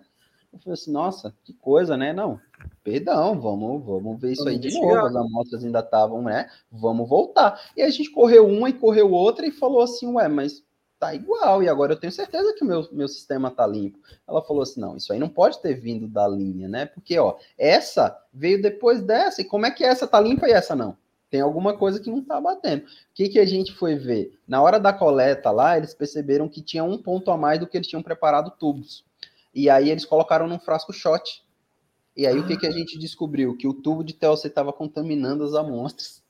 Eu 0.53 0.59
falei 0.59 0.73
assim, 0.75 0.91
nossa, 0.91 1.33
que 1.43 1.51
coisa, 1.51 1.97
né? 1.97 2.13
Não, 2.13 2.39
perdão, 2.83 3.41
vamos, 3.41 3.83
vamos 3.83 4.21
ver 4.21 4.33
isso 4.33 4.47
aí 4.47 4.59
de 4.59 4.71
novo. 4.71 4.95
As 4.97 5.15
amostras 5.15 5.65
ainda 5.65 5.79
estavam, 5.79 6.21
né? 6.21 6.47
Vamos 6.71 7.09
voltar. 7.09 7.59
E 7.75 7.81
a 7.81 7.89
gente 7.89 8.11
correu 8.11 8.47
uma 8.47 8.69
e 8.69 8.73
correu 8.73 9.11
outra 9.11 9.47
e 9.47 9.51
falou 9.51 9.81
assim, 9.81 10.05
ué, 10.13 10.27
mas 10.27 10.63
tá 10.99 11.15
igual, 11.15 11.63
e 11.63 11.67
agora 11.67 11.93
eu 11.93 11.99
tenho 11.99 12.13
certeza 12.13 12.53
que 12.53 12.63
o 12.63 12.67
meu, 12.67 12.87
meu 12.91 13.07
sistema 13.07 13.49
tá 13.49 13.65
limpo. 13.65 13.97
Ela 14.27 14.43
falou 14.43 14.61
assim: 14.61 14.79
não, 14.79 14.95
isso 14.95 15.11
aí 15.11 15.17
não 15.17 15.27
pode 15.27 15.59
ter 15.59 15.73
vindo 15.73 16.07
da 16.07 16.27
linha, 16.27 16.67
né? 16.67 16.85
Porque, 16.85 17.17
ó, 17.17 17.35
essa 17.57 18.15
veio 18.31 18.61
depois 18.61 19.01
dessa, 19.01 19.41
e 19.41 19.45
como 19.45 19.65
é 19.65 19.71
que 19.71 19.83
essa 19.83 20.07
tá 20.07 20.21
limpa 20.21 20.47
e 20.47 20.51
essa 20.51 20.75
não? 20.75 20.95
Tem 21.33 21.41
alguma 21.41 21.75
coisa 21.75 21.99
que 21.99 22.11
não 22.11 22.19
está 22.19 22.39
batendo. 22.39 22.83
O 22.83 22.87
que, 23.11 23.27
que 23.27 23.39
a 23.39 23.45
gente 23.45 23.73
foi 23.73 23.95
ver? 23.95 24.37
Na 24.47 24.61
hora 24.61 24.79
da 24.79 24.93
coleta 24.93 25.49
lá, 25.49 25.75
eles 25.75 25.91
perceberam 25.91 26.47
que 26.47 26.61
tinha 26.61 26.83
um 26.83 26.95
ponto 26.95 27.31
a 27.31 27.35
mais 27.35 27.59
do 27.59 27.65
que 27.65 27.75
eles 27.75 27.87
tinham 27.87 28.03
preparado 28.03 28.51
tubos. 28.51 29.03
E 29.51 29.67
aí 29.67 29.89
eles 29.89 30.05
colocaram 30.05 30.47
num 30.47 30.59
frasco 30.59 30.93
shot. 30.93 31.43
E 32.15 32.27
aí 32.27 32.37
ah. 32.37 32.39
o 32.39 32.45
que, 32.45 32.55
que 32.55 32.67
a 32.67 32.71
gente 32.71 32.99
descobriu? 32.99 33.57
Que 33.57 33.67
o 33.67 33.73
tubo 33.73 34.03
de 34.03 34.13
TLC 34.13 34.47
estava 34.47 34.71
contaminando 34.71 35.43
as 35.43 35.55
amostras. 35.55 36.21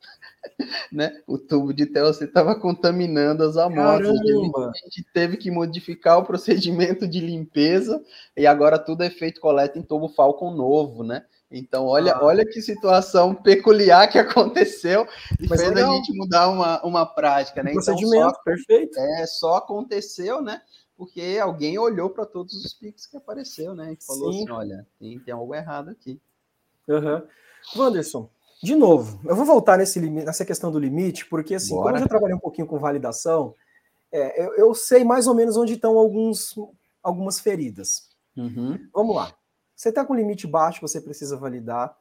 né? 0.89 1.21
O 1.27 1.37
tubo 1.37 1.73
de 1.73 1.85
TLC 1.85 2.23
estava 2.23 2.55
contaminando 2.57 3.43
as 3.43 3.57
amostras. 3.57 4.17
Caramba. 4.17 4.71
A 4.73 4.87
gente 4.87 5.05
teve 5.13 5.35
que 5.35 5.51
modificar 5.51 6.17
o 6.19 6.25
procedimento 6.25 7.05
de 7.05 7.19
limpeza 7.19 8.01
e 8.37 8.47
agora 8.47 8.79
tudo 8.79 9.03
é 9.03 9.09
feito 9.09 9.41
coleta 9.41 9.77
em 9.77 9.83
tubo 9.83 10.07
Falcon 10.07 10.55
novo, 10.55 11.03
né? 11.03 11.25
Então, 11.55 11.85
olha, 11.85 12.15
ah. 12.15 12.25
olha 12.25 12.43
que 12.43 12.59
situação 12.63 13.35
peculiar 13.35 14.09
que 14.09 14.17
aconteceu 14.17 15.07
e 15.39 15.47
Mas 15.47 15.61
fez 15.61 15.71
legal. 15.71 15.91
a 15.91 15.95
gente 15.95 16.11
mudar 16.17 16.49
uma, 16.49 16.83
uma 16.83 17.05
prática, 17.05 17.61
né? 17.61 17.69
Então, 17.69 17.83
procedimento, 17.83 18.35
só, 18.35 18.43
perfeito. 18.43 18.99
É, 18.99 19.27
só 19.27 19.55
aconteceu, 19.57 20.41
né? 20.41 20.63
Porque 20.97 21.39
alguém 21.39 21.77
olhou 21.77 22.09
para 22.09 22.25
todos 22.25 22.55
os 22.55 22.73
piques 22.73 23.05
que 23.05 23.15
apareceu, 23.15 23.75
né? 23.75 23.93
E 23.93 24.03
falou 24.03 24.33
Sim. 24.33 24.43
assim: 24.43 24.51
olha, 24.51 24.87
tem, 24.99 25.19
tem 25.19 25.33
algo 25.33 25.53
errado 25.53 25.89
aqui. 25.89 26.19
Uhum. 26.87 27.21
Wanderson, 27.75 28.29
de 28.61 28.75
novo, 28.75 29.21
eu 29.23 29.35
vou 29.35 29.45
voltar 29.45 29.77
nesse 29.77 29.99
nessa 29.99 30.43
questão 30.43 30.71
do 30.71 30.79
limite, 30.79 31.27
porque 31.27 31.53
assim, 31.55 31.75
Bora. 31.75 31.83
como 31.83 31.97
eu 31.97 31.99
já 32.01 32.07
trabalhei 32.07 32.35
um 32.35 32.39
pouquinho 32.39 32.65
com 32.65 32.79
validação, 32.79 33.53
é, 34.11 34.43
eu, 34.43 34.55
eu, 34.55 34.73
sei 34.73 35.03
mais 35.03 35.27
ou 35.27 35.35
menos 35.35 35.55
onde 35.55 35.73
estão 35.73 35.97
alguns, 35.97 36.55
algumas 37.01 37.39
feridas. 37.39 38.09
Uhum. 38.35 38.79
Vamos 38.93 39.15
lá. 39.15 39.35
Você 39.83 39.89
está 39.89 40.05
com 40.05 40.15
limite 40.15 40.47
baixo, 40.47 40.79
você 40.79 41.01
precisa 41.01 41.35
validar, 41.35 41.93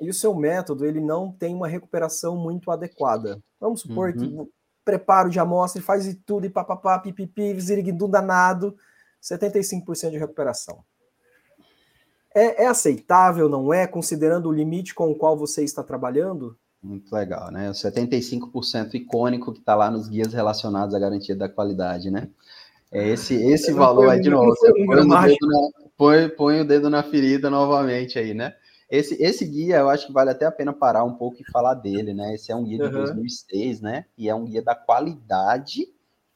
e 0.00 0.10
o 0.10 0.14
seu 0.14 0.34
método 0.34 0.84
ele 0.84 1.00
não 1.00 1.30
tem 1.30 1.54
uma 1.54 1.68
recuperação 1.68 2.36
muito 2.36 2.68
adequada. 2.68 3.40
Vamos 3.60 3.82
supor 3.82 4.10
uhum. 4.10 4.44
que 4.44 4.52
preparo 4.84 5.30
de 5.30 5.38
amostra, 5.38 5.80
faz 5.80 6.04
e 6.08 6.14
tudo, 6.14 6.46
e 6.46 6.50
papapá, 6.50 6.98
pipipi, 6.98 7.60
ziriguidum 7.60 8.10
danado, 8.10 8.76
75% 9.22 10.10
de 10.10 10.18
recuperação. 10.18 10.82
é, 12.34 12.64
é 12.64 12.66
aceitável, 12.66 13.48
não 13.48 13.72
é, 13.72 13.86
considerando 13.86 14.48
o 14.48 14.52
limite 14.52 14.92
com 14.92 15.08
o 15.08 15.14
qual 15.14 15.36
você 15.36 15.62
está 15.62 15.84
trabalhando? 15.84 16.58
Muito 16.82 17.14
legal, 17.14 17.52
né? 17.52 17.70
O 17.70 17.72
75% 17.72 18.94
icônico 18.94 19.52
que 19.52 19.60
está 19.60 19.76
lá 19.76 19.92
nos 19.92 20.08
guias 20.08 20.32
relacionados 20.32 20.92
à 20.92 20.98
garantia 20.98 21.36
da 21.36 21.48
qualidade, 21.48 22.10
né? 22.10 22.30
É 22.90 23.08
esse, 23.08 23.34
esse 23.34 23.72
valor 23.72 24.08
aí 24.08 24.20
de 24.20 24.30
novo. 24.30 24.50
Você 24.50 24.72
põe 24.72 25.00
o, 25.00 25.04
na, 25.06 25.26
põe, 25.96 26.28
põe 26.28 26.60
o 26.60 26.64
dedo 26.64 26.88
na 26.88 27.02
ferida 27.02 27.50
novamente 27.50 28.18
aí, 28.18 28.32
né? 28.32 28.54
Esse, 28.90 29.22
esse 29.22 29.44
guia, 29.44 29.76
eu 29.76 29.90
acho 29.90 30.06
que 30.06 30.12
vale 30.12 30.30
até 30.30 30.46
a 30.46 30.52
pena 30.52 30.72
parar 30.72 31.04
um 31.04 31.14
pouco 31.14 31.42
e 31.42 31.50
falar 31.52 31.74
dele, 31.74 32.14
né? 32.14 32.34
Esse 32.34 32.50
é 32.50 32.56
um 32.56 32.64
guia 32.64 32.78
de 32.78 32.84
uhum. 32.84 33.04
2006, 33.04 33.82
né? 33.82 34.06
E 34.16 34.28
é 34.28 34.34
um 34.34 34.46
guia 34.46 34.62
da 34.62 34.74
qualidade 34.74 35.86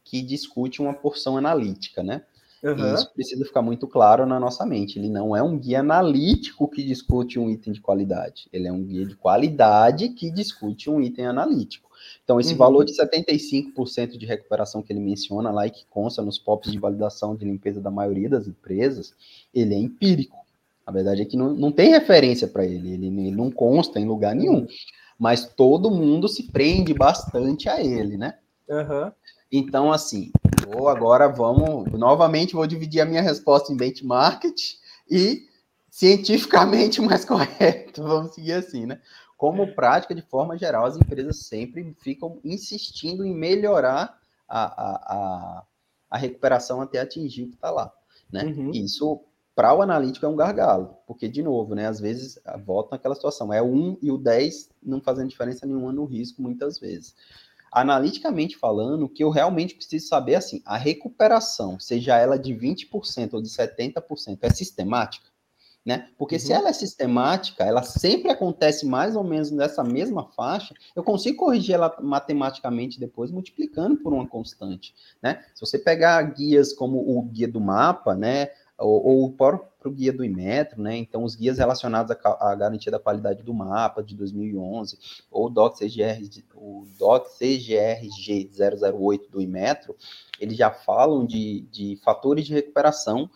que 0.05 0.21
discute 0.21 0.83
uma 0.83 0.93
porção 0.93 1.39
analítica, 1.39 2.03
né? 2.03 2.23
Uhum. 2.63 2.91
E 2.91 2.95
isso 2.95 3.13
precisa 3.13 3.45
ficar 3.45 3.61
muito 3.61 3.89
claro 3.89 4.25
na 4.25 4.39
nossa 4.39 4.65
mente. 4.65 4.99
Ele 4.99 5.09
não 5.09 5.37
é 5.37 5.43
um 5.43 5.59
guia 5.59 5.81
analítico 5.81 6.69
que 6.69 6.83
discute 6.83 7.39
um 7.39 7.51
item 7.51 7.73
de 7.73 7.81
qualidade. 7.81 8.49
Ele 8.53 8.69
é 8.69 8.73
um 8.73 8.85
guia 8.85 9.05
de 9.05 9.17
qualidade 9.17 10.11
que 10.11 10.31
discute 10.31 10.89
um 10.89 11.01
item 11.01 11.27
analítico. 11.27 11.91
Então, 12.23 12.39
esse 12.39 12.53
uhum. 12.53 12.59
valor 12.59 12.85
de 12.85 12.93
75% 12.93 14.17
de 14.17 14.27
recuperação 14.27 14.83
que 14.83 14.93
ele 14.93 15.01
menciona 15.01 15.51
lá 15.51 15.67
e 15.67 15.71
que 15.71 15.85
consta 15.87 16.23
nos 16.23 16.39
POPs 16.39 16.71
de 16.71 16.79
validação 16.79 17.35
de 17.35 17.45
limpeza 17.45 17.81
da 17.81 17.91
maioria 17.91 18.29
das 18.29 18.47
empresas, 18.47 19.15
ele 19.53 19.75
é 19.75 19.79
empírico. 19.79 20.39
A 20.87 20.93
verdade 20.93 21.23
é 21.23 21.25
que 21.25 21.37
não, 21.37 21.53
não 21.53 21.71
tem 21.71 21.91
referência 21.91 22.47
para 22.47 22.65
ele, 22.65 22.93
ele, 22.93 23.07
ele 23.07 23.31
não 23.31 23.51
consta 23.51 24.01
em 24.01 24.07
lugar 24.07 24.35
nenhum. 24.35 24.67
Mas 25.19 25.45
todo 25.45 25.91
mundo 25.91 26.29
se 26.29 26.45
prende 26.45 26.93
bastante 26.95 27.69
a 27.69 27.81
ele, 27.81 28.17
né? 28.17 28.39
Uhum. 28.69 29.13
Então, 29.51 29.93
assim, 29.93 30.33
vou 30.67 30.89
agora 30.89 31.29
vamos 31.29 31.91
novamente 31.93 32.55
vou 32.55 32.67
dividir 32.67 33.01
a 33.01 33.07
minha 33.07 33.23
resposta 33.23 33.73
em 33.73 33.77
benchmark 33.77 34.45
e 35.11 35.47
cientificamente 35.91 37.01
mais 37.03 37.25
correto. 37.25 38.03
Vamos 38.03 38.35
seguir 38.35 38.55
assim, 38.55 38.87
né? 38.87 39.01
Como 39.37 39.75
prática, 39.75 40.15
de 40.15 40.23
forma 40.23 40.57
geral, 40.57 40.87
as 40.87 40.97
empresas 40.97 41.47
sempre 41.47 41.95
ficam 42.01 42.39
insistindo 42.45 43.25
em 43.25 43.35
melhorar 43.35 44.19
a, 44.49 44.63
a, 44.63 44.95
a, 44.95 45.65
a 46.11 46.19
recuperação 46.19 46.81
até 46.81 47.01
atingir 47.01 47.45
o 47.45 47.49
que 47.49 47.57
está 47.57 47.71
lá. 47.71 47.93
Né? 48.31 48.45
Uhum. 48.45 48.71
Isso 48.71 49.21
para 49.55 49.75
o 49.75 49.83
analítico 49.83 50.25
é 50.25 50.29
um 50.29 50.37
gargalo, 50.37 50.97
porque, 51.07 51.29
de 51.29 51.43
novo, 51.43 51.75
né, 51.75 51.87
às 51.87 52.01
vezes 52.01 52.39
volta 52.65 52.95
naquela 52.95 53.15
situação, 53.15 53.53
é 53.53 53.61
o 53.61 53.67
1 53.67 53.99
e 54.01 54.11
o 54.11 54.17
10 54.17 54.71
não 54.83 55.01
fazendo 55.01 55.29
diferença 55.29 55.67
nenhuma 55.67 55.93
no 55.93 56.07
risco, 56.07 56.41
muitas 56.41 56.79
vezes. 56.79 57.15
Analiticamente 57.73 58.55
falando, 58.57 59.05
o 59.05 59.09
que 59.09 59.25
eu 59.25 59.31
realmente 59.31 59.75
preciso 59.75 60.07
saber 60.07 60.33
é 60.33 60.37
assim, 60.37 60.61
a 60.63 60.77
recuperação, 60.77 61.81
seja 61.81 62.19
ela 62.19 62.39
de 62.39 62.53
20% 62.55 63.33
ou 63.33 63.41
de 63.41 63.49
70%, 63.49 64.39
é 64.43 64.51
sistemática? 64.51 65.33
Né? 65.85 66.11
Porque 66.17 66.37
uhum. 66.37 66.41
se 66.41 66.53
ela 66.53 66.69
é 66.69 66.73
sistemática, 66.73 67.65
ela 67.65 67.83
sempre 67.83 68.31
acontece 68.31 68.87
mais 68.87 69.17
ou 69.17 69.25
menos 69.25 69.51
nessa 69.51 69.83
mesma 69.83 70.31
faixa, 70.33 70.75
eu 70.95 71.03
consigo 71.03 71.39
corrigir 71.39 71.75
ela 71.75 71.97
matematicamente 72.01 73.01
depois, 73.01 73.33
multiplicando 73.33 73.97
por 73.97 74.13
uma 74.13 74.29
constante, 74.29 74.95
né? 75.21 75.43
Se 75.55 75.61
você 75.61 75.81
pegar 75.81 76.23
guias 76.23 76.73
como 76.73 76.99
o 76.99 77.23
guia 77.23 77.49
do 77.49 77.61
mapa, 77.61 78.15
né, 78.15 78.51
ou, 78.83 79.07
ou 79.07 79.25
o 79.27 79.91
guia 79.91 80.13
do 80.13 80.25
Imetro, 80.25 80.81
né? 80.81 80.97
Então, 80.97 81.25
os 81.25 81.35
guias 81.35 81.59
relacionados 81.59 82.15
à, 82.25 82.53
à, 82.53 82.55
garantia 82.55 82.91
da 82.91 82.99
qualidade 82.99 83.43
do 83.43 83.55
mapa 83.55 84.03
de 84.03 84.15
2011, 84.15 84.99
ou 85.31 85.47
o 85.47 85.51
DOC 85.51 85.79
CGR, 85.79 86.43
o 86.55 86.87
DOC 86.99 87.29
CGRG 87.39 88.51
008 88.95 89.31
do 89.31 89.41
Imetro, 89.41 89.97
eles 90.41 90.57
já 90.57 90.71
falam 90.71 91.25
de, 91.25 91.63
de 91.73 91.97
fatores 92.05 92.47
de 92.47 92.55
recuperação 92.55 93.29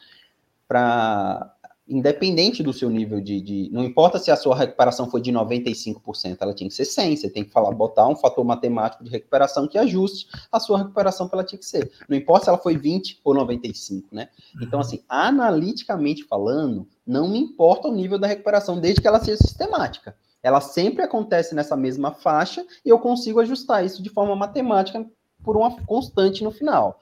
para 0.69 1.56
independente 1.89 2.63
do 2.63 2.73
seu 2.73 2.91
nível 2.91 3.21
de, 3.21 3.41
de, 3.41 3.71
Não 3.73 3.85
importa 3.85 4.19
se 4.19 4.31
a 4.31 4.37
sua 4.37 4.57
recuperação 4.57 5.09
foi 5.09 5.21
de 5.21 5.31
95%, 5.31 6.37
ela 6.41 6.53
tinha 6.53 6.69
que 6.69 6.75
ser 6.75 6.83
100%. 6.83 7.17
Você 7.17 7.31
tem 7.31 7.45
que 7.45 7.51
falar, 7.51 7.71
botar 7.73 8.09
um 8.09 8.17
fator 8.17 8.45
matemático 8.45 9.05
de 9.05 9.11
recuperação 9.11 9.69
que 9.69 9.79
ajuste 9.79 10.27
a 10.51 10.59
sua 10.59 10.79
recuperação 10.79 11.29
para 11.29 11.39
ela 11.39 11.47
tinha 11.47 11.59
que 11.59 11.67
ser. 11.67 11.91
Não 12.09 12.17
importa 12.17 12.45
se 12.45 12.49
ela 12.49 12.59
foi 12.59 12.77
20 12.77 13.21
ou 13.23 13.35
95, 13.35 14.09
né? 14.13 14.29
Então, 14.61 14.81
assim, 14.81 15.03
analiticamente 15.09 16.25
falando, 16.25 16.89
não 17.07 17.29
me 17.29 17.39
importa 17.39 17.87
o 17.87 17.95
nível 17.95 18.19
da 18.19 18.27
recuperação, 18.27 18.81
desde 18.81 19.01
que 19.01 19.07
ela 19.07 19.21
seja 19.21 19.37
sistemática. 19.37 20.17
Ela 20.43 20.61
sempre 20.61 21.03
acontece 21.03 21.55
nessa 21.55 21.77
mesma 21.77 22.13
faixa 22.13 22.65
e 22.85 22.89
eu 22.89 22.99
consigo 22.99 23.41
ajustar 23.41 23.85
isso 23.85 24.03
de 24.03 24.11
forma 24.11 24.35
matemática 24.35 25.05
por 25.43 25.57
uma 25.57 25.77
constante 25.85 26.43
no 26.43 26.51
final. 26.51 27.01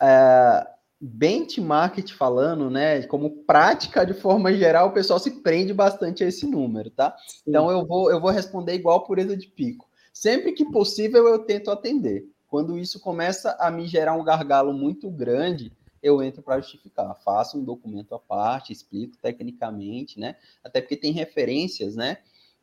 É, 0.00 0.66
benchmark 1.06 1.98
falando, 2.16 2.70
né, 2.70 3.02
como 3.02 3.30
prática 3.44 4.06
de 4.06 4.14
forma 4.14 4.52
geral, 4.54 4.88
o 4.88 4.92
pessoal 4.92 5.18
se 5.18 5.30
prende 5.42 5.74
bastante 5.74 6.24
a 6.24 6.28
esse 6.28 6.46
número, 6.46 6.90
tá? 6.90 7.14
Sim. 7.26 7.42
Então 7.46 7.70
eu 7.70 7.84
vou 7.86 8.10
eu 8.10 8.20
vou 8.20 8.30
responder 8.30 8.74
igual 8.74 9.04
pureza 9.04 9.36
de 9.36 9.46
pico. 9.46 9.86
Sempre 10.12 10.52
que 10.52 10.64
possível 10.64 11.26
eu 11.26 11.40
tento 11.40 11.70
atender. 11.70 12.24
Quando 12.48 12.78
isso 12.78 13.00
começa 13.00 13.56
a 13.58 13.70
me 13.70 13.86
gerar 13.86 14.14
um 14.14 14.24
gargalo 14.24 14.72
muito 14.72 15.10
grande, 15.10 15.72
eu 16.02 16.22
entro 16.22 16.42
para 16.42 16.60
justificar. 16.60 17.14
Faço 17.16 17.58
um 17.58 17.64
documento 17.64 18.14
à 18.14 18.18
parte, 18.18 18.72
explico 18.72 19.16
tecnicamente, 19.20 20.20
né? 20.20 20.36
Até 20.62 20.80
porque 20.80 20.96
tem 20.96 21.12
referências, 21.12 21.96
né? 21.96 22.18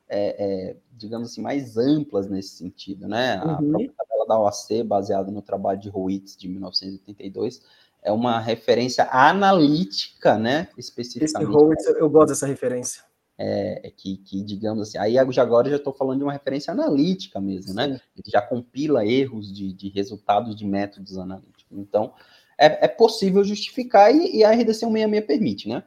É, 0.08 0.36
é, 0.70 0.78
digamos 0.94 1.32
assim, 1.32 1.42
mais 1.42 1.78
amplas 1.78 2.28
nesse 2.30 2.56
sentido, 2.56 3.08
né? 3.08 3.36
A 3.38 3.60
uhum. 3.60 3.70
própria 3.70 3.94
tabela 3.98 4.28
da 4.28 4.40
OAC, 4.40 4.84
baseada 4.84 5.32
no 5.32 5.42
trabalho 5.42 5.80
de 5.80 5.90
Ruiz 5.90 6.38
de 6.38 6.48
1982, 6.48 7.62
é 8.04 8.12
uma 8.12 8.40
referência 8.40 9.08
analítica, 9.12 10.38
né? 10.38 10.68
Especificamente. 10.78 11.80
Esse 11.80 12.00
eu 12.00 12.10
gosto 12.10 12.30
dessa 12.30 12.48
referência. 12.48 13.04
É, 13.38 13.88
é, 13.88 13.90
que, 13.92 14.18
que, 14.18 14.44
digamos 14.44 14.88
assim, 14.88 15.00
aí 15.00 15.18
agora 15.18 15.68
já 15.68 15.78
estou 15.78 15.92
falando 15.92 16.20
de 16.20 16.24
uma 16.24 16.34
referência 16.34 16.72
analítica 16.72 17.42
mesmo, 17.42 17.74
né? 17.74 17.86
Ele 17.86 18.02
já 18.28 18.42
compila 18.42 19.06
erros 19.06 19.52
de, 19.52 19.74
de 19.74 19.90
resultados 19.90 20.56
de 20.56 20.64
métodos 20.64 21.18
analíticos. 21.18 21.66
Então, 21.72 22.14
é, 22.56 22.86
é 22.86 22.88
possível 22.88 23.44
justificar 23.44 24.14
e, 24.14 24.38
e 24.38 24.44
a 24.44 24.52
RDC 24.52 24.82
166 24.82 25.26
permite, 25.26 25.68
né? 25.68 25.84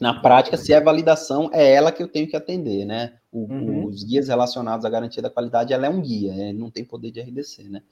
Na 0.00 0.20
prática, 0.20 0.56
se 0.56 0.72
é 0.72 0.80
validação, 0.80 1.50
é 1.52 1.74
ela 1.74 1.92
que 1.92 2.02
eu 2.02 2.08
tenho 2.08 2.28
que 2.28 2.36
atender, 2.36 2.86
né? 2.86 3.18
O, 3.30 3.40
uhum. 3.40 3.84
Os 3.86 4.04
guias 4.04 4.28
relacionados 4.28 4.86
à 4.86 4.88
garantia 4.88 5.22
da 5.22 5.28
qualidade, 5.28 5.74
ela 5.74 5.86
é 5.86 5.90
um 5.90 6.00
guia, 6.00 6.32
é, 6.32 6.52
não 6.52 6.70
tem 6.70 6.84
poder 6.84 7.10
de 7.10 7.20
RDC, 7.20 7.64
né? 7.64 7.82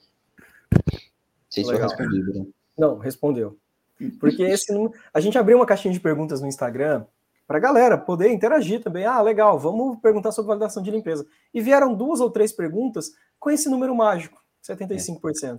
Não 0.72 1.00
sei 1.50 1.64
se 1.64 1.72
eu 1.72 1.78
respondi, 1.78 2.22
Bruno. 2.22 2.48
Não, 2.76 2.98
respondeu. 2.98 3.58
Porque 4.20 4.42
esse 4.42 4.72
a 5.12 5.20
gente 5.20 5.38
abriu 5.38 5.58
uma 5.58 5.66
caixinha 5.66 5.92
de 5.92 6.00
perguntas 6.00 6.40
no 6.40 6.46
Instagram 6.46 7.06
para 7.46 7.56
a 7.58 7.60
galera 7.60 7.96
poder 7.96 8.30
interagir 8.30 8.82
também. 8.82 9.06
Ah, 9.06 9.20
legal, 9.22 9.58
vamos 9.58 9.98
perguntar 10.00 10.32
sobre 10.32 10.48
validação 10.48 10.82
de 10.82 10.90
limpeza. 10.90 11.26
E 11.54 11.60
vieram 11.60 11.94
duas 11.94 12.20
ou 12.20 12.30
três 12.30 12.52
perguntas 12.52 13.12
com 13.38 13.50
esse 13.50 13.68
número 13.68 13.94
mágico, 13.94 14.42
75%. 14.62 15.58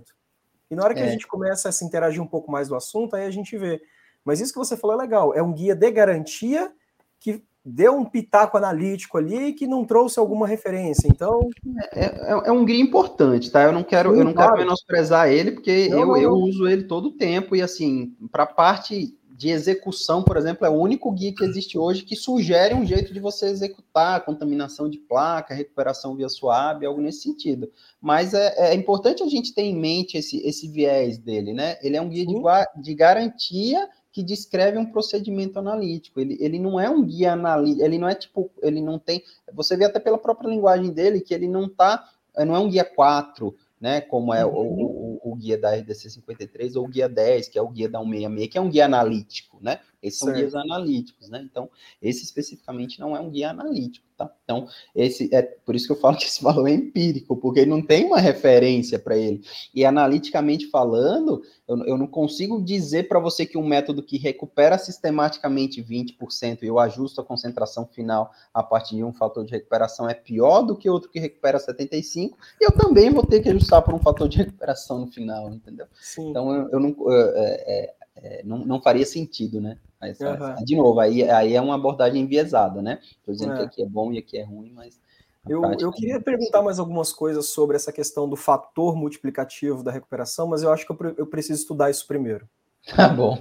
E 0.70 0.74
na 0.76 0.84
hora 0.84 0.94
que 0.94 1.00
é. 1.00 1.04
a 1.04 1.10
gente 1.10 1.26
começa 1.26 1.68
a 1.68 1.72
se 1.72 1.84
interagir 1.84 2.22
um 2.22 2.26
pouco 2.26 2.50
mais 2.50 2.68
do 2.68 2.76
assunto, 2.76 3.16
aí 3.16 3.24
a 3.24 3.30
gente 3.30 3.56
vê. 3.56 3.80
Mas 4.24 4.40
isso 4.40 4.52
que 4.52 4.58
você 4.58 4.76
falou 4.76 4.96
é 4.96 5.00
legal. 5.00 5.34
É 5.34 5.42
um 5.42 5.52
guia 5.52 5.74
de 5.74 5.90
garantia 5.90 6.70
que 7.18 7.42
deu 7.68 7.94
um 7.94 8.04
pitaco 8.04 8.56
analítico 8.56 9.18
ali 9.18 9.52
que 9.52 9.66
não 9.66 9.84
trouxe 9.84 10.18
alguma 10.18 10.46
referência. 10.46 11.06
Então. 11.08 11.48
É, 11.92 12.04
é, 12.04 12.42
é 12.46 12.52
um 12.52 12.64
guia 12.64 12.80
importante, 12.80 13.50
tá? 13.50 13.62
Eu 13.62 13.72
não 13.72 13.82
quero, 13.82 14.12
Sim, 14.12 14.18
eu 14.18 14.24
não 14.24 14.32
claro. 14.32 14.52
quero 14.52 14.64
menosprezar 14.64 15.28
ele, 15.28 15.52
porque 15.52 15.88
não, 15.88 16.00
eu, 16.00 16.06
não, 16.06 16.16
eu 16.16 16.32
uso 16.32 16.66
ele 16.66 16.84
todo 16.84 17.06
o 17.06 17.12
tempo, 17.12 17.54
e 17.54 17.62
assim, 17.62 18.14
para 18.32 18.44
a 18.44 18.46
parte 18.46 19.14
de 19.38 19.50
execução, 19.50 20.20
por 20.24 20.36
exemplo, 20.36 20.66
é 20.66 20.68
o 20.68 20.74
único 20.74 21.12
guia 21.12 21.32
que 21.32 21.44
existe 21.44 21.78
hoje 21.78 22.02
que 22.02 22.16
sugere 22.16 22.74
um 22.74 22.84
jeito 22.84 23.14
de 23.14 23.20
você 23.20 23.46
executar 23.46 24.24
contaminação 24.24 24.90
de 24.90 24.98
placa, 24.98 25.54
recuperação 25.54 26.16
via 26.16 26.28
suave, 26.28 26.84
algo 26.84 27.00
nesse 27.00 27.22
sentido. 27.22 27.70
Mas 28.00 28.34
é, 28.34 28.72
é 28.72 28.74
importante 28.74 29.22
a 29.22 29.28
gente 29.28 29.54
ter 29.54 29.62
em 29.62 29.76
mente 29.76 30.16
esse, 30.16 30.44
esse 30.44 30.66
viés 30.66 31.18
dele, 31.18 31.52
né? 31.52 31.78
Ele 31.80 31.96
é 31.96 32.02
um 32.02 32.08
guia 32.08 32.26
de, 32.26 32.34
de 32.82 32.94
garantia 32.94 33.88
que 34.18 34.22
descreve 34.24 34.76
um 34.76 34.84
procedimento 34.84 35.60
analítico. 35.60 36.18
Ele, 36.18 36.36
ele 36.40 36.58
não 36.58 36.80
é 36.80 36.90
um 36.90 37.04
guia 37.04 37.34
analítico, 37.34 37.84
ele 37.84 37.98
não 37.98 38.08
é 38.08 38.16
tipo, 38.16 38.50
ele 38.60 38.80
não 38.80 38.98
tem. 38.98 39.22
Você 39.54 39.76
vê 39.76 39.84
até 39.84 40.00
pela 40.00 40.18
própria 40.18 40.48
linguagem 40.48 40.90
dele 40.90 41.20
que 41.20 41.32
ele 41.32 41.46
não 41.46 41.68
tá, 41.68 42.04
não 42.36 42.56
é 42.56 42.58
um 42.58 42.68
guia 42.68 42.84
4, 42.84 43.54
né? 43.80 44.00
Como 44.00 44.34
é 44.34 44.44
uhum. 44.44 44.52
o, 44.52 45.20
o, 45.22 45.32
o, 45.32 45.36
guia 45.36 45.56
da 45.56 45.72
RDC 45.72 46.10
53 46.10 46.74
ou 46.74 46.86
o 46.86 46.88
guia 46.88 47.08
10, 47.08 47.48
que 47.48 47.60
é 47.60 47.62
o 47.62 47.68
guia 47.68 47.88
da 47.88 48.00
166, 48.00 48.50
que 48.50 48.58
é 48.58 48.60
um 48.60 48.68
guia 48.68 48.86
analítico, 48.86 49.47
né? 49.62 49.80
Esses 50.02 50.20
são 50.20 50.28
certo. 50.28 50.38
guias 50.38 50.54
analíticos, 50.54 51.28
né? 51.28 51.44
Então, 51.50 51.68
esse 52.00 52.24
especificamente 52.24 53.00
não 53.00 53.16
é 53.16 53.20
um 53.20 53.30
guia 53.30 53.50
analítico, 53.50 54.06
tá? 54.16 54.30
Então, 54.44 54.68
esse 54.94 55.28
é 55.34 55.42
por 55.42 55.74
isso 55.74 55.86
que 55.86 55.92
eu 55.92 56.00
falo 56.00 56.16
que 56.16 56.24
esse 56.24 56.42
valor 56.42 56.68
é 56.68 56.72
empírico, 56.72 57.36
porque 57.36 57.66
não 57.66 57.82
tem 57.82 58.04
uma 58.04 58.20
referência 58.20 58.98
para 58.98 59.16
ele. 59.16 59.42
E 59.74 59.84
analiticamente 59.84 60.70
falando, 60.70 61.42
eu, 61.66 61.84
eu 61.84 61.98
não 61.98 62.06
consigo 62.06 62.62
dizer 62.62 63.08
para 63.08 63.18
você 63.18 63.44
que 63.44 63.58
um 63.58 63.66
método 63.66 64.02
que 64.02 64.18
recupera 64.18 64.78
sistematicamente 64.78 65.82
20% 65.82 66.62
e 66.62 66.66
eu 66.66 66.78
ajusto 66.78 67.20
a 67.20 67.24
concentração 67.24 67.86
final 67.86 68.30
a 68.54 68.62
partir 68.62 68.96
de 68.96 69.04
um 69.04 69.12
fator 69.12 69.44
de 69.44 69.50
recuperação 69.50 70.08
é 70.08 70.14
pior 70.14 70.62
do 70.62 70.76
que 70.76 70.88
outro 70.88 71.10
que 71.10 71.18
recupera 71.18 71.58
75%, 71.58 72.32
e 72.60 72.64
eu 72.64 72.72
também 72.72 73.10
vou 73.10 73.26
ter 73.26 73.40
que 73.40 73.48
ajustar 73.48 73.82
por 73.82 73.94
um 73.94 73.98
fator 73.98 74.28
de 74.28 74.38
recuperação 74.38 75.00
no 75.00 75.06
final, 75.08 75.50
entendeu? 75.50 75.86
Sim. 76.00 76.30
Então, 76.30 76.54
eu, 76.54 76.68
eu 76.70 76.80
não. 76.80 76.94
É, 77.10 77.64
é, 77.66 77.97
é, 78.22 78.42
não, 78.44 78.58
não 78.58 78.80
faria 78.80 79.06
sentido, 79.06 79.60
né? 79.60 79.78
Essa, 80.00 80.30
uhum. 80.30 80.64
De 80.64 80.76
novo, 80.76 81.00
aí, 81.00 81.28
aí 81.28 81.54
é 81.54 81.60
uma 81.60 81.74
abordagem 81.74 82.22
enviesada, 82.22 82.80
né? 82.80 83.00
Estou 83.02 83.34
dizendo 83.34 83.54
é. 83.54 83.56
que 83.58 83.62
aqui 83.64 83.82
é 83.82 83.86
bom 83.86 84.12
e 84.12 84.18
aqui 84.18 84.38
é 84.38 84.44
ruim, 84.44 84.72
mas. 84.72 85.00
Eu, 85.48 85.62
eu 85.78 85.90
queria 85.92 86.20
perguntar 86.20 86.62
mais 86.62 86.78
algumas 86.78 87.12
coisas 87.12 87.46
sobre 87.46 87.74
essa 87.74 87.90
questão 87.90 88.28
do 88.28 88.36
fator 88.36 88.94
multiplicativo 88.94 89.82
da 89.82 89.90
recuperação, 89.90 90.46
mas 90.46 90.62
eu 90.62 90.70
acho 90.70 90.86
que 90.86 90.92
eu, 90.92 91.14
eu 91.16 91.26
preciso 91.26 91.60
estudar 91.60 91.90
isso 91.90 92.06
primeiro. 92.06 92.48
Tá 92.94 93.08
bom. 93.08 93.36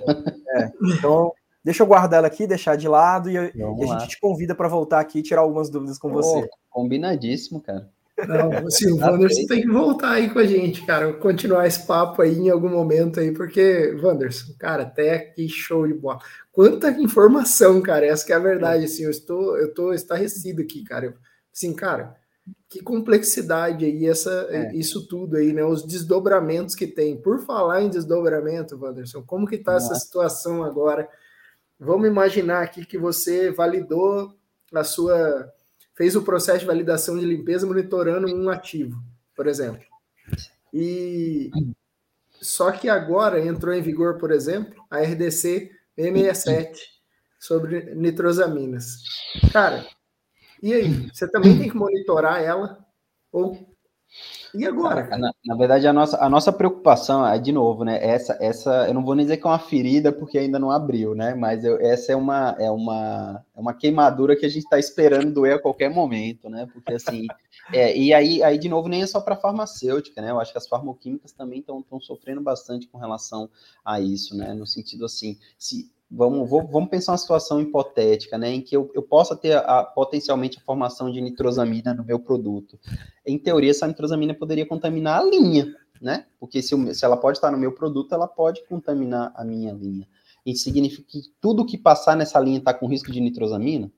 É, 0.57 0.71
então, 0.81 1.31
deixa 1.63 1.83
eu 1.83 1.87
guardar 1.87 2.19
ela 2.19 2.27
aqui, 2.27 2.45
deixar 2.45 2.75
de 2.75 2.87
lado 2.87 3.29
e, 3.29 3.35
e 3.35 3.63
a 3.63 3.85
gente 3.85 4.09
te 4.09 4.19
convida 4.19 4.53
para 4.53 4.67
voltar 4.67 4.99
aqui 4.99 5.19
e 5.19 5.23
tirar 5.23 5.41
algumas 5.41 5.69
dúvidas 5.69 5.97
com 5.97 6.09
oh, 6.09 6.13
você. 6.13 6.49
Combinadíssimo, 6.69 7.61
cara. 7.61 7.89
Não, 8.25 8.49
o 8.49 8.99
Wanderson 8.99 9.45
tem 9.47 9.61
que 9.61 9.67
voltar 9.67 10.13
aí 10.13 10.29
com 10.29 10.39
a 10.39 10.45
gente, 10.45 10.83
cara, 10.85 11.13
continuar 11.13 11.67
esse 11.67 11.85
papo 11.85 12.21
aí 12.21 12.35
em 12.35 12.49
algum 12.49 12.69
momento 12.69 13.19
aí, 13.19 13.31
porque, 13.31 13.95
Wanderson, 14.01 14.53
cara, 14.57 14.83
até 14.83 15.15
aqui 15.15 15.47
show 15.47 15.85
de 15.85 15.93
bola. 15.93 16.19
Quanta 16.51 16.89
informação, 16.89 17.79
cara, 17.79 18.07
essa 18.07 18.25
que 18.25 18.33
é 18.33 18.35
a 18.35 18.39
verdade, 18.39 18.85
assim, 18.85 19.03
eu 19.03 19.11
estou, 19.11 19.55
eu 19.57 19.67
estou 19.67 19.93
estarrecido 19.93 20.63
aqui, 20.63 20.83
cara. 20.83 21.13
Assim, 21.53 21.75
cara, 21.75 22.15
que 22.67 22.81
complexidade 22.81 23.85
aí, 23.85 24.07
essa, 24.07 24.47
é. 24.49 24.75
isso 24.75 25.07
tudo 25.07 25.37
aí, 25.37 25.53
né? 25.53 25.63
Os 25.63 25.85
desdobramentos 25.85 26.75
que 26.75 26.87
tem. 26.87 27.15
Por 27.15 27.39
falar 27.39 27.81
em 27.81 27.89
desdobramento, 27.89 28.77
Wanderson, 28.81 29.23
como 29.23 29.47
que 29.47 29.57
tá 29.57 29.73
Nossa. 29.73 29.93
essa 29.93 30.03
situação 30.03 30.63
agora? 30.63 31.07
Vamos 31.79 32.07
imaginar 32.07 32.63
aqui 32.63 32.85
que 32.85 32.97
você 32.97 33.51
validou 33.51 34.33
a 34.73 34.83
sua 34.83 35.51
fez 35.97 36.15
o 36.15 36.21
processo 36.21 36.59
de 36.59 36.65
validação 36.67 37.17
de 37.17 37.25
limpeza 37.25 37.65
monitorando 37.65 38.33
um 38.33 38.49
ativo, 38.49 39.03
por 39.35 39.47
exemplo. 39.47 39.83
E 40.71 41.49
só 42.39 42.71
que 42.71 42.87
agora 42.87 43.43
entrou 43.43 43.73
em 43.73 43.81
vigor, 43.81 44.19
por 44.19 44.31
exemplo, 44.31 44.85
a 44.91 44.99
RDC 44.99 45.71
667 45.95 46.87
sobre 47.39 47.95
nitrosaminas. 47.95 48.99
Cara, 49.51 49.87
e 50.61 50.71
aí? 50.71 51.09
Você 51.11 51.27
também 51.27 51.57
tem 51.57 51.69
que 51.69 51.75
monitorar 51.75 52.43
ela? 52.43 52.85
Ou 53.31 53.75
e 54.53 54.65
agora? 54.65 55.17
Na, 55.17 55.31
na, 55.45 55.55
verdade, 55.55 55.87
a 55.87 55.93
nossa, 55.93 56.23
a 56.23 56.29
nossa 56.29 56.51
preocupação 56.51 57.25
é, 57.25 57.37
de 57.37 57.51
novo, 57.51 57.83
né? 57.83 58.03
Essa, 58.03 58.37
essa, 58.39 58.87
eu 58.87 58.93
não 58.93 59.03
vou 59.03 59.15
nem 59.15 59.25
dizer 59.25 59.37
que 59.37 59.45
é 59.45 59.49
uma 59.49 59.59
ferida, 59.59 60.11
porque 60.11 60.37
ainda 60.37 60.59
não 60.59 60.71
abriu, 60.71 61.13
né? 61.15 61.33
Mas 61.33 61.63
eu, 61.63 61.79
essa 61.79 62.11
é 62.11 62.15
uma, 62.15 62.55
é, 62.59 62.69
uma, 62.69 63.43
é 63.55 63.59
uma 63.59 63.73
queimadura 63.73 64.35
que 64.35 64.45
a 64.45 64.49
gente 64.49 64.63
está 64.63 64.79
esperando 64.79 65.33
doer 65.33 65.55
a 65.55 65.59
qualquer 65.59 65.89
momento, 65.89 66.49
né? 66.49 66.67
Porque 66.71 66.93
assim, 66.93 67.27
é, 67.73 67.95
e 67.97 68.13
aí, 68.13 68.41
aí, 68.43 68.57
de 68.57 68.69
novo, 68.69 68.87
nem 68.87 69.01
é 69.01 69.07
só 69.07 69.19
para 69.19 69.35
farmacêutica, 69.35 70.21
né? 70.21 70.31
Eu 70.31 70.39
acho 70.39 70.51
que 70.51 70.57
as 70.57 70.67
farmoquímicas 70.67 71.31
também 71.31 71.59
estão 71.59 71.83
sofrendo 71.99 72.41
bastante 72.41 72.87
com 72.87 72.97
relação 72.97 73.49
a 73.83 73.99
isso, 73.99 74.35
né? 74.35 74.53
No 74.53 74.65
sentido 74.65 75.05
assim, 75.05 75.37
se 75.57 75.89
vamos, 76.09 76.49
vamos 76.49 76.89
pensar 76.89 77.11
uma 77.11 77.17
situação 77.17 77.61
hipotética, 77.61 78.37
né, 78.37 78.49
em 78.51 78.61
que 78.61 78.75
eu, 78.75 78.89
eu 78.93 79.01
possa 79.01 79.35
ter 79.35 79.57
a, 79.57 79.83
potencialmente 79.83 80.57
a 80.57 80.61
formação 80.61 81.11
de 81.11 81.21
nitrosamina 81.21 81.93
no 81.93 82.03
meu 82.03 82.19
produto. 82.19 82.79
Em 83.25 83.37
teoria, 83.37 83.71
essa 83.71 83.87
nitrosamina 83.87 84.33
poderia 84.33 84.65
contaminar 84.65 85.21
a 85.21 85.23
linha, 85.23 85.75
né? 86.01 86.25
Porque 86.39 86.61
se, 86.61 86.95
se 86.95 87.05
ela 87.05 87.17
pode 87.17 87.37
estar 87.37 87.51
no 87.51 87.57
meu 87.57 87.73
produto, 87.73 88.13
ela 88.13 88.27
pode 88.27 88.65
contaminar 88.67 89.33
a 89.35 89.43
minha 89.43 89.73
linha. 89.73 90.07
Isso 90.45 90.63
significa 90.63 91.03
que 91.07 91.21
tudo 91.41 91.65
que 91.65 91.77
passar 91.77 92.15
nessa 92.15 92.39
linha 92.39 92.59
está 92.59 92.73
com 92.73 92.87
risco 92.87 93.11
de 93.11 93.19
nitrosamina? 93.19 93.91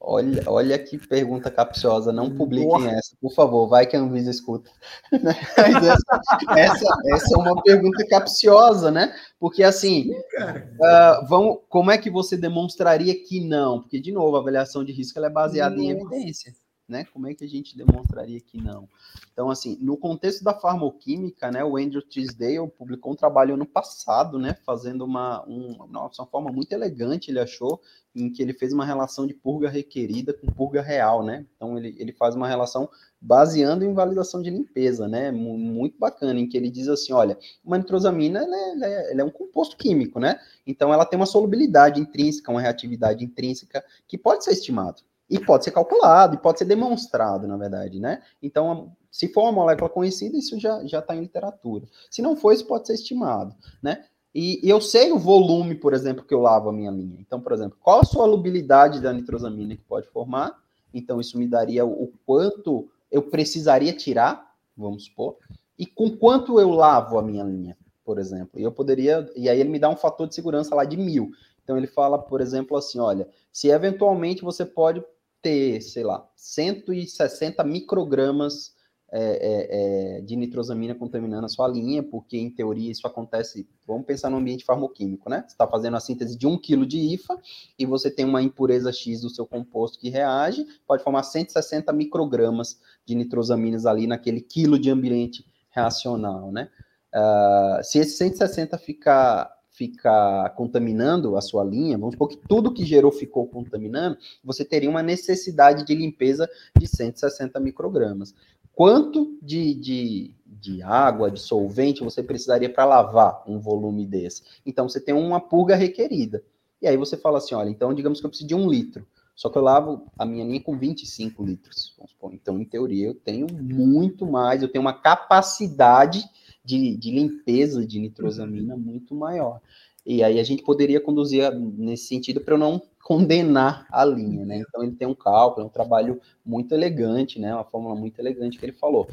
Olha, 0.00 0.42
olha 0.46 0.78
que 0.78 0.96
pergunta 0.96 1.50
capciosa, 1.50 2.12
não 2.12 2.30
publiquem 2.30 2.68
Boa. 2.68 2.90
essa, 2.90 3.16
por 3.20 3.34
favor, 3.34 3.68
vai 3.68 3.84
que 3.84 3.96
a 3.96 4.00
Anvisa 4.00 4.30
escuta. 4.30 4.70
essa, 5.12 6.22
essa, 6.56 6.96
essa, 7.06 7.34
é 7.34 7.36
uma 7.36 7.60
pergunta 7.62 8.06
capciosa, 8.06 8.92
né? 8.92 9.12
Porque 9.40 9.64
assim, 9.64 10.12
uh, 10.12 11.26
vamos, 11.28 11.58
como 11.68 11.90
é 11.90 11.98
que 11.98 12.10
você 12.10 12.36
demonstraria 12.36 13.12
que 13.12 13.40
não? 13.40 13.80
Porque, 13.80 14.00
de 14.00 14.12
novo, 14.12 14.36
a 14.36 14.40
avaliação 14.40 14.84
de 14.84 14.92
risco 14.92 15.18
é 15.18 15.28
baseada 15.28 15.74
Nossa. 15.74 15.84
em 15.84 15.90
evidência 15.90 16.54
né? 16.88 17.04
Como 17.12 17.26
é 17.26 17.34
que 17.34 17.44
a 17.44 17.48
gente 17.48 17.76
demonstraria 17.76 18.40
que 18.40 18.60
não? 18.60 18.88
Então, 19.32 19.50
assim, 19.50 19.76
no 19.80 19.96
contexto 19.96 20.42
da 20.42 20.54
farmoquímica, 20.54 21.50
né, 21.50 21.62
o 21.62 21.76
Andrew 21.76 22.02
Tisdale 22.02 22.68
publicou 22.76 23.12
um 23.12 23.16
trabalho 23.16 23.54
ano 23.54 23.66
passado, 23.66 24.38
né, 24.38 24.56
fazendo 24.64 25.04
uma, 25.04 25.46
um, 25.46 25.76
uma 25.84 26.10
forma 26.26 26.50
muito 26.50 26.72
elegante, 26.72 27.30
ele 27.30 27.38
achou, 27.38 27.80
em 28.14 28.32
que 28.32 28.42
ele 28.42 28.52
fez 28.52 28.72
uma 28.72 28.84
relação 28.84 29.26
de 29.26 29.34
purga 29.34 29.68
requerida 29.68 30.32
com 30.32 30.46
purga 30.46 30.82
real, 30.82 31.22
né? 31.22 31.46
Então, 31.54 31.78
ele, 31.78 31.94
ele 31.98 32.12
faz 32.12 32.34
uma 32.34 32.48
relação 32.48 32.88
baseando 33.20 33.84
em 33.84 33.92
validação 33.92 34.42
de 34.42 34.50
limpeza, 34.50 35.06
né? 35.06 35.30
Muito 35.30 35.98
bacana, 35.98 36.40
em 36.40 36.48
que 36.48 36.56
ele 36.56 36.70
diz 36.70 36.88
assim, 36.88 37.12
olha, 37.12 37.38
uma 37.64 37.78
nitrosamina, 37.78 38.40
ela 38.40 38.56
é, 38.56 38.70
ela 38.72 38.86
é, 38.86 39.12
ela 39.12 39.20
é 39.20 39.24
um 39.24 39.30
composto 39.30 39.76
químico, 39.76 40.18
né? 40.18 40.40
Então, 40.66 40.92
ela 40.92 41.04
tem 41.04 41.18
uma 41.18 41.26
solubilidade 41.26 42.00
intrínseca, 42.00 42.50
uma 42.50 42.60
reatividade 42.60 43.24
intrínseca, 43.24 43.84
que 44.06 44.18
pode 44.18 44.42
ser 44.42 44.52
estimado. 44.52 45.02
E 45.28 45.38
pode 45.38 45.64
ser 45.64 45.72
calculado, 45.72 46.34
e 46.34 46.38
pode 46.38 46.58
ser 46.58 46.64
demonstrado, 46.64 47.46
na 47.46 47.56
verdade, 47.56 48.00
né? 48.00 48.22
Então, 48.42 48.92
se 49.10 49.28
for 49.28 49.42
uma 49.42 49.52
molécula 49.52 49.90
conhecida, 49.90 50.38
isso 50.38 50.58
já 50.58 50.82
está 50.82 51.14
em 51.14 51.20
literatura. 51.20 51.86
Se 52.10 52.22
não 52.22 52.36
for, 52.36 52.52
isso 52.52 52.66
pode 52.66 52.86
ser 52.86 52.94
estimado, 52.94 53.54
né? 53.82 54.04
E, 54.34 54.64
e, 54.64 54.70
eu 54.70 54.80
sei 54.80 55.10
o 55.10 55.18
volume, 55.18 55.74
por 55.74 55.94
exemplo, 55.94 56.24
que 56.24 56.34
eu 56.34 56.40
lavo 56.40 56.68
a 56.68 56.72
minha 56.72 56.90
linha. 56.90 57.16
Então, 57.18 57.40
por 57.40 57.52
exemplo, 57.52 57.78
qual 57.80 58.00
a 58.00 58.04
solubilidade 58.04 59.00
da 59.00 59.12
nitrosamina 59.12 59.76
que 59.76 59.82
pode 59.82 60.06
formar? 60.08 60.54
Então, 60.92 61.20
isso 61.20 61.38
me 61.38 61.46
daria 61.46 61.84
o, 61.84 62.04
o 62.04 62.12
quanto 62.24 62.88
eu 63.10 63.22
precisaria 63.22 63.92
tirar, 63.92 64.54
vamos 64.76 65.06
supor, 65.06 65.36
e 65.78 65.86
com 65.86 66.16
quanto 66.16 66.60
eu 66.60 66.70
lavo 66.70 67.18
a 67.18 67.22
minha 67.22 67.42
linha, 67.42 67.76
por 68.04 68.18
exemplo. 68.18 68.60
E 68.60 68.62
eu 68.62 68.72
poderia, 68.72 69.28
e 69.34 69.48
aí 69.48 69.58
ele 69.60 69.70
me 69.70 69.78
dá 69.78 69.88
um 69.88 69.96
fator 69.96 70.28
de 70.28 70.34
segurança 70.34 70.74
lá 70.74 70.84
de 70.84 70.96
mil. 70.96 71.30
Então 71.62 71.76
ele 71.76 71.86
fala, 71.86 72.18
por 72.18 72.40
exemplo, 72.40 72.76
assim: 72.76 72.98
olha, 72.98 73.28
se 73.52 73.68
eventualmente 73.68 74.42
você 74.42 74.64
pode 74.64 75.02
ter, 75.42 75.80
sei 75.80 76.04
lá, 76.04 76.28
160 76.36 77.62
microgramas 77.64 78.76
é, 79.10 79.20
é, 79.20 80.18
é, 80.18 80.20
de 80.20 80.36
nitrosamina 80.36 80.94
contaminando 80.94 81.46
a 81.46 81.48
sua 81.48 81.66
linha, 81.66 82.02
porque 82.02 82.36
em 82.36 82.50
teoria 82.50 82.90
isso 82.90 83.06
acontece, 83.06 83.66
vamos 83.86 84.04
pensar 84.04 84.28
no 84.28 84.36
ambiente 84.36 84.66
farmoquímico, 84.66 85.30
né? 85.30 85.44
Você 85.46 85.54
está 85.54 85.66
fazendo 85.66 85.96
a 85.96 86.00
síntese 86.00 86.36
de 86.36 86.46
1 86.46 86.58
kg 86.58 86.84
de 86.84 86.98
IFA 87.14 87.40
e 87.78 87.86
você 87.86 88.10
tem 88.10 88.26
uma 88.26 88.42
impureza 88.42 88.92
X 88.92 89.22
do 89.22 89.30
seu 89.30 89.46
composto 89.46 89.98
que 89.98 90.10
reage, 90.10 90.66
pode 90.86 91.02
formar 91.02 91.22
160 91.22 91.90
microgramas 91.94 92.78
de 93.06 93.14
nitrosaminas 93.14 93.86
ali 93.86 94.06
naquele 94.06 94.42
quilo 94.42 94.78
de 94.78 94.90
ambiente 94.90 95.42
reacional, 95.70 96.52
né? 96.52 96.68
Uh, 97.14 97.82
se 97.82 97.98
esse 97.98 98.14
160 98.18 98.76
ficar 98.76 99.50
ficar 99.78 100.50
contaminando 100.56 101.36
a 101.36 101.40
sua 101.40 101.62
linha, 101.62 101.96
vamos 101.96 102.14
supor 102.14 102.28
que 102.28 102.36
tudo 102.36 102.74
que 102.74 102.84
gerou 102.84 103.12
ficou 103.12 103.46
contaminando, 103.46 104.18
você 104.42 104.64
teria 104.64 104.90
uma 104.90 105.04
necessidade 105.04 105.86
de 105.86 105.94
limpeza 105.94 106.50
de 106.76 106.88
160 106.88 107.60
microgramas. 107.60 108.34
Quanto 108.74 109.38
de, 109.40 109.74
de, 109.74 110.34
de 110.44 110.82
água, 110.82 111.30
de 111.30 111.38
solvente 111.38 112.02
você 112.02 112.24
precisaria 112.24 112.68
para 112.68 112.84
lavar 112.84 113.44
um 113.46 113.60
volume 113.60 114.04
desse? 114.04 114.42
Então, 114.66 114.88
você 114.88 115.00
tem 115.00 115.14
uma 115.14 115.40
purga 115.40 115.76
requerida. 115.76 116.42
E 116.82 116.88
aí 116.88 116.96
você 116.96 117.16
fala 117.16 117.38
assim, 117.38 117.54
olha, 117.54 117.70
então 117.70 117.94
digamos 117.94 118.20
que 118.20 118.26
eu 118.26 118.30
preciso 118.30 118.48
de 118.48 118.54
um 118.54 118.68
litro. 118.68 119.06
Só 119.34 119.48
que 119.48 119.56
eu 119.56 119.62
lavo 119.62 120.06
a 120.18 120.24
minha 120.24 120.44
linha 120.44 120.60
com 120.60 120.76
25 120.76 121.44
litros. 121.44 121.96
Então, 122.32 122.60
em 122.60 122.64
teoria, 122.64 123.06
eu 123.06 123.14
tenho 123.14 123.46
muito 123.52 124.26
mais, 124.26 124.62
eu 124.62 124.68
tenho 124.68 124.82
uma 124.82 124.92
capacidade 124.92 126.24
de, 126.68 126.98
de 126.98 127.10
limpeza 127.10 127.86
de 127.86 127.98
nitrosamina 127.98 128.76
muito 128.76 129.14
maior. 129.14 129.58
E 130.04 130.22
aí 130.22 130.38
a 130.38 130.44
gente 130.44 130.62
poderia 130.62 131.00
conduzir 131.00 131.50
nesse 131.54 132.06
sentido 132.06 132.42
para 132.42 132.54
eu 132.54 132.58
não 132.58 132.82
condenar 133.02 133.86
a 133.90 134.04
linha, 134.04 134.44
né? 134.44 134.58
Então 134.58 134.82
ele 134.82 134.92
tem 134.92 135.08
um 135.08 135.14
cálculo, 135.14 135.64
é 135.64 135.66
um 135.66 135.72
trabalho 135.72 136.20
muito 136.44 136.74
elegante, 136.74 137.40
né? 137.40 137.54
Uma 137.54 137.64
fórmula 137.64 137.94
muito 137.94 138.18
elegante 138.18 138.58
que 138.58 138.66
ele 138.66 138.72
falou. 138.72 139.08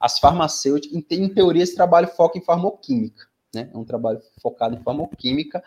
As 0.00 0.18
farmacêuticas, 0.18 0.96
em, 1.10 1.28
teoria, 1.28 1.62
esse 1.62 1.74
trabalho 1.74 2.08
foca 2.08 2.38
em 2.38 2.42
farmoquímica, 2.42 3.26
né? 3.54 3.70
É 3.72 3.76
um 3.76 3.84
trabalho 3.84 4.20
focado 4.40 4.74
em 4.74 4.82
farmoquímica, 4.82 5.62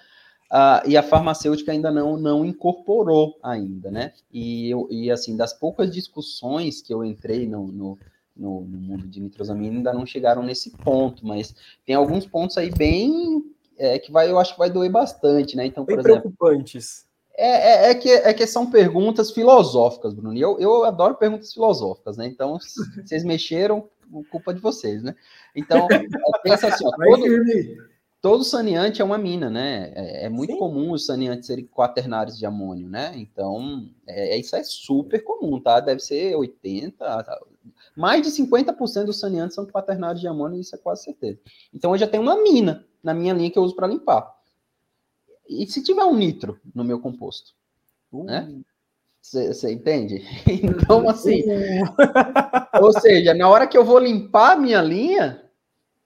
uh, 0.51 0.89
e 0.89 0.97
a 0.97 1.03
farmacêutica 1.03 1.71
ainda 1.71 1.91
não, 1.91 2.17
não 2.17 2.43
incorporou 2.43 3.37
ainda, 3.43 3.91
né? 3.91 4.13
E, 4.31 4.71
eu, 4.71 4.87
e 4.89 5.11
assim, 5.11 5.37
das 5.37 5.53
poucas 5.53 5.91
discussões 5.91 6.81
que 6.81 6.91
eu 6.91 7.05
entrei 7.05 7.47
no, 7.47 7.67
no 7.71 7.97
no, 8.37 8.61
no, 8.61 8.77
mundo 8.77 9.07
de 9.07 9.19
nitrosamina 9.19 9.77
ainda 9.77 9.93
não 9.93 10.05
chegaram 10.05 10.43
nesse 10.43 10.71
ponto, 10.71 11.25
mas 11.25 11.55
tem 11.85 11.95
alguns 11.95 12.25
pontos 12.25 12.57
aí 12.57 12.69
bem 12.69 13.43
é, 13.77 13.99
que 13.99 14.11
vai, 14.11 14.29
eu 14.29 14.39
acho 14.39 14.53
que 14.53 14.59
vai 14.59 14.69
doer 14.69 14.91
bastante, 14.91 15.55
né? 15.55 15.65
Então, 15.65 15.83
bem 15.85 15.95
por 15.95 16.05
exemplo, 16.05 16.31
preocupantes. 16.37 17.05
É, 17.37 17.87
é, 17.87 17.91
é, 17.91 17.95
que, 17.95 18.09
é 18.09 18.33
que 18.33 18.47
são 18.47 18.71
perguntas 18.71 19.31
filosóficas, 19.31 20.13
Bruno. 20.13 20.35
E 20.35 20.41
eu, 20.41 20.59
eu 20.59 20.83
adoro 20.83 21.15
perguntas 21.15 21.53
filosóficas, 21.53 22.17
né? 22.17 22.25
Então, 22.25 22.57
vocês 23.05 23.23
mexeram, 23.23 23.87
culpa 24.31 24.53
de 24.53 24.59
vocês, 24.59 25.03
né? 25.03 25.15
Então, 25.55 25.87
pensa 26.43 26.67
assim, 26.67 26.85
ó, 26.85 26.91
todo, 26.91 27.23
todo 28.27 28.43
saneante 28.43 29.01
é 29.01 29.05
uma 29.05 29.17
mina, 29.17 29.49
né? 29.49 29.93
É, 29.95 30.25
é 30.25 30.29
muito 30.29 30.51
Sim. 30.51 30.59
comum 30.59 30.91
os 30.91 31.05
saneantes 31.05 31.47
serem 31.47 31.65
quaternários 31.65 32.37
de 32.37 32.45
amônio, 32.45 32.89
né? 32.89 33.13
Então, 33.15 33.87
é, 34.05 34.37
isso 34.37 34.53
é 34.53 34.61
super 34.65 35.23
comum, 35.23 35.61
tá? 35.61 35.79
Deve 35.79 36.01
ser 36.01 36.35
80, 36.35 37.25
mais 37.95 38.21
de 38.21 38.29
50% 38.29 39.05
dos 39.05 39.17
saneantes 39.17 39.55
são 39.55 39.65
quaternários 39.65 40.19
de 40.19 40.27
amônio, 40.27 40.59
isso 40.59 40.75
é 40.75 40.77
quase 40.77 41.05
certeza. 41.05 41.39
Então, 41.73 41.93
eu 41.93 41.97
já 41.97 42.05
tenho 42.05 42.21
uma 42.21 42.35
mina 42.43 42.85
na 43.01 43.13
minha 43.13 43.33
linha 43.33 43.49
que 43.49 43.57
eu 43.57 43.63
uso 43.63 43.73
para 43.73 43.87
limpar. 43.87 44.35
E 45.47 45.65
se 45.65 45.81
tiver 45.81 46.03
um 46.03 46.13
nitro 46.13 46.59
no 46.75 46.83
meu 46.83 46.99
composto, 46.99 47.53
uh. 48.11 48.25
né? 48.25 48.59
Você 49.21 49.71
entende? 49.71 50.21
Então, 50.45 51.07
assim. 51.07 51.43
Uh. 51.43 52.83
ou 52.83 52.91
seja, 52.91 53.33
na 53.33 53.47
hora 53.47 53.65
que 53.65 53.77
eu 53.77 53.85
vou 53.85 53.99
limpar 53.99 54.51
a 54.51 54.59
minha 54.59 54.81
linha, 54.81 55.46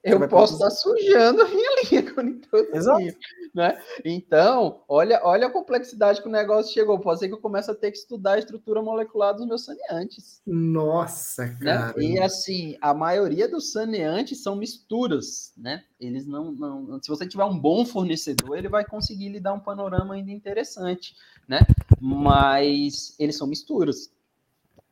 eu 0.03 0.27
posso 0.27 0.53
estar 0.53 0.71
sujando 0.71 1.43
a 1.43 1.47
minha 1.47 1.69
linha 1.91 2.13
com 2.13 2.21
nitrosamido, 2.21 3.17
né? 3.53 3.79
Então, 4.03 4.83
olha, 4.87 5.21
olha 5.23 5.47
a 5.47 5.51
complexidade 5.51 6.21
que 6.21 6.27
o 6.27 6.31
negócio 6.31 6.73
chegou. 6.73 6.99
Pode 6.99 7.19
ser 7.19 7.27
que 7.27 7.33
eu 7.35 7.39
comece 7.39 7.69
a 7.69 7.75
ter 7.75 7.91
que 7.91 7.97
estudar 7.97 8.33
a 8.33 8.39
estrutura 8.39 8.81
molecular 8.81 9.35
dos 9.35 9.45
meus 9.45 9.63
saneantes. 9.63 10.41
Nossa, 10.45 11.49
cara. 11.49 11.93
Né? 11.95 12.03
E 12.03 12.19
assim, 12.19 12.75
a 12.81 12.93
maioria 12.93 13.47
dos 13.47 13.71
saneantes 13.71 14.41
são 14.41 14.55
misturas, 14.55 15.53
né? 15.55 15.83
Eles 15.99 16.25
não, 16.25 16.51
não. 16.51 17.01
Se 17.01 17.07
você 17.07 17.27
tiver 17.27 17.45
um 17.45 17.57
bom 17.57 17.85
fornecedor, 17.85 18.57
ele 18.57 18.69
vai 18.69 18.83
conseguir 18.83 19.29
lhe 19.29 19.39
dar 19.39 19.53
um 19.53 19.59
panorama 19.59 20.15
ainda 20.15 20.31
interessante, 20.31 21.15
né? 21.47 21.59
Mas 21.99 23.15
eles 23.19 23.37
são 23.37 23.45
misturas. 23.45 24.09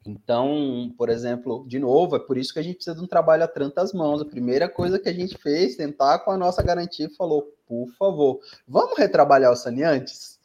Então, 0.10 0.91
por 0.98 1.07
exemplo, 1.07 1.64
de 1.68 1.77
novo, 1.77 2.15
é 2.15 2.19
por 2.19 2.36
isso 2.36 2.52
que 2.52 2.60
a 2.60 2.64
gente 2.64 2.76
precisa 2.77 2.95
de 2.95 3.03
um 3.03 3.07
trabalho 3.07 3.44
a 3.44 3.48
tantas 3.48 3.94
mãos. 3.94 4.19
A 4.22 4.26
primeira 4.26 4.68
coisa 4.68 4.98
que 4.98 5.07
a 5.07 5.14
gente 5.14 5.38
fez, 5.38 5.76
tentar 5.76 6.19
com 6.19 6.31
a 6.31 6.38
nossa 6.38 6.64
garantia, 6.64 7.07
falou: 7.15 7.53
por 7.68 7.88
favor, 7.91 8.40
vamos 8.68 8.98
retrabalhar 8.98 9.53
os 9.53 9.60
saneantes? 9.60 10.38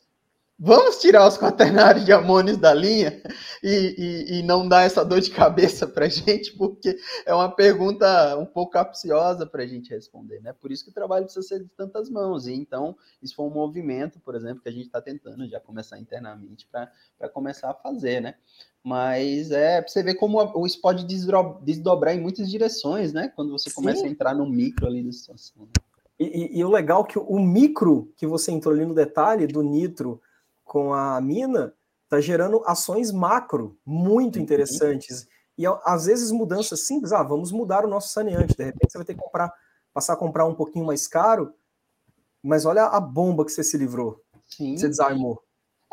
Vamos 0.56 0.98
tirar 0.98 1.26
os 1.26 1.36
quaternários 1.36 2.04
de 2.04 2.12
amônios 2.12 2.56
da 2.56 2.72
linha 2.72 3.20
e, 3.60 3.94
e, 3.98 4.38
e 4.38 4.42
não 4.44 4.68
dar 4.68 4.82
essa 4.84 5.04
dor 5.04 5.20
de 5.20 5.30
cabeça 5.30 5.84
para 5.84 6.06
a 6.06 6.08
gente, 6.08 6.52
porque 6.56 6.96
é 7.26 7.34
uma 7.34 7.50
pergunta 7.50 8.38
um 8.38 8.46
pouco 8.46 8.72
capciosa 8.72 9.44
para 9.44 9.64
a 9.64 9.66
gente 9.66 9.90
responder, 9.90 10.40
né? 10.40 10.52
Por 10.52 10.70
isso 10.70 10.84
que 10.84 10.90
o 10.90 10.94
trabalho 10.94 11.24
precisa 11.24 11.46
ser 11.46 11.58
de 11.58 11.68
tantas 11.70 12.08
mãos. 12.08 12.46
E 12.46 12.54
então, 12.54 12.96
isso 13.20 13.34
foi 13.34 13.44
um 13.46 13.50
movimento, 13.50 14.20
por 14.20 14.36
exemplo, 14.36 14.62
que 14.62 14.68
a 14.68 14.72
gente 14.72 14.86
está 14.86 15.02
tentando 15.02 15.44
já 15.48 15.58
começar 15.58 15.98
internamente 15.98 16.68
para 16.70 17.28
começar 17.30 17.70
a 17.70 17.74
fazer, 17.74 18.22
né? 18.22 18.36
Mas 18.80 19.50
é 19.50 19.80
para 19.80 19.90
você 19.90 20.04
ver 20.04 20.14
como 20.14 20.64
isso 20.64 20.80
pode 20.80 21.04
desdobrar 21.04 22.14
em 22.14 22.20
muitas 22.20 22.48
direções, 22.48 23.12
né? 23.12 23.26
Quando 23.34 23.50
você 23.50 23.72
começa 23.72 24.02
Sim. 24.02 24.06
a 24.06 24.10
entrar 24.10 24.34
no 24.34 24.48
micro 24.48 24.86
ali 24.86 25.02
da 25.02 25.10
situação. 25.10 25.64
Né? 25.64 25.72
E, 26.16 26.24
e, 26.24 26.58
e, 26.60 26.64
o 26.64 26.70
legal 26.70 27.02
é 27.02 27.12
que 27.12 27.18
o 27.18 27.40
micro 27.40 28.12
que 28.16 28.24
você 28.24 28.52
entrou 28.52 28.72
ali 28.72 28.86
no 28.86 28.94
detalhe 28.94 29.48
do 29.48 29.60
nitro 29.60 30.22
com 30.74 30.92
a 30.92 31.20
mina 31.20 31.72
tá 32.08 32.20
gerando 32.20 32.60
ações 32.66 33.12
macro 33.12 33.78
muito 33.86 34.36
uhum. 34.36 34.42
interessantes. 34.42 35.24
E 35.56 35.64
às 35.84 36.06
vezes 36.06 36.32
mudanças 36.32 36.84
simples, 36.84 37.12
ah, 37.12 37.22
vamos 37.22 37.52
mudar 37.52 37.84
o 37.84 37.88
nosso 37.88 38.12
saneante. 38.12 38.56
De 38.56 38.64
repente 38.64 38.90
você 38.90 38.98
vai 38.98 39.04
ter 39.04 39.14
que 39.14 39.20
comprar, 39.20 39.54
passar 39.92 40.14
a 40.14 40.16
comprar 40.16 40.46
um 40.46 40.54
pouquinho 40.54 40.84
mais 40.84 41.06
caro, 41.06 41.54
mas 42.42 42.64
olha 42.64 42.86
a 42.86 42.98
bomba 42.98 43.44
que 43.44 43.52
você 43.52 43.62
se 43.62 43.78
livrou. 43.78 44.20
Sim. 44.48 44.76
Você 44.76 44.88
desarmou. 44.88 45.40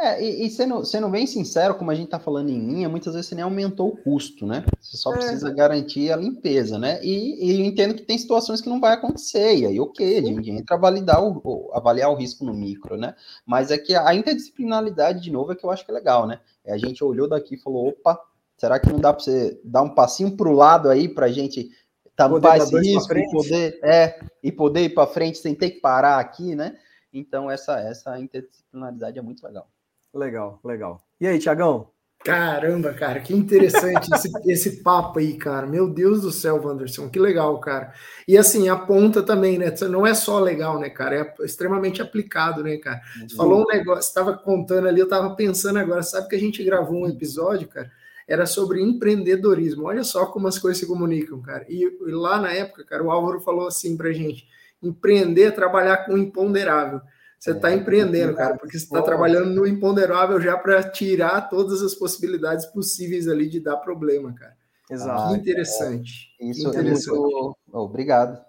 É, 0.03 0.19
e, 0.19 0.47
e 0.47 0.49
sendo, 0.49 0.83
sendo 0.83 1.07
bem 1.07 1.27
sincero, 1.27 1.75
como 1.75 1.91
a 1.91 1.93
gente 1.93 2.05
está 2.05 2.17
falando 2.17 2.49
em 2.49 2.57
linha, 2.57 2.89
muitas 2.89 3.13
vezes 3.13 3.29
você 3.29 3.35
nem 3.35 3.43
aumentou 3.43 3.89
o 3.89 3.97
custo, 3.97 4.47
né? 4.47 4.65
Você 4.79 4.97
só 4.97 5.13
é. 5.13 5.17
precisa 5.17 5.51
garantir 5.51 6.11
a 6.11 6.15
limpeza, 6.15 6.79
né? 6.79 6.99
E, 7.03 7.45
e, 7.45 7.59
eu 7.59 7.63
entendo 7.63 7.93
que 7.93 8.01
tem 8.01 8.17
situações 8.17 8.61
que 8.61 8.67
não 8.67 8.79
vai 8.79 8.93
acontecer, 8.93 9.57
e 9.57 9.65
aí 9.67 9.79
ok, 9.79 10.17
a 10.17 10.21
gente 10.23 10.49
entra 10.49 10.75
a 10.75 10.79
validar 10.79 11.23
o, 11.23 11.39
o, 11.43 11.71
avaliar 11.75 12.09
o 12.09 12.15
risco 12.15 12.43
no 12.43 12.51
micro, 12.51 12.97
né? 12.97 13.13
Mas 13.45 13.69
é 13.69 13.77
que 13.77 13.93
a 13.93 14.15
interdisciplinaridade, 14.15 15.21
de 15.21 15.29
novo, 15.29 15.51
é 15.51 15.55
que 15.55 15.63
eu 15.63 15.69
acho 15.69 15.85
que 15.85 15.91
é 15.91 15.93
legal, 15.93 16.25
né? 16.25 16.39
É, 16.65 16.73
a 16.73 16.79
gente 16.79 17.03
olhou 17.03 17.29
daqui 17.29 17.53
e 17.53 17.61
falou, 17.61 17.89
opa, 17.89 18.19
será 18.57 18.79
que 18.79 18.91
não 18.91 18.99
dá 18.99 19.13
para 19.13 19.23
você 19.23 19.61
dar 19.63 19.83
um 19.83 19.93
passinho 19.93 20.35
para 20.35 20.49
o 20.49 20.53
lado 20.53 20.89
aí 20.89 21.07
para 21.07 21.27
a 21.27 21.31
gente 21.31 21.69
tampar 22.15 22.57
esse 22.57 22.75
risco 22.75 23.15
e 23.15 23.31
poder, 23.31 23.79
é, 23.83 24.19
e 24.41 24.51
poder 24.51 24.81
ir 24.81 24.95
para 24.95 25.05
frente 25.05 25.37
sem 25.37 25.53
ter 25.53 25.69
que 25.69 25.79
parar 25.79 26.17
aqui, 26.17 26.55
né? 26.55 26.75
Então, 27.13 27.51
essa, 27.51 27.79
essa 27.79 28.19
interdisciplinaridade 28.19 29.19
é 29.19 29.21
muito 29.21 29.45
legal. 29.45 29.69
Legal, 30.13 30.59
legal. 30.63 31.01
E 31.19 31.27
aí, 31.27 31.39
Tiagão? 31.39 31.89
Caramba, 32.23 32.93
cara, 32.93 33.19
que 33.19 33.33
interessante 33.33 34.07
esse, 34.13 34.29
esse 34.45 34.83
papo 34.83 35.19
aí, 35.19 35.37
cara. 35.37 35.65
Meu 35.65 35.89
Deus 35.89 36.21
do 36.21 36.31
céu, 36.31 36.61
Wanderson, 36.63 37.09
que 37.09 37.19
legal, 37.19 37.59
cara. 37.59 37.93
E 38.27 38.37
assim, 38.37 38.69
a 38.69 38.75
ponta 38.75 39.23
também, 39.23 39.57
né? 39.57 39.73
Não 39.89 40.05
é 40.05 40.13
só 40.13 40.39
legal, 40.39 40.79
né, 40.79 40.89
cara? 40.89 41.15
É 41.15 41.45
extremamente 41.45 42.01
aplicado, 42.01 42.63
né, 42.63 42.77
cara? 42.77 43.01
Você 43.27 43.35
falou 43.35 43.61
um 43.63 43.73
negócio, 43.73 44.07
estava 44.07 44.37
contando 44.37 44.87
ali, 44.87 44.99
eu 44.99 45.05
estava 45.05 45.35
pensando 45.35 45.79
agora, 45.79 46.03
sabe 46.03 46.27
que 46.27 46.35
a 46.35 46.39
gente 46.39 46.63
gravou 46.63 47.01
um 47.01 47.09
episódio, 47.09 47.67
cara? 47.67 47.91
Era 48.27 48.45
sobre 48.45 48.81
empreendedorismo. 48.81 49.85
Olha 49.85 50.03
só 50.03 50.27
como 50.27 50.47
as 50.47 50.59
coisas 50.59 50.79
se 50.79 50.85
comunicam, 50.85 51.41
cara. 51.41 51.65
E, 51.67 51.83
e 51.83 52.11
lá 52.11 52.39
na 52.39 52.51
época, 52.51 52.85
cara, 52.85 53.03
o 53.03 53.11
Álvaro 53.11 53.41
falou 53.41 53.67
assim 53.67 53.97
pra 53.97 54.11
gente: 54.13 54.47
empreender 54.81 55.45
é 55.45 55.51
trabalhar 55.51 56.05
com 56.05 56.17
imponderável. 56.17 57.01
Você 57.41 57.53
está 57.53 57.71
é, 57.71 57.75
empreendendo, 57.75 58.35
cara, 58.35 58.55
porque 58.55 58.77
você 58.77 58.85
está 58.85 59.01
trabalhando 59.01 59.49
no 59.49 59.65
imponderável 59.65 60.39
já 60.39 60.55
para 60.55 60.83
tirar 60.83 61.49
todas 61.49 61.81
as 61.81 61.95
possibilidades 61.95 62.67
possíveis 62.67 63.27
ali 63.27 63.49
de 63.49 63.59
dar 63.59 63.77
problema, 63.77 64.31
cara. 64.31 64.55
Exato. 64.87 65.33
Que 65.33 65.39
interessante. 65.39 66.35
É, 66.39 66.45
isso, 66.45 66.69
interessante. 66.69 66.99
Isso, 66.99 67.57
obrigado. 67.71 68.39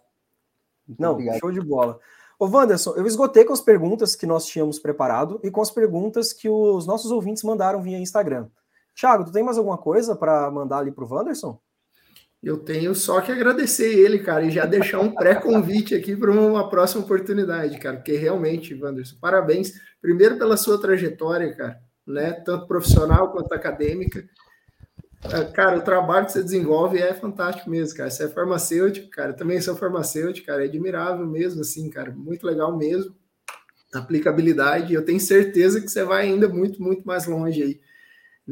Muito 0.86 1.01
Não, 1.01 1.12
obrigado. 1.12 1.39
show 1.39 1.51
de 1.51 1.62
bola. 1.62 1.98
Ô, 2.39 2.47
Wanderson, 2.47 2.93
eu 2.94 3.06
esgotei 3.06 3.47
com 3.47 3.55
as 3.55 3.62
perguntas 3.62 4.14
que 4.14 4.27
nós 4.27 4.44
tínhamos 4.44 4.78
preparado 4.78 5.40
e 5.43 5.51
com 5.51 5.62
as 5.62 5.70
perguntas 5.70 6.35
que 6.35 6.51
os 6.51 6.86
nossos 6.86 7.10
ouvintes 7.10 7.43
mandaram 7.44 7.81
via 7.81 7.98
Instagram. 7.98 8.51
Thiago, 8.94 9.24
tu 9.24 9.32
tem 9.32 9.43
mais 9.43 9.56
alguma 9.56 9.78
coisa 9.78 10.14
para 10.14 10.51
mandar 10.51 10.81
ali 10.81 10.93
para 10.93 11.05
o 11.05 11.09
Wanderson? 11.10 11.59
Eu 12.43 12.56
tenho 12.56 12.93
só 12.93 13.20
que 13.20 13.31
agradecer 13.31 13.94
ele, 13.94 14.19
cara, 14.19 14.44
e 14.44 14.51
já 14.51 14.66
deixar 14.66 14.98
um 14.98 15.14
pré-convite 15.14 15.94
aqui 15.94 16.16
para 16.16 16.32
uma 16.32 16.69
próxima 16.69 17.05
oportunidade, 17.05 17.78
cara, 17.78 17.98
porque 17.98 18.16
realmente, 18.16 18.74
Wanderson, 18.74 19.16
parabéns, 19.20 19.74
primeiro 20.01 20.36
pela 20.36 20.56
sua 20.56 20.81
trajetória, 20.81 21.55
cara, 21.55 21.78
né, 22.05 22.32
tanto 22.32 22.66
profissional 22.66 23.31
quanto 23.31 23.52
acadêmica. 23.52 24.28
É, 25.24 25.44
cara, 25.44 25.78
o 25.78 25.82
trabalho 25.82 26.27
que 26.27 26.32
você 26.32 26.43
desenvolve 26.43 26.98
é 26.98 27.14
fantástico 27.14 27.70
mesmo, 27.70 27.97
cara. 27.97 28.10
Você 28.10 28.24
é 28.24 28.28
farmacêutico, 28.28 29.09
cara. 29.09 29.31
Eu 29.31 29.36
também 29.36 29.60
sou 29.60 29.77
farmacêutico, 29.77 30.48
cara. 30.48 30.64
É 30.64 30.66
admirável 30.66 31.24
mesmo, 31.24 31.60
assim, 31.60 31.89
cara. 31.89 32.10
Muito 32.10 32.44
legal 32.44 32.77
mesmo. 32.77 33.14
Aplicabilidade. 33.94 34.93
Eu 34.93 35.05
tenho 35.05 35.20
certeza 35.20 35.81
que 35.81 35.86
você 35.86 36.02
vai 36.02 36.23
ainda 36.23 36.48
muito, 36.48 36.82
muito 36.82 37.06
mais 37.06 37.24
longe 37.27 37.62
aí 37.62 37.81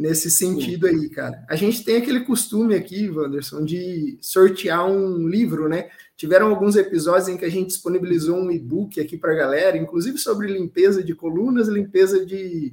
nesse 0.01 0.31
sentido 0.31 0.87
aí, 0.87 1.11
cara. 1.11 1.45
A 1.47 1.55
gente 1.55 1.85
tem 1.85 1.97
aquele 1.97 2.21
costume 2.21 2.75
aqui, 2.75 3.11
Wanderson, 3.11 3.63
de 3.63 4.17
sortear 4.19 4.91
um 4.91 5.29
livro, 5.29 5.69
né? 5.69 5.91
Tiveram 6.17 6.49
alguns 6.49 6.75
episódios 6.75 7.29
em 7.29 7.37
que 7.37 7.45
a 7.45 7.51
gente 7.51 7.67
disponibilizou 7.67 8.39
um 8.39 8.51
e-book 8.51 8.99
aqui 8.99 9.19
para 9.19 9.33
a 9.33 9.37
galera, 9.37 9.77
inclusive 9.77 10.17
sobre 10.17 10.51
limpeza 10.51 11.05
de 11.05 11.15
colunas, 11.15 11.69
limpeza 11.69 12.25
de 12.25 12.73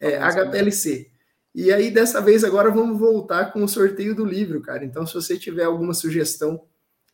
é, 0.00 0.18
HPLC. 0.18 1.08
E 1.54 1.72
aí, 1.72 1.92
dessa 1.92 2.20
vez, 2.20 2.42
agora 2.42 2.72
vamos 2.72 2.98
voltar 2.98 3.52
com 3.52 3.62
o 3.62 3.68
sorteio 3.68 4.12
do 4.12 4.24
livro, 4.24 4.60
cara. 4.60 4.84
Então, 4.84 5.06
se 5.06 5.14
você 5.14 5.38
tiver 5.38 5.62
alguma 5.62 5.94
sugestão 5.94 6.60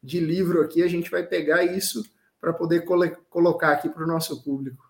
de 0.03 0.21
livro 0.21 0.63
aqui, 0.63 0.83
a 0.83 0.89
gente 0.89 1.11
vai 1.11 1.23
pegar 1.23 1.63
isso 1.65 2.03
para 2.41 2.55
poder 2.55 2.87
colocar 3.29 3.73
aqui 3.73 3.91
para 3.91 4.05
o 4.05 4.09
nosso 4.09 4.43
público. 4.43 4.90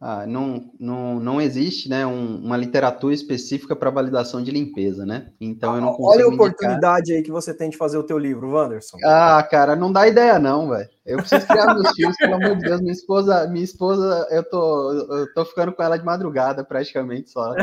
Ah, 0.00 0.26
não, 0.26 0.70
não, 0.78 1.18
não 1.18 1.40
existe 1.40 1.88
né, 1.88 2.04
um, 2.04 2.36
uma 2.44 2.56
literatura 2.56 3.14
específica 3.14 3.74
para 3.74 3.90
validação 3.90 4.42
de 4.42 4.50
limpeza, 4.50 5.06
né? 5.06 5.32
Então 5.40 5.74
eu 5.74 5.80
não 5.80 5.94
consigo. 5.94 6.08
Olha 6.08 6.24
a 6.24 6.28
oportunidade 6.28 7.12
indicar... 7.12 7.16
aí 7.16 7.22
que 7.22 7.30
você 7.30 7.54
tem 7.54 7.70
de 7.70 7.76
fazer 7.76 7.96
o 7.96 8.02
teu 8.02 8.18
livro, 8.18 8.50
Wanderson. 8.50 8.98
Ah, 9.04 9.42
cara, 9.50 9.74
não 9.74 9.90
dá 9.90 10.06
ideia, 10.06 10.38
não, 10.38 10.68
velho. 10.68 10.88
Eu 11.06 11.18
preciso 11.18 11.46
criar 11.46 11.74
meus 11.74 11.90
filhos, 11.90 12.16
pelo 12.16 12.34
amor 12.34 12.56
de 12.56 12.62
Deus. 12.62 12.80
Minha 12.80 12.92
esposa, 12.92 13.46
minha 13.48 13.64
esposa, 13.64 14.26
eu 14.30 14.42
tô, 14.42 14.92
eu 14.92 15.34
tô 15.34 15.44
ficando 15.44 15.70
com 15.72 15.82
ela 15.82 15.98
de 15.98 16.04
madrugada, 16.04 16.64
praticamente 16.64 17.28
só. 17.30 17.54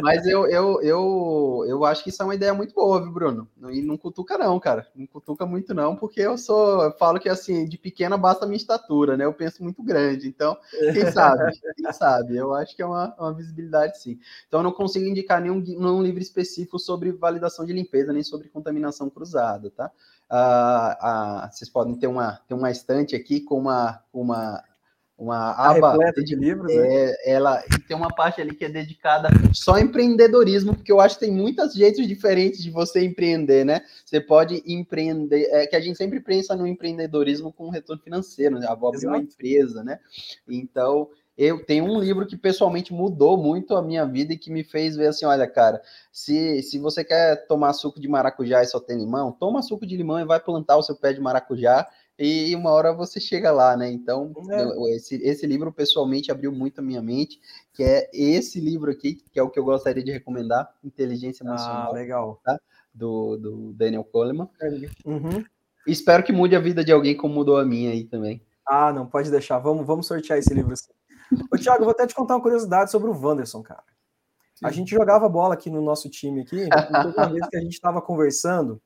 Mas 0.00 0.24
eu, 0.24 0.46
eu, 0.46 0.80
eu, 0.80 1.64
eu 1.66 1.84
acho 1.84 2.04
que 2.04 2.10
isso 2.10 2.22
é 2.22 2.24
uma 2.24 2.34
ideia 2.34 2.54
muito 2.54 2.72
boa, 2.72 3.02
viu, 3.02 3.10
Bruno? 3.10 3.48
E 3.70 3.82
não 3.82 3.96
cutuca, 3.96 4.38
não, 4.38 4.60
cara. 4.60 4.86
Não 4.94 5.04
cutuca 5.04 5.44
muito, 5.44 5.74
não, 5.74 5.96
porque 5.96 6.20
eu 6.20 6.38
sou. 6.38 6.84
Eu 6.84 6.92
falo 6.92 7.18
que 7.18 7.28
assim, 7.28 7.64
de 7.64 7.76
pequena 7.76 8.16
basta 8.16 8.44
a 8.44 8.48
minha 8.48 8.56
estatura, 8.56 9.16
né? 9.16 9.24
Eu 9.24 9.34
penso 9.34 9.64
muito 9.64 9.82
grande. 9.82 10.28
Então, 10.28 10.56
quem 10.92 11.10
sabe? 11.10 11.50
Quem 11.74 11.92
sabe? 11.92 12.36
Eu 12.36 12.54
acho 12.54 12.76
que 12.76 12.82
é 12.82 12.86
uma, 12.86 13.12
uma 13.18 13.34
visibilidade, 13.34 14.00
sim. 14.00 14.16
Então, 14.46 14.60
eu 14.60 14.64
não 14.64 14.72
consigo 14.72 15.06
indicar 15.06 15.40
nenhum, 15.40 15.60
nenhum 15.60 16.02
livro 16.02 16.22
específico 16.22 16.78
sobre 16.78 17.10
validação 17.10 17.64
de 17.64 17.72
limpeza, 17.72 18.12
nem 18.12 18.22
sobre 18.22 18.48
contaminação 18.48 19.10
cruzada, 19.10 19.70
tá? 19.70 19.90
Uh, 20.30 21.44
uh, 21.44 21.52
vocês 21.52 21.68
podem 21.68 21.96
ter 21.96 22.06
uma, 22.06 22.40
ter 22.46 22.54
uma 22.54 22.70
estante 22.70 23.16
aqui 23.16 23.40
com 23.40 23.58
uma, 23.58 24.00
uma, 24.12 24.62
uma 25.18 25.50
aba 25.52 25.98
de 26.12 26.36
livros, 26.36 26.72
né? 26.72 26.86
é, 26.86 27.32
ela 27.32 27.60
tem 27.88 27.96
uma 27.96 28.14
parte 28.14 28.40
ali 28.40 28.54
que 28.54 28.64
é 28.64 28.68
dedicada 28.68 29.28
só 29.52 29.72
ao 29.72 29.80
empreendedorismo, 29.80 30.74
porque 30.74 30.92
eu 30.92 31.00
acho 31.00 31.18
que 31.18 31.26
tem 31.26 31.34
muitos 31.34 31.74
jeitos 31.74 32.06
diferentes 32.06 32.62
de 32.62 32.70
você 32.70 33.04
empreender, 33.04 33.64
né? 33.64 33.82
Você 34.04 34.20
pode 34.20 34.62
empreender, 34.64 35.48
é 35.50 35.66
que 35.66 35.74
a 35.74 35.80
gente 35.80 35.98
sempre 35.98 36.20
pensa 36.20 36.54
no 36.54 36.66
empreendedorismo 36.66 37.52
com 37.52 37.68
retorno 37.68 38.00
financeiro, 38.00 38.58
né? 38.58 38.72
Vou 38.78 38.88
abrir 38.88 39.08
uma 39.08 39.18
empresa, 39.18 39.82
né? 39.82 39.98
Então, 40.48 41.08
eu 41.42 41.64
tenho 41.64 41.84
um 41.86 41.98
livro 41.98 42.26
que 42.26 42.36
pessoalmente 42.36 42.92
mudou 42.92 43.34
muito 43.38 43.74
a 43.74 43.80
minha 43.80 44.04
vida 44.04 44.34
e 44.34 44.38
que 44.38 44.50
me 44.50 44.62
fez 44.62 44.94
ver 44.94 45.06
assim, 45.06 45.24
olha, 45.24 45.46
cara, 45.46 45.80
se, 46.12 46.62
se 46.62 46.78
você 46.78 47.02
quer 47.02 47.46
tomar 47.46 47.72
suco 47.72 47.98
de 47.98 48.06
maracujá 48.06 48.62
e 48.62 48.66
só 48.66 48.78
tem 48.78 48.98
limão, 48.98 49.32
toma 49.32 49.62
suco 49.62 49.86
de 49.86 49.96
limão 49.96 50.20
e 50.20 50.26
vai 50.26 50.38
plantar 50.38 50.76
o 50.76 50.82
seu 50.82 50.94
pé 50.94 51.14
de 51.14 51.20
maracujá 51.20 51.88
e 52.18 52.54
uma 52.54 52.70
hora 52.72 52.92
você 52.92 53.18
chega 53.18 53.50
lá, 53.50 53.74
né? 53.74 53.90
Então, 53.90 54.34
é. 54.50 54.94
esse, 54.94 55.14
esse 55.26 55.46
livro 55.46 55.72
pessoalmente 55.72 56.30
abriu 56.30 56.52
muito 56.52 56.80
a 56.80 56.82
minha 56.82 57.00
mente, 57.00 57.40
que 57.72 57.82
é 57.82 58.10
esse 58.12 58.60
livro 58.60 58.90
aqui, 58.90 59.24
que 59.32 59.40
é 59.40 59.42
o 59.42 59.48
que 59.48 59.58
eu 59.58 59.64
gostaria 59.64 60.04
de 60.04 60.12
recomendar, 60.12 60.70
Inteligência 60.84 61.42
Emocional. 61.42 61.90
Ah, 61.90 61.94
legal. 61.94 62.38
Tá? 62.44 62.60
Do, 62.92 63.38
do 63.38 63.72
Daniel 63.72 64.04
Coleman. 64.04 64.46
Uhum. 65.06 65.42
Espero 65.86 66.22
que 66.22 66.34
mude 66.34 66.54
a 66.54 66.60
vida 66.60 66.84
de 66.84 66.92
alguém 66.92 67.16
como 67.16 67.32
mudou 67.32 67.56
a 67.56 67.64
minha 67.64 67.92
aí 67.92 68.04
também. 68.04 68.42
Ah, 68.68 68.92
não, 68.92 69.06
pode 69.06 69.30
deixar. 69.30 69.58
Vamos, 69.58 69.86
vamos 69.86 70.06
sortear 70.06 70.38
esse 70.38 70.52
livro. 70.52 70.74
Assim. 70.74 70.90
Ô, 71.52 71.56
Thiago, 71.56 71.84
vou 71.84 71.92
até 71.92 72.06
te 72.06 72.14
contar 72.14 72.34
uma 72.34 72.42
curiosidade 72.42 72.90
sobre 72.90 73.10
o 73.10 73.18
Wanderson, 73.18 73.62
cara. 73.62 73.84
Sim. 74.54 74.66
A 74.66 74.70
gente 74.70 74.90
jogava 74.90 75.28
bola 75.28 75.54
aqui 75.54 75.70
no 75.70 75.80
nosso 75.80 76.08
time 76.10 76.42
aqui, 76.42 76.68
uma 77.14 77.28
vez 77.28 77.48
que 77.48 77.56
a 77.56 77.60
gente 77.60 77.72
estava 77.72 78.02
conversando, 78.02 78.80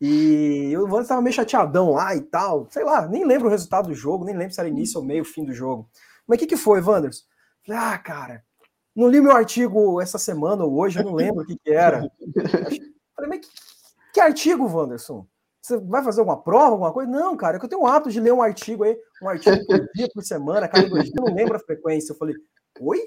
e 0.00 0.72
o 0.76 0.82
Wanderson 0.82 1.02
estava 1.02 1.22
meio 1.22 1.34
chateadão 1.34 1.92
lá 1.92 2.14
e 2.14 2.22
tal. 2.22 2.66
Sei 2.70 2.82
lá, 2.82 3.06
nem 3.06 3.24
lembro 3.24 3.48
o 3.48 3.50
resultado 3.50 3.88
do 3.88 3.94
jogo, 3.94 4.24
nem 4.24 4.36
lembro 4.36 4.54
se 4.54 4.60
era 4.60 4.68
início 4.68 4.98
ou 4.98 5.06
meio, 5.06 5.24
fim 5.24 5.44
do 5.44 5.52
jogo. 5.52 5.88
Mas 6.26 6.36
o 6.36 6.38
que, 6.40 6.46
que 6.46 6.56
foi, 6.56 6.80
Wanderson? 6.80 7.24
Falei, 7.66 7.80
ah, 7.82 7.98
cara, 7.98 8.44
não 8.96 9.08
li 9.08 9.20
meu 9.20 9.32
artigo 9.32 10.00
essa 10.00 10.18
semana 10.18 10.64
ou 10.64 10.78
hoje, 10.78 10.98
eu 10.98 11.04
não 11.04 11.14
lembro 11.14 11.42
o 11.42 11.46
que, 11.46 11.56
que 11.56 11.70
era. 11.70 12.10
Falei, 13.14 13.28
mas 13.28 13.40
que, 13.40 13.48
que 14.14 14.20
artigo, 14.20 14.66
Wanderson? 14.66 15.26
Você 15.62 15.78
vai 15.78 16.02
fazer 16.02 16.20
alguma 16.20 16.42
prova, 16.42 16.72
alguma 16.72 16.92
coisa? 16.92 17.10
Não, 17.10 17.36
cara, 17.36 17.56
é 17.56 17.58
que 17.58 17.64
eu 17.64 17.68
tenho 17.68 17.82
o 17.82 17.86
hábito 17.86 18.10
de 18.10 18.20
ler 18.20 18.32
um 18.32 18.42
artigo 18.42 18.84
aí, 18.84 18.96
um 19.22 19.28
artigo 19.28 19.56
por 19.66 19.86
dia, 19.94 20.08
por 20.12 20.22
semana, 20.22 20.68
cada 20.68 20.88
dois 20.88 21.04
dias, 21.04 21.16
eu 21.16 21.24
não 21.24 21.34
lembro 21.34 21.56
a 21.56 21.60
frequência. 21.60 22.12
Eu 22.12 22.16
falei, 22.16 22.34
oi? 22.80 22.98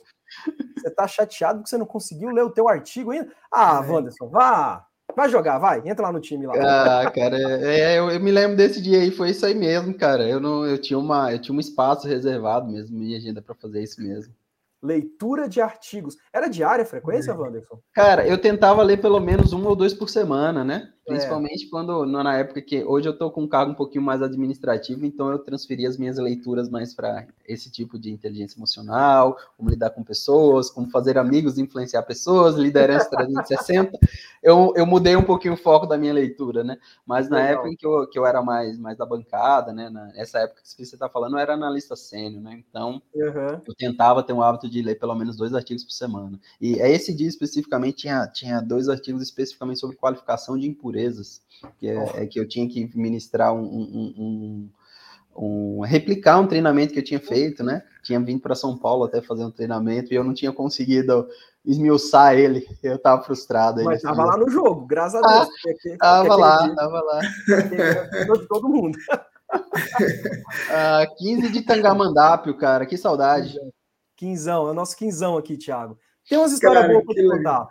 Você 0.78 0.90
tá 0.92 1.08
chateado 1.08 1.60
porque 1.60 1.70
você 1.70 1.78
não 1.78 1.86
conseguiu 1.86 2.30
ler 2.30 2.44
o 2.44 2.52
teu 2.52 2.68
artigo 2.68 3.12
ainda? 3.12 3.32
Ah, 3.52 3.84
é. 3.84 3.90
Wanderson, 3.90 4.30
vá, 4.30 4.86
Vai 5.16 5.30
jogar, 5.30 5.60
vai, 5.60 5.82
entra 5.88 6.06
lá 6.06 6.12
no 6.12 6.20
time 6.20 6.48
lá. 6.48 6.54
Ah, 6.56 7.12
cara, 7.12 7.38
é, 7.38 8.00
eu, 8.00 8.10
eu, 8.10 8.20
me 8.20 8.32
lembro 8.32 8.58
desse 8.58 8.82
dia 8.82 9.00
aí, 9.00 9.12
foi 9.12 9.30
isso 9.30 9.46
aí 9.46 9.54
mesmo, 9.54 9.94
cara. 9.94 10.28
Eu 10.28 10.40
não, 10.40 10.66
eu 10.66 10.80
tinha 10.80 10.98
uma, 10.98 11.32
eu 11.32 11.40
tinha 11.40 11.56
um 11.56 11.60
espaço 11.60 12.08
reservado 12.08 12.72
mesmo, 12.72 12.98
minha 12.98 13.18
agenda 13.18 13.42
para 13.42 13.54
fazer 13.54 13.84
isso 13.84 14.02
mesmo 14.02 14.34
leitura 14.84 15.48
de 15.48 15.62
artigos. 15.62 16.18
Era 16.32 16.50
diária 16.50 16.84
a 16.84 16.86
frequência, 16.86 17.34
Wanderson? 17.34 17.80
Cara, 17.94 18.28
eu 18.28 18.38
tentava 18.38 18.84
ler 18.84 19.00
pelo 19.00 19.20
menos 19.20 19.54
um 19.54 19.66
ou 19.66 19.76
dois 19.76 19.94
por 19.94 20.10
semana, 20.10 20.64
né? 20.64 20.92
Principalmente 21.06 21.66
é. 21.66 21.70
quando, 21.70 22.06
na 22.06 22.38
época 22.38 22.62
que 22.62 22.84
hoje 22.84 23.10
eu 23.10 23.18
tô 23.18 23.30
com 23.30 23.42
um 23.42 23.48
cargo 23.48 23.72
um 23.72 23.76
pouquinho 23.76 24.04
mais 24.04 24.22
administrativo, 24.22 25.06
então 25.06 25.30
eu 25.30 25.40
transferi 25.40 25.86
as 25.86 25.98
minhas 25.98 26.18
leituras 26.18 26.70
mais 26.70 26.94
para 26.94 27.28
esse 27.46 27.70
tipo 27.70 28.00
de 28.00 28.10
inteligência 28.10 28.58
emocional, 28.58 29.38
como 29.58 29.70
lidar 29.70 29.90
com 29.90 30.02
pessoas, 30.02 30.70
como 30.70 30.90
fazer 30.90 31.18
amigos, 31.18 31.58
influenciar 31.58 32.04
pessoas, 32.04 32.56
liderança 32.56 33.10
360. 33.10 34.00
eu, 34.42 34.74
eu 34.78 34.86
mudei 34.86 35.16
um 35.16 35.24
pouquinho 35.24 35.56
o 35.56 35.58
foco 35.58 35.86
da 35.86 35.98
minha 35.98 36.14
leitura, 36.14 36.64
né? 36.64 36.78
Mas 37.06 37.30
na 37.30 37.38
Legal. 37.38 37.54
época 37.54 37.70
em 37.70 37.76
que 37.76 37.86
eu, 37.86 38.08
que 38.08 38.18
eu 38.18 38.26
era 38.26 38.42
mais, 38.42 38.80
mais 38.80 38.98
da 38.98 39.06
bancada, 39.06 39.74
né? 39.74 39.90
Nessa 39.90 40.40
época 40.40 40.62
que 40.62 40.86
você 40.86 40.96
está 40.96 41.10
falando, 41.10 41.34
eu 41.34 41.40
era 41.40 41.54
analista 41.54 41.98
sênior, 41.98 42.42
né? 42.42 42.64
Então 42.70 43.02
uhum. 43.14 43.62
eu 43.68 43.76
tentava 43.78 44.24
ter 44.24 44.32
um 44.32 44.42
hábito 44.42 44.70
de 44.70 44.82
ler 44.82 44.96
pelo 44.96 45.16
menos 45.16 45.36
dois 45.36 45.54
artigos 45.54 45.84
por 45.84 45.92
semana. 45.92 46.40
E 46.62 46.76
esse 46.76 47.14
dia 47.14 47.28
especificamente 47.28 47.98
tinha, 47.98 48.26
tinha 48.28 48.62
dois 48.62 48.88
artigos 48.88 49.22
especificamente 49.22 49.80
sobre 49.80 49.98
qualificação 49.98 50.58
de 50.58 50.68
impurezas, 50.94 51.41
que 51.80 51.90
é, 51.90 52.24
é 52.24 52.28
que 52.28 52.40
eu 52.40 52.48
tinha 52.48 52.68
que 52.70 52.90
ministrar 52.95 53.53
um, 53.53 53.64
um, 53.64 54.14
um 54.18 54.70
um, 55.36 55.82
replicar 55.82 56.40
um 56.40 56.45
treinamento 56.45 56.94
que 56.94 56.99
eu 56.99 57.03
tinha 57.03 57.20
feito, 57.20 57.64
né? 57.64 57.82
Tinha 58.03 58.20
vindo 58.20 58.40
para 58.40 58.53
São 58.53 58.78
Paulo 58.78 59.06
até 59.06 59.20
fazer 59.20 59.44
um 59.44 59.49
treinamento 59.49 60.14
e 60.14 60.15
eu 60.15 60.24
não 60.24 60.32
tinha 60.32 60.52
consedo 60.52 61.28
esmiuçar 61.65 62.36
ele. 62.36 62.68
Eu 62.84 62.99
tava 62.99 63.24
frustrado. 63.24 63.84
Mas 63.84 64.03
tava 64.03 64.26
lá 64.26 64.38
no 64.38 64.48
jogo, 64.48 64.86
graças 64.86 65.20
a 65.24 65.28
Deus. 65.28 65.48
Ah, 65.48 65.52
porque, 65.64 65.98
tava 65.98 66.36
lá, 66.36 66.57
dia, 66.65 66.76
tava 66.76 67.02
lá. 67.02 67.22
todo 68.48 68.70
mundo. 68.70 68.95
ah, 70.70 71.07
15 71.18 71.52
de 71.52 71.61
Tangamandápio, 71.64 72.56
cara, 72.56 72.86
que 72.86 72.95
saudade. 72.95 73.57
Quinzão, 74.15 74.68
é 74.68 74.72
o 74.72 74.76
nosso 74.76 74.95
quinzão 74.95 75.36
aqui, 75.36 75.57
Thiago. 75.57 75.98
Tem 76.30 76.38
umas 76.38 76.52
histórias 76.52 76.86
boas 76.86 77.03
para 77.06 77.38
contar. 77.38 77.68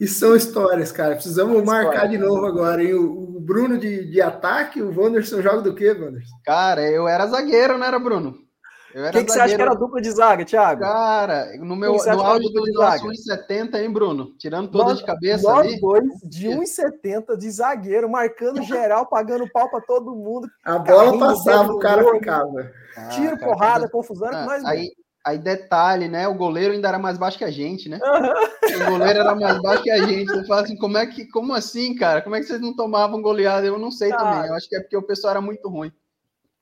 E 0.00 0.08
são 0.08 0.34
histórias, 0.34 0.90
cara. 0.90 1.14
Precisamos 1.14 1.62
marcar 1.62 2.08
de 2.08 2.18
novo 2.18 2.44
agora, 2.46 2.82
hein? 2.82 2.94
O, 2.94 3.36
o 3.36 3.40
Bruno 3.40 3.78
de, 3.78 4.10
de 4.10 4.20
ataque, 4.20 4.82
o 4.82 4.98
Wanderson 4.98 5.40
joga 5.40 5.62
do 5.62 5.74
quê, 5.74 5.92
Wanderson? 5.92 6.34
Cara, 6.44 6.82
eu 6.82 7.06
era 7.06 7.26
zagueiro, 7.26 7.78
não 7.78 7.86
era, 7.86 7.98
Bruno? 7.98 8.44
O 8.94 9.10
que, 9.10 9.24
que 9.24 9.32
você 9.32 9.40
acha 9.40 9.56
que 9.56 9.62
era 9.62 9.74
dupla 9.74 10.00
de 10.00 10.10
zaga, 10.12 10.44
Thiago? 10.44 10.80
Cara, 10.80 11.48
no 11.58 11.74
meu 11.74 11.94
no 11.94 12.22
auge 12.22 12.52
do 12.52 12.62
nosso 12.72 13.04
1,70, 13.08 13.74
hein, 13.74 13.92
Bruno? 13.92 14.36
Tirando 14.38 14.70
toda 14.70 14.90
nós, 14.90 14.98
de 14.98 15.04
cabeça 15.04 15.42
nós 15.42 15.66
ali. 15.66 15.80
dois 15.80 16.04
de 16.22 16.46
1,70 16.46 17.36
de 17.36 17.50
zagueiro, 17.50 18.08
marcando 18.08 18.62
geral, 18.62 19.06
pagando 19.10 19.50
pau 19.52 19.68
pra 19.68 19.80
todo 19.80 20.14
mundo. 20.14 20.48
A 20.64 20.78
bola 20.78 21.18
passava, 21.18 21.72
o 21.72 21.78
cara 21.80 22.08
ficava. 22.12 22.70
Ah, 22.96 23.08
Tiro, 23.08 23.36
cara, 23.36 23.50
porrada, 23.50 23.88
confusão, 23.88 24.30
ah, 24.32 24.46
mais 24.46 24.64
aí, 24.64 24.92
Aí, 25.24 25.38
detalhe, 25.38 26.06
né? 26.06 26.28
O 26.28 26.34
goleiro 26.34 26.74
ainda 26.74 26.88
era 26.88 26.98
mais 26.98 27.16
baixo 27.16 27.38
que 27.38 27.44
a 27.44 27.50
gente, 27.50 27.88
né? 27.88 27.98
Uhum. 28.02 28.82
O 28.82 28.90
goleiro 28.90 29.20
era 29.20 29.34
mais 29.34 29.60
baixo 29.62 29.82
que 29.82 29.90
a 29.90 30.06
gente. 30.06 30.30
Eu 30.30 30.44
falo 30.44 30.60
assim, 30.60 30.76
como 30.76 30.98
é 30.98 31.06
que, 31.06 31.26
como 31.28 31.54
assim, 31.54 31.94
cara? 31.94 32.20
Como 32.20 32.36
é 32.36 32.40
que 32.40 32.46
vocês 32.46 32.60
não 32.60 32.76
tomavam 32.76 33.22
goleada? 33.22 33.66
Eu 33.66 33.78
não 33.78 33.90
sei 33.90 34.12
ah. 34.12 34.16
também. 34.16 34.50
Eu 34.50 34.54
acho 34.54 34.68
que 34.68 34.76
é 34.76 34.80
porque 34.80 34.96
o 34.96 35.02
pessoal 35.02 35.30
era 35.30 35.40
muito 35.40 35.66
ruim. 35.66 35.90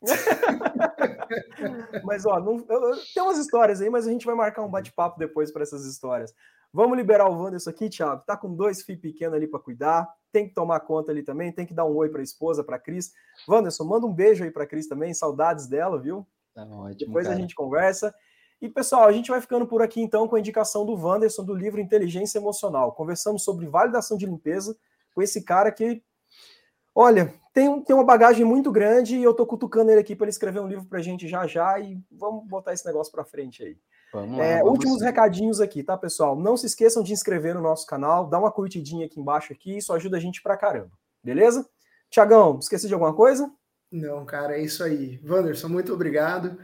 mas, 2.05 2.25
ó, 2.25 2.39
não, 2.39 2.65
eu, 2.69 2.97
tem 3.13 3.23
umas 3.23 3.39
histórias 3.39 3.81
aí, 3.81 3.91
mas 3.91 4.07
a 4.07 4.11
gente 4.11 4.27
vai 4.27 4.35
marcar 4.35 4.63
um 4.63 4.71
bate-papo 4.71 5.19
depois 5.19 5.51
para 5.51 5.63
essas 5.63 5.85
histórias. 5.85 6.33
Vamos 6.73 6.97
liberar 6.97 7.29
o 7.29 7.37
Wanderson 7.37 7.71
aqui, 7.71 7.91
Thiago. 7.91 8.23
Tá 8.25 8.37
com 8.37 8.55
dois 8.55 8.83
filhos 8.83 9.03
pequenos 9.03 9.35
ali 9.35 9.49
para 9.49 9.61
cuidar. 9.61 10.09
Tem 10.31 10.49
que 10.49 10.55
tomar 10.55 10.81
conta 10.81 11.11
ali 11.11 11.23
também. 11.23 11.53
Tem 11.53 11.67
que 11.67 11.75
dar 11.75 11.85
um 11.85 11.95
oi 11.97 12.09
para 12.09 12.21
a 12.21 12.25
esposa, 12.25 12.65
para 12.65 12.79
Cris. 12.79 13.13
Wanderson, 13.49 13.85
manda 13.85 14.07
um 14.07 14.13
beijo 14.13 14.45
aí 14.45 14.51
para 14.51 14.67
Cris 14.67 14.87
também. 14.87 15.13
Saudades 15.13 15.67
dela, 15.67 16.01
viu? 16.01 16.27
Tá 16.55 16.63
ótimo, 16.63 16.95
depois 16.95 17.27
cara. 17.27 17.37
a 17.37 17.41
gente 17.41 17.55
conversa. 17.55 18.15
E 18.63 18.69
pessoal, 18.69 19.09
a 19.09 19.13
gente 19.13 19.29
vai 19.29 19.41
ficando 19.41 19.67
por 19.67 19.83
aqui 19.83 20.01
então 20.01 20.29
com 20.29 20.37
a 20.37 20.39
indicação 20.39 20.87
do 20.87 20.95
Wanderson 20.95 21.43
do 21.43 21.53
livro 21.53 21.81
Inteligência 21.81 22.39
Emocional. 22.39 22.93
Conversamos 22.93 23.43
sobre 23.43 23.67
validação 23.67 24.17
de 24.17 24.25
limpeza 24.25 24.77
com 25.13 25.21
esse 25.21 25.43
cara 25.43 25.73
que, 25.73 26.01
olha, 26.95 27.35
tem, 27.53 27.83
tem 27.83 27.97
uma 27.97 28.05
bagagem 28.05 28.45
muito 28.45 28.71
grande 28.71 29.17
e 29.17 29.23
eu 29.23 29.35
tô 29.35 29.45
cutucando 29.45 29.91
ele 29.91 30.01
aqui 30.01 30.15
para 30.15 30.27
ele 30.27 30.31
escrever 30.31 30.61
um 30.61 30.69
livro 30.69 30.85
para 30.85 31.01
a 31.01 31.03
gente 31.03 31.27
já 31.27 31.45
já 31.45 31.77
e 31.81 32.01
vamos 32.09 32.47
botar 32.47 32.73
esse 32.73 32.87
negócio 32.87 33.13
para 33.13 33.25
frente 33.25 33.65
aí. 33.65 33.77
Vamos 34.13 34.39
lá, 34.39 34.45
é, 34.45 34.59
vamos 34.59 34.75
últimos 34.75 34.99
sim. 35.01 35.07
recadinhos 35.07 35.61
aqui, 35.61 35.83
tá, 35.83 35.97
pessoal? 35.97 36.37
Não 36.37 36.57
se 36.57 36.67
esqueçam 36.67 37.03
de 37.03 37.13
inscrever 37.13 37.57
no 37.57 37.63
nosso 37.63 37.85
canal, 37.85 38.29
dá 38.29 38.39
uma 38.39 38.53
curtidinha 38.53 39.07
aqui 39.07 39.19
embaixo 39.19 39.53
aqui, 39.53 39.79
isso 39.79 39.93
ajuda 39.93 40.19
a 40.19 40.21
gente 40.21 40.41
pra 40.41 40.57
caramba, 40.57 40.93
beleza? 41.21 41.69
Tiagão, 42.09 42.61
esqueci 42.61 42.87
de 42.87 42.95
alguma 42.95 43.13
coisa? 43.13 43.53
Não, 43.91 44.25
cara, 44.25 44.57
é 44.57 44.63
isso 44.63 44.85
aí. 44.85 45.21
Wanderson, 45.27 45.69
muito 45.69 45.93
obrigado. 45.93 46.59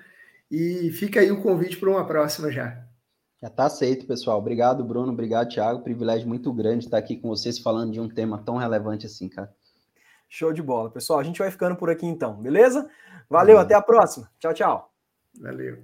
E 0.50 0.90
fica 0.92 1.20
aí 1.20 1.30
o 1.30 1.42
convite 1.42 1.76
para 1.76 1.90
uma 1.90 2.06
próxima 2.06 2.50
já. 2.50 2.84
Já 3.40 3.48
está 3.48 3.66
aceito, 3.66 4.06
pessoal. 4.06 4.38
Obrigado, 4.38 4.82
Bruno. 4.82 5.12
Obrigado, 5.12 5.48
Thiago. 5.48 5.82
Privilégio 5.82 6.26
muito 6.26 6.52
grande 6.52 6.86
estar 6.86 6.98
aqui 6.98 7.16
com 7.16 7.28
vocês 7.28 7.58
falando 7.58 7.92
de 7.92 8.00
um 8.00 8.08
tema 8.08 8.38
tão 8.38 8.56
relevante 8.56 9.06
assim, 9.06 9.28
cara. 9.28 9.52
Show 10.28 10.52
de 10.52 10.62
bola. 10.62 10.90
Pessoal, 10.90 11.20
a 11.20 11.22
gente 11.22 11.38
vai 11.38 11.50
ficando 11.50 11.76
por 11.76 11.88
aqui 11.88 12.06
então, 12.06 12.34
beleza? 12.34 12.88
Valeu, 13.30 13.58
até 13.58 13.74
a 13.74 13.82
próxima. 13.82 14.30
Tchau, 14.38 14.52
tchau. 14.52 14.92
Valeu. 15.40 15.78